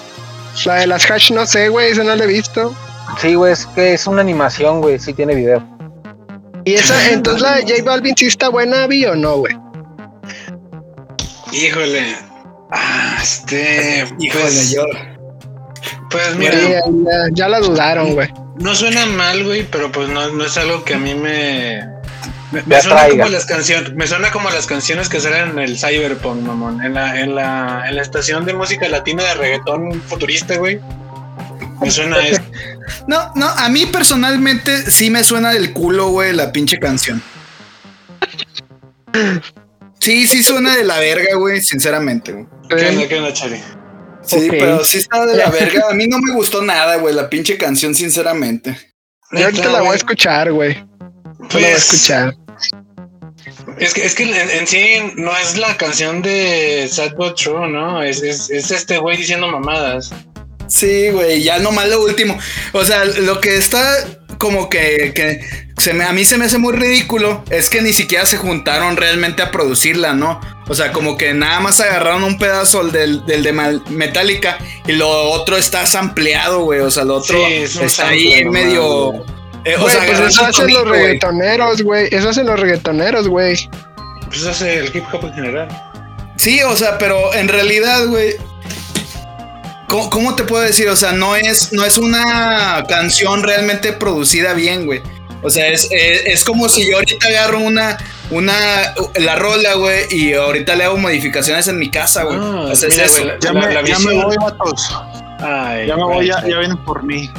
La 0.65 0.75
de 0.75 0.87
las 0.89 1.09
hash, 1.11 1.31
no 1.31 1.47
sé, 1.47 1.69
güey. 1.69 1.93
Esa 1.93 2.03
no 2.03 2.17
la 2.17 2.25
he 2.25 2.27
visto. 2.27 2.75
Sí, 3.21 3.35
güey, 3.35 3.53
es 3.53 3.67
que 3.67 3.95
es 3.95 4.07
una 4.07 4.21
animación, 4.21 4.81
güey, 4.81 4.99
sí 4.99 5.13
tiene 5.13 5.35
video. 5.35 5.63
Y 6.65 6.75
esa, 6.75 7.11
entonces 7.11 7.43
la 7.43 7.57
de 7.57 7.63
J 7.63 7.83
Balvin 7.85 8.17
sí 8.17 8.27
está 8.27 8.49
buena, 8.49 8.87
¿vi 8.87 9.05
o 9.05 9.15
no, 9.15 9.37
güey? 9.39 9.57
Híjole. 11.53 12.17
Ah, 12.71 13.19
este. 13.23 14.07
Híjole, 14.19 14.45
pues, 14.45 14.73
yo. 14.73 14.85
Pues 16.11 16.37
mira, 16.37 16.59
ya, 16.59 16.81
ya 17.33 17.49
la 17.49 17.61
dudaron, 17.61 18.15
güey. 18.15 18.29
no 18.59 18.75
suena 18.75 19.05
mal, 19.07 19.45
güey, 19.45 19.65
pero 19.65 19.91
pues 19.91 20.09
no, 20.09 20.29
no 20.31 20.45
es 20.45 20.57
algo 20.57 20.85
que 20.85 20.95
a 20.95 20.99
mí 20.99 21.15
me. 21.15 21.81
Me, 22.67 22.81
suena 22.81 23.09
como 23.09 23.29
las 23.29 23.47
canciones, 23.47 23.93
me 23.95 24.07
suena 24.07 24.31
como 24.31 24.49
las 24.49 24.67
canciones 24.67 25.09
que 25.09 25.19
salen 25.19 25.51
en 25.51 25.59
el 25.59 25.77
Cyberpunk, 25.77 26.41
mamón, 26.41 26.85
en 26.85 26.95
la, 26.95 27.21
en 27.21 27.35
la, 27.35 27.85
en 27.89 27.97
la 27.97 28.03
estación 28.03 28.45
de 28.45 28.55
música 28.55 28.89
latina 28.89 29.25
de 29.25 29.35
reggaetón 29.35 30.01
futurista, 30.03 30.57
güey. 30.57 30.79
Me 31.81 31.91
suena 31.91 32.17
a 32.17 32.29
eso. 32.29 32.43
No, 33.07 33.33
no, 33.35 33.47
a 33.49 33.69
mí 33.69 33.87
personalmente 33.87 34.91
sí 34.91 35.11
me 35.11 35.25
suena 35.25 35.53
del 35.53 35.73
culo, 35.73 36.09
güey, 36.09 36.33
la 36.33 36.53
pinche 36.53 36.79
canción. 36.79 37.23
Sí, 40.01 40.27
sí 40.27 40.43
suena 40.43 40.77
de 40.77 40.85
la 40.85 40.99
verga, 40.99 41.37
güey, 41.37 41.61
sinceramente, 41.63 42.33
güey. 42.33 42.47
¿Qué 42.69 42.89
onda, 42.89 43.09
qué 43.09 43.17
onda, 43.19 43.33
Chari? 43.33 43.61
Sí, 44.23 44.49
pero 44.51 44.85
sí 44.85 44.99
está 44.99 45.25
de 45.25 45.37
la 45.37 45.51
verga. 45.51 45.85
A 45.91 45.95
mí 45.95 46.07
no 46.07 46.19
me 46.19 46.33
gustó 46.35 46.63
nada, 46.63 46.97
güey, 46.97 47.15
la 47.15 47.29
pinche 47.31 47.57
canción, 47.57 47.95
sinceramente. 47.95 48.77
Yo 49.33 49.45
ahorita 49.47 49.71
la 49.71 49.81
voy 49.81 49.93
a 49.93 49.97
escuchar, 49.97 50.53
güey. 50.53 50.75
Yo 50.75 50.81
la 50.81 51.49
voy 51.49 51.65
a 51.65 51.69
Pues, 51.71 51.93
escuchar. 51.95 52.35
Es 53.79 53.93
que, 53.95 54.05
es 54.05 54.15
que 54.15 54.23
en, 54.25 54.51
en 54.51 54.67
sí 54.67 54.85
no 55.17 55.37
es 55.37 55.57
la 55.57 55.77
canción 55.77 56.23
de 56.23 56.89
Sad 56.91 57.15
But 57.17 57.37
True, 57.37 57.69
¿no? 57.69 58.03
Es, 58.03 58.23
es, 58.23 58.51
es 58.51 58.71
este 58.71 58.99
güey 58.99 59.17
diciendo 59.17 59.49
mamadas. 59.49 60.11
Sí, 60.75 61.11
güey, 61.11 61.41
ya 61.41 61.61
nomás 61.61 61.89
lo 61.89 62.03
último. 62.03 62.37
O 62.73 62.85
sea, 62.85 63.05
lo 63.05 63.41
que 63.41 63.57
está 63.57 63.81
como 64.39 64.69
que, 64.69 65.13
que 65.15 65.41
se 65.79 65.95
me, 65.95 66.03
a 66.03 66.13
mí 66.13 66.25
se 66.25 66.37
me 66.37 66.47
hace 66.47 66.59
muy 66.59 66.73
ridículo 66.73 67.45
es 67.49 67.71
que 67.71 67.81
ni 67.81 67.93
siquiera 67.93 68.27
se 68.27 68.39
juntaron 68.39 68.97
realmente 68.97 69.41
a 69.43 69.53
producirla, 69.53 70.15
¿no? 70.15 70.41
O 70.67 70.75
sea, 70.75 70.91
como 70.91 71.17
que 71.17 71.33
nada 71.33 71.61
más 71.61 71.79
agarraron 71.79 72.25
un 72.25 72.39
pedazo 72.39 72.83
del, 72.89 73.25
del 73.25 73.45
de 73.45 73.53
Metallica 73.89 74.59
y 74.89 74.93
lo 74.93 75.09
otro 75.09 75.57
está 75.57 75.87
sampleado, 75.87 76.65
güey. 76.65 76.81
O 76.81 76.91
sea, 76.91 77.05
lo 77.05 77.19
otro 77.19 77.39
Sí, 77.39 77.53
es 77.53 77.77
está 77.77 78.09
ahí 78.09 78.43
nomás, 78.43 78.65
medio... 78.65 79.25
eh, 79.65 79.77
o 79.79 79.89
sea, 79.89 80.05
pues 80.05 80.19
eso 80.19 80.45
hacen 80.45 80.75
los 80.75 80.89
reggaetoneros, 80.89 81.83
güey. 81.83 82.09
Eso 82.11 82.31
hacen 82.31 82.47
los 82.47 82.59
reggaetoneros, 82.59 83.29
güey. 83.29 83.69
Pues 84.27 84.39
eso 84.39 84.51
hace 84.51 84.79
el 84.79 84.87
hip 84.87 85.05
hop 85.13 85.25
en 85.27 85.35
general. 85.35 85.69
Sí, 86.37 86.61
o 86.63 86.75
sea, 86.77 86.99
pero 86.99 87.33
en 87.35 87.47
realidad, 87.47 88.07
güey. 88.07 88.35
¿Cómo, 89.89 90.11
cómo 90.11 90.35
te 90.37 90.45
puedo 90.45 90.63
decir? 90.63 90.89
O 90.89 90.97
sea, 90.97 91.13
no 91.13 91.37
es, 91.37 91.73
no 91.73 91.85
es 91.85 91.99
una 91.99 92.85
canción 92.89 93.43
realmente 93.43 93.93
producida 93.93 94.53
bien, 94.55 94.87
güey. 94.87 95.03
O 95.43 95.51
sea, 95.51 95.67
es, 95.69 95.89
es, 95.91 96.23
es 96.27 96.45
como 96.45 96.69
si 96.71 96.89
yo 96.91 96.97
ahorita 96.97 97.29
agarro 97.29 97.59
una, 97.59 97.99
una, 98.31 98.55
la 99.17 99.37
rola, 99.37 99.75
güey, 99.75 100.07
y 100.11 100.33
ahorita 100.33 100.75
le 100.75 100.85
hago 100.85 100.97
modificaciones 100.97 101.69
en 101.69 101.79
mi 101.79 101.91
casa, 101.91 102.23
güey. 102.25 102.39
Ah, 102.41 102.69
o 102.73 102.75
sea, 102.77 102.89
es 102.89 102.95
mira, 102.95 103.05
eso. 103.07 103.15
güey, 103.23 103.27
la- 103.27 103.39
Ya, 103.41 103.53
la- 103.53 103.61
me, 103.67 103.75
la 103.75 103.83
ya 103.85 103.99
me 103.99 104.25
voy, 104.25 104.37
vatos. 104.43 104.97
Ay, 105.41 105.87
Ya 105.89 105.97
me 105.97 106.05
voy, 106.05 106.27
ya, 106.29 106.41
vienen 106.41 106.79
por 106.79 107.03
mí. 107.03 107.31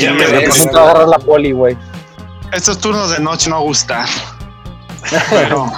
Ya 0.00 0.12
me 0.12 0.24
presento 0.24 0.78
a 0.78 0.82
agarrar 0.82 1.08
la 1.08 1.18
poli, 1.18 1.52
güey. 1.52 1.76
Estos 2.52 2.78
turnos 2.78 3.10
de 3.10 3.20
noche 3.20 3.48
no 3.50 3.60
gustan. 3.60 4.06
Pero 5.30 5.70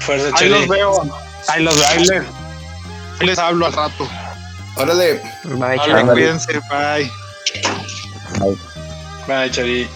Fuerza, 0.00 0.30
ahí 0.34 0.48
los 0.48 0.66
veo. 0.68 0.92
Ahí 1.48 1.62
los 1.62 1.76
veo. 1.76 1.86
Ahí 1.88 1.98
les, 2.00 2.10
ahí 2.10 2.22
les 3.22 3.38
hablo 3.38 3.66
al 3.66 3.72
rato. 3.72 4.08
Órale, 4.76 5.20
Bye, 5.44 5.78
cuídense. 6.12 6.60
Bye. 6.70 7.10
Bye, 9.26 9.50
Chari. 9.50 9.88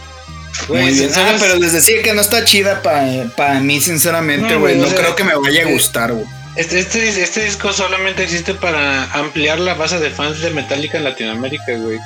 muy 0.69 0.81
Güey, 0.81 0.95
bien. 0.95 1.11
Ah, 1.17 1.35
pero 1.39 1.57
les 1.57 1.73
decía 1.73 2.03
que 2.03 2.13
no 2.15 2.21
está 2.21 2.45
chida 2.45 2.83
para 2.83 3.61
mí, 3.61 3.81
sinceramente, 3.81 4.55
No, 4.55 4.61
güey. 4.61 4.77
No, 4.79 4.87
creo 4.89 5.15
que 5.17 5.25
me 5.25 5.35
vaya 5.35 5.65
a 5.65 5.69
eh, 5.69 5.73
gustar, 5.73 6.13
güey. 6.13 6.27
Este, 6.57 6.79
este, 6.81 7.01
dis- 7.07 7.19
este 7.19 7.45
disco 7.45 7.73
solamente 7.73 8.23
existe 8.23 8.55
para 8.55 9.05
ampliar 9.13 9.59
la 9.61 9.75
base 9.75 9.99
de 9.99 10.11
fans 10.11 10.41
de 10.41 10.51
Metallica 10.51 10.97
en 10.99 11.05
Latinoamérica, 11.05 11.77
güey. 11.77 11.99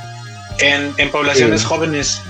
En, 0.59 0.93
en 0.97 1.11
poblaciones 1.11 1.61
Sí. 1.61 1.66
jóvenes. 1.68 2.21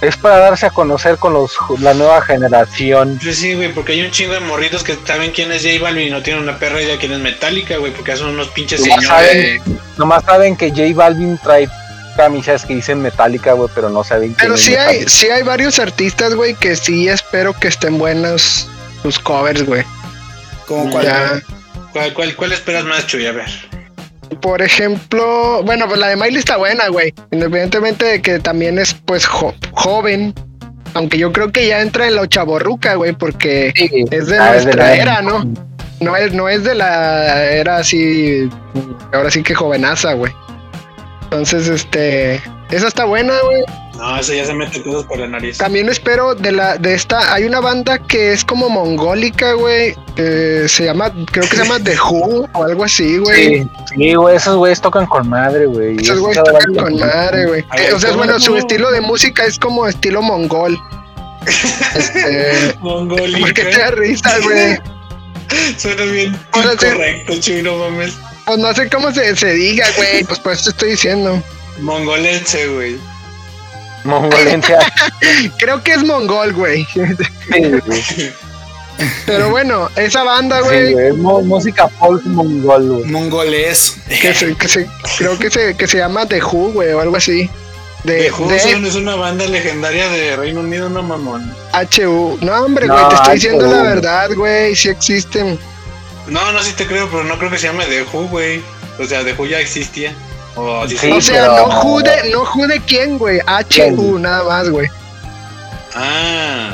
Es 0.00 0.16
para 0.16 0.38
darse 0.38 0.66
a 0.66 0.70
conocer 0.70 1.16
con 1.16 1.32
los 1.32 1.56
la 1.80 1.92
nueva 1.92 2.22
generación. 2.22 3.18
Pues 3.22 3.36
sí, 3.38 3.54
güey, 3.54 3.72
porque 3.72 3.92
hay 3.92 4.02
un 4.02 4.10
chingo 4.12 4.32
de 4.32 4.40
morritos 4.40 4.84
que 4.84 4.96
saben 5.04 5.32
quién 5.32 5.50
es 5.50 5.62
J 5.64 5.82
Balvin 5.82 6.06
y 6.06 6.10
no 6.10 6.22
tienen 6.22 6.42
una 6.42 6.58
perra 6.58 6.80
idea 6.80 6.98
quién 6.98 7.12
es 7.12 7.18
Metallica, 7.18 7.78
güey, 7.78 7.92
porque 7.92 8.16
son 8.16 8.30
unos 8.30 8.48
pinches 8.48 8.80
Nomás 8.80 9.04
señores. 9.04 9.62
Nomás 9.96 10.24
saben 10.24 10.56
que 10.56 10.70
J 10.70 10.82
Balvin 10.94 11.36
trae 11.38 11.68
camisas 12.16 12.64
que 12.64 12.76
dicen 12.76 13.02
Metallica, 13.02 13.52
güey, 13.54 13.68
pero 13.74 13.88
no 13.88 14.04
saben 14.04 14.34
quién 14.34 14.36
Pero 14.38 14.54
es 14.54 14.60
sí 14.60 14.76
hay, 14.76 14.98
Metallica. 15.00 15.10
sí 15.10 15.26
hay 15.30 15.42
varios 15.42 15.78
artistas, 15.80 16.34
güey, 16.34 16.54
que 16.54 16.76
sí 16.76 17.08
espero 17.08 17.52
que 17.52 17.68
estén 17.68 17.98
buenos 17.98 18.68
sus 19.02 19.18
covers, 19.18 19.64
güey. 19.64 19.82
Como 20.66 20.90
cual. 20.90 21.04
Ya. 21.04 21.42
¿Cuál, 21.92 22.14
cuál, 22.14 22.36
cuál 22.36 22.52
esperas 22.52 22.84
más, 22.84 23.06
Chuy? 23.06 23.26
A 23.26 23.32
ver. 23.32 23.67
Por 24.40 24.62
ejemplo, 24.62 25.62
bueno, 25.64 25.86
pues 25.88 25.98
la 25.98 26.08
de 26.08 26.16
Miley 26.16 26.36
está 26.36 26.56
buena, 26.56 26.88
güey. 26.88 27.12
Independientemente 27.30 28.04
de 28.04 28.22
que 28.22 28.38
también 28.38 28.78
es, 28.78 28.94
pues, 28.94 29.26
jo- 29.26 29.54
joven. 29.72 30.34
Aunque 30.94 31.18
yo 31.18 31.32
creo 31.32 31.52
que 31.52 31.66
ya 31.66 31.80
entra 31.80 32.06
en 32.06 32.16
la 32.16 32.26
chaborruca, 32.28 32.94
güey, 32.94 33.12
porque 33.12 33.72
Sí, 33.76 34.04
es 34.10 34.26
de 34.28 34.38
ah, 34.38 34.52
nuestra 34.52 34.94
era, 34.94 35.22
¿no? 35.22 35.44
No 36.00 36.16
es, 36.16 36.32
no 36.32 36.48
es 36.48 36.64
de 36.64 36.74
la 36.74 37.44
era 37.44 37.78
así, 37.78 38.48
ahora 39.12 39.30
sí 39.30 39.42
que 39.42 39.54
jovenaza, 39.54 40.12
güey. 40.14 40.32
Entonces, 41.24 41.68
este, 41.68 42.36
esa 42.70 42.88
está 42.88 43.04
buena, 43.04 43.34
güey. 43.44 43.62
No, 43.98 44.16
eso 44.16 44.32
ya 44.32 44.46
se 44.46 44.54
mete 44.54 44.80
cosas 44.82 45.04
por 45.06 45.18
la 45.18 45.26
nariz. 45.26 45.58
También 45.58 45.88
espero 45.88 46.34
de 46.36 46.52
la 46.52 46.78
de 46.78 46.94
esta 46.94 47.34
hay 47.34 47.44
una 47.44 47.58
banda 47.58 47.98
que 47.98 48.32
es 48.32 48.44
como 48.44 48.68
mongólica, 48.68 49.54
güey. 49.54 49.96
eh, 50.16 50.66
se 50.68 50.84
llama 50.84 51.12
creo 51.32 51.48
que 51.48 51.56
se 51.56 51.64
llama 51.64 51.80
The 51.82 51.96
Who 52.00 52.48
o 52.54 52.64
algo 52.64 52.84
así, 52.84 53.18
güey. 53.18 53.62
Sí, 53.64 53.68
sí, 53.96 54.14
güey, 54.14 54.36
esos 54.36 54.56
güeyes 54.56 54.80
tocan 54.80 55.06
con 55.06 55.28
madre, 55.28 55.66
güey. 55.66 55.96
Esos 56.00 56.20
güeyes 56.20 56.42
tocan 56.44 56.62
banda- 56.74 56.82
con 56.84 56.98
madre, 57.00 57.46
güey. 57.46 57.60
Eh, 57.76 57.92
o 57.92 57.98
sea, 57.98 58.10
¿cómo 58.10 58.18
bueno, 58.22 58.34
no? 58.34 58.40
su 58.40 58.56
estilo 58.56 58.90
de 58.92 59.00
música 59.00 59.44
es 59.44 59.58
como 59.58 59.86
estilo 59.88 60.22
mongol. 60.22 60.78
Este, 61.94 62.76
Mongólica. 62.80 63.40
¿Por 63.40 63.54
qué 63.54 63.64
te 63.64 63.78
da 63.78 63.90
risa, 63.92 64.38
güey? 64.42 64.78
Suena 65.76 66.04
bien 66.04 66.38
Ahora 66.52 66.76
correcto, 66.76 67.32
Chuy, 67.40 67.62
no 67.62 67.76
mames. 67.78 68.14
Pues 68.44 68.58
no 68.58 68.72
sé 68.74 68.88
cómo 68.90 69.12
se, 69.12 69.34
se 69.34 69.52
diga, 69.54 69.86
güey. 69.96 70.24
Pues 70.24 70.38
por 70.38 70.52
eso 70.52 70.64
te 70.64 70.70
estoy 70.70 70.90
diciendo. 70.90 71.42
Mongolense, 71.80 72.66
güey. 72.68 72.96
Mongolencia. 74.04 74.78
Creo 75.58 75.82
que 75.82 75.92
es 75.92 76.04
mongol, 76.04 76.52
güey. 76.52 76.86
Sí. 76.94 78.30
Pero 79.26 79.50
bueno, 79.50 79.88
esa 79.96 80.24
banda, 80.24 80.58
Sí, 80.68 80.92
güey, 80.92 81.12
mo- 81.12 81.40
música 81.42 81.88
folk 81.88 82.24
mongol, 82.26 82.82
güey. 82.88 83.04
Mongolés. 83.04 83.96
que 84.20 84.34
se, 84.34 84.54
que 84.56 84.68
se, 84.68 84.88
creo 85.18 85.38
que 85.38 85.50
se, 85.50 85.76
que 85.76 85.86
se 85.86 85.98
llama 85.98 86.26
The 86.26 86.42
Who, 86.42 86.72
güey, 86.72 86.92
o 86.92 87.00
algo 87.00 87.16
así. 87.16 87.48
De, 88.02 88.22
The 88.24 88.32
Who 88.32 88.48
de 88.48 88.58
son- 88.58 88.86
es 88.86 88.94
una 88.96 89.14
banda 89.14 89.46
legendaria 89.46 90.08
de 90.08 90.36
Reino 90.36 90.60
Unido, 90.60 90.88
no 90.88 91.02
mamón. 91.02 91.52
HU. 91.72 92.38
No, 92.40 92.52
hombre, 92.64 92.86
No, 92.86 92.94
güey, 92.94 93.08
te 93.08 93.14
estoy 93.16 93.34
diciendo 93.34 93.66
la 93.68 93.82
verdad, 93.82 94.30
güey. 94.34 94.74
Sí 94.74 94.88
existen. 94.88 95.58
No, 96.26 96.50
no, 96.52 96.62
sí 96.62 96.72
te 96.72 96.86
creo, 96.86 97.08
pero 97.08 97.22
no 97.24 97.38
creo 97.38 97.50
que 97.50 97.58
se 97.58 97.68
llame 97.68 97.84
The 97.86 98.02
Who, 98.12 98.28
güey. 98.28 98.62
O 98.98 99.04
sea, 99.04 99.22
The 99.22 99.34
Who 99.34 99.46
ya 99.46 99.60
existía. 99.60 100.12
O 100.60 100.82
así 100.82 100.96
Sí, 100.98 101.10
o 101.12 101.20
se- 101.20 101.32
sea, 101.32 101.42
pero- 101.42 101.68
no 101.68 101.80
Who 101.82 102.02
de, 102.02 102.30
no 102.30 102.42
Who 102.42 102.66
de 102.66 102.80
quién, 102.80 103.16
güey. 103.18 103.38
HU, 103.46 104.18
nada 104.18 104.42
más, 104.44 104.68
güey. 104.68 104.88
Ah. 105.94 106.70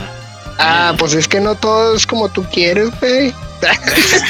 Ah, 0.59 0.95
pues 0.99 1.15
es 1.15 1.27
que 1.29 1.41
no 1.41 1.55
todo 1.55 1.95
es 1.97 2.07
como 2.07 2.29
tú 2.29 2.45
quieres, 2.53 2.89
güey. 3.01 3.31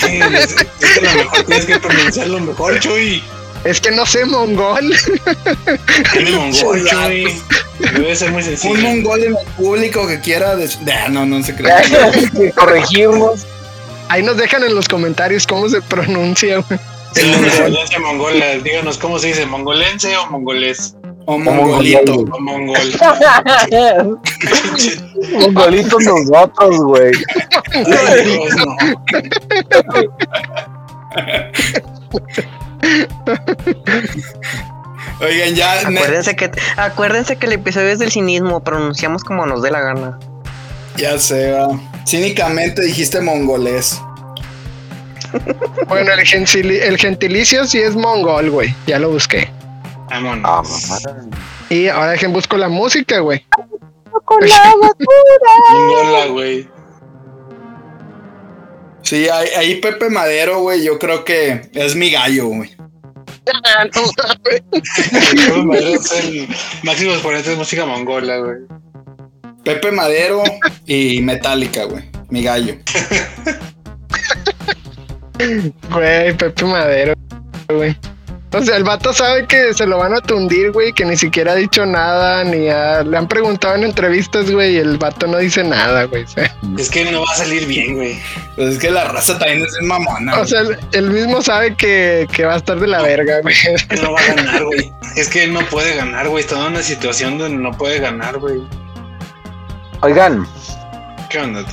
Sí, 0.01 0.19
es, 0.35 0.55
es 0.81 0.99
que 0.99 1.09
a 1.09 1.13
lo 1.13 1.19
mejor 1.25 1.45
tienes 1.45 1.67
que 1.67 1.79
pronunciarlo 1.79 2.41
mejor, 2.41 2.79
Chuy. 2.81 3.23
Es 3.65 3.81
que 3.81 3.91
no 3.91 4.05
sé 4.05 4.25
mongol. 4.27 4.95
Tiene 6.13 6.31
mongol, 6.33 6.85
Chuy. 6.91 7.43
Debe 7.79 8.15
ser 8.17 8.31
muy 8.31 8.43
sencillo. 8.43 8.75
Un 8.75 8.83
mongol 8.83 9.25
en 9.25 9.37
el 9.37 9.47
público 9.57 10.07
que 10.07 10.21
quiera. 10.21 10.55
des- 10.57 10.81
Nah, 10.83 11.09
no, 11.09 11.27
no 11.27 11.43
se 11.43 11.55
cree. 11.55 11.73
Que 12.37 12.51
corregirnos. 12.53 13.47
Ahí 14.09 14.23
nos 14.23 14.37
dejan 14.37 14.63
en 14.65 14.75
los 14.75 14.87
comentarios 14.89 15.47
cómo 15.47 15.69
se 15.69 15.81
pronuncia, 15.83 16.59
güey. 16.59 16.79
Descendencia 17.15 18.01
mongola, 18.01 18.59
díganos 18.63 18.99
cómo 18.99 19.19
se 19.19 19.29
dice, 19.29 19.47
mongolense 19.47 20.17
o 20.17 20.31
mongolés. 20.31 20.97
O 21.27 21.39
mongolito. 21.39 22.13
O 22.13 22.41
mongol. 22.41 22.77
Mongolitos 25.33 26.05
nosotros, 26.05 26.77
güey. 26.81 27.13
Oigan, 35.21 35.55
ya. 35.55 35.81
Acuérdense 35.81 36.37
que, 36.37 36.51
acuérdense 36.77 37.37
que 37.37 37.47
el 37.47 37.53
episodio 37.53 37.89
es 37.89 37.99
del 37.99 38.11
cinismo, 38.11 38.63
pronunciamos 38.63 39.25
como 39.25 39.47
nos 39.47 39.63
dé 39.63 39.71
la 39.71 39.81
gana. 39.81 40.19
Ya 40.97 41.19
se 41.19 41.53
va. 41.53 41.69
Cínicamente 42.07 42.83
dijiste 42.83 43.21
mongolés. 43.21 44.01
Bueno, 45.89 46.13
el, 46.13 46.21
gentili- 46.21 46.81
el 46.83 46.97
gentilicio 46.99 47.65
sí 47.67 47.79
es 47.79 47.95
mongol, 47.97 48.51
güey. 48.51 48.75
Ya 48.87 48.99
lo 48.99 49.11
busqué. 49.11 49.51
Vámonos. 50.11 51.03
Y 51.71 51.89
ahora 51.89 52.13
dejen 52.13 52.33
busco 52.33 52.57
la 52.57 52.69
música, 52.69 53.19
güey. 53.21 53.45
Mongola, 54.31 56.27
güey. 56.31 56.69
Sí, 59.03 59.29
ahí, 59.29 59.49
ahí 59.57 59.75
Pepe 59.81 60.09
Madero, 60.09 60.61
güey, 60.61 60.83
yo 60.85 60.99
creo 60.99 61.25
que 61.25 61.69
es 61.75 61.95
mi 61.95 62.11
gallo, 62.11 62.47
güey. 62.47 62.75
Es 65.75 66.13
el 66.13 66.49
máximo 66.83 67.13
exponente 67.13 67.51
de 67.51 67.57
música 67.57 67.85
mongola, 67.85 68.39
güey. 68.39 68.57
Pepe 69.65 69.91
Madero 69.91 70.43
y 70.87 71.21
Metallica, 71.21 71.85
güey. 71.85 72.05
Mi 72.31 72.43
gallo. 72.43 72.77
Güey, 75.91 76.37
Pepe 76.37 76.65
Madero, 76.65 77.15
güey. 77.69 77.97
O 78.53 78.63
sea, 78.63 78.77
el 78.77 78.85
vato 78.85 79.13
sabe 79.13 79.47
que 79.49 79.75
se 79.75 79.85
lo 79.85 79.99
van 79.99 80.15
a 80.15 80.21
tundir, 80.21 80.71
güey, 80.71 80.93
que 80.93 81.05
ni 81.05 81.17
siquiera 81.17 81.53
ha 81.53 81.55
dicho 81.57 81.85
nada, 81.85 82.45
ni 82.45 82.69
ha- 82.69 83.03
le 83.03 83.17
han 83.17 83.27
preguntado 83.27 83.75
en 83.75 83.83
entrevistas, 83.83 84.49
güey, 84.49 84.75
y 84.75 84.77
el 84.77 84.97
vato 84.97 85.27
no 85.27 85.39
dice 85.39 85.65
nada, 85.65 86.05
güey. 86.05 86.25
Es 86.79 86.89
que 86.89 87.11
no 87.11 87.23
va 87.23 87.33
a 87.33 87.37
salir 87.37 87.67
bien, 87.67 87.97
güey. 87.97 88.17
Pues 88.55 88.75
es 88.75 88.79
que 88.79 88.93
la 88.93 89.07
raza 89.07 89.37
también 89.41 89.63
es 89.63 89.77
mamona. 89.83 90.39
o 90.41 90.47
sea, 90.47 90.61
él, 90.61 90.79
él 90.93 91.11
mismo 91.11 91.43
sabe 91.43 91.75
que, 91.75 92.29
que 92.33 92.45
va 92.45 92.55
a 92.55 92.59
estar 92.59 92.79
de 92.79 92.87
la 92.87 93.03
verga, 93.03 93.41
güey. 93.43 93.57
Que 93.89 93.97
no 93.97 94.13
va 94.13 94.21
a 94.21 94.35
ganar, 94.35 94.63
güey. 94.65 94.93
Es 95.17 95.29
que 95.29 95.43
él 95.45 95.53
no 95.53 95.61
puede 95.67 95.97
ganar, 95.97 96.29
güey. 96.29 96.45
Está 96.45 96.55
en 96.61 96.73
una 96.75 96.83
situación 96.83 97.39
donde 97.39 97.57
no 97.59 97.73
puede 97.73 97.99
ganar, 97.99 98.39
güey. 98.39 98.63
Oigan, 100.03 100.47
¿Qué 101.29 101.41
onda, 101.41 101.65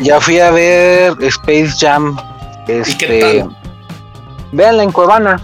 ya 0.00 0.20
fui 0.20 0.40
a 0.40 0.50
ver 0.50 1.12
Space 1.20 1.74
Jam. 1.78 2.16
Este, 2.66 2.90
¿Y 2.90 2.94
qué 2.96 3.20
tal? 3.20 3.56
Véanla 4.52 4.82
en 4.84 4.92
Cuevana. 4.92 5.40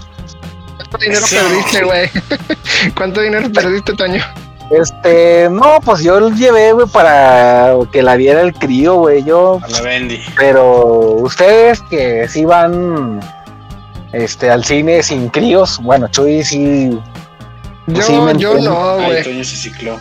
¿Cuánto 0.77 0.99
dinero 0.99 1.25
Eso. 1.25 1.37
perdiste, 1.37 1.85
güey? 1.85 2.11
¿Cuánto 2.97 3.21
dinero 3.21 3.53
perdiste, 3.53 3.93
Toño? 3.95 4.25
Este, 4.71 5.49
no, 5.51 5.81
pues 5.85 6.03
yo 6.03 6.21
lo 6.21 6.31
llevé, 6.31 6.73
güey, 6.73 6.87
para 6.87 7.75
que 7.93 8.03
la 8.03 8.15
viera 8.17 8.41
el 8.41 8.55
crío, 8.55 8.95
güey. 8.95 9.25
Yo 9.25 9.59
A 9.63 9.69
la 9.69 9.81
Bendy. 9.83 10.21
Pero 10.37 10.87
ustedes 11.17 11.83
que 11.91 12.29
sí 12.29 12.45
van 12.45 13.21
este 14.13 14.51
al 14.51 14.65
cine 14.65 15.03
sin 15.03 15.29
críos, 15.29 15.79
bueno, 15.83 16.09
Chuy 16.09 16.45
sí, 16.45 16.91
Yo, 17.89 18.03
Sí, 18.03 18.13
me 18.13 18.37
yo 18.37 18.59
no, 18.59 18.95
güey. 19.05 19.23
Toño 19.25 19.45
se 19.45 19.57
cicló. 19.57 19.99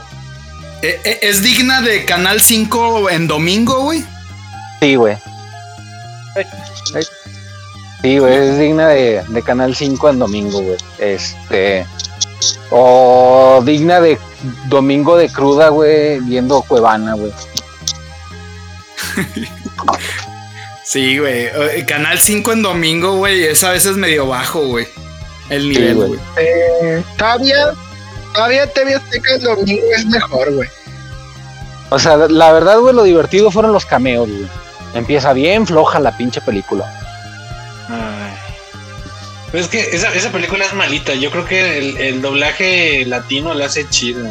Eh, 0.81 0.99
eh, 1.03 1.19
¿Es 1.23 1.41
digna 1.43 1.81
de 1.81 2.05
Canal 2.05 2.39
5 2.39 3.09
en 3.09 3.27
domingo, 3.27 3.81
güey? 3.81 4.03
sí, 4.79 4.95
güey. 4.95 5.17
Sí, 8.01 8.17
güey, 8.17 8.33
es 8.33 8.57
digna 8.57 8.87
de, 8.87 9.23
de 9.27 9.41
Canal 9.41 9.75
5 9.75 10.09
en 10.09 10.19
domingo, 10.19 10.61
güey. 10.61 10.77
Este. 10.99 11.85
O 12.71 13.61
digna 13.65 13.99
de 13.99 14.17
domingo 14.67 15.17
de 15.17 15.29
cruda, 15.29 15.69
güey, 15.69 16.19
viendo 16.21 16.61
Cuevana, 16.61 17.13
güey. 17.13 17.33
Sí, 20.89 21.19
güey. 21.19 21.45
Eh, 21.45 21.85
Canal 21.87 22.17
5 22.17 22.51
en 22.51 22.63
domingo, 22.63 23.17
güey, 23.17 23.43
es 23.43 23.63
a 23.63 23.69
veces 23.69 23.95
medio 23.95 24.25
bajo, 24.25 24.59
güey. 24.61 24.87
El 25.51 25.69
nivel, 25.69 25.95
güey. 25.97 26.07
güey. 26.07 26.19
Eh, 26.37 27.03
todavía, 27.15 27.73
todavía 28.33 28.65
TV 28.73 28.95
Azteca 28.95 29.35
el 29.35 29.41
domingo 29.43 29.85
es 29.95 30.07
mejor, 30.07 30.51
güey. 30.51 30.67
O 31.91 31.99
sea, 31.99 32.17
la 32.17 32.51
verdad, 32.53 32.79
güey, 32.79 32.95
lo 32.95 33.03
divertido 33.03 33.51
fueron 33.51 33.71
los 33.71 33.85
cameos, 33.85 34.27
güey. 34.27 34.49
Empieza 34.93 35.33
bien 35.33 35.65
floja 35.67 35.99
la 35.99 36.15
pinche 36.17 36.41
película. 36.41 36.85
Ay. 37.89 38.33
Pero 39.51 39.63
es 39.63 39.69
que 39.69 39.79
esa, 39.79 40.13
esa 40.13 40.31
película 40.31 40.65
es 40.65 40.73
malita. 40.73 41.13
Yo 41.15 41.31
creo 41.31 41.45
que 41.45 41.77
el, 41.79 41.97
el 41.97 42.21
doblaje 42.21 43.05
latino 43.05 43.53
la 43.53 43.65
hace 43.65 43.87
chido. 43.89 44.25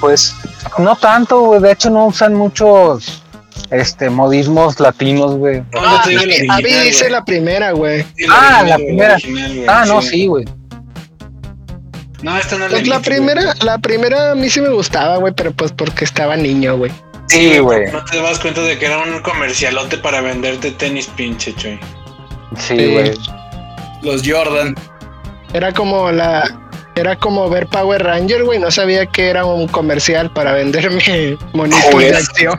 Pues 0.00 0.34
no 0.78 0.96
tanto, 0.96 1.40
güey. 1.40 1.60
De 1.60 1.72
hecho, 1.72 1.90
no 1.90 2.06
usan 2.06 2.34
muchos 2.34 3.22
este 3.70 4.08
modismos 4.10 4.80
latinos, 4.80 5.34
güey. 5.36 5.60
No, 5.72 5.80
Ah, 5.80 5.96
yo 5.96 6.02
te 6.04 6.10
digo 6.10 6.22
el 6.22 6.50
Abby 6.50 6.62
original, 6.64 6.84
dice 6.84 7.10
la 7.10 7.24
primera, 7.24 7.72
güey. 7.72 8.02
Sí, 8.16 8.24
Ah, 8.30 8.60
original, 8.60 8.68
la 8.68 8.76
primera. 8.76 9.14
original, 9.14 9.64
Ah, 9.68 9.84
no, 9.86 10.00
sí, 10.02 10.26
güey. 10.26 10.44
No, 12.22 12.38
esta 12.38 12.56
no 12.56 12.64
la 12.68 12.70
Pues 12.70 12.86
la 12.88 12.98
visto, 12.98 13.10
primera, 13.10 13.54
la 13.60 13.78
primera 13.78 14.30
a 14.30 14.34
mí 14.34 14.48
sí 14.48 14.60
me 14.62 14.70
gustaba, 14.70 15.18
güey, 15.18 15.34
pero 15.36 15.52
pues 15.52 15.72
porque 15.72 16.04
estaba 16.06 16.36
niño, 16.36 16.78
güey. 16.78 16.90
Sí, 17.28 17.58
güey. 17.58 17.90
No 17.90 18.04
te 18.04 18.20
das 18.20 18.38
cuenta 18.38 18.60
de 18.62 18.78
que 18.78 18.86
era 18.86 18.98
un 18.98 19.20
comercialote 19.20 19.98
para 19.98 20.20
venderte 20.20 20.70
tenis 20.72 21.06
pinche, 21.08 21.54
choy. 21.54 21.78
Sí, 22.58 22.76
Sí. 22.76 22.86
güey. 22.92 23.12
Los 24.02 24.22
Jordan. 24.26 24.74
Era 25.54 25.72
como 25.72 26.10
la, 26.12 26.44
era 26.94 27.16
como 27.16 27.48
ver 27.48 27.66
Power 27.68 28.02
Ranger, 28.02 28.44
güey. 28.44 28.58
No 28.58 28.70
sabía 28.70 29.06
que 29.06 29.28
era 29.30 29.44
un 29.46 29.66
comercial 29.68 30.30
para 30.32 30.52
venderme 30.52 31.36
monitos 31.54 31.98
de 31.98 32.14
acción. 32.14 32.58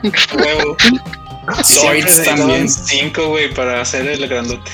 Se 1.62 2.24
también. 2.24 2.48
daban 2.48 2.68
cinco, 2.68 3.28
güey, 3.28 3.54
para 3.54 3.80
hacer 3.80 4.06
el 4.08 4.26
grandote. 4.26 4.70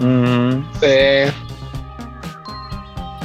Ujú. 0.00 0.62
Eh, 0.82 1.32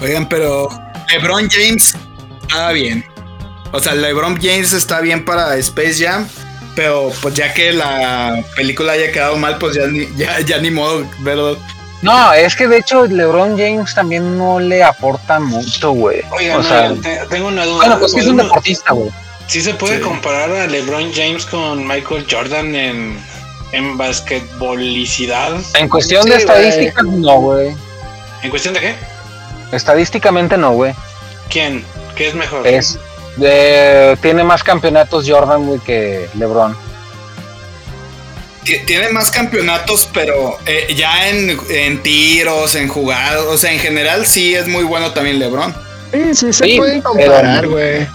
Oigan, 0.01 0.27
pero 0.29 0.69
LeBron 1.11 1.47
James 1.49 1.95
está 2.41 2.71
bien. 2.71 3.03
O 3.71 3.79
sea, 3.79 3.93
LeBron 3.93 4.37
James 4.41 4.73
está 4.73 4.99
bien 5.01 5.23
para 5.25 5.55
Space 5.57 6.03
Jam. 6.05 6.27
Pero 6.75 7.11
pues 7.21 7.33
ya 7.33 7.53
que 7.53 7.73
la 7.73 8.41
película 8.55 8.93
haya 8.93 9.11
quedado 9.11 9.35
mal, 9.35 9.57
pues 9.57 9.75
ya 9.75 9.85
ni, 9.87 10.07
ya, 10.15 10.39
ya 10.41 10.59
ni 10.59 10.71
modo, 10.71 11.05
¿verdad? 11.19 11.53
No, 12.01 12.31
es 12.31 12.55
que 12.55 12.67
de 12.69 12.77
hecho 12.77 13.05
LeBron 13.05 13.57
James 13.57 13.93
también 13.93 14.37
no 14.37 14.59
le 14.61 14.81
aporta 14.83 15.39
mucho, 15.41 15.91
güey. 15.91 16.21
Oiga, 16.31 16.55
O 16.55 16.61
no, 16.61 16.69
sea, 16.69 16.93
te- 16.93 17.25
tengo 17.29 17.47
una 17.49 17.65
duda. 17.65 17.75
bueno, 17.77 17.99
pues 17.99 18.13
que 18.13 18.21
es 18.21 18.27
un 18.27 18.37
¿Podemos- 18.37 18.51
deportista, 18.51 18.93
güey. 18.93 19.09
¿Sí 19.47 19.61
se 19.61 19.73
puede 19.73 19.97
Sí. 19.97 20.01
comparar 20.03 20.51
a 20.51 20.67
LeBron 20.67 21.11
James 21.13 21.45
con 21.45 21.85
Michael 21.85 22.25
Jordan 22.31 22.73
en, 22.75 23.19
en 23.73 23.97
basquetbolicidad? 23.97 25.53
En 25.75 25.89
cuestión 25.89 26.23
Sí, 26.23 26.29
de 26.29 26.35
estadísticas, 26.37 27.03
no, 27.03 27.39
güey. 27.41 27.75
¿En 28.43 28.49
cuestión 28.51 28.73
de 28.75 28.79
qué? 28.79 28.95
Estadísticamente 29.71 30.57
no, 30.57 30.71
güey. 30.71 30.93
¿Quién? 31.49 31.83
¿Qué 32.15 32.29
es 32.29 32.35
mejor? 32.35 32.65
Es 32.65 32.97
tiene 34.21 34.43
más 34.43 34.63
campeonatos 34.63 35.25
Jordan, 35.29 35.65
güey, 35.65 35.79
que 35.79 36.29
LeBron. 36.35 36.75
Ti- 38.63 38.79
Tiene 38.85 39.09
más 39.09 39.31
campeonatos, 39.31 40.07
pero 40.13 40.57
eh, 40.65 40.93
ya 40.95 41.29
en, 41.29 41.57
en 41.69 42.03
tiros, 42.03 42.75
en 42.75 42.87
jugadas, 42.87 43.41
o 43.47 43.57
sea, 43.57 43.71
en 43.71 43.79
general 43.79 44.25
sí 44.25 44.53
es 44.53 44.67
muy 44.67 44.83
bueno 44.83 45.11
también 45.13 45.39
LeBron. 45.39 45.73
sí, 46.11 46.35
sí 46.35 46.53
se 46.53 46.65
Sí, 46.65 46.77
pueden 46.77 47.01
comparar, 47.01 47.67
güey. 47.67 48.07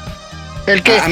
El 0.66 0.82
que, 0.82 0.92
Ah, 0.98 1.08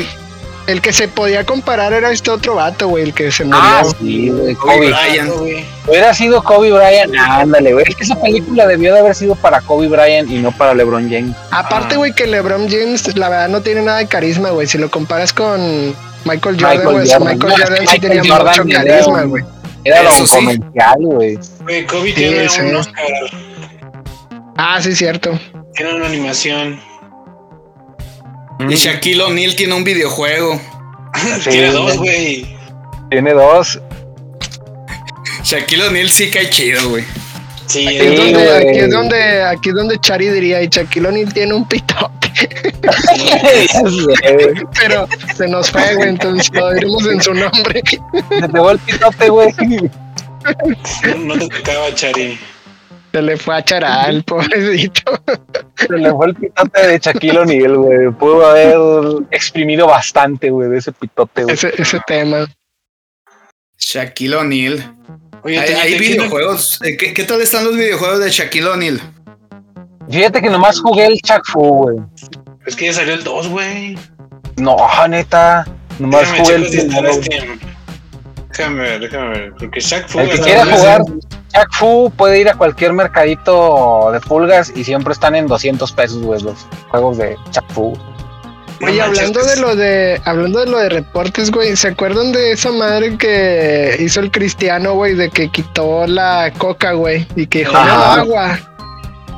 el 0.67 0.81
que 0.81 0.93
se 0.93 1.09
podía 1.09 1.45
comparar 1.45 1.93
era 1.93 2.11
este 2.11 2.31
otro 2.31 2.55
vato, 2.55 2.89
güey, 2.89 3.05
el 3.05 3.15
que 3.15 3.31
se 3.33 3.45
murió. 3.45 3.61
Ah, 3.63 3.83
sí, 4.01 4.29
güey. 4.31 4.55
Kobe 4.55 4.75
Kobe. 4.75 4.89
Bryant. 4.93 5.31
güey. 5.39 5.65
Hubiera 5.87 6.15
sido 6.15 6.43
Kobe 6.43 6.73
Bryant. 6.73 7.13
Ándale, 7.19 7.73
güey. 7.73 7.85
Es 7.89 7.97
que 7.97 8.05
esa 8.05 8.21
película 8.21 8.67
debió 8.67 8.93
de 8.95 9.01
haber 9.01 9.15
sido 9.15 9.35
para 9.35 9.61
Kobe 9.61 9.89
Bryant 9.89 10.31
y 10.31 10.39
no 10.39 10.53
para 10.53 10.75
LeBron 10.75 11.11
James. 11.11 11.35
Aparte, 11.51 11.95
Ah. 11.95 11.99
güey, 11.99 12.13
que 12.15 12.27
LeBron 12.27 12.69
James, 12.71 13.17
la 13.17 13.29
verdad, 13.29 13.49
no 13.49 13.61
tiene 13.63 13.83
nada 13.83 13.99
de 13.99 14.07
carisma, 14.07 14.51
güey. 14.51 14.67
Si 14.67 14.79
lo 14.79 14.91
comparas 14.91 15.33
con 15.33 15.95
Michael 16.25 16.57
Jordan, 16.61 16.77
Michael 16.79 16.93
güey, 16.95 17.11
Jordan. 17.11 17.29
Michael 17.35 17.53
No, 17.53 17.57
Jordan 17.59 17.77
sí 17.77 17.83
Michael 17.93 18.01
tenía 18.01 18.37
Jordan 18.37 18.67
mucho 18.67 18.77
carisma, 18.79 19.23
un- 19.25 19.31
güey. 19.31 19.45
Era 19.85 20.03
lo 20.05 20.11
sí. 20.13 20.25
comercial, 20.37 20.95
güey. 21.01 21.39
Güey, 21.63 21.87
Kobe 21.87 22.09
Sí, 22.11 22.15
tiene 22.15 22.49
sí. 22.49 22.61
un 22.61 22.77
Oscar. 22.77 23.05
Ah, 24.57 24.81
sí, 24.81 24.95
cierto. 24.95 25.33
Tiene 25.75 25.95
una 25.95 26.07
animación. 26.07 26.79
Y 28.69 28.75
Shaquille 28.75 29.23
O'Neal 29.23 29.55
tiene 29.57 29.75
un 29.75 29.85
videojuego. 29.85 30.61
tiene 31.45 31.71
dos, 31.73 31.97
güey. 31.99 32.57
Tiene 33.11 33.33
dos. 33.33 33.81
Shaquille 35.45 35.85
O'Neal 35.85 36.09
sí 36.11 36.31
cae 36.31 36.49
chido, 36.51 36.89
güey. 36.91 37.05
Sí, 37.67 37.87
Aquí, 37.87 37.99
Sí, 37.99 38.05
es 38.05 38.17
donde, 38.17 38.33
güey. 38.45 38.69
aquí 38.69 38.79
es 38.79 38.91
donde, 38.91 39.43
aquí 39.45 39.69
es 39.71 39.75
donde 39.75 39.99
Chari 40.01 40.29
diría, 40.29 40.63
y 40.63 40.69
Shaquille 40.69 41.07
O'Neal 41.09 41.33
tiene 41.33 41.55
un 41.55 41.67
pitote. 41.67 42.11
Pero 44.79 45.09
se 45.37 45.49
nos 45.49 45.71
fue, 45.71 45.95
güey, 45.95 46.09
entonces 46.11 46.51
lo 46.53 46.73
diremos 46.73 47.07
en 47.07 47.23
su 47.23 47.35
nombre. 47.35 47.83
Se 47.87 48.41
te 48.41 48.49
fue 48.49 48.73
el 48.73 48.79
pitote, 48.81 49.29
güey. 49.29 49.55
no, 51.05 51.17
no 51.25 51.39
te 51.39 51.49
tocaba, 51.49 51.95
Chari. 51.95 52.39
Se 53.13 53.21
le 53.21 53.37
fue 53.37 53.57
a 53.57 53.63
Charal, 53.63 54.23
pobrecito. 54.27 55.13
Se 55.77 55.93
le 55.97 56.11
fue 56.11 56.29
el 56.29 56.35
pitote 56.35 56.87
de 56.87 56.99
Shaquille 56.99 57.39
O'Neal, 57.39 57.77
güey. 57.77 58.11
Pudo 58.13 58.47
haber 58.47 59.27
exprimido 59.31 59.87
bastante, 59.87 60.51
güey, 60.51 60.71
de 60.71 60.79
ese 60.79 60.93
pitote, 60.93 61.45
güey. 61.45 61.55
Ese, 61.55 62.01
tema. 62.07 62.47
Shaquille 63.79 64.37
O'Neal. 64.37 64.97
Oye, 65.45 65.59
hay, 65.59 65.99
videojuegos. 65.99 66.81
Eh, 66.83 66.97
¿Qué, 66.97 67.25
tal 67.25 67.41
están 67.41 67.65
los 67.65 67.77
videojuegos 67.77 68.21
de 68.21 68.31
Shaquille 68.31 68.69
O'Neal? 68.69 69.01
Fíjate 70.11 70.41
que 70.41 70.51
nomás 70.51 70.81
jugué 70.81 71.07
el 71.07 71.21
Shaq 71.23 71.43
güey. 71.55 71.99
Es 72.67 72.77
que 72.77 72.87
ya 72.87 72.93
salió 72.95 73.15
el 73.15 73.25
2, 73.25 73.49
güey. 73.49 73.99
No, 74.57 74.77
neta. 75.09 75.67
Nomás 75.99 76.29
jugué 76.33 76.55
el 76.55 77.72
Déjame 78.57 78.83
ver, 78.83 79.01
déjame 79.01 79.29
ver. 79.31 79.53
Porque 79.59 79.81
Shaq 79.81 80.09
Fu 80.09 80.21
El 80.21 80.31
que 80.31 80.39
quiera 80.41 80.65
jugar 80.67 81.03
Shaq 81.55 81.73
Fu 81.73 82.13
puede 82.17 82.41
ir 82.41 82.49
a 82.49 82.55
cualquier 82.55 82.93
mercadito 82.93 84.11
de 84.13 84.21
pulgas 84.21 84.73
y 84.75 84.85
siempre 84.85 85.13
están 85.13 85.35
en 85.35 85.47
200 85.47 85.91
pesos, 85.93 86.19
güey, 86.23 86.41
los 86.43 86.67
juegos 86.91 87.19
de 87.19 87.37
Shaq 87.53 87.71
Fu. 87.73 87.97
Oye, 88.85 89.01
hablando 89.01 89.45
de 89.45 89.57
lo 89.57 89.77
de, 89.77 90.21
hablando 90.25 90.59
de 90.59 90.67
lo 90.67 90.79
de 90.79 90.89
reportes, 90.89 91.51
güey, 91.53 91.77
¿se 91.77 91.89
acuerdan 91.89 92.33
de 92.33 92.51
esa 92.53 92.73
madre 92.73 93.17
que 93.17 93.97
hizo 94.01 94.19
el 94.21 94.31
cristiano, 94.33 94.95
güey, 94.95 95.15
de 95.15 95.31
que 95.31 95.49
quitó 95.51 96.05
la 96.07 96.53
coca, 96.59 96.93
güey, 96.93 97.27
y 97.37 97.47
que 97.47 97.65
Ajá. 97.65 98.15
agua? 98.23 98.59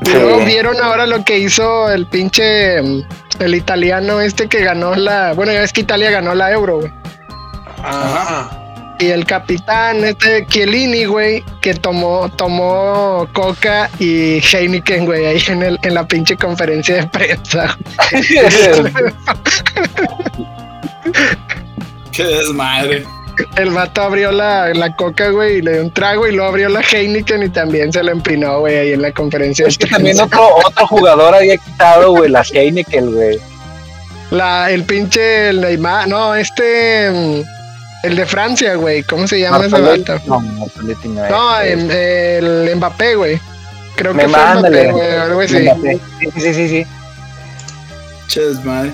Y 0.03 0.07
Sí. 0.11 0.12
luego 0.19 0.45
vieron 0.47 0.81
ahora 0.83 1.07
lo 1.07 1.25
que 1.25 1.39
hizo 1.39 1.91
el 1.91 2.07
pinche, 2.07 2.79
el 2.79 3.55
italiano 3.55 4.21
este 4.23 4.49
que 4.49 4.65
ganó 4.65 4.95
la, 4.95 5.35
bueno, 5.35 5.53
ya 5.53 5.61
ves 5.61 5.73
que 5.75 5.83
Italia 5.83 6.11
ganó 6.11 6.35
la 6.35 6.51
euro, 6.51 6.81
güey. 6.81 6.93
Ajá. 7.83 8.64
Y 8.99 9.07
el 9.07 9.25
capitán, 9.27 10.05
este 10.05 10.47
Chiellini, 10.47 11.05
güey, 11.05 11.43
que 11.61 11.75
tomó, 11.75 12.31
tomó 12.37 13.29
Coca 13.33 13.91
y 13.99 14.41
Heineken, 14.41 15.05
güey, 15.05 15.27
ahí 15.27 15.43
en, 15.49 15.63
el, 15.63 15.79
en 15.83 15.95
la 15.95 16.07
pinche 16.07 16.37
conferencia 16.37 16.97
de 16.97 17.07
prensa. 17.09 17.77
Qué 22.13 22.25
desmadre. 22.25 23.05
El 23.57 23.71
vato 23.71 24.03
abrió 24.03 24.31
la, 24.31 24.73
la 24.75 24.95
Coca, 24.95 25.31
güey, 25.31 25.57
y 25.57 25.63
le 25.63 25.73
dio 25.73 25.83
un 25.83 25.91
trago 25.93 26.29
y 26.29 26.33
luego 26.33 26.51
abrió 26.51 26.69
la 26.69 26.83
Heineken 26.83 27.43
y 27.43 27.49
también 27.49 27.93
se 27.93 28.05
la 28.05 28.13
empinó, 28.13 28.61
güey, 28.61 28.77
ahí 28.77 28.93
en 28.93 29.03
la 29.03 29.11
conferencia 29.11 29.67
Es 29.67 29.77
que 29.77 29.89
también 29.89 30.21
otro, 30.21 30.55
otro 30.65 30.87
jugador 30.87 31.35
había 31.35 31.57
quitado, 31.57 32.13
güey, 32.13 32.31
las 32.31 32.53
Heineken, 32.53 33.13
güey. 33.13 33.41
La, 34.31 34.71
el 34.71 34.85
pinche 34.85 35.49
el 35.49 35.61
Neymar, 35.61 36.07
no, 36.07 36.35
este, 36.35 37.45
el 38.05 38.17
de 38.17 38.27
Francia, 38.27 38.75
güey, 38.77 39.03
¿cómo 39.03 39.27
se 39.27 39.41
llama 39.41 39.65
ese 39.67 39.77
Martoletti- 39.77 40.07
vato? 40.09 40.23
No, 40.27 40.41
no 40.41 40.67
es. 40.67 41.31
No, 41.31 41.61
el 41.61 42.77
Mbappé, 42.77 43.15
güey. 43.17 43.41
Creo 43.97 44.13
que 44.13 44.27
Me 44.27 44.29
fue 44.29 44.39
Mbappé, 44.61 44.91
güey, 44.93 45.17
algo 45.17 45.41
así. 45.41 45.59
Mbappé. 45.61 45.99
Sí, 46.21 46.31
sí, 46.41 46.55
sí, 46.55 46.69
sí. 46.69 46.87
Desmadre. 48.41 48.91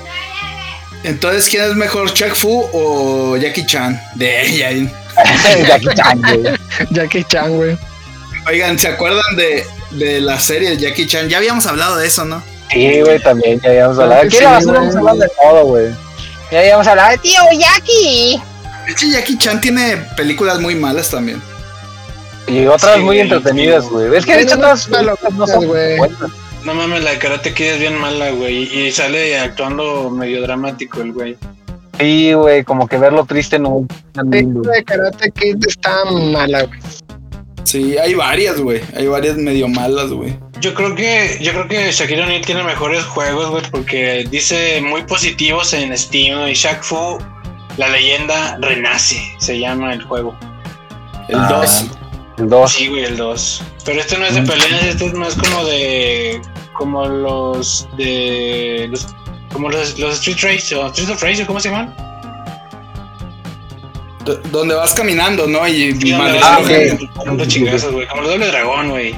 Entonces, 1.02 1.48
¿quién 1.48 1.62
es 1.64 1.74
mejor, 1.74 2.12
Chuck 2.12 2.34
Fu 2.34 2.68
o 2.72 3.36
Jackie 3.38 3.64
Chan? 3.64 4.00
De 4.14 4.42
ella. 4.46 4.70
Jackie 5.66 5.88
Chan, 5.94 6.20
güey. 6.20 6.42
Jackie 6.90 7.24
Chan, 7.24 7.56
güey. 7.56 7.78
Oigan, 8.46 8.78
¿se 8.78 8.88
acuerdan 8.88 9.36
de, 9.36 9.64
de 9.92 10.20
la 10.20 10.38
serie 10.38 10.70
de 10.70 10.76
Jackie 10.76 11.06
Chan? 11.06 11.28
Ya 11.28 11.38
habíamos 11.38 11.66
hablado 11.66 11.96
de 11.96 12.06
eso, 12.06 12.24
¿no? 12.26 12.42
Sí, 12.70 13.00
güey, 13.00 13.18
también 13.20 13.60
ya 13.60 13.70
habíamos 13.70 13.98
hablado. 13.98 14.22
Aquí 14.22 14.36
Sí, 14.36 14.44
la 14.44 14.50
basura 14.52 14.82
hemos 14.82 14.96
hablado 14.96 15.18
de 15.18 15.28
todo, 15.42 15.64
güey. 15.64 15.86
Ya 16.52 16.58
habíamos 16.60 16.86
hablado 16.86 17.10
de 17.10 17.18
tío 17.18 17.40
Jackie. 17.58 18.42
Hecho, 18.88 19.06
Jackie 19.06 19.38
Chan 19.38 19.60
tiene 19.60 19.96
películas 20.16 20.60
muy 20.60 20.74
malas 20.74 21.10
también. 21.10 21.40
Y 22.46 22.64
otras 22.66 22.94
Sí, 22.94 22.98
muy 23.00 23.04
güey, 23.16 23.20
entretenidas, 23.20 23.84
sí. 23.84 23.90
güey. 23.90 24.14
Es 24.16 24.26
que 24.26 24.34
de 24.36 24.42
hecho 24.42 24.56
todas 24.56 24.88
unas 24.88 25.18
no 25.32 25.46
son 25.46 25.66
güey. 25.66 25.98
buenas. 25.98 26.18
No 26.64 26.74
mames, 26.74 27.02
la 27.04 27.12
de 27.12 27.18
Karate 27.18 27.54
Kid 27.54 27.64
es 27.66 27.80
bien 27.80 27.96
mala, 27.98 28.30
güey. 28.30 28.64
Y 28.64 28.90
sale 28.92 29.38
actuando 29.38 30.10
medio 30.10 30.42
dramático 30.42 31.00
el 31.00 31.12
güey. 31.12 31.36
Sí, 31.98 32.32
güey, 32.32 32.64
como 32.64 32.88
que 32.88 32.96
verlo 32.98 33.24
triste 33.24 33.58
no 33.58 33.86
Sí, 34.14 34.20
lindo. 34.30 34.62
de 34.62 34.82
Karate 34.84 35.30
Kid 35.30 35.56
está 35.66 36.04
mala, 36.06 36.64
güey. 36.64 36.80
Sí, 37.64 37.96
hay 37.98 38.14
varias, 38.14 38.58
güey. 38.60 38.80
Hay 38.96 39.06
varias 39.06 39.36
medio 39.36 39.68
malas, 39.68 40.10
güey. 40.10 40.36
Yo 40.60 40.74
creo 40.74 40.94
que 40.94 41.38
yo 41.40 41.52
creo 41.52 41.68
que 41.68 41.92
Shaquille 41.92 42.22
O'Neal 42.22 42.44
tiene 42.44 42.64
mejores 42.64 43.04
juegos, 43.04 43.48
güey, 43.50 43.62
porque 43.70 44.26
dice 44.30 44.80
muy 44.82 45.02
positivos 45.04 45.72
en 45.72 45.96
Steam 45.96 46.48
y 46.48 46.52
Shaq 46.54 46.82
Fu, 46.82 47.18
la 47.80 47.88
leyenda 47.88 48.58
renace, 48.60 49.34
se 49.38 49.58
llama 49.58 49.94
el 49.94 50.02
juego. 50.02 50.36
El 51.28 51.36
Ah. 51.38 51.48
2. 51.48 51.86
El 52.38 52.48
2. 52.50 52.72
Sí, 52.72 52.88
güey, 52.88 53.04
el 53.04 53.16
2. 53.16 53.62
Pero 53.86 54.00
este 54.00 54.18
no 54.18 54.26
es 54.26 54.34
de 54.34 54.42
peleas, 54.42 54.82
este 54.84 55.06
es 55.06 55.14
más 55.14 55.34
como 55.34 55.64
de 55.64 56.42
como 56.74 57.06
los 57.06 57.88
de 57.96 58.86
los 58.90 59.06
como 59.52 59.68
los, 59.70 59.98
los 59.98 60.14
Street 60.24 60.38
Race 60.42 60.74
o 60.74 60.86
Street 60.88 61.10
of 61.10 61.22
Rage, 61.22 61.42
¿o 61.42 61.46
¿cómo 61.46 61.58
se 61.60 61.70
llaman? 61.70 61.94
donde 64.52 64.74
vas 64.74 64.92
caminando, 64.94 65.46
¿no? 65.46 65.66
Y, 65.66 65.92
Sí, 66.00 66.12
vas 66.12 66.36
Ah, 66.42 66.58
¿no? 66.60 66.66
ok. 66.66 67.24
dando 67.24 67.44
chingazos, 67.46 67.92
güey, 67.92 68.06
como 68.08 68.22
el 68.22 68.28
doble 68.28 68.46
dragón, 68.48 68.90
güey. 68.90 69.14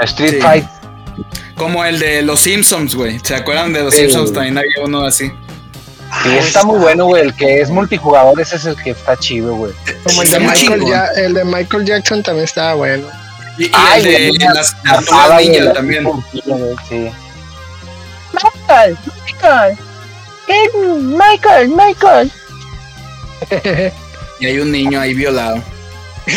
Street 0.00 0.32
Sí. 0.34 0.40
Fight. 0.40 0.64
Como 1.56 1.84
el 1.84 1.98
de 2.00 2.22
los 2.22 2.40
Simpsons, 2.40 2.94
güey. 2.94 3.18
¿Se 3.20 3.34
acuerdan 3.36 3.72
de 3.72 3.84
los 3.84 3.94
Sí, 3.94 4.00
Simpsons? 4.00 4.32
También 4.32 4.58
había 4.58 4.84
uno 4.84 5.02
así. 5.06 5.30
Ah, 6.22 6.28
Sí, 6.28 6.36
está 6.36 6.62
muy 6.64 6.78
bueno, 6.78 7.06
güey. 7.06 7.22
El 7.22 7.34
que 7.34 7.60
es 7.60 7.70
multijugador, 7.70 8.40
ese 8.40 8.56
es 8.56 8.64
el 8.64 8.76
que 8.76 8.90
está 8.90 9.16
chido, 9.16 9.56
güey. 9.56 9.72
Como 10.04 10.22
el 10.22 10.30
de, 10.30 10.38
Michael 10.38 10.84
ja 10.84 11.06
el 11.16 11.34
de 11.34 11.44
Michael 11.44 11.84
Jackson 11.84 12.22
también 12.22 12.44
estaba 12.44 12.74
bueno. 12.74 13.08
Y, 13.58 13.64
y 13.64 13.70
Ay, 13.74 14.14
el 14.14 14.38
de 14.38 14.46
las 14.46 14.74
tortugas 14.82 15.40
ninja 15.40 15.72
también. 15.72 16.04
Michael, 18.32 18.96
Michael. 19.26 19.78
Michael, 21.18 21.68
Michael. 21.68 22.32
Y 24.40 24.46
hay 24.46 24.58
un 24.58 24.72
niño 24.72 25.00
ahí 25.00 25.14
violado. 25.14 25.62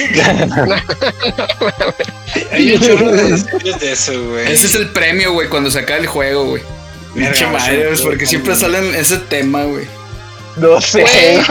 Hay 2.51 2.73
un 2.73 2.81
chorro 2.81 3.11
de 3.11 3.37
series 3.37 3.79
de 3.79 3.91
eso, 3.91 4.29
güey. 4.29 4.51
Ese 4.51 4.67
es 4.67 4.75
el 4.75 4.89
premio, 4.89 5.33
güey, 5.33 5.47
cuando 5.47 5.69
se 5.69 5.79
acaba 5.79 5.99
el 5.99 6.07
juego, 6.07 6.45
güey. 6.45 6.63
Pinche 7.15 7.45
güey, 7.45 7.57
madre, 7.57 7.95
sí, 7.97 8.03
porque 8.03 8.25
siempre 8.25 8.55
salen 8.55 8.93
ese 8.95 9.17
tema, 9.17 9.63
güey. 9.63 9.85
No 10.57 10.79
sé. 10.79 11.05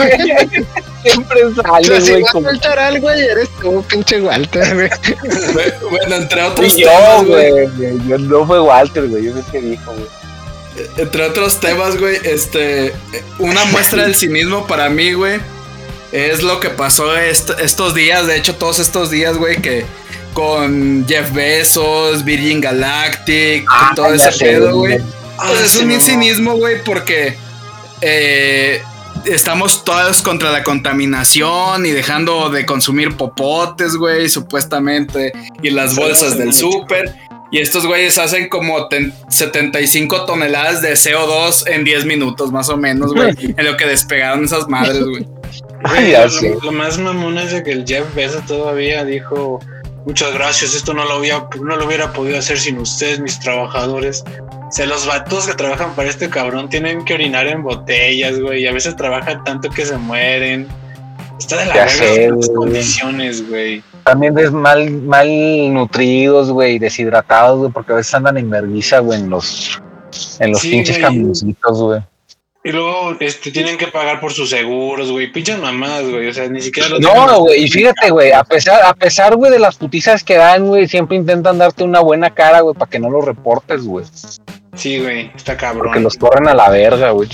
Siempre 1.03 1.45
O 1.45 1.53
sea, 1.53 1.63
sale, 1.63 2.01
si 2.01 2.11
güey. 2.11 2.23
a 2.23 2.31
como- 2.31 2.49
soltar 2.49 2.79
algo, 2.79 3.01
güey, 3.01 3.21
eres 3.21 3.49
tú, 3.61 3.83
pinche 3.87 4.19
Walter, 4.21 4.73
güey. 4.73 4.89
Bueno, 5.91 6.15
entre 6.15 6.41
otros 6.41 6.75
yo, 6.75 6.87
temas, 6.89 7.25
güey. 7.25 7.51
güey. 7.51 8.07
Yo 8.07 8.17
no 8.17 8.47
fue 8.47 8.59
Walter, 8.59 9.05
güey. 9.07 9.25
Yo 9.25 9.33
sé 9.35 9.43
qué 9.51 9.61
dijo, 9.61 9.93
güey. 9.93 10.07
Entre 10.97 11.23
otros 11.23 11.59
temas, 11.59 11.97
güey, 11.97 12.17
este, 12.23 12.93
una 13.39 13.63
muestra 13.65 14.03
del 14.03 14.15
cinismo 14.15 14.65
para 14.67 14.89
mí, 14.89 15.13
güey, 15.13 15.39
es 16.11 16.41
lo 16.43 16.59
que 16.59 16.69
pasó 16.69 17.15
est- 17.15 17.51
estos 17.61 17.93
días, 17.93 18.25
de 18.27 18.35
hecho 18.37 18.55
todos 18.55 18.79
estos 18.79 19.09
días, 19.11 19.37
güey, 19.37 19.61
que 19.61 19.85
con 20.33 21.05
Jeff 21.07 21.31
Bezos, 21.31 22.25
Virgin 22.25 22.59
Galactic, 22.59 23.65
Ah, 23.69 23.85
con 23.89 23.95
todo 23.95 24.13
ese 24.15 24.31
sé, 24.33 24.45
pedo, 24.45 24.75
güey. 24.79 24.99
Ah, 25.37 25.47
Pues 25.49 25.61
es 25.61 25.75
un 25.81 25.87
mamá. 25.89 25.99
cinismo, 25.99 26.55
güey, 26.57 26.83
porque 26.83 27.35
eh, 28.01 28.81
estamos 29.25 29.83
todos 29.83 30.21
contra 30.21 30.51
la 30.51 30.63
contaminación 30.63 31.85
y 31.85 31.91
dejando 31.91 32.49
de 32.49 32.65
consumir 32.65 33.15
popotes, 33.17 33.95
güey, 33.95 34.29
supuestamente, 34.29 35.33
y 35.61 35.69
las 35.71 35.95
bolsas 35.95 36.37
del 36.37 36.53
súper. 36.53 37.15
Y 37.51 37.59
estos 37.59 37.85
güeyes 37.85 38.17
hacen 38.17 38.49
como 38.49 38.87
ten- 38.87 39.13
75 39.29 40.25
toneladas 40.25 40.81
de 40.81 40.93
CO2 40.93 41.67
en 41.67 41.83
10 41.83 42.05
minutos, 42.05 42.51
más 42.51 42.69
o 42.69 42.75
menos, 42.77 43.13
güey, 43.13 43.29
en 43.57 43.65
lo 43.65 43.77
que 43.77 43.85
despegaron 43.85 44.43
esas 44.45 44.67
madres, 44.67 45.03
güey. 45.03 45.27
Güey, 45.87 46.11
Ya 46.11 46.25
lo, 46.25 46.31
sé. 46.31 46.55
lo 46.63 46.71
más 46.71 46.97
mamón 46.97 47.37
es 47.37 47.51
de 47.51 47.63
que 47.63 47.71
el 47.71 47.85
Jeff 47.85 48.03
Bezos 48.15 48.45
todavía 48.45 49.05
dijo 49.05 49.59
muchas 50.05 50.33
gracias, 50.33 50.75
esto 50.75 50.93
no 50.93 51.05
lo, 51.05 51.15
había, 51.15 51.47
no 51.61 51.75
lo 51.75 51.85
hubiera 51.85 52.13
podido 52.13 52.37
hacer 52.37 52.59
sin 52.59 52.77
ustedes, 52.77 53.19
mis 53.19 53.39
trabajadores. 53.39 54.23
O 54.67 54.71
sea, 54.71 54.85
los 54.85 55.05
vatos 55.05 55.47
que 55.47 55.53
trabajan 55.53 55.95
para 55.95 56.09
este 56.09 56.29
cabrón 56.29 56.69
tienen 56.69 57.03
que 57.05 57.13
orinar 57.13 57.47
en 57.47 57.63
botellas, 57.63 58.39
güey, 58.39 58.63
y 58.63 58.67
a 58.67 58.73
veces 58.73 58.95
trabajan 58.95 59.43
tanto 59.43 59.69
que 59.69 59.85
se 59.85 59.97
mueren. 59.97 60.67
Está 61.39 61.57
de 61.57 61.65
la 61.65 61.73
verga 61.73 62.35
las 62.35 62.49
condiciones, 62.49 63.47
güey. 63.49 63.83
También 64.03 64.37
es 64.37 64.51
mal, 64.51 64.89
mal 65.01 65.73
nutridos, 65.73 66.51
güey, 66.51 66.79
deshidratados, 66.79 67.59
güey, 67.59 67.71
porque 67.71 67.93
a 67.93 67.95
veces 67.95 68.13
andan 68.13 68.37
en 68.37 68.49
vergüenza, 68.49 68.99
güey, 68.99 69.19
en 69.19 69.29
los, 69.29 69.81
en 70.39 70.51
los 70.51 70.61
Sí, 70.61 70.71
pinches 70.71 70.97
camioncitos, 70.99 71.81
güey. 71.81 72.01
Y 72.65 72.71
luego 72.71 73.15
este, 73.19 73.51
tienen 73.51 73.77
que 73.77 73.87
pagar 73.87 74.19
por 74.19 74.33
sus 74.33 74.49
seguros, 74.49 75.11
güey. 75.11 75.31
Pinches 75.31 75.59
mamadas, 75.59 76.03
güey. 76.09 76.27
O 76.27 76.33
sea, 76.33 76.47
ni 76.49 76.59
siquiera 76.61 76.89
lo 76.89 76.99
No, 76.99 77.11
tienen- 77.13 77.35
güey, 77.37 77.63
y 77.63 77.67
fíjate, 77.69 78.09
güey, 78.09 78.31
a 78.31 78.43
pesar, 78.43 78.81
a 78.83 78.93
pesar, 78.95 79.35
güey, 79.35 79.51
de 79.51 79.59
las 79.59 79.75
putizas 79.75 80.23
que 80.23 80.35
dan, 80.35 80.65
güey, 80.65 80.87
siempre 80.87 81.15
intentan 81.15 81.59
darte 81.59 81.83
una 81.83 81.99
buena 81.99 82.31
cara, 82.33 82.61
güey, 82.61 82.73
para 82.73 82.89
que 82.89 82.97
no 82.97 83.11
los 83.11 83.23
reportes, 83.23 83.85
güey. 83.85 84.03
Sí, 84.75 84.99
güey. 84.99 85.31
Está 85.35 85.55
cabrón. 85.55 85.83
Porque 85.85 85.99
los 85.99 86.17
corren 86.17 86.47
a 86.47 86.55
la 86.55 86.69
verga, 86.71 87.11
güey. 87.11 87.29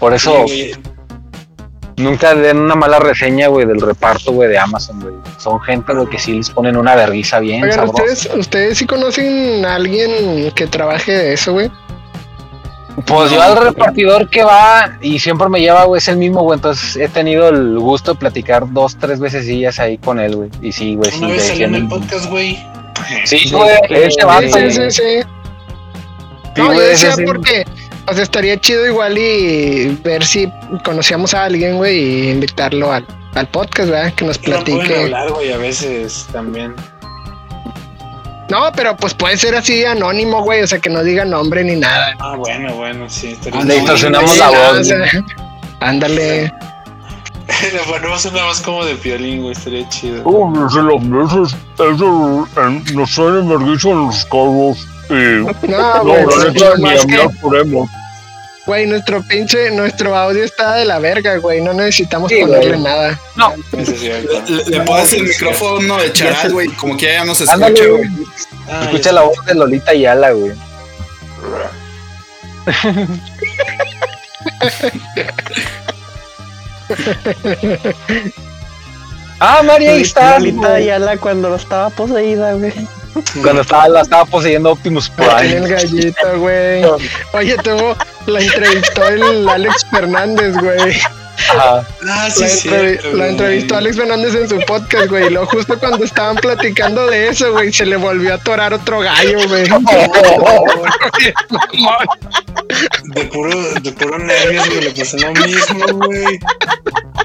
Por 0.00 0.10
Sí, 0.12 0.16
eso 0.16 0.42
güey. 0.42 0.72
nunca 1.96 2.34
den 2.34 2.58
una 2.58 2.74
mala 2.74 2.98
reseña, 2.98 3.46
güey, 3.46 3.64
del 3.64 3.80
reparto, 3.80 4.32
güey, 4.32 4.48
de 4.48 4.58
Amazon, 4.58 5.00
güey. 5.00 5.14
Son 5.38 5.60
gente, 5.60 5.94
güey, 5.94 6.08
que 6.08 6.18
sí 6.18 6.32
les 6.32 6.50
ponen 6.50 6.76
una 6.76 6.96
verguiza 6.96 7.38
bien 7.38 7.62
Oigan, 7.62 7.76
sabrosa. 7.86 8.02
¿ustedes, 8.02 8.30
¿ustedes 8.36 8.78
sí 8.78 8.86
conocen 8.86 9.64
a 9.64 9.76
alguien 9.76 10.50
que 10.56 10.66
trabaje 10.66 11.12
de 11.12 11.34
eso, 11.34 11.52
güey? 11.52 11.70
Pues 13.06 13.30
yo 13.30 13.40
al 13.40 13.56
repartidor 13.56 14.28
que 14.28 14.42
va 14.42 14.98
y 15.00 15.18
siempre 15.18 15.48
me 15.48 15.60
lleva, 15.60 15.84
güey, 15.84 15.98
es 15.98 16.08
el 16.08 16.16
mismo, 16.16 16.42
güey. 16.42 16.56
Entonces 16.56 16.96
he 16.96 17.08
tenido 17.08 17.48
el 17.48 17.78
gusto 17.78 18.12
de 18.12 18.18
platicar 18.18 18.70
dos, 18.72 18.96
tres 18.96 19.20
veces 19.20 19.78
ahí 19.78 19.96
con 19.98 20.18
él, 20.20 20.36
güey. 20.36 20.50
Y 20.60 20.72
sí, 20.72 20.96
güey, 20.96 21.10
sí. 21.10 21.18
Una 21.18 21.28
vez 21.28 21.46
salió 21.46 21.66
en 21.66 21.74
el 21.76 21.88
podcast, 21.88 22.26
güey. 22.26 22.58
Sí, 23.24 23.50
güey, 23.50 23.70
ese 23.90 24.24
vato, 24.24 24.46
Sí, 24.48 24.70
sí, 24.70 24.90
sí, 24.90 25.02
No, 26.56 26.72
yo 26.74 26.80
decía 26.80 27.14
porque 27.24 27.64
o 28.06 28.12
sea, 28.12 28.22
estaría 28.22 28.60
chido 28.60 28.86
igual 28.86 29.16
y 29.16 29.98
ver 30.02 30.24
si 30.24 30.50
conocíamos 30.84 31.32
a 31.34 31.44
alguien, 31.44 31.76
güey, 31.76 31.98
y 31.98 32.30
invitarlo 32.30 32.92
al, 32.92 33.06
al 33.34 33.46
podcast, 33.48 33.88
¿verdad? 33.90 34.12
Que 34.14 34.24
nos 34.24 34.38
No 34.38 34.44
pueden 34.44 34.64
platique. 34.64 35.02
hablar, 35.04 35.30
güey, 35.30 35.52
a 35.52 35.56
veces 35.58 36.26
también. 36.32 36.74
No, 38.50 38.70
pero 38.74 38.96
pues 38.96 39.14
puede 39.14 39.36
ser 39.36 39.54
así 39.54 39.84
anónimo, 39.84 40.42
güey, 40.42 40.62
o 40.62 40.66
sea, 40.66 40.78
que 40.80 40.90
no 40.90 41.02
diga 41.04 41.24
nombre 41.24 41.62
ni 41.64 41.76
nada. 41.76 42.14
Ah, 42.18 42.34
bueno, 42.36 42.74
bueno, 42.74 43.08
sí. 43.08 43.28
estaría 43.28 43.60
Ah, 43.60 43.64
Le 43.64 43.74
distorsionamos 43.76 44.30
Sí, 44.32 44.38
la 44.40 44.46
no, 44.46 44.52
voz. 44.52 44.78
o 44.80 44.84
sea, 44.84 44.98
ándale. 45.80 46.52
Le 47.72 47.78
ponemos 47.88 48.24
una 48.26 48.44
voz 48.44 48.60
como 48.60 48.84
de 48.84 48.94
piolín, 48.96 49.42
güey. 49.42 49.52
Estaría 49.52 49.88
chido. 49.88 50.22
Oh, 50.24 50.52
desde 50.52 50.82
las 50.82 51.02
mesas, 51.02 51.56
eso, 51.74 52.48
en, 52.56 52.84
nos 52.94 53.14
traen 53.14 53.38
emerguizo 53.38 53.90
en 53.90 54.06
los 54.06 54.24
carros. 54.26 54.88
Y 55.10 55.66
No, 55.68 55.94
no, 55.94 56.04
güey, 56.04 56.26
la 56.26 56.44
neta, 56.52 56.76
ni 56.76 56.88
hablar 56.90 57.28
podemos. 57.40 57.88
Güey, 58.66 58.86
nuestro 58.86 59.22
pinche, 59.22 59.70
nuestro 59.70 60.14
audio 60.14 60.44
está 60.44 60.76
de 60.76 60.84
la 60.84 60.98
verga, 60.98 61.36
güey. 61.38 61.60
No 61.60 61.72
necesitamos 61.72 62.30
Sí, 62.30 62.40
ponerle 62.40 62.68
güey. 62.76 62.80
nada. 62.82 63.18
No. 63.36 63.54
Le, 63.72 64.64
le 64.66 64.80
pones 64.82 65.12
el 65.14 65.24
micrófono 65.24 65.96
de 65.98 66.12
charal, 66.12 66.52
güey, 66.52 66.68
como 66.68 66.96
que 66.96 67.06
ya 67.06 67.24
no 67.24 67.34
se 67.34 67.44
escucha, 67.44 67.68
güey. 67.68 67.88
güey. 67.88 68.08
Ah, 68.68 68.82
Escucha 68.84 69.12
la 69.12 69.22
voz 69.22 69.44
de 69.46 69.54
Lolita 69.54 69.90
Ayala, 69.92 70.30
güey. 70.32 70.52
ah, 79.40 79.62
María, 79.64 79.92
ahí 79.92 80.02
está. 80.02 80.38
Lolita. 80.38 80.74
Ayala 80.74 81.16
cuando 81.16 81.54
estaba 81.54 81.90
poseída, 81.90 82.52
güey. 82.54 82.72
Cuando 83.42 83.62
estaba, 83.62 83.88
la 83.88 84.02
estaba 84.02 84.24
poseyendo 84.24 84.70
Optimus 84.72 85.10
Prime. 85.10 85.56
el 85.56 85.68
gallito, 85.68 86.38
güey. 86.38 86.84
Oye, 87.32 87.56
tuvo, 87.58 87.96
la 88.26 88.40
entrevistó 88.40 89.08
el 89.08 89.48
Alex 89.48 89.86
Fernández, 89.90 90.56
güey. 90.56 91.00
Ajá. 91.48 91.86
Ah, 92.06 92.30
sí, 92.30 92.68
La, 92.68 92.82
la 93.12 93.28
entrevistó 93.28 93.76
Alex 93.76 93.96
Fernández 93.96 94.34
en 94.34 94.48
su 94.48 94.60
podcast, 94.66 95.06
güey. 95.08 95.26
Y 95.26 95.30
luego 95.30 95.46
justo 95.46 95.78
cuando 95.78 96.04
estaban 96.04 96.36
platicando 96.36 97.06
de 97.06 97.28
eso, 97.28 97.52
güey, 97.52 97.72
se 97.72 97.86
le 97.86 97.96
volvió 97.96 98.32
a 98.32 98.36
atorar 98.36 98.74
otro 98.74 99.00
gallo, 99.00 99.38
güey. 99.48 99.64
De 103.04 103.24
puro, 103.24 103.72
de 103.80 103.92
puro 103.92 104.18
nervios, 104.18 104.68
güey, 104.68 104.80
le 104.82 104.90
pasó 104.92 105.16
lo 105.16 105.32
mismo, 105.32 105.86
güey. 106.06 106.38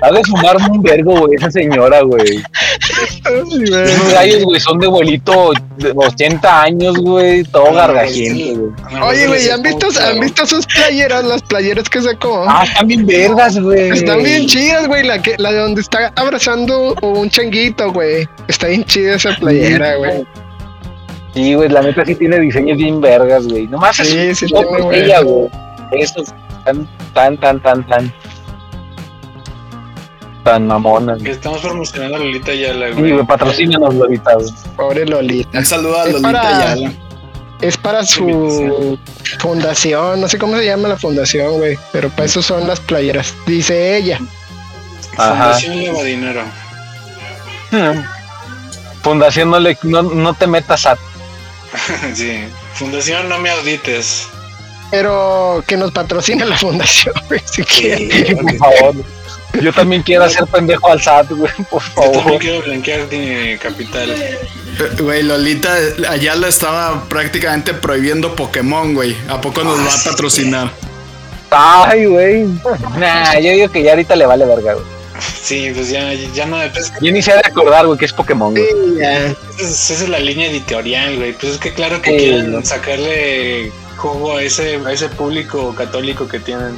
Ha 0.01 0.11
de 0.11 0.23
fumar 0.23 0.57
un 0.69 0.81
vergo, 0.81 1.19
güey, 1.19 1.35
esa 1.35 1.51
señora, 1.51 2.01
güey. 2.01 2.43
Esos 2.79 4.13
gallos, 4.13 4.43
güey, 4.43 4.59
son 4.59 4.79
de 4.79 4.87
abuelito 4.87 5.53
de 5.77 5.93
80 5.95 6.61
años, 6.61 6.97
güey, 6.97 7.43
todo 7.43 7.73
gargajiento, 7.73 8.61
güey. 8.61 9.01
Oye, 9.01 9.27
güey, 9.27 9.49
¿han 9.49 9.61
visto, 9.61 9.87
¿han 10.01 10.19
visto 10.19 10.45
sus 10.45 10.65
playeras? 10.67 11.23
Las 11.23 11.41
playeras 11.43 11.89
que 11.89 12.01
sacó. 12.01 12.45
Ah, 12.47 12.63
están 12.65 12.87
bien 12.87 13.05
vergas, 13.05 13.59
güey. 13.59 13.89
Están 13.89 14.23
bien 14.23 14.45
chidas, 14.47 14.87
güey. 14.87 15.03
La, 15.03 15.21
que, 15.21 15.35
la 15.37 15.51
de 15.51 15.59
donde 15.59 15.81
está 15.81 16.11
abrazando 16.15 16.95
un 17.01 17.29
changuito, 17.29 17.91
güey. 17.91 18.27
Está 18.47 18.67
bien 18.67 18.83
chida 18.85 19.15
esa 19.15 19.35
playera, 19.35 19.95
güey. 19.95 20.25
Sí, 21.33 21.53
güey, 21.53 21.67
la 21.67 21.81
neta 21.81 22.05
sí 22.05 22.15
tiene 22.15 22.39
diseños 22.39 22.77
bien 22.77 23.01
vergas, 23.01 23.45
güey. 23.47 23.67
Nomás 23.67 23.97
Sí, 23.97 24.17
es 24.17 24.39
sí 24.39 24.45
ella, 24.93 25.21
güey. 25.21 25.49
Esos 25.91 26.33
tan, 26.63 26.87
tan, 27.13 27.37
tan, 27.37 27.61
tan, 27.61 27.87
tan. 27.87 28.13
Tan 30.45 30.67
mamonas. 30.67 31.21
Que 31.23 31.31
estamos 31.31 31.59
promocionando 31.61 32.17
a 32.17 32.19
Lolita 32.19 32.51
Ayala, 32.51 32.89
Sí, 32.89 32.93
güey. 32.93 33.11
güey, 33.13 33.25
patrocínanos 33.25 33.95
güey. 33.95 34.21
Pobre 34.77 35.05
Lolita. 35.07 35.57
Un 35.57 35.65
saludo 35.65 35.99
a 35.99 36.05
Es 36.05 36.11
Lolita 36.13 36.31
para- 36.31 36.71
Ayala. 36.71 36.93
Es 37.61 37.77
para 37.77 38.05
su 38.05 38.99
fundación. 39.39 40.21
No 40.21 40.27
sé 40.29 40.37
cómo 40.37 40.55
se 40.57 40.65
llama 40.65 40.87
la 40.89 40.97
fundación, 40.97 41.57
güey. 41.57 41.79
Pero 41.91 42.09
para 42.09 42.25
eso 42.25 42.43
son 42.43 42.67
las 42.67 42.79
playeras. 42.79 43.33
Dice 43.47 43.97
ella. 43.97 44.19
Ajá. 45.17 45.33
Fundación 45.53 45.77
Levadinero. 45.79 46.41
Fundación, 49.01 49.49
no, 49.49 49.59
le, 49.59 49.77
no, 49.83 50.03
no 50.03 50.33
te 50.35 50.45
metas 50.47 50.85
a. 50.85 50.95
sí. 52.13 52.43
Fundación 52.75 53.29
No 53.29 53.39
Me 53.39 53.49
Audites. 53.49 54.27
Pero 54.91 55.63
que 55.65 55.75
nos 55.75 55.91
patrocina 55.91 56.45
la 56.45 56.55
fundación, 56.57 57.15
güey. 57.27 57.41
Si 57.45 57.63
quiere. 57.63 58.35
Por 58.41 58.57
favor. 58.57 58.95
Yo 59.61 59.73
también 59.73 60.01
quiero 60.03 60.23
hacer 60.25 60.45
pendejo 60.47 60.91
al 60.91 61.01
SAT, 61.01 61.31
güey, 61.31 61.51
por 61.69 61.81
Yo 61.83 61.93
también 62.01 62.23
favor. 62.23 62.39
quiero 62.39 62.61
blanquear 62.63 63.01
mi 63.11 63.57
capital. 63.57 64.09
Eh, 64.11 64.39
Güey, 64.99 65.23
Lolita 65.23 65.73
Ayala 66.09 66.49
estaba 66.49 67.05
prácticamente 67.07 67.73
prohibiendo 67.73 68.35
Pokémon, 68.35 68.93
güey. 68.93 69.15
¿A 69.29 69.39
poco 69.39 69.63
nos 69.63 69.79
va 69.79 69.93
a 69.93 70.03
patrocinar? 70.03 70.69
Ay, 71.49 72.05
güey. 72.05 72.43
Nah, 72.97 73.35
yo 73.39 73.51
digo 73.51 73.69
que 73.71 73.83
ya 73.83 73.91
ahorita 73.91 74.15
le 74.17 74.25
vale 74.25 74.45
verga, 74.45 74.73
güey. 74.73 74.85
Sí, 75.41 75.71
pues 75.73 75.89
ya, 75.89 76.11
ya 76.13 76.45
no. 76.45 76.57
Pues, 76.73 76.91
Yo 77.01 77.09
ni 77.11 77.21
se 77.21 77.31
ha 77.31 77.35
de 77.35 77.43
acordar, 77.45 77.85
güey, 77.85 77.97
que 77.97 78.03
es 78.03 78.11
Pokémon, 78.11 78.51
güey. 78.53 78.65
Sí, 79.57 79.63
esa 79.63 79.93
es 79.93 80.09
la 80.09 80.19
línea 80.19 80.49
editorial, 80.49 81.15
güey. 81.15 81.31
Pues 81.33 81.53
es 81.53 81.57
que 81.59 81.73
claro 81.73 82.01
que 82.01 82.11
Sí, 82.11 82.17
quieren 82.17 82.51
no. 82.51 82.65
sacarle 82.65 83.71
jugo 83.95 84.35
a 84.35 84.43
ese, 84.43 84.81
a 84.85 84.91
ese 84.91 85.07
público 85.07 85.73
católico 85.73 86.27
que 86.27 86.39
tienen. 86.39 86.75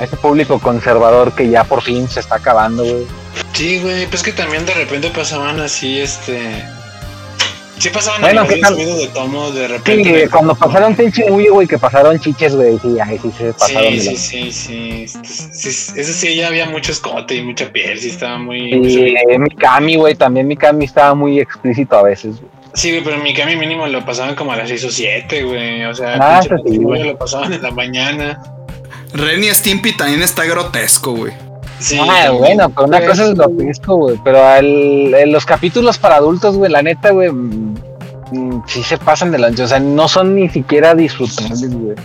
A 0.00 0.04
ese 0.04 0.16
público 0.16 0.58
conservador 0.58 1.32
que 1.32 1.48
ya 1.50 1.62
por 1.64 1.82
fin 1.82 2.08
se 2.08 2.20
está 2.20 2.36
acabando, 2.36 2.82
güey. 2.82 3.06
Sí, 3.52 3.78
güey, 3.80 4.06
pues 4.06 4.22
que 4.22 4.32
también 4.32 4.64
de 4.64 4.72
repente 4.74 5.10
pasaban 5.10 5.60
así, 5.60 6.00
este. 6.00 6.64
Sí 7.78 7.88
pasaban 7.90 8.20
Bueno, 8.20 8.46
¿qué 8.46 8.56
tal? 8.58 8.76
de 8.76 9.08
tomo 9.14 9.50
de 9.52 9.66
Sí, 9.66 9.72
repente. 9.72 10.28
cuando 10.30 10.54
pasaron 10.54 10.94
Tenchi 10.94 11.22
Muyo, 11.24 11.54
güey, 11.54 11.66
que 11.66 11.78
pasaron 11.78 12.18
chiches, 12.18 12.54
güey, 12.54 12.78
sí, 12.78 12.96
ay, 13.02 13.18
sí 13.22 13.30
se 13.38 13.52
pasaron. 13.54 13.92
Sí, 13.92 13.96
de 13.98 14.16
sí, 14.16 14.52
sí, 14.52 15.06
sí, 15.08 16.00
Eso 16.00 16.12
sí, 16.12 16.34
ya 16.36 16.48
había 16.48 16.66
mucho 16.66 16.92
escote 16.92 17.34
y 17.36 17.42
mucha 17.42 17.70
piel, 17.72 17.98
sí 17.98 18.10
estaba 18.10 18.38
muy. 18.38 18.70
Sí, 18.70 19.14
eh, 19.30 19.38
Mikami, 19.38 19.96
güey, 19.96 20.14
también 20.14 20.46
Mikami 20.46 20.84
estaba 20.86 21.14
muy 21.14 21.40
explícito 21.40 21.96
a 21.98 22.02
veces. 22.02 22.36
güey. 22.40 22.50
Sí, 22.74 22.90
güey, 22.90 23.02
pero 23.02 23.16
en 23.16 23.22
mi 23.24 23.34
cami 23.34 23.56
mínimo 23.56 23.86
lo 23.88 24.04
pasaban 24.04 24.34
como 24.36 24.52
a 24.52 24.56
las 24.56 24.68
6 24.68 24.84
o 24.84 24.90
7, 24.90 25.42
güey. 25.42 25.84
O 25.86 25.94
sea, 25.94 26.16
Ah, 26.20 26.40
pinche 26.40 26.56
sí, 26.70 26.78
lo 27.04 27.18
pasaban 27.18 27.52
en 27.54 27.62
la 27.62 27.70
mañana. 27.70 28.40
Ren 29.14 29.42
y 29.44 29.48
Stimpy 29.48 29.96
también 29.96 30.22
está 30.22 30.44
grotesco, 30.44 31.12
güey. 31.12 31.32
Sí, 31.78 31.98
ah, 32.00 32.24
también. 32.26 32.38
bueno, 32.38 32.70
pero 32.70 32.86
una 32.86 32.98
Pues, 32.98 33.10
cosa 33.10 33.24
es 33.24 33.36
lo 33.38 33.50
fresco, 33.56 33.96
güey, 33.96 34.20
pero 34.22 34.54
el, 34.56 35.14
el- 35.14 35.32
los 35.32 35.46
capítulos 35.46 35.96
para 35.98 36.16
adultos, 36.16 36.56
güey, 36.56 36.70
la 36.70 36.82
neta, 36.82 37.10
güey, 37.10 37.30
mm, 37.30 37.74
mm, 38.32 38.62
sí 38.66 38.82
se 38.82 38.98
pasan 38.98 39.30
de 39.30 39.38
lancha, 39.38 39.64
o 39.64 39.68
sea, 39.68 39.80
no 39.80 40.06
son 40.06 40.34
ni 40.34 40.48
siquiera 40.50 40.94
disfrutables, 40.94 41.74
güey. 41.74 41.96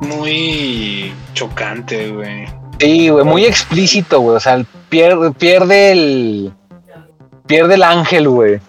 Muy 0.00 1.12
chocante, 1.34 2.10
güey. 2.10 2.46
Sí, 2.78 3.08
güey, 3.08 3.24
muy 3.24 3.44
explícito, 3.44 4.20
güey, 4.20 4.36
o 4.36 4.40
sea, 4.40 4.64
pierde, 4.88 5.32
pierde 5.32 5.92
el... 5.92 6.52
Pierde 7.46 7.74
el 7.74 7.82
ángel, 7.84 8.28
güey, 8.28 8.60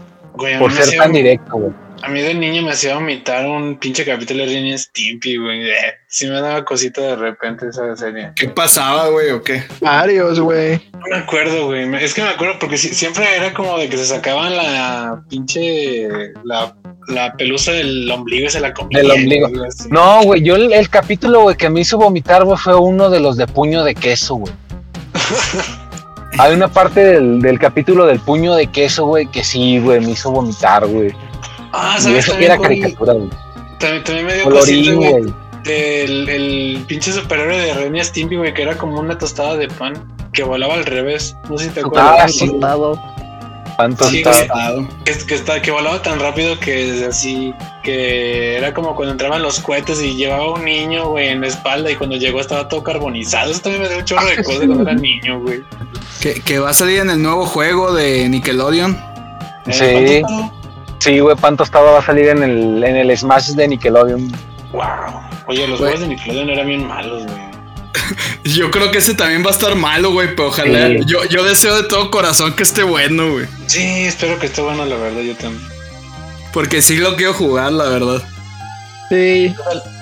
por 0.59 0.71
ser 0.71 0.97
tan 0.97 1.11
directo, 1.11 1.57
güey. 1.57 1.71
A 2.01 2.09
mí 2.09 2.21
de 2.21 2.33
niño 2.33 2.61
me 2.63 2.71
hacía 2.71 2.95
vomitar 2.95 3.45
un 3.45 3.77
pinche 3.77 4.05
capítulo 4.05 4.45
de 4.45 4.53
Ren 4.53 4.77
Stimpy, 4.77 5.37
güey. 5.37 5.69
Eh, 5.69 5.75
Sí 6.09 6.25
me 6.25 6.39
daba 6.39 6.63
cosita 6.63 7.01
de 7.01 7.15
repente 7.17 7.67
esa 7.67 7.95
serie. 7.95 8.31
¿Qué 8.35 8.47
pasaba, 8.47 9.09
güey, 9.09 9.31
o 9.31 9.43
qué? 9.43 9.61
Varios, 9.81 10.39
güey. 10.39 10.81
No 10.93 11.01
me 11.11 11.17
acuerdo, 11.17 11.65
güey. 11.67 11.93
Es 12.03 12.13
que 12.13 12.21
me 12.21 12.29
acuerdo 12.29 12.57
porque 12.59 12.77
siempre 12.77 13.25
era 13.35 13.53
como 13.53 13.77
de 13.77 13.89
que 13.89 13.97
se 13.97 14.05
sacaban 14.05 14.55
la 14.55 15.21
pinche. 15.29 16.07
La, 16.43 16.75
la 17.09 17.33
pelusa 17.33 17.73
del 17.73 18.09
ombligo 18.09 18.47
y 18.47 18.49
se 18.49 18.61
la 18.61 18.73
comían. 18.73 19.01
Del 19.01 19.11
ombligo. 19.11 19.49
güey. 19.49 19.69
No, 19.89 20.23
güey, 20.23 20.41
yo 20.43 20.55
el, 20.55 20.71
el 20.73 20.89
capítulo, 20.89 21.41
güey, 21.41 21.57
que 21.57 21.69
me 21.69 21.81
hizo 21.81 21.97
vomitar, 21.97 22.43
güey, 22.45 22.57
fue 22.57 22.75
uno 22.75 23.09
de 23.09 23.19
los 23.19 23.35
de 23.37 23.45
puño 23.47 23.83
de 23.83 23.93
queso, 23.93 24.35
güey. 24.35 24.53
Hay 26.39 26.53
una 26.53 26.67
parte 26.67 27.03
del, 27.03 27.41
del 27.41 27.59
capítulo 27.59 28.05
del 28.05 28.19
puño 28.19 28.53
de 28.55 28.67
queso, 28.67 29.05
güey, 29.07 29.25
que 29.27 29.43
sí, 29.43 29.79
güey, 29.79 29.99
me 29.99 30.11
hizo 30.11 30.31
vomitar, 30.31 30.85
güey. 30.87 31.11
Ah, 31.73 31.95
Y 31.97 32.01
¿sabes? 32.01 32.17
eso 32.19 32.37
que 32.37 32.47
También, 32.47 32.51
era 32.51 32.61
caricatura, 32.61 33.13
güey. 33.13 33.29
También, 33.79 34.03
también 34.03 34.25
me 34.25 34.33
dio 34.35 34.43
Colorín, 34.43 34.95
güey. 34.95 35.33
Del 35.63 36.29
el 36.29 36.83
pinche 36.87 37.11
superhéroe 37.11 37.57
de 37.57 37.73
Ren 37.73 37.95
y 37.95 38.03
Stimpy, 38.03 38.37
güey, 38.37 38.53
que 38.53 38.61
era 38.61 38.77
como 38.77 38.99
una 38.99 39.17
tostada 39.17 39.55
de 39.57 39.67
pan 39.67 39.93
que 40.31 40.43
volaba 40.43 40.75
al 40.75 40.85
revés. 40.85 41.35
No 41.49 41.57
sé 41.57 41.65
si 41.65 41.71
te 41.71 41.79
acuerdas. 41.81 42.15
Ah, 42.21 42.27
sí. 42.27 42.51
¿Cuánto 43.75 44.05
Sí, 44.09 44.23
está? 44.25 44.71
güey. 44.71 44.87
Que, 45.05 45.13
que, 45.27 45.35
está- 45.35 45.61
que 45.61 45.69
volaba 45.69 46.01
tan 46.01 46.19
rápido 46.19 46.59
que 46.59 47.05
así, 47.07 47.53
que 47.83 48.55
era 48.57 48.73
como 48.73 48.95
cuando 48.95 49.11
entraban 49.11 49.43
los 49.43 49.59
cohetes 49.59 50.01
y 50.01 50.15
llevaba 50.15 50.53
un 50.53 50.65
niño, 50.65 51.09
güey, 51.09 51.27
en 51.27 51.41
la 51.41 51.47
espalda 51.47 51.91
y 51.91 51.95
cuando 51.95 52.15
llegó 52.15 52.39
estaba 52.41 52.67
todo 52.69 52.81
carbonizado. 52.83 53.51
Eso 53.51 53.61
también 53.61 53.83
me 53.83 53.89
dio 53.89 53.99
un 53.99 54.05
chorro 54.05 54.25
de 54.25 54.37
cosas 54.43 54.65
cuando 54.65 54.81
era 54.81 54.93
niño, 54.95 55.39
güey. 55.41 55.61
Que, 56.21 56.41
que 56.41 56.57
va 56.57 56.71
a 56.71 56.73
salir 56.73 57.01
en 57.01 57.11
el 57.11 57.21
nuevo 57.21 57.45
juego 57.45 57.93
de 57.93 58.27
Nickelodeon. 58.29 58.97
Sí. 59.69 60.21
Sí, 60.99 61.19
güey, 61.19 61.35
Pan 61.35 61.57
Tostado 61.57 61.93
va 61.93 61.99
a 61.99 62.05
salir 62.05 62.27
en 62.29 62.43
el, 62.43 62.83
en 62.83 62.95
el 62.95 63.17
Smash 63.17 63.49
de 63.51 63.67
Nickelodeon. 63.67 64.31
Wow. 64.71 64.83
Oye, 65.47 65.67
los 65.67 65.79
juegos 65.79 65.99
de 66.01 66.07
Nickelodeon 66.07 66.49
eran 66.49 66.67
bien 66.67 66.87
malos, 66.87 67.23
güey. 67.25 67.37
Yo 68.43 68.71
creo 68.71 68.91
que 68.91 68.99
ese 68.99 69.13
también 69.13 69.43
va 69.43 69.49
a 69.49 69.53
estar 69.53 69.75
malo, 69.75 70.11
güey, 70.11 70.35
pero 70.35 70.49
ojalá. 70.49 70.87
Sí. 70.87 70.99
Yo, 71.05 71.23
yo 71.25 71.43
deseo 71.43 71.75
de 71.81 71.87
todo 71.87 72.09
corazón 72.11 72.53
que 72.55 72.63
esté 72.63 72.83
bueno, 72.83 73.31
güey. 73.31 73.45
Sí, 73.67 74.05
espero 74.05 74.39
que 74.39 74.45
esté 74.47 74.61
bueno, 74.61 74.85
la 74.85 74.95
verdad, 74.95 75.21
yo 75.21 75.35
también. 75.35 75.63
Porque 76.53 76.81
sí 76.81 76.97
lo 76.97 77.15
quiero 77.15 77.33
jugar, 77.33 77.71
la 77.73 77.85
verdad. 77.85 78.23
Sí. 79.09 79.53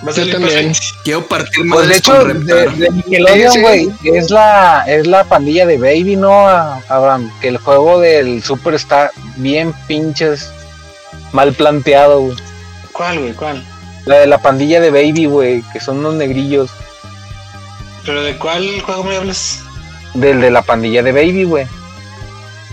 Va 0.05 0.11
a 0.11 0.13
salir 0.13 0.33
también. 0.33 0.73
Quiero 1.03 1.25
partir 1.27 1.65
Pues 1.71 1.87
de 1.87 1.97
hecho, 1.97 2.17
con 2.17 2.45
de, 2.45 2.89
Nickelodeon, 2.91 3.51
Sí, 3.51 3.57
sí. 3.57 3.61
güey, 3.61 3.89
es 4.03 4.29
la, 4.29 4.83
es 4.87 5.07
la 5.07 5.23
pandilla 5.23 5.65
de 5.65 5.77
Baby, 5.77 6.15
¿no, 6.15 6.47
Abraham? 6.47 7.31
Que 7.41 7.49
el 7.49 7.57
juego 7.57 7.99
del 7.99 8.43
Super 8.43 8.73
está 8.73 9.11
bien 9.37 9.73
pinches 9.87 10.51
mal 11.31 11.53
planteado, 11.53 12.21
güey. 12.21 12.37
¿Cuál, 12.91 13.19
güey? 13.19 13.33
¿Cuál? 13.33 13.63
La 14.05 14.17
de 14.19 14.27
la 14.27 14.37
pandilla 14.37 14.79
de 14.79 14.91
Baby, 14.91 15.25
güey, 15.25 15.63
que 15.73 15.79
son 15.79 15.97
unos 15.97 16.15
negrillos. 16.15 16.69
¿Pero 18.05 18.21
de 18.23 18.37
cuál 18.37 18.79
juego 18.81 19.03
me 19.03 19.15
hablas? 19.17 19.61
Del 20.13 20.39
de 20.41 20.51
la 20.51 20.61
pandilla 20.61 21.01
de 21.03 21.11
Baby, 21.11 21.43
güey. 21.43 21.65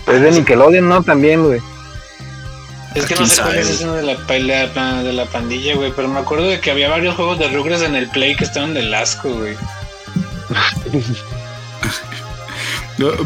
Es 0.07 0.21
de 0.21 0.31
Nickelodeon, 0.31 0.87
¿no? 0.87 1.01
También, 1.03 1.43
güey. 1.43 1.59
Es 2.93 3.05
que 3.05 3.15
no 3.15 3.21
¿Quién 3.21 3.29
sé 3.29 3.41
cuál 3.41 3.57
es 3.57 3.69
ese 3.69 3.87
de 3.87 4.03
la, 4.03 4.13
la- 4.13 5.03
de 5.03 5.13
la 5.13 5.25
pandilla, 5.25 5.75
güey. 5.75 5.91
Pero 5.95 6.07
me 6.07 6.19
acuerdo 6.19 6.47
de 6.47 6.59
que 6.59 6.69
había 6.69 6.89
varios 6.89 7.15
juegos 7.15 7.39
de 7.39 7.47
Rugrats 7.47 7.81
en 7.81 7.95
el 7.95 8.07
Play 8.09 8.35
que 8.35 8.43
estaban 8.43 8.73
del 8.75 8.93
asco, 8.93 9.29
güey. 9.33 9.55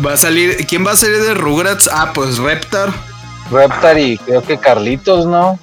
Va 0.05 0.13
a 0.13 0.17
salir. 0.17 0.65
¿Quién 0.65 0.85
va 0.87 0.91
a 0.91 0.95
salir 0.95 1.21
de 1.21 1.33
Rugrats? 1.33 1.89
Ah, 1.91 2.11
pues 2.13 2.37
Reptar. 2.37 2.93
Reptar 3.51 3.97
y 3.99 4.17
creo 4.17 4.41
que 4.43 4.57
Carlitos, 4.57 5.25
¿no? 5.25 5.59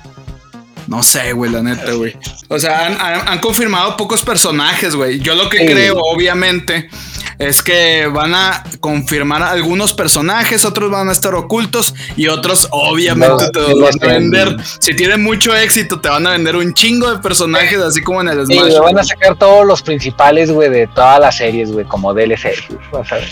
No 0.86 1.02
sé, 1.02 1.32
güey, 1.32 1.50
la 1.50 1.62
neta, 1.62 1.92
güey. 1.92 2.14
O 2.48 2.58
sea, 2.58 2.86
han, 2.86 3.00
han- 3.00 3.26
han 3.28 3.38
confirmado 3.38 3.96
pocos 3.96 4.22
personajes, 4.22 4.94
güey. 4.94 5.18
Yo 5.20 5.34
lo 5.34 5.48
que 5.48 5.58
Sí. 5.60 5.66
creo, 5.66 5.96
obviamente, 5.96 6.90
es 7.38 7.62
que 7.62 8.06
van 8.06 8.34
a 8.34 8.62
confirmar 8.80 9.42
algunos 9.42 9.94
personajes, 9.94 10.62
otros 10.66 10.90
van 10.90 11.08
a 11.08 11.12
estar 11.12 11.34
ocultos 11.34 11.94
y 12.16 12.28
otros, 12.28 12.68
obviamente, 12.70 13.28
No, 13.44 13.50
te 13.50 13.64
sí, 13.64 13.70
los 13.70 13.80
van 13.80 13.92
sí. 13.94 13.98
a 14.02 14.06
vender. 14.08 14.56
Si 14.78 14.94
tienen 14.94 15.22
mucho 15.22 15.56
éxito, 15.56 16.00
te 16.00 16.10
van 16.10 16.26
a 16.26 16.32
vender 16.32 16.54
un 16.54 16.74
chingo 16.74 17.10
de 17.10 17.18
personajes, 17.18 17.78
así 17.80 18.02
como 18.02 18.20
en 18.20 18.28
el 18.28 18.46
Sí, 18.46 18.52
Smash. 18.54 18.72
le 18.74 18.80
van 18.80 18.98
a 18.98 19.04
sacar 19.04 19.36
todos 19.36 19.64
los 19.66 19.80
principales, 19.80 20.50
güey, 20.52 20.68
de 20.68 20.86
todas 20.88 21.18
las 21.18 21.34
series, 21.38 21.72
güey, 21.72 21.86
como 21.86 22.12
DLC. 22.12 22.52
vas 22.92 23.10
a 23.10 23.14
ver. 23.16 23.28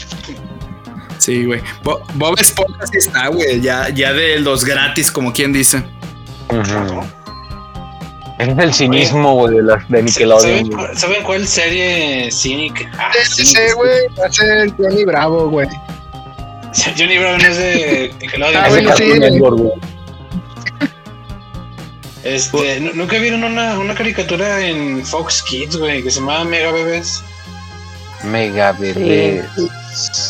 Sí, 1.22 1.44
güey. 1.44 1.60
Bo- 1.84 2.02
Bob 2.14 2.34
Esponja 2.40 2.84
sí 2.86 2.98
está, 2.98 3.28
güey. 3.28 3.60
Ya, 3.60 3.88
ya 3.90 4.12
de 4.12 4.40
los 4.40 4.64
gratis, 4.64 5.12
como 5.12 5.32
quien 5.32 5.52
dice. 5.52 5.84
Es 8.38 8.48
el 8.58 8.74
cinismo, 8.74 9.34
güey, 9.34 9.56
de, 9.56 9.62
las- 9.62 9.88
de 9.88 10.02
Nickelodeon. 10.02 10.72
¿Saben, 10.72 10.96
¿Saben 10.98 11.22
cuál 11.22 11.46
serie 11.46 12.28
Cynic? 12.32 12.88
Ah, 12.98 13.12
Ese, 13.22 13.44
Cynic. 13.44 13.74
güey, 13.76 14.00
va 14.20 14.26
a 14.26 14.32
ser 14.32 14.72
Johnny 14.76 15.04
Bravo, 15.04 15.48
güey. 15.48 15.68
Johnny 16.98 17.18
Bravo 17.18 17.38
no 17.38 17.44
es 17.46 17.56
de 17.56 18.14
Nickelodeon. 18.20 18.64
Ah, 18.64 18.68
bueno, 18.68 18.96
sí, 18.96 19.04
güey. 19.06 19.20
Network, 19.20 19.58
güey. 19.58 19.72
Este, 22.24 22.78
¿nu- 22.80 22.92
¿nunca 22.94 23.18
vieron 23.18 23.42
una, 23.44 23.78
una 23.78 23.94
caricatura 23.94 24.64
en 24.66 25.04
Fox 25.04 25.42
Kids, 25.42 25.76
güey, 25.76 26.02
que 26.04 26.10
se 26.10 26.20
llamaba 26.20 26.44
Mega 26.44 26.70
Bebés? 26.70 27.22
Mega 28.24 28.72
bebé. 28.72 29.44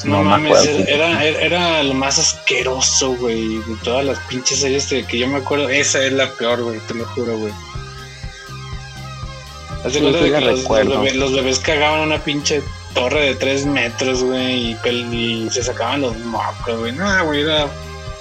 No, 0.04 0.16
No, 0.16 0.22
me 0.24 0.30
mames, 0.30 0.58
acuerdo. 0.58 0.84
era, 0.88 1.24
era, 1.24 1.40
era 1.40 1.82
lo 1.82 1.94
más 1.94 2.18
asqueroso, 2.18 3.14
güey, 3.16 3.58
de 3.58 3.76
todas 3.84 4.04
las 4.04 4.18
pinches 4.20 4.60
series 4.60 4.88
de 4.90 5.04
que 5.04 5.18
yo 5.18 5.28
me 5.28 5.38
acuerdo. 5.38 5.68
Esa 5.68 6.04
es 6.04 6.12
la 6.12 6.30
peor, 6.32 6.62
güey, 6.62 6.78
te 6.80 6.94
lo 6.94 7.04
juro, 7.06 7.38
güey. 7.38 7.52
Haz 9.84 9.92
de 9.94 9.98
Sí, 9.98 10.00
cuenta 10.00 10.18
sí 10.20 10.30
que 10.30 10.40
los, 10.40 10.60
los 10.62 10.88
bebés, 10.88 11.16
los 11.16 11.32
bebés 11.34 11.58
cagaban 11.58 12.00
una 12.00 12.22
pinche 12.22 12.62
torre 12.94 13.20
de 13.26 13.34
tres 13.34 13.66
metros, 13.66 14.22
güey, 14.22 14.76
y, 15.12 15.48
se 15.50 15.62
sacaban 15.62 16.02
los 16.02 16.16
mocos, 16.18 16.78
güey. 16.78 16.92
No, 16.92 17.24
güey, 17.26 17.42
era... 17.42 17.66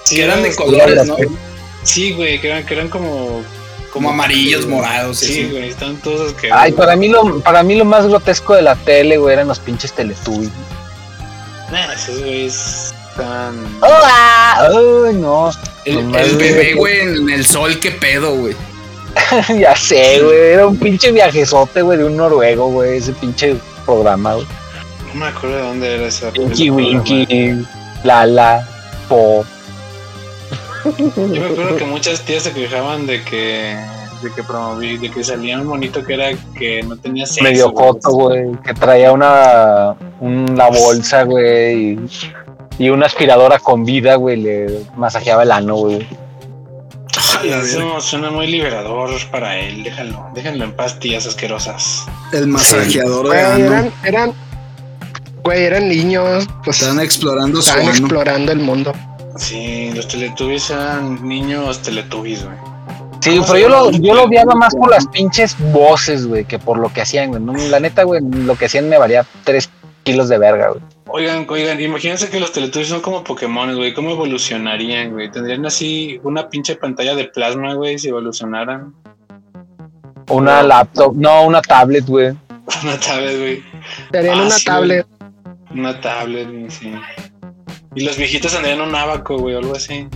Sí, 0.03 0.15
Que 0.15 0.23
eran 0.23 0.43
de 0.43 0.55
colores, 0.55 1.05
¿no? 1.05 1.15
Sí, 1.83 2.13
güey, 2.13 2.39
que 2.41 2.47
eran, 2.47 2.65
que 2.65 2.73
eran 2.73 2.89
como... 2.89 3.43
Como 3.91 4.09
amarillos, 4.09 4.65
morados. 4.67 5.19
Sí, 5.19 5.33
Sí, 5.33 5.49
güey, 5.51 5.69
estaban 5.69 5.97
todos 5.97 6.31
asquerosos. 6.31 6.63
Ay, 6.63 6.71
para 6.71 6.95
mí, 6.95 7.09
lo, 7.09 7.39
para 7.41 7.61
mí 7.61 7.75
lo 7.75 7.85
más 7.85 8.07
grotesco 8.07 8.55
de 8.55 8.61
la 8.61 8.75
tele, 8.75 9.17
güey, 9.17 9.33
eran 9.33 9.47
los 9.47 9.59
pinches 9.59 9.91
Teletubbies. 9.93 10.49
Nah, 11.71 11.93
esos 11.93 12.19
güeyes 12.19 12.93
están... 13.09 13.55
¡Ah! 13.81 14.67
¡Ay, 14.69 15.15
no! 15.15 15.51
El, 15.85 16.07
bebé, 16.37 16.73
güey, 16.75 16.99
en 17.01 17.29
el 17.29 17.45
sol, 17.45 17.79
qué 17.79 17.91
pedo, 17.91 18.35
güey. 18.35 18.55
ya 19.59 19.75
sé, 19.75 20.21
güey, 20.21 20.39
era 20.53 20.67
un 20.67 20.77
pinche 20.77 21.11
viajezote, 21.11 21.81
güey, 21.81 21.97
de 21.97 22.05
un 22.05 22.15
noruego, 22.15 22.67
güey, 22.69 22.97
ese 22.97 23.11
pinche 23.13 23.55
programa, 23.85 24.35
güey. 24.35 24.47
No 25.13 25.19
me 25.19 25.27
acuerdo 25.27 25.57
de 25.57 25.61
dónde 25.63 25.95
era 25.95 26.07
esa 26.07 26.31
Pinky 26.31 26.69
Winky, 26.69 27.65
Lala, 28.03 28.65
Po. 29.09 29.45
Yo 30.85 31.41
me 31.41 31.45
acuerdo 31.45 31.75
que 31.77 31.85
muchas 31.85 32.21
tías 32.21 32.43
se 32.43 32.51
quejaban 32.53 33.05
de 33.07 33.23
que 33.23 33.75
de 34.21 34.31
que 34.31 34.43
promoví, 34.43 34.97
de 34.97 35.09
que 35.09 35.23
salía 35.23 35.59
un 35.59 35.65
monito 35.65 36.03
que 36.03 36.13
era 36.13 36.29
que 36.57 36.83
no 36.83 36.95
tenía 36.95 37.25
sexo. 37.25 37.43
medio 37.43 37.71
güey. 37.71 37.87
coto, 37.87 38.09
güey, 38.11 38.51
que 38.63 38.73
traía 38.75 39.11
una, 39.11 39.95
una 40.19 40.67
bolsa, 40.69 41.23
güey, 41.23 41.93
y, 41.93 41.99
y 42.77 42.89
una 42.91 43.07
aspiradora 43.07 43.57
con 43.57 43.83
vida, 43.83 44.13
güey, 44.15 44.37
le 44.37 44.81
masajeaba 44.95 45.41
el 45.41 45.51
ano, 45.51 45.75
güey. 45.75 46.07
Eso 47.43 47.99
suena 47.99 48.29
muy 48.29 48.45
liberador 48.47 49.09
para 49.31 49.57
él, 49.59 49.83
déjalo, 49.83 50.27
déjenlo 50.35 50.65
en 50.65 50.73
paz, 50.75 50.99
tías 50.99 51.25
asquerosas. 51.25 52.05
El 52.31 52.45
masajeador 52.47 53.23
de 53.23 53.29
Güey, 53.29 53.43
ano. 53.43 53.65
eran, 53.65 53.91
eran, 54.03 54.33
güey, 55.43 55.63
eran 55.63 55.89
niños, 55.89 56.47
pues 56.63 56.81
Están 56.81 56.99
explorando 56.99 57.59
su 57.61 57.69
estaban 57.69 57.87
ano. 57.89 57.97
explorando 57.97 58.51
el 58.51 58.59
mundo. 58.59 58.93
Sí, 59.37 59.91
los 59.95 60.07
teletubbies 60.07 60.69
eran 60.69 61.27
niños 61.27 61.81
teletubbies, 61.81 62.43
güey. 62.43 62.57
Sí, 63.21 63.37
¿Cómo 63.37 63.45
pero 63.47 63.59
yo 63.59 63.69
lo, 63.69 63.91
yo 63.91 64.13
lo 64.15 64.23
odiaba 64.23 64.55
más 64.55 64.75
por 64.75 64.89
las 64.89 65.07
pinches 65.07 65.55
voces, 65.71 66.25
güey, 66.27 66.43
que 66.45 66.57
por 66.59 66.77
lo 66.79 66.91
que 66.91 67.01
hacían, 67.01 67.29
güey. 67.29 67.41
No, 67.41 67.53
la 67.53 67.79
neta, 67.79 68.03
güey, 68.03 68.21
lo 68.21 68.55
que 68.55 68.65
hacían 68.65 68.89
me 68.89 68.97
valía 68.97 69.25
tres 69.43 69.69
kilos 70.03 70.27
de 70.29 70.37
verga, 70.39 70.69
güey. 70.69 70.81
Oigan, 71.13 71.45
oigan, 71.49 71.79
imagínense 71.79 72.29
que 72.29 72.39
los 72.39 72.51
teletubbies 72.51 72.87
son 72.87 73.01
como 73.01 73.23
Pokémon, 73.23 73.75
güey. 73.75 73.93
¿Cómo 73.93 74.11
evolucionarían, 74.11 75.11
güey? 75.11 75.29
¿Tendrían 75.29 75.65
así 75.65 76.19
una 76.23 76.49
pinche 76.49 76.75
pantalla 76.75 77.15
de 77.15 77.25
plasma, 77.25 77.73
güey, 77.75 77.99
si 77.99 78.07
evolucionaran? 78.09 78.93
Una 80.29 80.63
laptop, 80.63 81.13
no, 81.15 81.45
una 81.45 81.61
tablet, 81.61 82.05
güey. 82.05 82.29
Una 82.83 82.97
tablet, 82.99 83.37
güey. 83.37 83.63
Tenían 84.11 84.39
Ah, 84.39 84.41
una 84.43 84.51
sí, 84.51 84.65
tablet. 84.65 85.07
Una 85.71 85.99
tablet, 85.99 86.47
güey, 86.49 86.71
sí. 86.71 86.93
Y 87.95 88.05
los 88.05 88.17
viejitos 88.17 88.53
tendrían 88.53 88.81
un 88.81 88.95
abaco, 88.95 89.37
güey, 89.37 89.55
o 89.55 89.59
algo 89.59 89.75
así. 89.75 90.07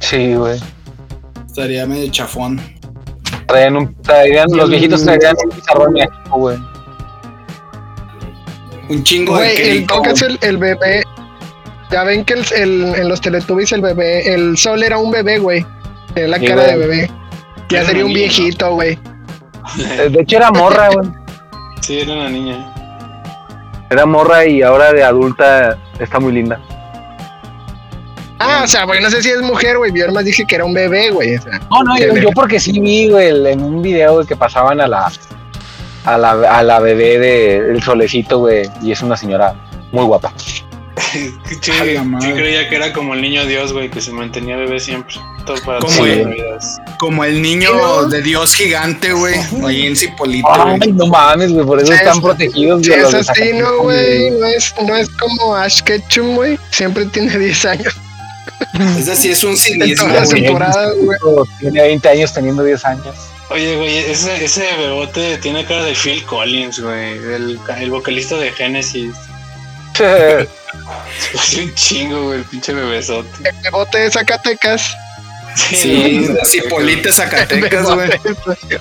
Sí, 0.00 0.34
güey. 0.34 0.60
Estaría 1.46 1.86
medio 1.86 2.10
chafón. 2.10 2.60
Traían 3.46 3.76
un, 3.76 3.94
traían, 4.02 4.46
los 4.54 4.68
viejitos 4.70 5.04
traían 5.04 5.34
un 5.44 5.50
pizarrón 5.50 5.92
México, 5.94 6.14
güey. 6.38 6.58
Un 8.88 9.02
chingo 9.04 9.36
de 9.38 9.44
Güey, 9.44 9.56
el 9.56 9.62
querico, 9.62 9.94
tocas 9.96 10.22
el, 10.22 10.38
el 10.42 10.56
bebé. 10.58 11.02
Ya 11.90 12.04
ven 12.04 12.24
que 12.24 12.34
el, 12.34 12.44
el- 12.54 12.94
en 12.94 13.08
los 13.08 13.20
Teletubbies 13.20 13.72
el 13.72 13.80
bebé, 13.82 14.34
el 14.34 14.56
sol 14.56 14.82
era 14.82 14.98
un 14.98 15.10
bebé, 15.10 15.38
güey. 15.38 15.64
Tenía 16.14 16.28
la 16.30 16.38
Sí, 16.38 16.46
cara 16.46 16.62
de 16.64 16.76
bebé. 16.76 17.10
Ya 17.68 17.78
Era 17.78 17.86
sería 17.88 18.04
un 18.04 18.08
niña, 18.12 18.20
viejito, 18.20 18.74
güey. 18.74 18.98
Eh, 19.78 20.08
De 20.10 20.20
hecho 20.20 20.36
era 20.36 20.50
morra, 20.50 20.90
güey. 20.90 21.08
Sí, 21.80 22.00
era 22.00 22.12
una 22.12 22.28
niña. 22.28 22.74
Era 23.90 24.04
morra 24.06 24.46
y 24.46 24.62
ahora 24.62 24.92
de 24.92 25.04
adulta 25.04 25.78
está 25.98 26.18
muy 26.18 26.32
linda. 26.32 26.60
Ah, 28.42 28.62
o 28.64 28.68
sea, 28.68 28.84
güey, 28.84 29.00
no 29.02 29.10
sé 29.10 29.22
si 29.22 29.30
es 29.30 29.40
mujer, 29.42 29.78
güey. 29.78 29.92
Yo 29.94 30.10
más 30.12 30.24
dije 30.24 30.44
que 30.46 30.54
era 30.56 30.64
un 30.64 30.74
bebé, 30.74 31.10
güey. 31.10 31.36
O 31.36 31.42
sea, 31.42 31.58
No, 31.70 31.82
no, 31.84 31.98
yo, 31.98 32.16
yo 32.16 32.30
porque 32.34 32.58
sí 32.60 32.78
vi, 32.80 33.08
güey, 33.10 33.28
el- 33.28 33.46
en 33.46 33.62
un 33.62 33.82
video 33.82 34.14
güey, 34.14 34.26
que 34.26 34.36
pasaban 34.36 34.80
a 34.80 34.86
la, 34.88 35.10
a 36.04 36.18
la, 36.18 36.30
a 36.32 36.62
la 36.62 36.80
bebé 36.80 37.18
de 37.18 37.56
El 37.72 37.82
Solecito, 37.82 38.38
güey, 38.40 38.68
y 38.82 38.92
es 38.92 39.02
una 39.02 39.16
señora 39.16 39.54
muy 39.92 40.04
guapa. 40.04 40.32
Qué 41.12 41.30
A 41.56 41.60
chido. 41.60 41.84
la 41.84 41.92
Yo 41.94 42.04
madre. 42.04 42.34
creía 42.34 42.68
que 42.70 42.76
era 42.76 42.92
como 42.92 43.12
el 43.14 43.20
niño 43.22 43.44
Dios, 43.46 43.72
güey, 43.72 43.90
que 43.90 44.00
se 44.00 44.12
mantenía 44.12 44.56
bebé 44.56 44.80
siempre. 44.80 45.16
Todo 45.44 45.56
para 45.64 45.80
las 45.80 46.00
vidas. 46.00 46.80
Como 46.98 47.24
el 47.24 47.42
niño 47.42 47.70
¿no? 47.74 48.04
de 48.04 48.22
Dios 48.22 48.54
gigante, 48.54 49.12
güey. 49.12 49.34
Ahí 49.66 49.86
en 49.88 49.96
Cipolito, 49.96 50.48
Ay, 50.52 50.92
no 50.92 51.06
mames, 51.08 51.52
güey, 51.52 51.66
por 51.66 51.78
eso 51.80 51.88
Sí, 51.88 51.98
están 51.98 52.14
es- 52.16 52.20
protegidos. 52.20 52.86
es 52.88 53.10
de 53.12 53.18
así, 53.18 53.52
no, 53.54 53.78
güey. 53.82 54.30
No 54.30 54.46
es, 54.46 54.74
no 54.86 54.96
es 54.96 55.08
como 55.10 55.54
Ash 55.56 55.82
Ketchum, 55.82 56.36
güey. 56.36 56.58
Siempre 56.70 57.04
tiene 57.06 57.36
10 57.36 57.64
años 57.66 57.94
Ese 58.98 59.16
sí 59.16 59.30
es 59.30 59.44
un 59.44 59.56
cinismo. 59.56 60.08
Tiene 61.60 61.82
20 61.82 62.08
años 62.08 62.32
teniendo 62.32 62.64
10 62.64 62.84
años. 62.84 63.16
Oye, 63.50 63.76
güey, 63.76 63.98
ese, 63.98 64.42
ese 64.42 64.62
bebote 64.78 65.36
tiene 65.38 65.64
cara 65.66 65.84
de 65.84 65.94
Phil 65.94 66.24
Collins, 66.24 66.80
güey. 66.80 67.12
El, 67.12 67.60
el 67.78 67.90
vocalista 67.90 68.36
de 68.36 68.50
Genesis. 68.52 69.14
Es 71.34 71.54
un 71.54 71.74
chingo, 71.74 72.24
güey, 72.24 72.38
el 72.38 72.44
pinche 72.44 72.72
bebesote. 72.72 73.28
El 73.64 73.70
bote 73.70 73.98
de 73.98 74.10
Zacatecas. 74.10 74.96
Sí, 75.54 76.26
Cipolite, 76.46 77.08
El 77.08 77.14
Zacatecas, 77.14 77.84
güey. 77.84 78.08
bebote, 78.08 78.80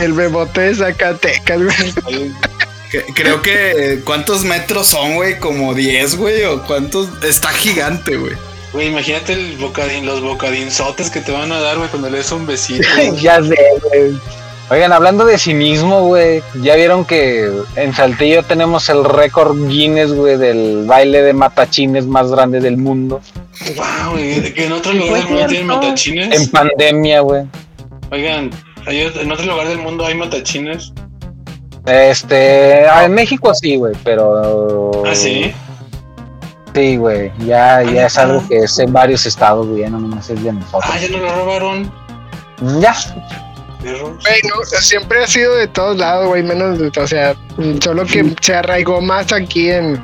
el 0.00 0.12
bebote 0.12 0.60
de 0.60 0.74
Zacatecas, 0.76 1.58
güey. 1.60 2.32
Creo 3.14 3.42
que 3.42 4.00
¿cuántos 4.04 4.44
metros 4.44 4.86
son, 4.86 5.16
güey? 5.16 5.38
Como 5.40 5.74
10, 5.74 6.16
güey, 6.16 6.44
o 6.44 6.62
cuántos 6.62 7.08
está 7.24 7.48
gigante, 7.48 8.16
güey. 8.16 8.34
Güey, 8.74 8.88
imagínate 8.88 9.32
el 9.32 9.56
bocadín, 9.56 10.04
los 10.04 10.20
bocadinzotes 10.20 11.08
que 11.08 11.20
te 11.20 11.32
van 11.32 11.50
a 11.52 11.60
dar, 11.60 11.76
güey, 11.78 11.88
cuando 11.88 12.10
le 12.10 12.18
des 12.18 12.30
un 12.32 12.44
besito. 12.46 12.86
ya 13.22 13.40
sé, 13.42 13.56
güey. 13.88 14.12
Oigan, 14.70 14.92
hablando 14.92 15.24
de 15.26 15.38
cinismo, 15.38 16.06
güey, 16.08 16.42
ya 16.62 16.74
vieron 16.74 17.04
que 17.04 17.50
en 17.76 17.94
Saltillo 17.94 18.42
tenemos 18.42 18.88
el 18.88 19.04
récord 19.04 19.54
Guinness, 19.68 20.12
güey, 20.12 20.36
del 20.38 20.84
baile 20.86 21.22
de 21.22 21.32
matachines 21.34 22.06
más 22.06 22.30
grande 22.30 22.60
del 22.60 22.76
mundo. 22.78 23.20
Wow, 23.76 24.12
güey, 24.12 24.52
que 24.54 24.66
en 24.66 24.72
otro 24.72 24.92
lugar 24.92 25.20
del 25.20 25.28
mundo 25.28 25.46
tienen 25.46 25.60
En 25.60 25.66
matachines. 25.66 26.48
pandemia, 26.48 27.20
güey. 27.20 27.42
Oigan, 28.10 28.50
¿hay 28.86 29.00
ot- 29.02 29.20
en 29.20 29.30
otro 29.32 29.44
lugar 29.46 29.68
del 29.68 29.78
mundo 29.78 30.04
hay 30.06 30.14
matachines. 30.14 30.92
Este, 31.86 32.86
ah, 32.86 33.04
en 33.04 33.12
México 33.12 33.52
sí, 33.54 33.76
güey, 33.76 33.94
pero. 34.02 35.02
Ah, 35.06 35.14
sí. 35.14 35.52
Sí, 36.74 36.96
güey, 36.96 37.30
ya, 37.38 37.82
ya 37.82 38.06
es 38.06 38.18
algo 38.18 38.42
que 38.48 38.58
es 38.58 38.78
en 38.80 38.92
varios 38.92 39.24
estados, 39.26 39.66
güey, 39.68 39.82
ya 39.82 39.90
no 39.90 40.00
nomás 40.00 40.28
es 40.28 40.42
de 40.42 40.52
nosotros. 40.52 40.82
Ah, 40.92 40.98
ya 40.98 41.08
no 41.08 41.18
lo 41.18 41.34
robaron. 41.36 41.90
Ya, 42.80 42.94
Perros. 43.82 44.10
Güey, 44.22 44.40
no, 44.48 44.64
siempre 44.80 45.22
ha 45.22 45.26
sido 45.26 45.54
de 45.56 45.68
todos 45.68 45.96
lados, 45.98 46.26
güey, 46.28 46.42
menos 46.42 46.78
de, 46.78 46.88
o 47.00 47.06
sea, 47.06 47.34
solo 47.82 48.04
que 48.06 48.34
se 48.40 48.54
arraigó 48.54 49.00
más 49.00 49.32
aquí 49.32 49.70
en, 49.70 50.02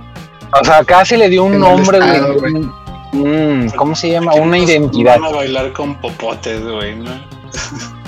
o 0.60 0.64
sea, 0.64 0.84
casi 0.84 1.16
le 1.16 1.28
dio 1.28 1.44
un 1.44 1.58
nombre, 1.58 1.98
estado, 1.98 2.38
güey. 2.38 2.52
un- 2.54 2.72
un- 3.14 3.70
¿Cómo 3.76 3.96
se 3.96 4.10
llama? 4.10 4.34
Una 4.34 4.58
identidad. 4.58 5.18
Van 5.18 5.32
a 5.32 5.36
bailar 5.36 5.72
con 5.72 5.94
popotes, 6.00 6.62
güey, 6.62 6.94
¿no? 6.96 7.10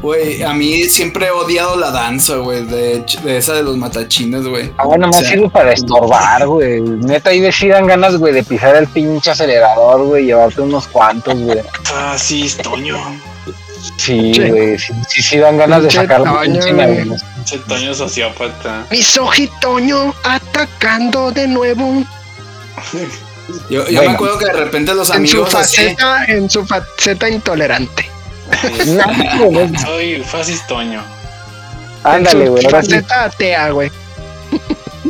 Güey, 0.00 0.42
a 0.42 0.52
mí 0.52 0.84
siempre 0.84 1.26
he 1.26 1.30
odiado 1.30 1.76
la 1.76 1.90
danza, 1.90 2.36
güey, 2.36 2.64
de, 2.64 3.04
esa 3.26 3.54
de 3.54 3.62
los 3.62 3.76
matachines, 3.76 4.46
güey. 4.46 4.72
Ah, 4.76 4.84
bueno, 4.84 5.06
más 5.08 5.16
O 5.16 5.20
sea, 5.20 5.30
sirve 5.30 5.48
para 5.50 5.72
estorbar, 5.72 6.46
güey. 6.46 6.80
Neta, 6.80 7.30
ahí 7.30 7.50
sí 7.52 7.68
dan 7.68 7.86
ganas, 7.86 8.16
güey, 8.16 8.32
de 8.32 8.42
pisar 8.42 8.76
el 8.76 8.86
pinche 8.88 9.30
acelerador, 9.30 10.04
güey, 10.04 10.26
llevarte 10.26 10.60
unos 10.60 10.86
cuantos, 10.88 11.38
güey. 11.38 11.60
Ah, 11.94 12.16
sí, 12.18 12.46
es 12.46 12.56
Toño. 12.56 12.96
Sí, 13.96 14.34
Sí. 14.34 14.40
güey, 14.50 14.78
sí, 14.78 14.92
sí, 15.08 15.22
sí 15.22 15.38
dan 15.38 15.56
ganas 15.56 15.82
de 15.84 15.90
sacar 15.90 16.20
la 16.20 16.40
pinche 16.40 17.58
Toño 17.66 17.94
sociópata. 17.94 18.86
Mi 18.90 19.00
Toño 19.60 20.14
atacando 20.24 21.30
de 21.30 21.46
nuevo 21.46 22.04
Yo, 23.70 23.84
yo 23.88 23.96
Bueno. 23.96 24.02
me 24.02 24.14
acuerdo 24.14 24.38
que 24.38 24.44
de 24.46 24.52
repente 24.52 24.94
los 24.94 25.08
en 25.10 25.26
su 25.26 25.38
amigos 25.38 25.54
así. 25.54 25.96
en 26.28 26.50
su 26.50 26.66
faceta 26.66 27.28
intolerante. 27.28 28.07
No, 28.86 29.78
Soy 29.80 30.22
Fasis 30.22 30.66
Toño. 30.66 31.02
Ándale, 32.04 32.48
güey, 32.48 32.64
ahora 32.66 32.82
sí. 32.82 32.94
atea, 33.10 33.70
güey. 33.70 33.90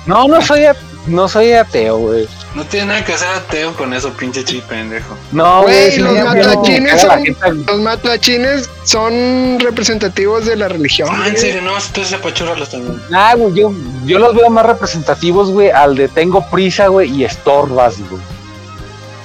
No, 0.06 0.26
no 0.26 0.40
soy, 0.42 0.64
a- 0.64 0.76
no 1.06 1.28
soy 1.28 1.52
ateo, 1.52 1.98
güey. 1.98 2.26
No 2.54 2.64
tiene 2.64 2.86
nada 2.86 3.04
que 3.04 3.12
hacer 3.12 3.28
ateo 3.28 3.74
con 3.76 3.92
eso, 3.92 4.10
pinche 4.14 4.42
chi 4.42 4.60
pendejo. 4.62 5.14
No, 5.32 5.62
Güey, 5.62 5.92
si 5.92 6.00
los 6.00 6.12
miedo, 6.14 6.98
son- 6.98 7.64
Los 7.66 7.80
matlachines 7.80 8.68
son 8.84 9.60
representativos 9.60 10.46
de 10.46 10.56
la 10.56 10.68
religión. 10.68 11.08
Ah, 11.12 11.26
en 11.26 11.32
güey. 11.32 11.36
serio, 11.36 11.60
no, 11.62 11.76
entonces 11.76 12.12
apachúralos 12.14 12.70
también. 12.70 13.00
Ah, 13.14 13.34
güey, 13.36 13.54
yo, 13.54 13.70
yo 14.06 14.18
los 14.18 14.34
veo 14.34 14.48
más 14.50 14.64
representativos, 14.66 15.50
güey, 15.50 15.70
al 15.70 15.94
de 15.94 16.08
tengo 16.08 16.44
prisa, 16.50 16.88
güey, 16.88 17.10
y 17.14 17.24
estorbas, 17.24 17.98
güey. 18.08 18.22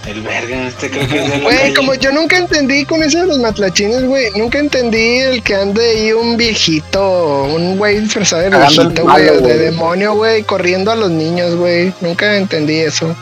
El 0.06 0.22
verga, 0.22 0.68
este 0.68 0.90
creo 0.90 1.08
que 1.08 1.24
es 1.24 1.32
de 1.32 1.38
la 1.38 1.44
Güey, 1.44 1.74
como 1.74 1.94
yo 1.94 2.12
nunca 2.12 2.38
entendí 2.38 2.84
con 2.84 3.02
eso 3.02 3.22
de 3.22 3.28
los 3.28 3.40
matlachines, 3.40 4.04
güey. 4.06 4.32
Nunca 4.36 4.60
entendí 4.60 5.20
el 5.20 5.42
que 5.44 5.56
ande 5.56 5.82
ahí 5.82 6.12
un 6.12 6.36
viejito, 6.36 7.46
un 7.46 7.78
güey 7.78 8.02
disfrazado 8.02 8.42
de 8.42 8.48
el 8.50 8.58
viejito, 8.58 9.04
güey, 9.04 9.42
de 9.42 9.58
demonio, 9.58 10.14
güey, 10.16 10.44
corriendo 10.44 10.92
a 10.92 10.96
los 10.96 11.10
niños, 11.10 11.56
güey. 11.56 11.94
Nunca 12.02 12.36
entendí 12.36 12.80
eso. 12.80 13.16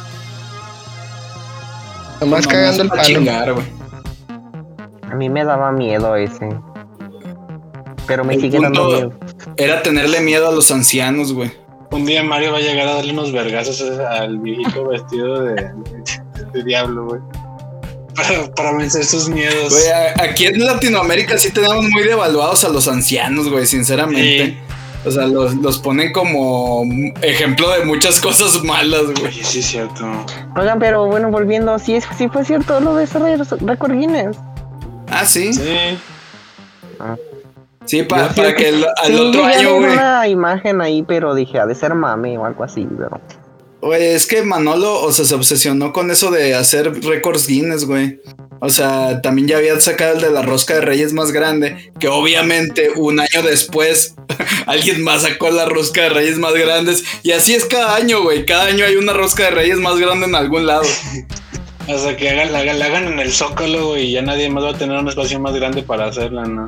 Nomás 2.19 2.47
cagando 2.47 2.81
el 2.83 2.89
pa' 2.89 2.95
palo. 2.97 3.07
chingar, 3.07 3.53
güey. 3.53 3.65
A 5.11 5.15
mí 5.15 5.29
me 5.29 5.45
daba 5.45 5.71
miedo 5.71 6.15
ese. 6.15 6.49
Pero 8.07 8.23
me 8.23 8.33
El 8.35 8.41
sigue 8.41 8.59
dando 8.59 8.85
miedo. 8.87 9.13
Era 9.55 9.83
tenerle 9.83 10.21
miedo 10.21 10.47
a 10.47 10.51
los 10.51 10.71
ancianos, 10.71 11.31
güey. 11.33 11.51
Un 11.91 12.05
día 12.05 12.23
Mario 12.23 12.53
va 12.53 12.59
a 12.59 12.61
llegar 12.61 12.87
a 12.87 12.95
darle 12.95 13.11
unos 13.11 13.31
vergazos 13.33 13.81
al 13.81 14.39
viejito 14.39 14.87
vestido 14.87 15.43
de, 15.43 15.71
de 16.53 16.63
diablo, 16.63 17.05
güey. 17.05 17.21
Para, 18.15 18.51
para 18.55 18.73
vencer 18.77 19.05
sus 19.05 19.29
miedos. 19.29 19.69
Güey, 19.69 19.83
aquí 20.29 20.45
en 20.45 20.65
Latinoamérica 20.65 21.37
sí 21.37 21.51
tenemos 21.51 21.85
muy 21.89 22.03
devaluados 22.03 22.63
a 22.65 22.69
los 22.69 22.87
ancianos, 22.87 23.49
güey, 23.49 23.65
sinceramente. 23.65 24.45
Sí. 24.47 24.57
O 25.03 25.09
sea, 25.09 25.25
los, 25.25 25.55
los 25.55 25.79
ponen 25.79 26.11
como 26.11 26.83
ejemplo 27.23 27.71
de 27.71 27.85
muchas 27.85 28.19
cosas 28.19 28.63
malas, 28.63 29.03
güey. 29.05 29.27
Oye, 29.33 29.43
sí 29.43 29.59
es 29.59 29.65
cierto. 29.65 30.05
Oigan, 30.55 30.77
pero 30.77 31.07
bueno, 31.07 31.31
volviendo, 31.31 31.79
sí, 31.79 31.95
es, 31.95 32.05
sí 32.17 32.27
fue 32.27 32.45
cierto 32.45 32.79
lo 32.81 32.95
de 32.95 33.05
ese 33.05 33.17
récord 33.61 33.93
Guinness. 33.93 34.37
Ah, 35.09 35.25
sí. 35.25 35.53
Sí. 35.53 35.97
Sí, 37.85 38.03
pa- 38.03 38.29
para 38.29 38.49
sí- 38.49 38.55
que 38.55 38.69
el- 38.69 38.85
al 38.85 39.07
sí, 39.07 39.13
otro 39.19 39.43
año, 39.43 39.75
güey. 39.79 39.93
una 39.93 40.27
imagen 40.27 40.81
ahí, 40.81 41.01
pero 41.01 41.33
dije, 41.33 41.59
ha 41.59 41.65
de 41.65 41.73
ser 41.73 41.95
mame 41.95 42.37
o 42.37 42.45
algo 42.45 42.63
así, 42.63 42.87
pero... 42.95 43.19
Güey, 43.81 44.03
es 44.13 44.27
que 44.27 44.43
Manolo, 44.43 45.01
o 45.01 45.11
sea, 45.11 45.25
se 45.25 45.33
obsesionó 45.33 45.91
con 45.91 46.11
eso 46.11 46.29
de 46.29 46.53
hacer 46.53 47.01
récords 47.03 47.47
Guinness, 47.47 47.85
güey. 47.85 48.19
O 48.59 48.69
sea, 48.69 49.21
también 49.21 49.47
ya 49.47 49.57
había 49.57 49.79
sacado 49.81 50.15
el 50.15 50.21
de 50.21 50.29
la 50.29 50.43
rosca 50.43 50.75
de 50.75 50.81
reyes 50.81 51.13
más 51.13 51.31
grande, 51.31 51.91
que 51.99 52.07
obviamente 52.07 52.91
un 52.95 53.19
año 53.19 53.41
después 53.43 54.13
alguien 54.67 55.03
más 55.03 55.23
sacó 55.23 55.49
la 55.49 55.65
rosca 55.65 56.01
de 56.03 56.09
reyes 56.09 56.37
más 56.37 56.53
grandes. 56.53 57.03
Y 57.23 57.31
así 57.31 57.55
es 57.55 57.65
cada 57.65 57.95
año, 57.95 58.21
güey. 58.21 58.45
Cada 58.45 58.65
año 58.65 58.85
hay 58.85 58.97
una 58.97 59.13
rosca 59.13 59.45
de 59.45 59.51
reyes 59.51 59.77
más 59.77 59.97
grande 59.97 60.27
en 60.27 60.35
algún 60.35 60.67
lado. 60.67 60.83
Hasta 61.89 62.15
que 62.15 62.29
hagan, 62.29 62.51
la, 62.53 62.59
hagan- 62.59 63.07
en 63.07 63.19
el 63.19 63.31
zócalo, 63.31 63.97
y 63.97 64.11
ya 64.11 64.21
nadie 64.21 64.47
más 64.51 64.63
va 64.63 64.69
a 64.69 64.77
tener 64.77 64.95
un 64.95 65.07
espacio 65.09 65.39
más 65.39 65.55
grande 65.55 65.81
para 65.81 66.05
hacerla, 66.05 66.43
¿no? 66.43 66.67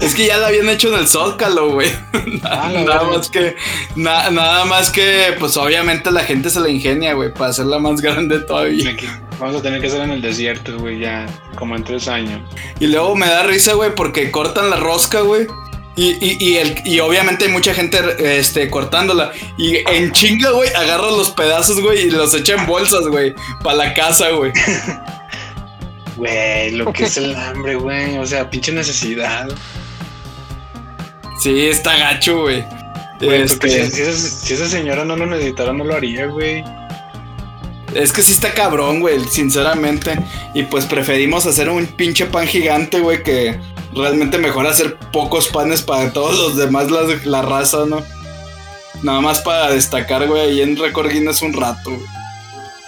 Es 0.00 0.14
que 0.14 0.26
ya 0.26 0.36
la 0.38 0.46
habían 0.48 0.68
hecho 0.68 0.92
en 0.94 1.00
el 1.00 1.08
Zócalo, 1.08 1.72
güey. 1.72 1.90
Ah, 2.44 2.70
nada 2.72 3.02
más 3.04 3.28
que, 3.30 3.56
na- 3.96 4.30
nada 4.30 4.64
más 4.64 4.90
que, 4.90 5.34
pues 5.40 5.56
obviamente 5.56 6.10
la 6.10 6.22
gente 6.22 6.50
se 6.50 6.60
la 6.60 6.68
ingenia, 6.68 7.14
güey, 7.14 7.32
para 7.32 7.50
hacerla 7.50 7.78
más 7.78 8.00
grande 8.00 8.38
todavía. 8.40 8.90
Aquí 8.90 9.06
Vamos 9.40 9.56
a 9.56 9.62
tener 9.62 9.80
que 9.80 9.86
hacer 9.88 10.02
en 10.02 10.10
el 10.10 10.22
desierto, 10.22 10.78
güey, 10.78 11.00
ya 11.00 11.26
como 11.56 11.74
en 11.76 11.84
tres 11.84 12.06
años. 12.08 12.40
Y 12.80 12.86
luego 12.86 13.14
me 13.16 13.26
da 13.26 13.42
risa, 13.44 13.74
güey, 13.74 13.94
porque 13.94 14.30
cortan 14.30 14.70
la 14.70 14.76
rosca, 14.76 15.20
güey. 15.20 15.46
Y, 15.96 16.10
y, 16.24 16.36
y, 16.40 16.56
el, 16.58 16.74
y 16.84 17.00
obviamente 17.00 17.46
hay 17.46 17.50
mucha 17.52 17.74
gente 17.74 17.98
este, 18.38 18.70
cortándola. 18.70 19.32
Y 19.56 19.76
en 19.76 20.12
chinga, 20.12 20.50
güey, 20.50 20.68
agarran 20.74 21.16
los 21.16 21.30
pedazos, 21.30 21.80
güey, 21.80 22.06
y 22.06 22.10
los 22.10 22.34
echa 22.34 22.54
en 22.54 22.66
bolsas, 22.66 23.06
güey, 23.08 23.34
para 23.64 23.76
la 23.76 23.94
casa, 23.94 24.30
güey. 24.30 24.52
Güey, 26.16 26.72
lo 26.72 26.92
que 26.92 27.04
es 27.04 27.16
el 27.16 27.34
hambre, 27.36 27.76
güey. 27.76 28.18
O 28.18 28.26
sea, 28.26 28.50
pinche 28.50 28.72
necesidad. 28.72 29.48
Sí, 31.38 31.66
está 31.66 31.96
gacho, 31.96 32.42
güey. 32.42 32.64
Güey, 33.20 33.46
porque 33.48 33.66
Este, 33.66 33.90
si, 33.90 33.90
si 33.90 34.02
esa, 34.02 34.12
si 34.12 34.54
esa 34.54 34.68
señora 34.68 35.04
no 35.04 35.16
lo 35.16 35.26
necesitara, 35.26 35.72
no 35.72 35.84
lo 35.84 35.94
haría, 35.94 36.26
güey. 36.26 36.64
Es 37.94 38.12
que 38.12 38.22
sí 38.22 38.32
está 38.32 38.52
cabrón, 38.52 39.00
güey, 39.00 39.18
sinceramente. 39.24 40.18
Y 40.54 40.64
pues 40.64 40.84
preferimos 40.84 41.46
hacer 41.46 41.68
un 41.68 41.86
pinche 41.86 42.26
pan 42.26 42.46
gigante, 42.46 43.00
güey, 43.00 43.22
que 43.22 43.58
realmente 43.94 44.38
mejor 44.38 44.66
hacer 44.66 44.96
pocos 45.12 45.48
panes 45.48 45.82
para 45.82 46.12
todos 46.12 46.38
los 46.38 46.56
demás, 46.56 46.90
la, 46.90 47.02
la 47.24 47.42
raza, 47.42 47.86
¿no? 47.86 48.02
Nada 49.02 49.20
más 49.20 49.40
para 49.40 49.70
destacar, 49.70 50.26
güey, 50.26 50.42
ahí 50.42 50.60
en 50.60 50.76
Record 50.76 51.10
Guinness 51.10 51.40
un 51.42 51.54
rato, 51.54 51.90
güey. 51.90 52.06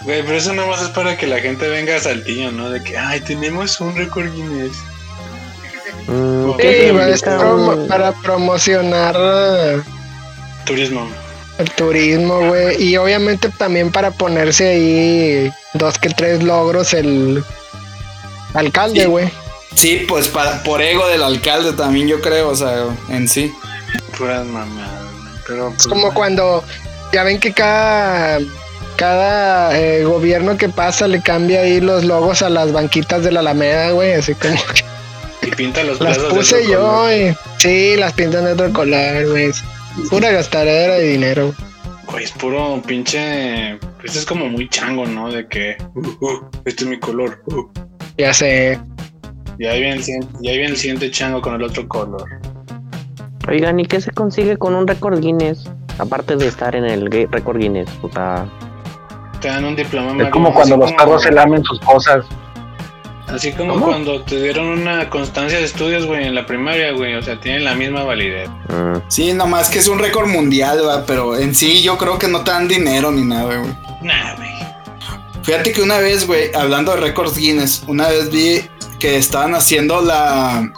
Güey, 0.01 0.23
pero 0.23 0.37
eso 0.37 0.53
nada 0.53 0.67
más 0.67 0.81
es 0.81 0.89
para 0.89 1.17
que 1.17 1.27
la 1.27 1.39
gente 1.39 1.67
venga 1.67 1.95
a 1.95 1.99
Saltillo, 1.99 2.51
¿no? 2.51 2.69
De 2.69 2.83
que, 2.83 2.97
ay, 2.97 3.21
tenemos 3.21 3.79
un 3.79 3.95
récord 3.95 4.31
Guinness. 4.33 4.77
Mm, 6.07 6.51
Sí, 6.51 6.57
¿qué 6.57 6.83
Sí, 6.85 6.89
güey, 6.91 7.11
es 7.11 7.19
significa 7.19 7.37
promo- 7.45 7.73
un- 7.81 7.87
para 7.87 8.11
promocionar 8.13 9.15
Turismo. 10.65 11.07
el 11.57 11.71
turismo, 11.71 12.47
güey. 12.47 12.81
Y 12.83 12.97
obviamente 12.97 13.49
también 13.49 13.91
para 13.91 14.11
ponerse 14.11 14.69
ahí 14.69 15.51
dos 15.73 15.97
que 15.97 16.09
tres 16.09 16.43
logros 16.43 16.93
el 16.93 17.43
alcalde, 18.53 19.05
güey. 19.05 19.29
Sí, 19.75 20.05
pues 20.07 20.27
para, 20.27 20.61
por 20.63 20.81
ego 20.81 21.07
del 21.07 21.23
alcalde 21.23 21.73
también, 21.73 22.07
yo 22.07 22.19
creo, 22.21 22.49
o 22.49 22.55
sea, 22.55 22.85
en 23.09 23.27
sí. 23.27 23.53
Puras 24.17 24.45
mamadas, 24.45 25.03
güey. 25.03 25.33
Pero, 25.47 25.67
Es 25.69 25.75
pues, 25.75 25.87
como 25.87 26.13
cuando 26.13 26.63
ya 27.13 27.23
ven 27.23 27.39
que 27.39 27.53
cada 27.53 28.39
cada 28.97 29.75
eh, 29.79 30.03
gobierno 30.03 30.57
que 30.57 30.69
pasa 30.69 31.07
le 31.07 31.21
cambia 31.23 31.61
ahí 31.61 31.79
los 31.81 32.03
logos 32.03 32.41
a 32.43 32.49
las 32.49 32.71
banquitas 32.71 33.23
de 33.23 33.31
la 33.31 33.39
Alameda, 33.39 33.91
güey, 33.91 34.13
así 34.13 34.35
como 34.35 34.55
que 34.73 34.83
Y 35.41 35.51
pinta 35.51 35.83
los 35.83 35.99
las 35.99 36.21
de 36.21 36.29
puse 36.29 36.55
otro 36.57 36.67
yo, 36.71 36.79
color. 36.79 37.01
güey. 37.03 37.35
Sí, 37.57 37.95
las 37.97 38.13
pintan 38.13 38.45
de 38.45 38.53
otro 38.53 38.71
color, 38.73 39.29
güey. 39.29 39.51
Pura 40.09 40.31
gastadera 40.31 40.95
de 40.95 41.07
dinero. 41.09 41.53
Güey, 42.09 42.23
es 42.25 42.31
puro 42.31 42.81
pinche. 42.85 43.73
Este 44.03 44.19
es 44.19 44.25
como 44.25 44.47
muy 44.47 44.67
chango, 44.69 45.05
¿no? 45.05 45.31
De 45.31 45.47
que, 45.47 45.77
uh, 45.95 46.25
uh, 46.25 46.49
este 46.65 46.83
es 46.83 46.89
mi 46.89 46.99
color. 46.99 47.41
uh. 47.47 47.69
Ya 48.17 48.33
sé. 48.33 48.79
Y 49.57 49.65
ahí 49.65 49.79
viene 49.79 49.95
el 49.95 50.27
y 50.41 50.49
ahí 50.49 50.57
viene 50.57 50.71
el 50.71 50.77
siguiente 50.77 51.11
chango 51.11 51.41
con 51.41 51.55
el 51.55 51.63
otro 51.63 51.87
color. 51.87 52.27
Oigan, 53.47 53.79
¿y 53.79 53.85
qué 53.85 54.01
se 54.01 54.11
consigue 54.11 54.57
con 54.57 54.75
un 54.75 54.87
récord 54.87 55.19
Guinness? 55.19 55.69
Aparte 55.97 56.35
de 56.35 56.47
estar 56.47 56.75
en 56.75 56.85
el 56.85 57.09
récord 57.31 57.57
Guinness, 57.59 57.89
puta. 58.01 58.47
Te 59.39 59.47
dan 59.47 59.65
un 59.65 59.75
diploma 59.75 60.23
Es 60.23 60.29
como 60.29 60.53
cuando 60.53 60.77
los 60.77 60.91
carros 60.93 61.23
se 61.23 61.31
lamen 61.31 61.63
sus 61.63 61.79
cosas. 61.79 62.25
Así 63.33 63.51
como 63.53 63.73
¿Cómo? 63.73 63.85
cuando 63.87 64.21
te 64.23 64.41
dieron 64.41 64.67
una 64.67 65.09
constancia 65.09 65.57
de 65.59 65.65
estudios, 65.65 66.05
güey, 66.05 66.25
en 66.25 66.35
la 66.35 66.45
primaria, 66.45 66.91
güey. 66.91 67.15
O 67.15 67.21
sea, 67.23 67.39
tienen 67.39 67.63
la 67.63 67.73
misma 67.75 68.03
validez. 68.03 68.49
Mm. 68.69 68.97
Sí, 69.07 69.33
nomás 69.33 69.69
que 69.69 69.79
es 69.79 69.87
un 69.87 69.99
récord 69.99 70.27
mundial, 70.27 70.79
¿va? 70.85 71.05
pero 71.05 71.37
en 71.37 71.55
sí 71.55 71.81
yo 71.81 71.97
creo 71.97 72.17
que 72.19 72.27
no 72.27 72.43
te 72.43 72.51
dan 72.51 72.67
dinero 72.67 73.11
ni 73.11 73.23
nada, 73.23 73.55
güey. 73.57 73.71
Nah, 74.01 74.35
güey. 74.35 74.49
Fíjate 75.43 75.71
que 75.71 75.81
una 75.81 75.97
vez, 75.97 76.27
güey, 76.27 76.51
hablando 76.53 76.93
de 76.93 77.01
récords 77.01 77.35
Guinness, 77.37 77.83
una 77.87 78.09
vez 78.09 78.29
vi 78.31 78.61
que 78.99 79.17
estaban 79.17 79.55
haciendo 79.55 80.01
la. 80.01 80.71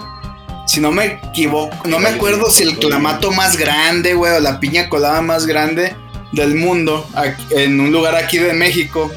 Si 0.65 0.80
no 0.80 0.91
me 0.91 1.19
equivoco, 1.21 1.75
no 1.85 1.99
me 1.99 2.07
acuerdo 2.09 2.49
si 2.49 2.63
el 2.63 2.77
clamato 2.77 3.31
más 3.31 3.57
grande, 3.57 4.13
güey, 4.13 4.34
o 4.38 4.39
la 4.39 4.59
piña 4.61 4.88
colada 4.88 5.21
más 5.21 5.45
grande 5.45 5.95
del 6.31 6.55
mundo, 6.55 7.05
aquí- 7.13 7.43
en 7.51 7.80
un 7.81 7.91
lugar 7.91 8.15
aquí 8.15 8.38
de 8.38 8.53
México. 8.53 9.11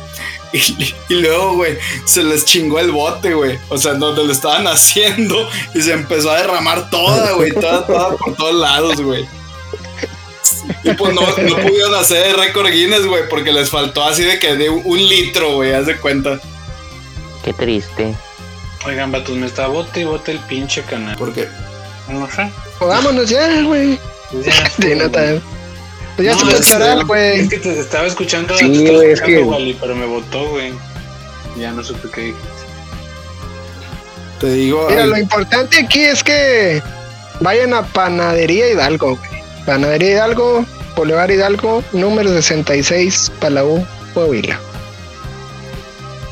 Y, 0.56 0.94
y 1.08 1.14
luego, 1.14 1.54
güey, 1.54 1.78
se 2.04 2.22
les 2.22 2.44
chingó 2.44 2.78
el 2.78 2.90
bote, 2.92 3.34
güey. 3.34 3.58
O 3.68 3.78
sea, 3.78 3.94
donde 3.94 4.24
lo 4.24 4.32
estaban 4.32 4.66
haciendo. 4.68 5.48
Y 5.74 5.82
se 5.82 5.92
empezó 5.92 6.30
a 6.30 6.38
derramar 6.40 6.90
toda, 6.90 7.32
güey. 7.32 7.52
Toda, 7.52 7.86
toda 7.86 8.16
por 8.16 8.34
todos 8.34 8.54
lados, 8.54 9.00
güey. 9.00 9.26
Y 10.82 10.92
pues 10.94 11.14
no, 11.14 11.20
no 11.22 11.56
pudieron 11.56 11.94
hacer 11.94 12.36
récord 12.36 12.68
Guinness, 12.70 13.06
güey, 13.06 13.28
porque 13.28 13.52
les 13.52 13.70
faltó 13.70 14.02
así 14.04 14.24
de 14.24 14.38
que 14.38 14.56
de 14.56 14.68
un 14.68 14.98
litro, 15.08 15.54
güey, 15.54 15.72
haz 15.72 15.86
de 15.86 15.96
cuenta. 15.96 16.40
Qué 17.44 17.52
triste. 17.52 18.14
Oigan, 18.84 19.10
vatos, 19.12 19.36
me 19.36 19.46
está 19.46 19.66
bote 19.68 20.00
y 20.00 20.04
bote 20.04 20.32
el 20.32 20.38
pinche 20.40 20.82
canal. 20.82 21.16
Porque 21.16 21.48
No 22.08 22.28
sé. 22.30 22.50
Pues 22.78 22.88
vámonos 22.88 23.28
ya, 23.28 23.62
güey. 23.62 23.98
Ya 24.44 24.70
Sí, 24.70 24.94
no 24.96 25.10
tan- 25.10 25.42
Pues 26.16 26.26
ya 26.26 26.32
No, 26.32 26.38
se 26.38 26.44
puede 26.47 26.98
es- 27.01 27.06
güey. 27.06 27.48
que 27.48 27.59
te 27.59 27.78
estaba 27.78 28.06
escuchando, 28.06 28.56
Sí, 28.56 28.66
güey, 28.68 28.86
es 29.12 29.20
escuchando, 29.20 29.26
que- 29.26 29.43
Wally, 29.47 29.76
pero 29.78 29.94
me 29.94 30.06
botó, 30.06 30.48
güey. 30.48 30.72
Ya 31.59 31.72
no 31.72 31.82
supe 31.84 32.09
qué 32.14 32.34
te 34.40 34.51
digo. 34.51 34.86
Mira, 34.90 35.05
ay, 35.05 35.09
lo 35.10 35.16
importante 35.18 35.78
aquí 35.78 36.01
es 36.05 36.22
que 36.22 36.82
vayan 37.40 37.72
a 37.72 37.82
Panadería 37.86 38.70
Hidalgo, 38.70 39.16
güey. 39.16 39.43
Panadería 39.64 40.10
Hidalgo, 40.12 40.64
Boulevard 40.94 41.30
Hidalgo, 41.30 41.82
número 41.93 42.30
66, 42.30 43.32
Palau, 43.40 43.86
Coahuila. 44.12 44.59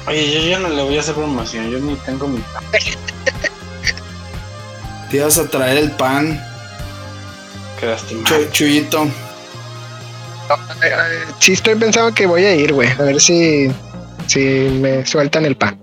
Oye, 0.07 0.31
yo 0.35 0.41
ya 0.51 0.59
no 0.59 0.69
le 0.69 0.83
voy 0.83 0.99
a 0.99 1.01
hacer 1.01 1.15
promoción, 1.15 1.71
yo 1.71 1.79
ni 1.79 1.97
tengo 1.97 2.29
mi 2.29 2.43
te 5.11 5.17
ibas 5.19 5.39
a 5.39 5.49
traer 5.49 5.79
el 5.79 5.91
pan, 5.93 6.43
Quedaste 7.81 8.15
mal. 8.17 8.25
Chu- 8.25 8.51
Chuyito. 8.51 9.07
Sí 11.41 11.53
estoy 11.53 11.75
pensando 11.77 12.13
que 12.15 12.27
voy 12.27 12.45
a 12.45 12.55
ir, 12.55 12.73
güey. 12.73 12.89
A 12.99 13.03
ver 13.03 13.21
si, 13.21 13.71
si 14.27 14.41
me 14.81 15.05
sueltan 15.07 15.45
el 15.45 15.57
pan. 15.57 15.79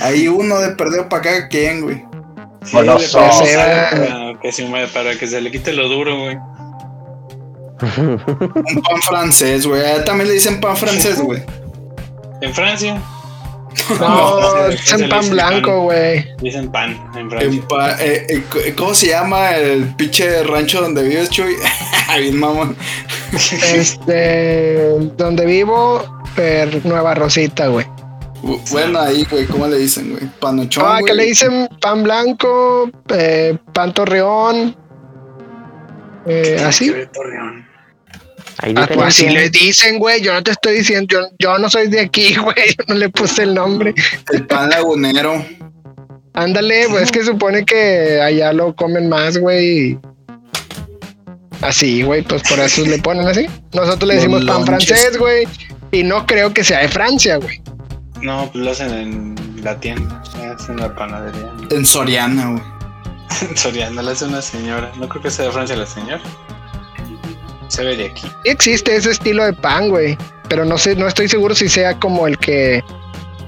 Hay 0.00 0.28
uno 0.28 0.58
de 0.58 0.70
perdido 0.70 1.08
para 1.08 1.20
acá, 1.20 1.48
¿quién, 1.48 1.80
güey? 1.82 1.96
Sí, 2.64 2.72
Bueno, 2.72 2.94
hacer 2.94 3.16
va- 3.58 3.90
para 3.90 4.40
que, 4.42 4.52
se 4.52 4.66
me- 4.68 4.86
para 4.88 5.16
que 5.18 5.26
se 5.26 5.40
le 5.40 5.50
quite 5.50 5.72
lo 5.72 5.88
duro, 5.88 6.18
güey. 6.18 6.36
Un 7.98 8.82
pan 8.82 9.02
francés, 9.02 9.66
güey. 9.66 9.82
A 9.82 9.96
él 9.96 10.04
también 10.04 10.28
le 10.28 10.34
dicen 10.34 10.60
pan 10.60 10.76
francés, 10.76 11.20
güey. 11.20 11.42
En 12.42 12.52
Francia. 12.54 13.00
No, 14.00 14.66
en 14.66 14.72
es 14.72 14.80
Francia 14.82 14.94
en 14.94 15.00
le 15.02 15.08
pan 15.08 15.20
dicen 15.20 15.34
blanco, 15.34 15.80
güey. 15.82 16.26
Dicen 16.40 16.72
pan 16.72 16.90
en 17.14 17.20
En 17.20 17.30
Francia. 17.30 17.62
pa- 17.68 17.96
eh, 18.02 18.26
eh, 18.28 18.74
¿Cómo 18.76 18.94
se 18.94 19.08
llama 19.08 19.52
el 19.56 19.94
pinche 19.96 20.42
rancho 20.44 20.80
donde 20.80 21.02
vives, 21.02 21.30
Chuy? 21.30 21.54
Bien 22.18 22.38
mamón. 22.38 22.76
Este, 23.32 24.96
donde 25.16 25.44
vivo, 25.46 26.02
per 26.34 26.84
Nueva 26.86 27.14
Rosita, 27.14 27.68
güey. 27.68 27.86
Bu- 28.42 28.60
Bueno, 28.70 29.00
ahí, 29.00 29.26
güey, 29.30 29.46
¿cómo 29.46 29.66
le 29.66 29.76
dicen, 29.78 30.10
güey? 30.12 30.24
Panochón. 30.40 30.84
Ah, 30.86 31.00
que 31.04 31.14
le 31.14 31.24
dicen 31.24 31.68
pan 31.80 32.02
blanco, 32.02 32.90
eh, 33.14 33.56
pan 33.72 33.92
torreón. 33.94 34.76
Eh, 36.26 36.62
así. 36.64 36.92
Torreón. 37.12 37.66
Ah, 38.58 38.86
pues 38.86 39.00
así 39.06 39.28
le 39.28 39.50
dicen, 39.50 39.98
güey. 39.98 40.22
Yo 40.22 40.32
no 40.32 40.42
te 40.42 40.52
estoy 40.52 40.76
diciendo, 40.78 41.06
yo, 41.10 41.28
yo 41.38 41.58
no 41.58 41.68
soy 41.68 41.88
de 41.88 42.00
aquí, 42.00 42.34
güey. 42.42 42.54
Yo 42.78 42.84
no 42.88 42.94
le 42.94 43.08
puse 43.10 43.42
el 43.42 43.54
nombre. 43.54 43.94
El 44.32 44.46
pan 44.46 44.70
lagunero. 44.70 45.44
Ándale, 46.34 46.86
pues 46.90 47.04
es 47.04 47.12
que 47.12 47.24
supone 47.24 47.64
que 47.64 48.20
allá 48.20 48.52
lo 48.52 48.74
comen 48.74 49.08
más, 49.08 49.38
güey. 49.38 49.98
Así, 51.62 52.02
güey, 52.02 52.22
pues 52.22 52.42
por 52.42 52.58
eso 52.60 52.82
le 52.84 52.98
ponen 52.98 53.26
así. 53.26 53.46
Nosotros 53.72 54.08
le 54.08 54.14
Los 54.14 54.22
decimos 54.24 54.44
pan 54.44 54.64
lonches. 54.66 54.88
francés, 54.88 55.18
güey. 55.18 55.48
Y 55.92 56.02
no 56.02 56.26
creo 56.26 56.52
que 56.52 56.62
sea 56.64 56.80
de 56.80 56.88
Francia, 56.88 57.36
güey. 57.38 57.60
No, 58.22 58.50
pues 58.52 58.64
lo 58.64 58.70
hacen 58.70 58.92
en 58.92 59.62
la 59.62 59.78
tienda. 59.80 60.22
Es 60.58 60.68
en 60.68 60.78
la 60.78 60.94
panadería. 60.94 61.50
En 61.70 61.84
Soriana, 61.86 62.50
güey. 62.50 62.62
En 63.50 63.56
Soriana 63.56 64.02
lo 64.02 64.10
hace 64.10 64.24
una 64.24 64.40
señora. 64.42 64.90
No 64.98 65.08
creo 65.08 65.22
que 65.22 65.30
sea 65.30 65.46
de 65.46 65.52
Francia 65.52 65.76
la 65.76 65.86
señora. 65.86 66.20
Se 67.68 67.84
ve 67.84 67.96
de 67.96 68.06
aquí. 68.06 68.22
Sí 68.22 68.28
existe 68.50 68.94
ese 68.96 69.10
estilo 69.10 69.44
de 69.44 69.52
pan, 69.52 69.88
güey. 69.90 70.16
Pero 70.48 70.64
no 70.64 70.78
sé, 70.78 70.94
no 70.94 71.08
estoy 71.08 71.28
seguro 71.28 71.54
si 71.54 71.68
sea 71.68 71.98
como 71.98 72.26
el 72.26 72.38
que 72.38 72.82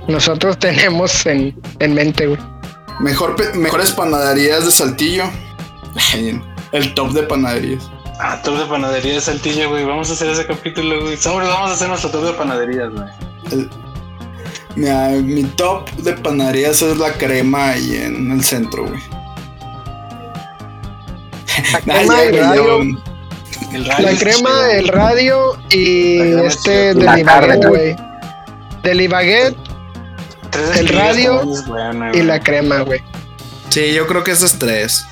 nosotros 0.09 0.59
tenemos 0.61 1.25
en, 1.27 1.59
en 1.79 1.95
mente, 1.95 2.27
güey. 2.27 2.41
Mejor 3.01 3.37
pe- 3.37 3.53
mejores 3.55 3.93
panaderías 3.93 4.65
de 4.65 4.71
Saltillo. 4.73 5.25
El 6.73 6.95
top 6.95 7.13
de 7.13 7.23
panaderías. 7.23 7.89
Ah, 8.21 8.41
top 8.43 8.59
de 8.59 8.67
panadería 8.67 9.15
de 9.15 9.21
Saltillo, 9.21 9.71
güey. 9.71 9.85
Vamos 9.85 10.11
a 10.11 10.15
hacer 10.15 10.31
ese 10.31 10.45
capítulo, 10.47 11.03
güey. 11.03 11.17
Sobre, 11.17 11.47
vamos 11.47 11.71
a 11.71 11.75
hacer 11.75 11.89
nuestro 11.89 12.11
top 12.11 12.25
de 12.25 12.33
panaderías, 12.33 12.91
güey. 12.93 13.09
El- 13.53 13.71
Mira, 14.75 15.09
mi 15.11 15.43
top 15.45 15.89
de 15.97 16.13
panaderías 16.15 16.83
es 16.83 16.99
la 16.99 17.13
crema 17.13 17.71
ahí 17.71 17.97
en 17.97 18.31
el 18.31 18.43
centro, 18.45 18.87
güey. 18.87 19.01
La 21.73 21.81
crema 21.81 22.15
radio, 22.15 22.81
El 23.73 23.85
radio 23.85 24.07
la 24.07 24.11
es 24.13 24.19
crema 24.21 24.51
chido. 24.51 24.63
del 24.63 24.89
radio 24.89 25.57
y 25.71 26.19
crema 26.19 26.43
este 26.43 26.95
del 26.95 27.25
carne. 27.25 27.57
güey. 27.67 27.97
Del 28.83 29.01
Ibaguette 29.01 29.57
Tres 30.51 30.77
el 30.79 30.89
radio 30.89 31.45
buena, 31.67 32.11
y 32.15 32.23
la 32.23 32.41
crema, 32.41 32.81
güey. 32.83 33.01
Sí, 33.71 33.93
yo 33.93 34.07
creo 34.07 34.23
que 34.25 34.31
esos 34.31 34.59
tres. 34.59 35.05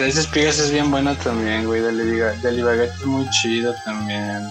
Tres 0.00 0.16
espigas 0.16 0.58
es 0.58 0.70
bien 0.70 0.90
buena 0.90 1.14
también, 1.14 1.66
güey. 1.66 1.82
Del 1.82 2.00
Ibaguette 2.00 2.40
del 2.40 2.58
Ibaguette 2.60 2.94
es 2.94 3.04
muy 3.04 3.28
chido 3.28 3.74
también. 3.84 4.48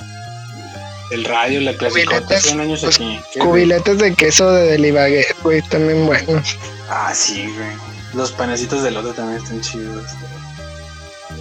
El 1.09 1.26
radio, 1.26 1.59
la 1.61 1.73
clasicota, 1.73 2.19
Cubiletes, 2.19 2.45
hace 2.45 2.61
años 2.61 2.81
pues, 2.81 2.95
aquí. 2.95 3.19
¿Qué, 3.34 3.39
güey? 3.39 3.49
Cubiletes 3.49 3.97
de 3.97 4.13
queso 4.13 4.51
de 4.51 4.65
del 4.67 4.85
Ibaguette, 4.85 5.35
güey, 5.41 5.63
también 5.63 6.05
buenos. 6.05 6.55
Ah, 6.88 7.11
sí, 7.15 7.47
güey. 7.47 7.71
Los 8.13 8.31
panecitos 8.31 8.84
de 8.84 8.91
lote 8.91 9.11
también 9.13 9.41
están 9.41 9.59
chidos. 9.61 10.03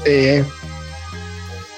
Sí. 0.06 0.42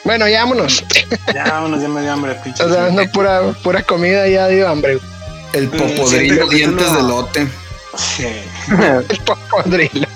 Bueno, 0.05 0.29
ya 0.29 0.45
vámonos. 0.45 0.85
Ya, 1.35 1.43
vámonos, 1.51 1.83
ya 1.83 1.89
me 1.89 2.03
dio 2.03 2.13
hambre, 2.13 2.37
pinche. 2.45 2.63
Estás 2.63 2.71
dando 2.71 3.11
pura, 3.11 3.43
pura 3.65 3.83
comida, 3.83 4.29
ya 4.29 4.47
dio 4.47 4.69
hambre. 4.69 4.99
güey. 4.99 5.09
El 5.53 5.69
sí, 5.69 5.77
popodrilo 5.77 6.47
dientes 6.47 6.95
de 6.95 7.03
lote. 7.03 7.49
Sí. 7.97 8.29
El 9.09 9.19
popodrilo. 9.25 10.07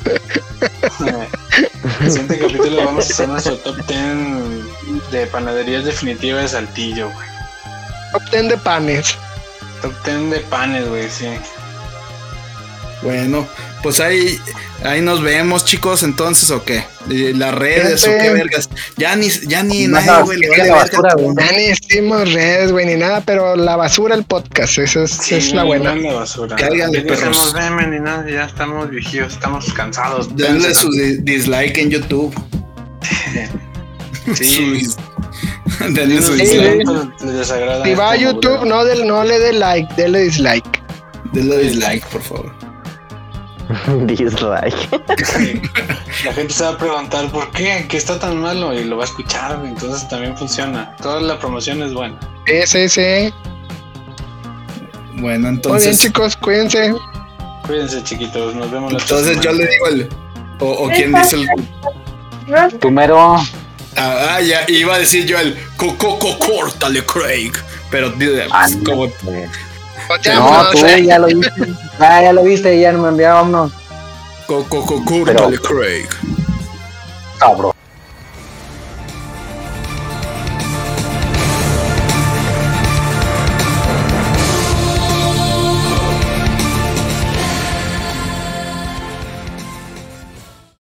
El 2.00 2.10
siguiente 2.10 2.38
capítulo 2.38 2.84
vamos 2.84 3.08
a 3.08 3.12
hacer 3.12 3.28
nuestro 3.28 3.56
top 3.58 3.76
10 3.86 5.10
de 5.10 5.26
panaderías 5.26 5.84
definitivas 5.84 6.42
de 6.42 6.48
Saltillo, 6.48 7.10
güey. 7.10 7.28
Top 8.12 8.22
10 8.30 8.48
de 8.48 8.58
panes. 8.58 9.16
Top 9.82 9.92
10 10.04 10.30
de 10.30 10.40
panes, 10.40 10.88
güey, 10.88 11.08
sí. 11.08 11.28
Bueno, 13.02 13.46
pues 13.84 14.00
ahí, 14.00 14.40
ahí 14.82 15.00
nos 15.00 15.22
vemos, 15.22 15.64
chicos, 15.64 16.02
entonces, 16.02 16.50
¿o 16.50 16.64
qué? 16.64 16.82
Y 17.08 17.34
Las 17.34 17.54
redes, 17.54 18.02
¿o 18.04 18.10
qué 18.10 18.30
vergas? 18.30 18.68
Ya 18.96 19.14
ni, 19.14 19.28
ya 19.28 19.62
ni 19.62 19.86
Nada, 19.86 20.06
nadie, 20.20 20.24
güey, 20.24 20.38
vale 20.38 20.48
la 20.48 20.56
verga 20.64 20.74
basura, 20.76 21.14
güey. 21.14 21.36
Ya 21.38 21.52
ni 21.56 21.64
hicimos 21.66 22.32
redes, 22.32 22.72
güey, 22.72 22.86
ni 22.86 22.94
nada, 22.96 23.20
pero 23.24 23.54
la 23.54 23.76
basura 23.76 24.14
el 24.16 24.24
podcast, 24.24 24.78
esa 24.78 25.02
es, 25.04 25.10
Sí, 25.12 25.34
es 25.36 25.52
la 25.52 25.60
no, 25.62 25.66
buena. 25.68 25.94
no 25.94 26.00
en 26.00 26.06
la 26.06 26.12
basura. 26.14 26.56
Cáiganle, 26.56 27.02
perros. 27.02 27.54
meme 27.54 27.86
ni 27.86 28.00
nada, 28.00 28.28
ya 28.28 28.44
estamos 28.46 28.90
viejitos, 28.90 29.34
estamos 29.34 29.72
cansados. 29.74 30.34
Denle 30.34 30.74
su 30.74 30.90
di- 30.90 31.18
dislike 31.18 31.78
en 31.78 31.90
YouTube. 31.90 32.34
Sí. 34.34 34.80
Denle 35.90 36.22
su 36.22 36.32
dislike. 36.32 36.86
Si 37.84 37.94
va 37.94 38.12
a 38.12 38.16
YouTube, 38.16 38.64
no, 38.64 38.82
del, 38.86 39.06
no 39.06 39.22
le 39.22 39.38
dé 39.38 39.52
like, 39.52 39.92
dele 39.96 40.20
dislike. 40.22 40.82
Denle 41.34 41.58
dislike, 41.58 42.06
por 42.06 42.22
favor. 42.22 42.63
Dislike. 44.06 44.88
La 46.24 46.32
gente 46.32 46.52
se 46.52 46.64
va 46.64 46.70
a 46.70 46.78
preguntar 46.78 47.30
por 47.30 47.50
qué, 47.52 47.86
qué 47.88 47.96
está 47.96 48.18
tan 48.18 48.38
malo 48.40 48.72
y 48.72 48.84
lo 48.84 48.96
va 48.96 49.04
a 49.04 49.06
escuchar, 49.06 49.60
entonces 49.64 50.08
también 50.08 50.36
funciona. 50.36 50.94
Toda 50.96 51.20
la 51.20 51.38
promoción 51.38 51.82
es 51.82 51.92
buena. 51.94 52.18
Sí, 52.46 52.62
sí, 52.66 52.88
sí. 52.88 53.34
Bueno, 55.14 55.20
Muy 55.22 55.28
bien, 55.30 55.46
entonces. 55.46 55.98
chicos, 55.98 56.36
cuídense. 56.36 56.94
Cuídense, 57.66 58.02
chiquitos, 58.02 58.54
nos 58.54 58.70
vemos 58.70 58.92
la 58.92 58.98
otra 58.98 59.18
Entonces 59.18 59.40
yo 59.42 59.52
le 59.52 59.66
digo 59.66 59.86
el. 59.88 60.08
O, 60.60 60.66
o 60.70 60.88
quién 60.88 61.12
dice 61.12 61.36
el. 61.36 62.78
Primero, 62.78 63.36
Ah, 63.96 64.34
ah, 64.36 64.40
ya 64.40 64.64
iba 64.68 64.94
a 64.96 64.98
decir 64.98 65.24
yo 65.24 65.38
el. 65.38 65.56
Coco, 65.76 66.18
córtale, 66.38 67.04
Craig. 67.06 67.52
Pero 67.90 68.12
Ah, 68.50 68.66
como. 68.84 69.06
No, 70.08 70.70
tú 70.70 70.86
eh. 70.86 71.04
ya 71.06 71.18
lo 71.18 71.26
viste. 71.28 71.50
Ah, 71.98 72.22
ya 72.22 72.32
lo 72.32 72.42
viste, 72.42 72.80
ya 72.80 72.92
no 72.92 73.02
me 73.02 73.08
enviábamos. 73.08 73.72
Coco, 74.46 74.84
córtale, 75.04 75.58
Craig. 75.58 76.08
Cabrón. 77.38 77.73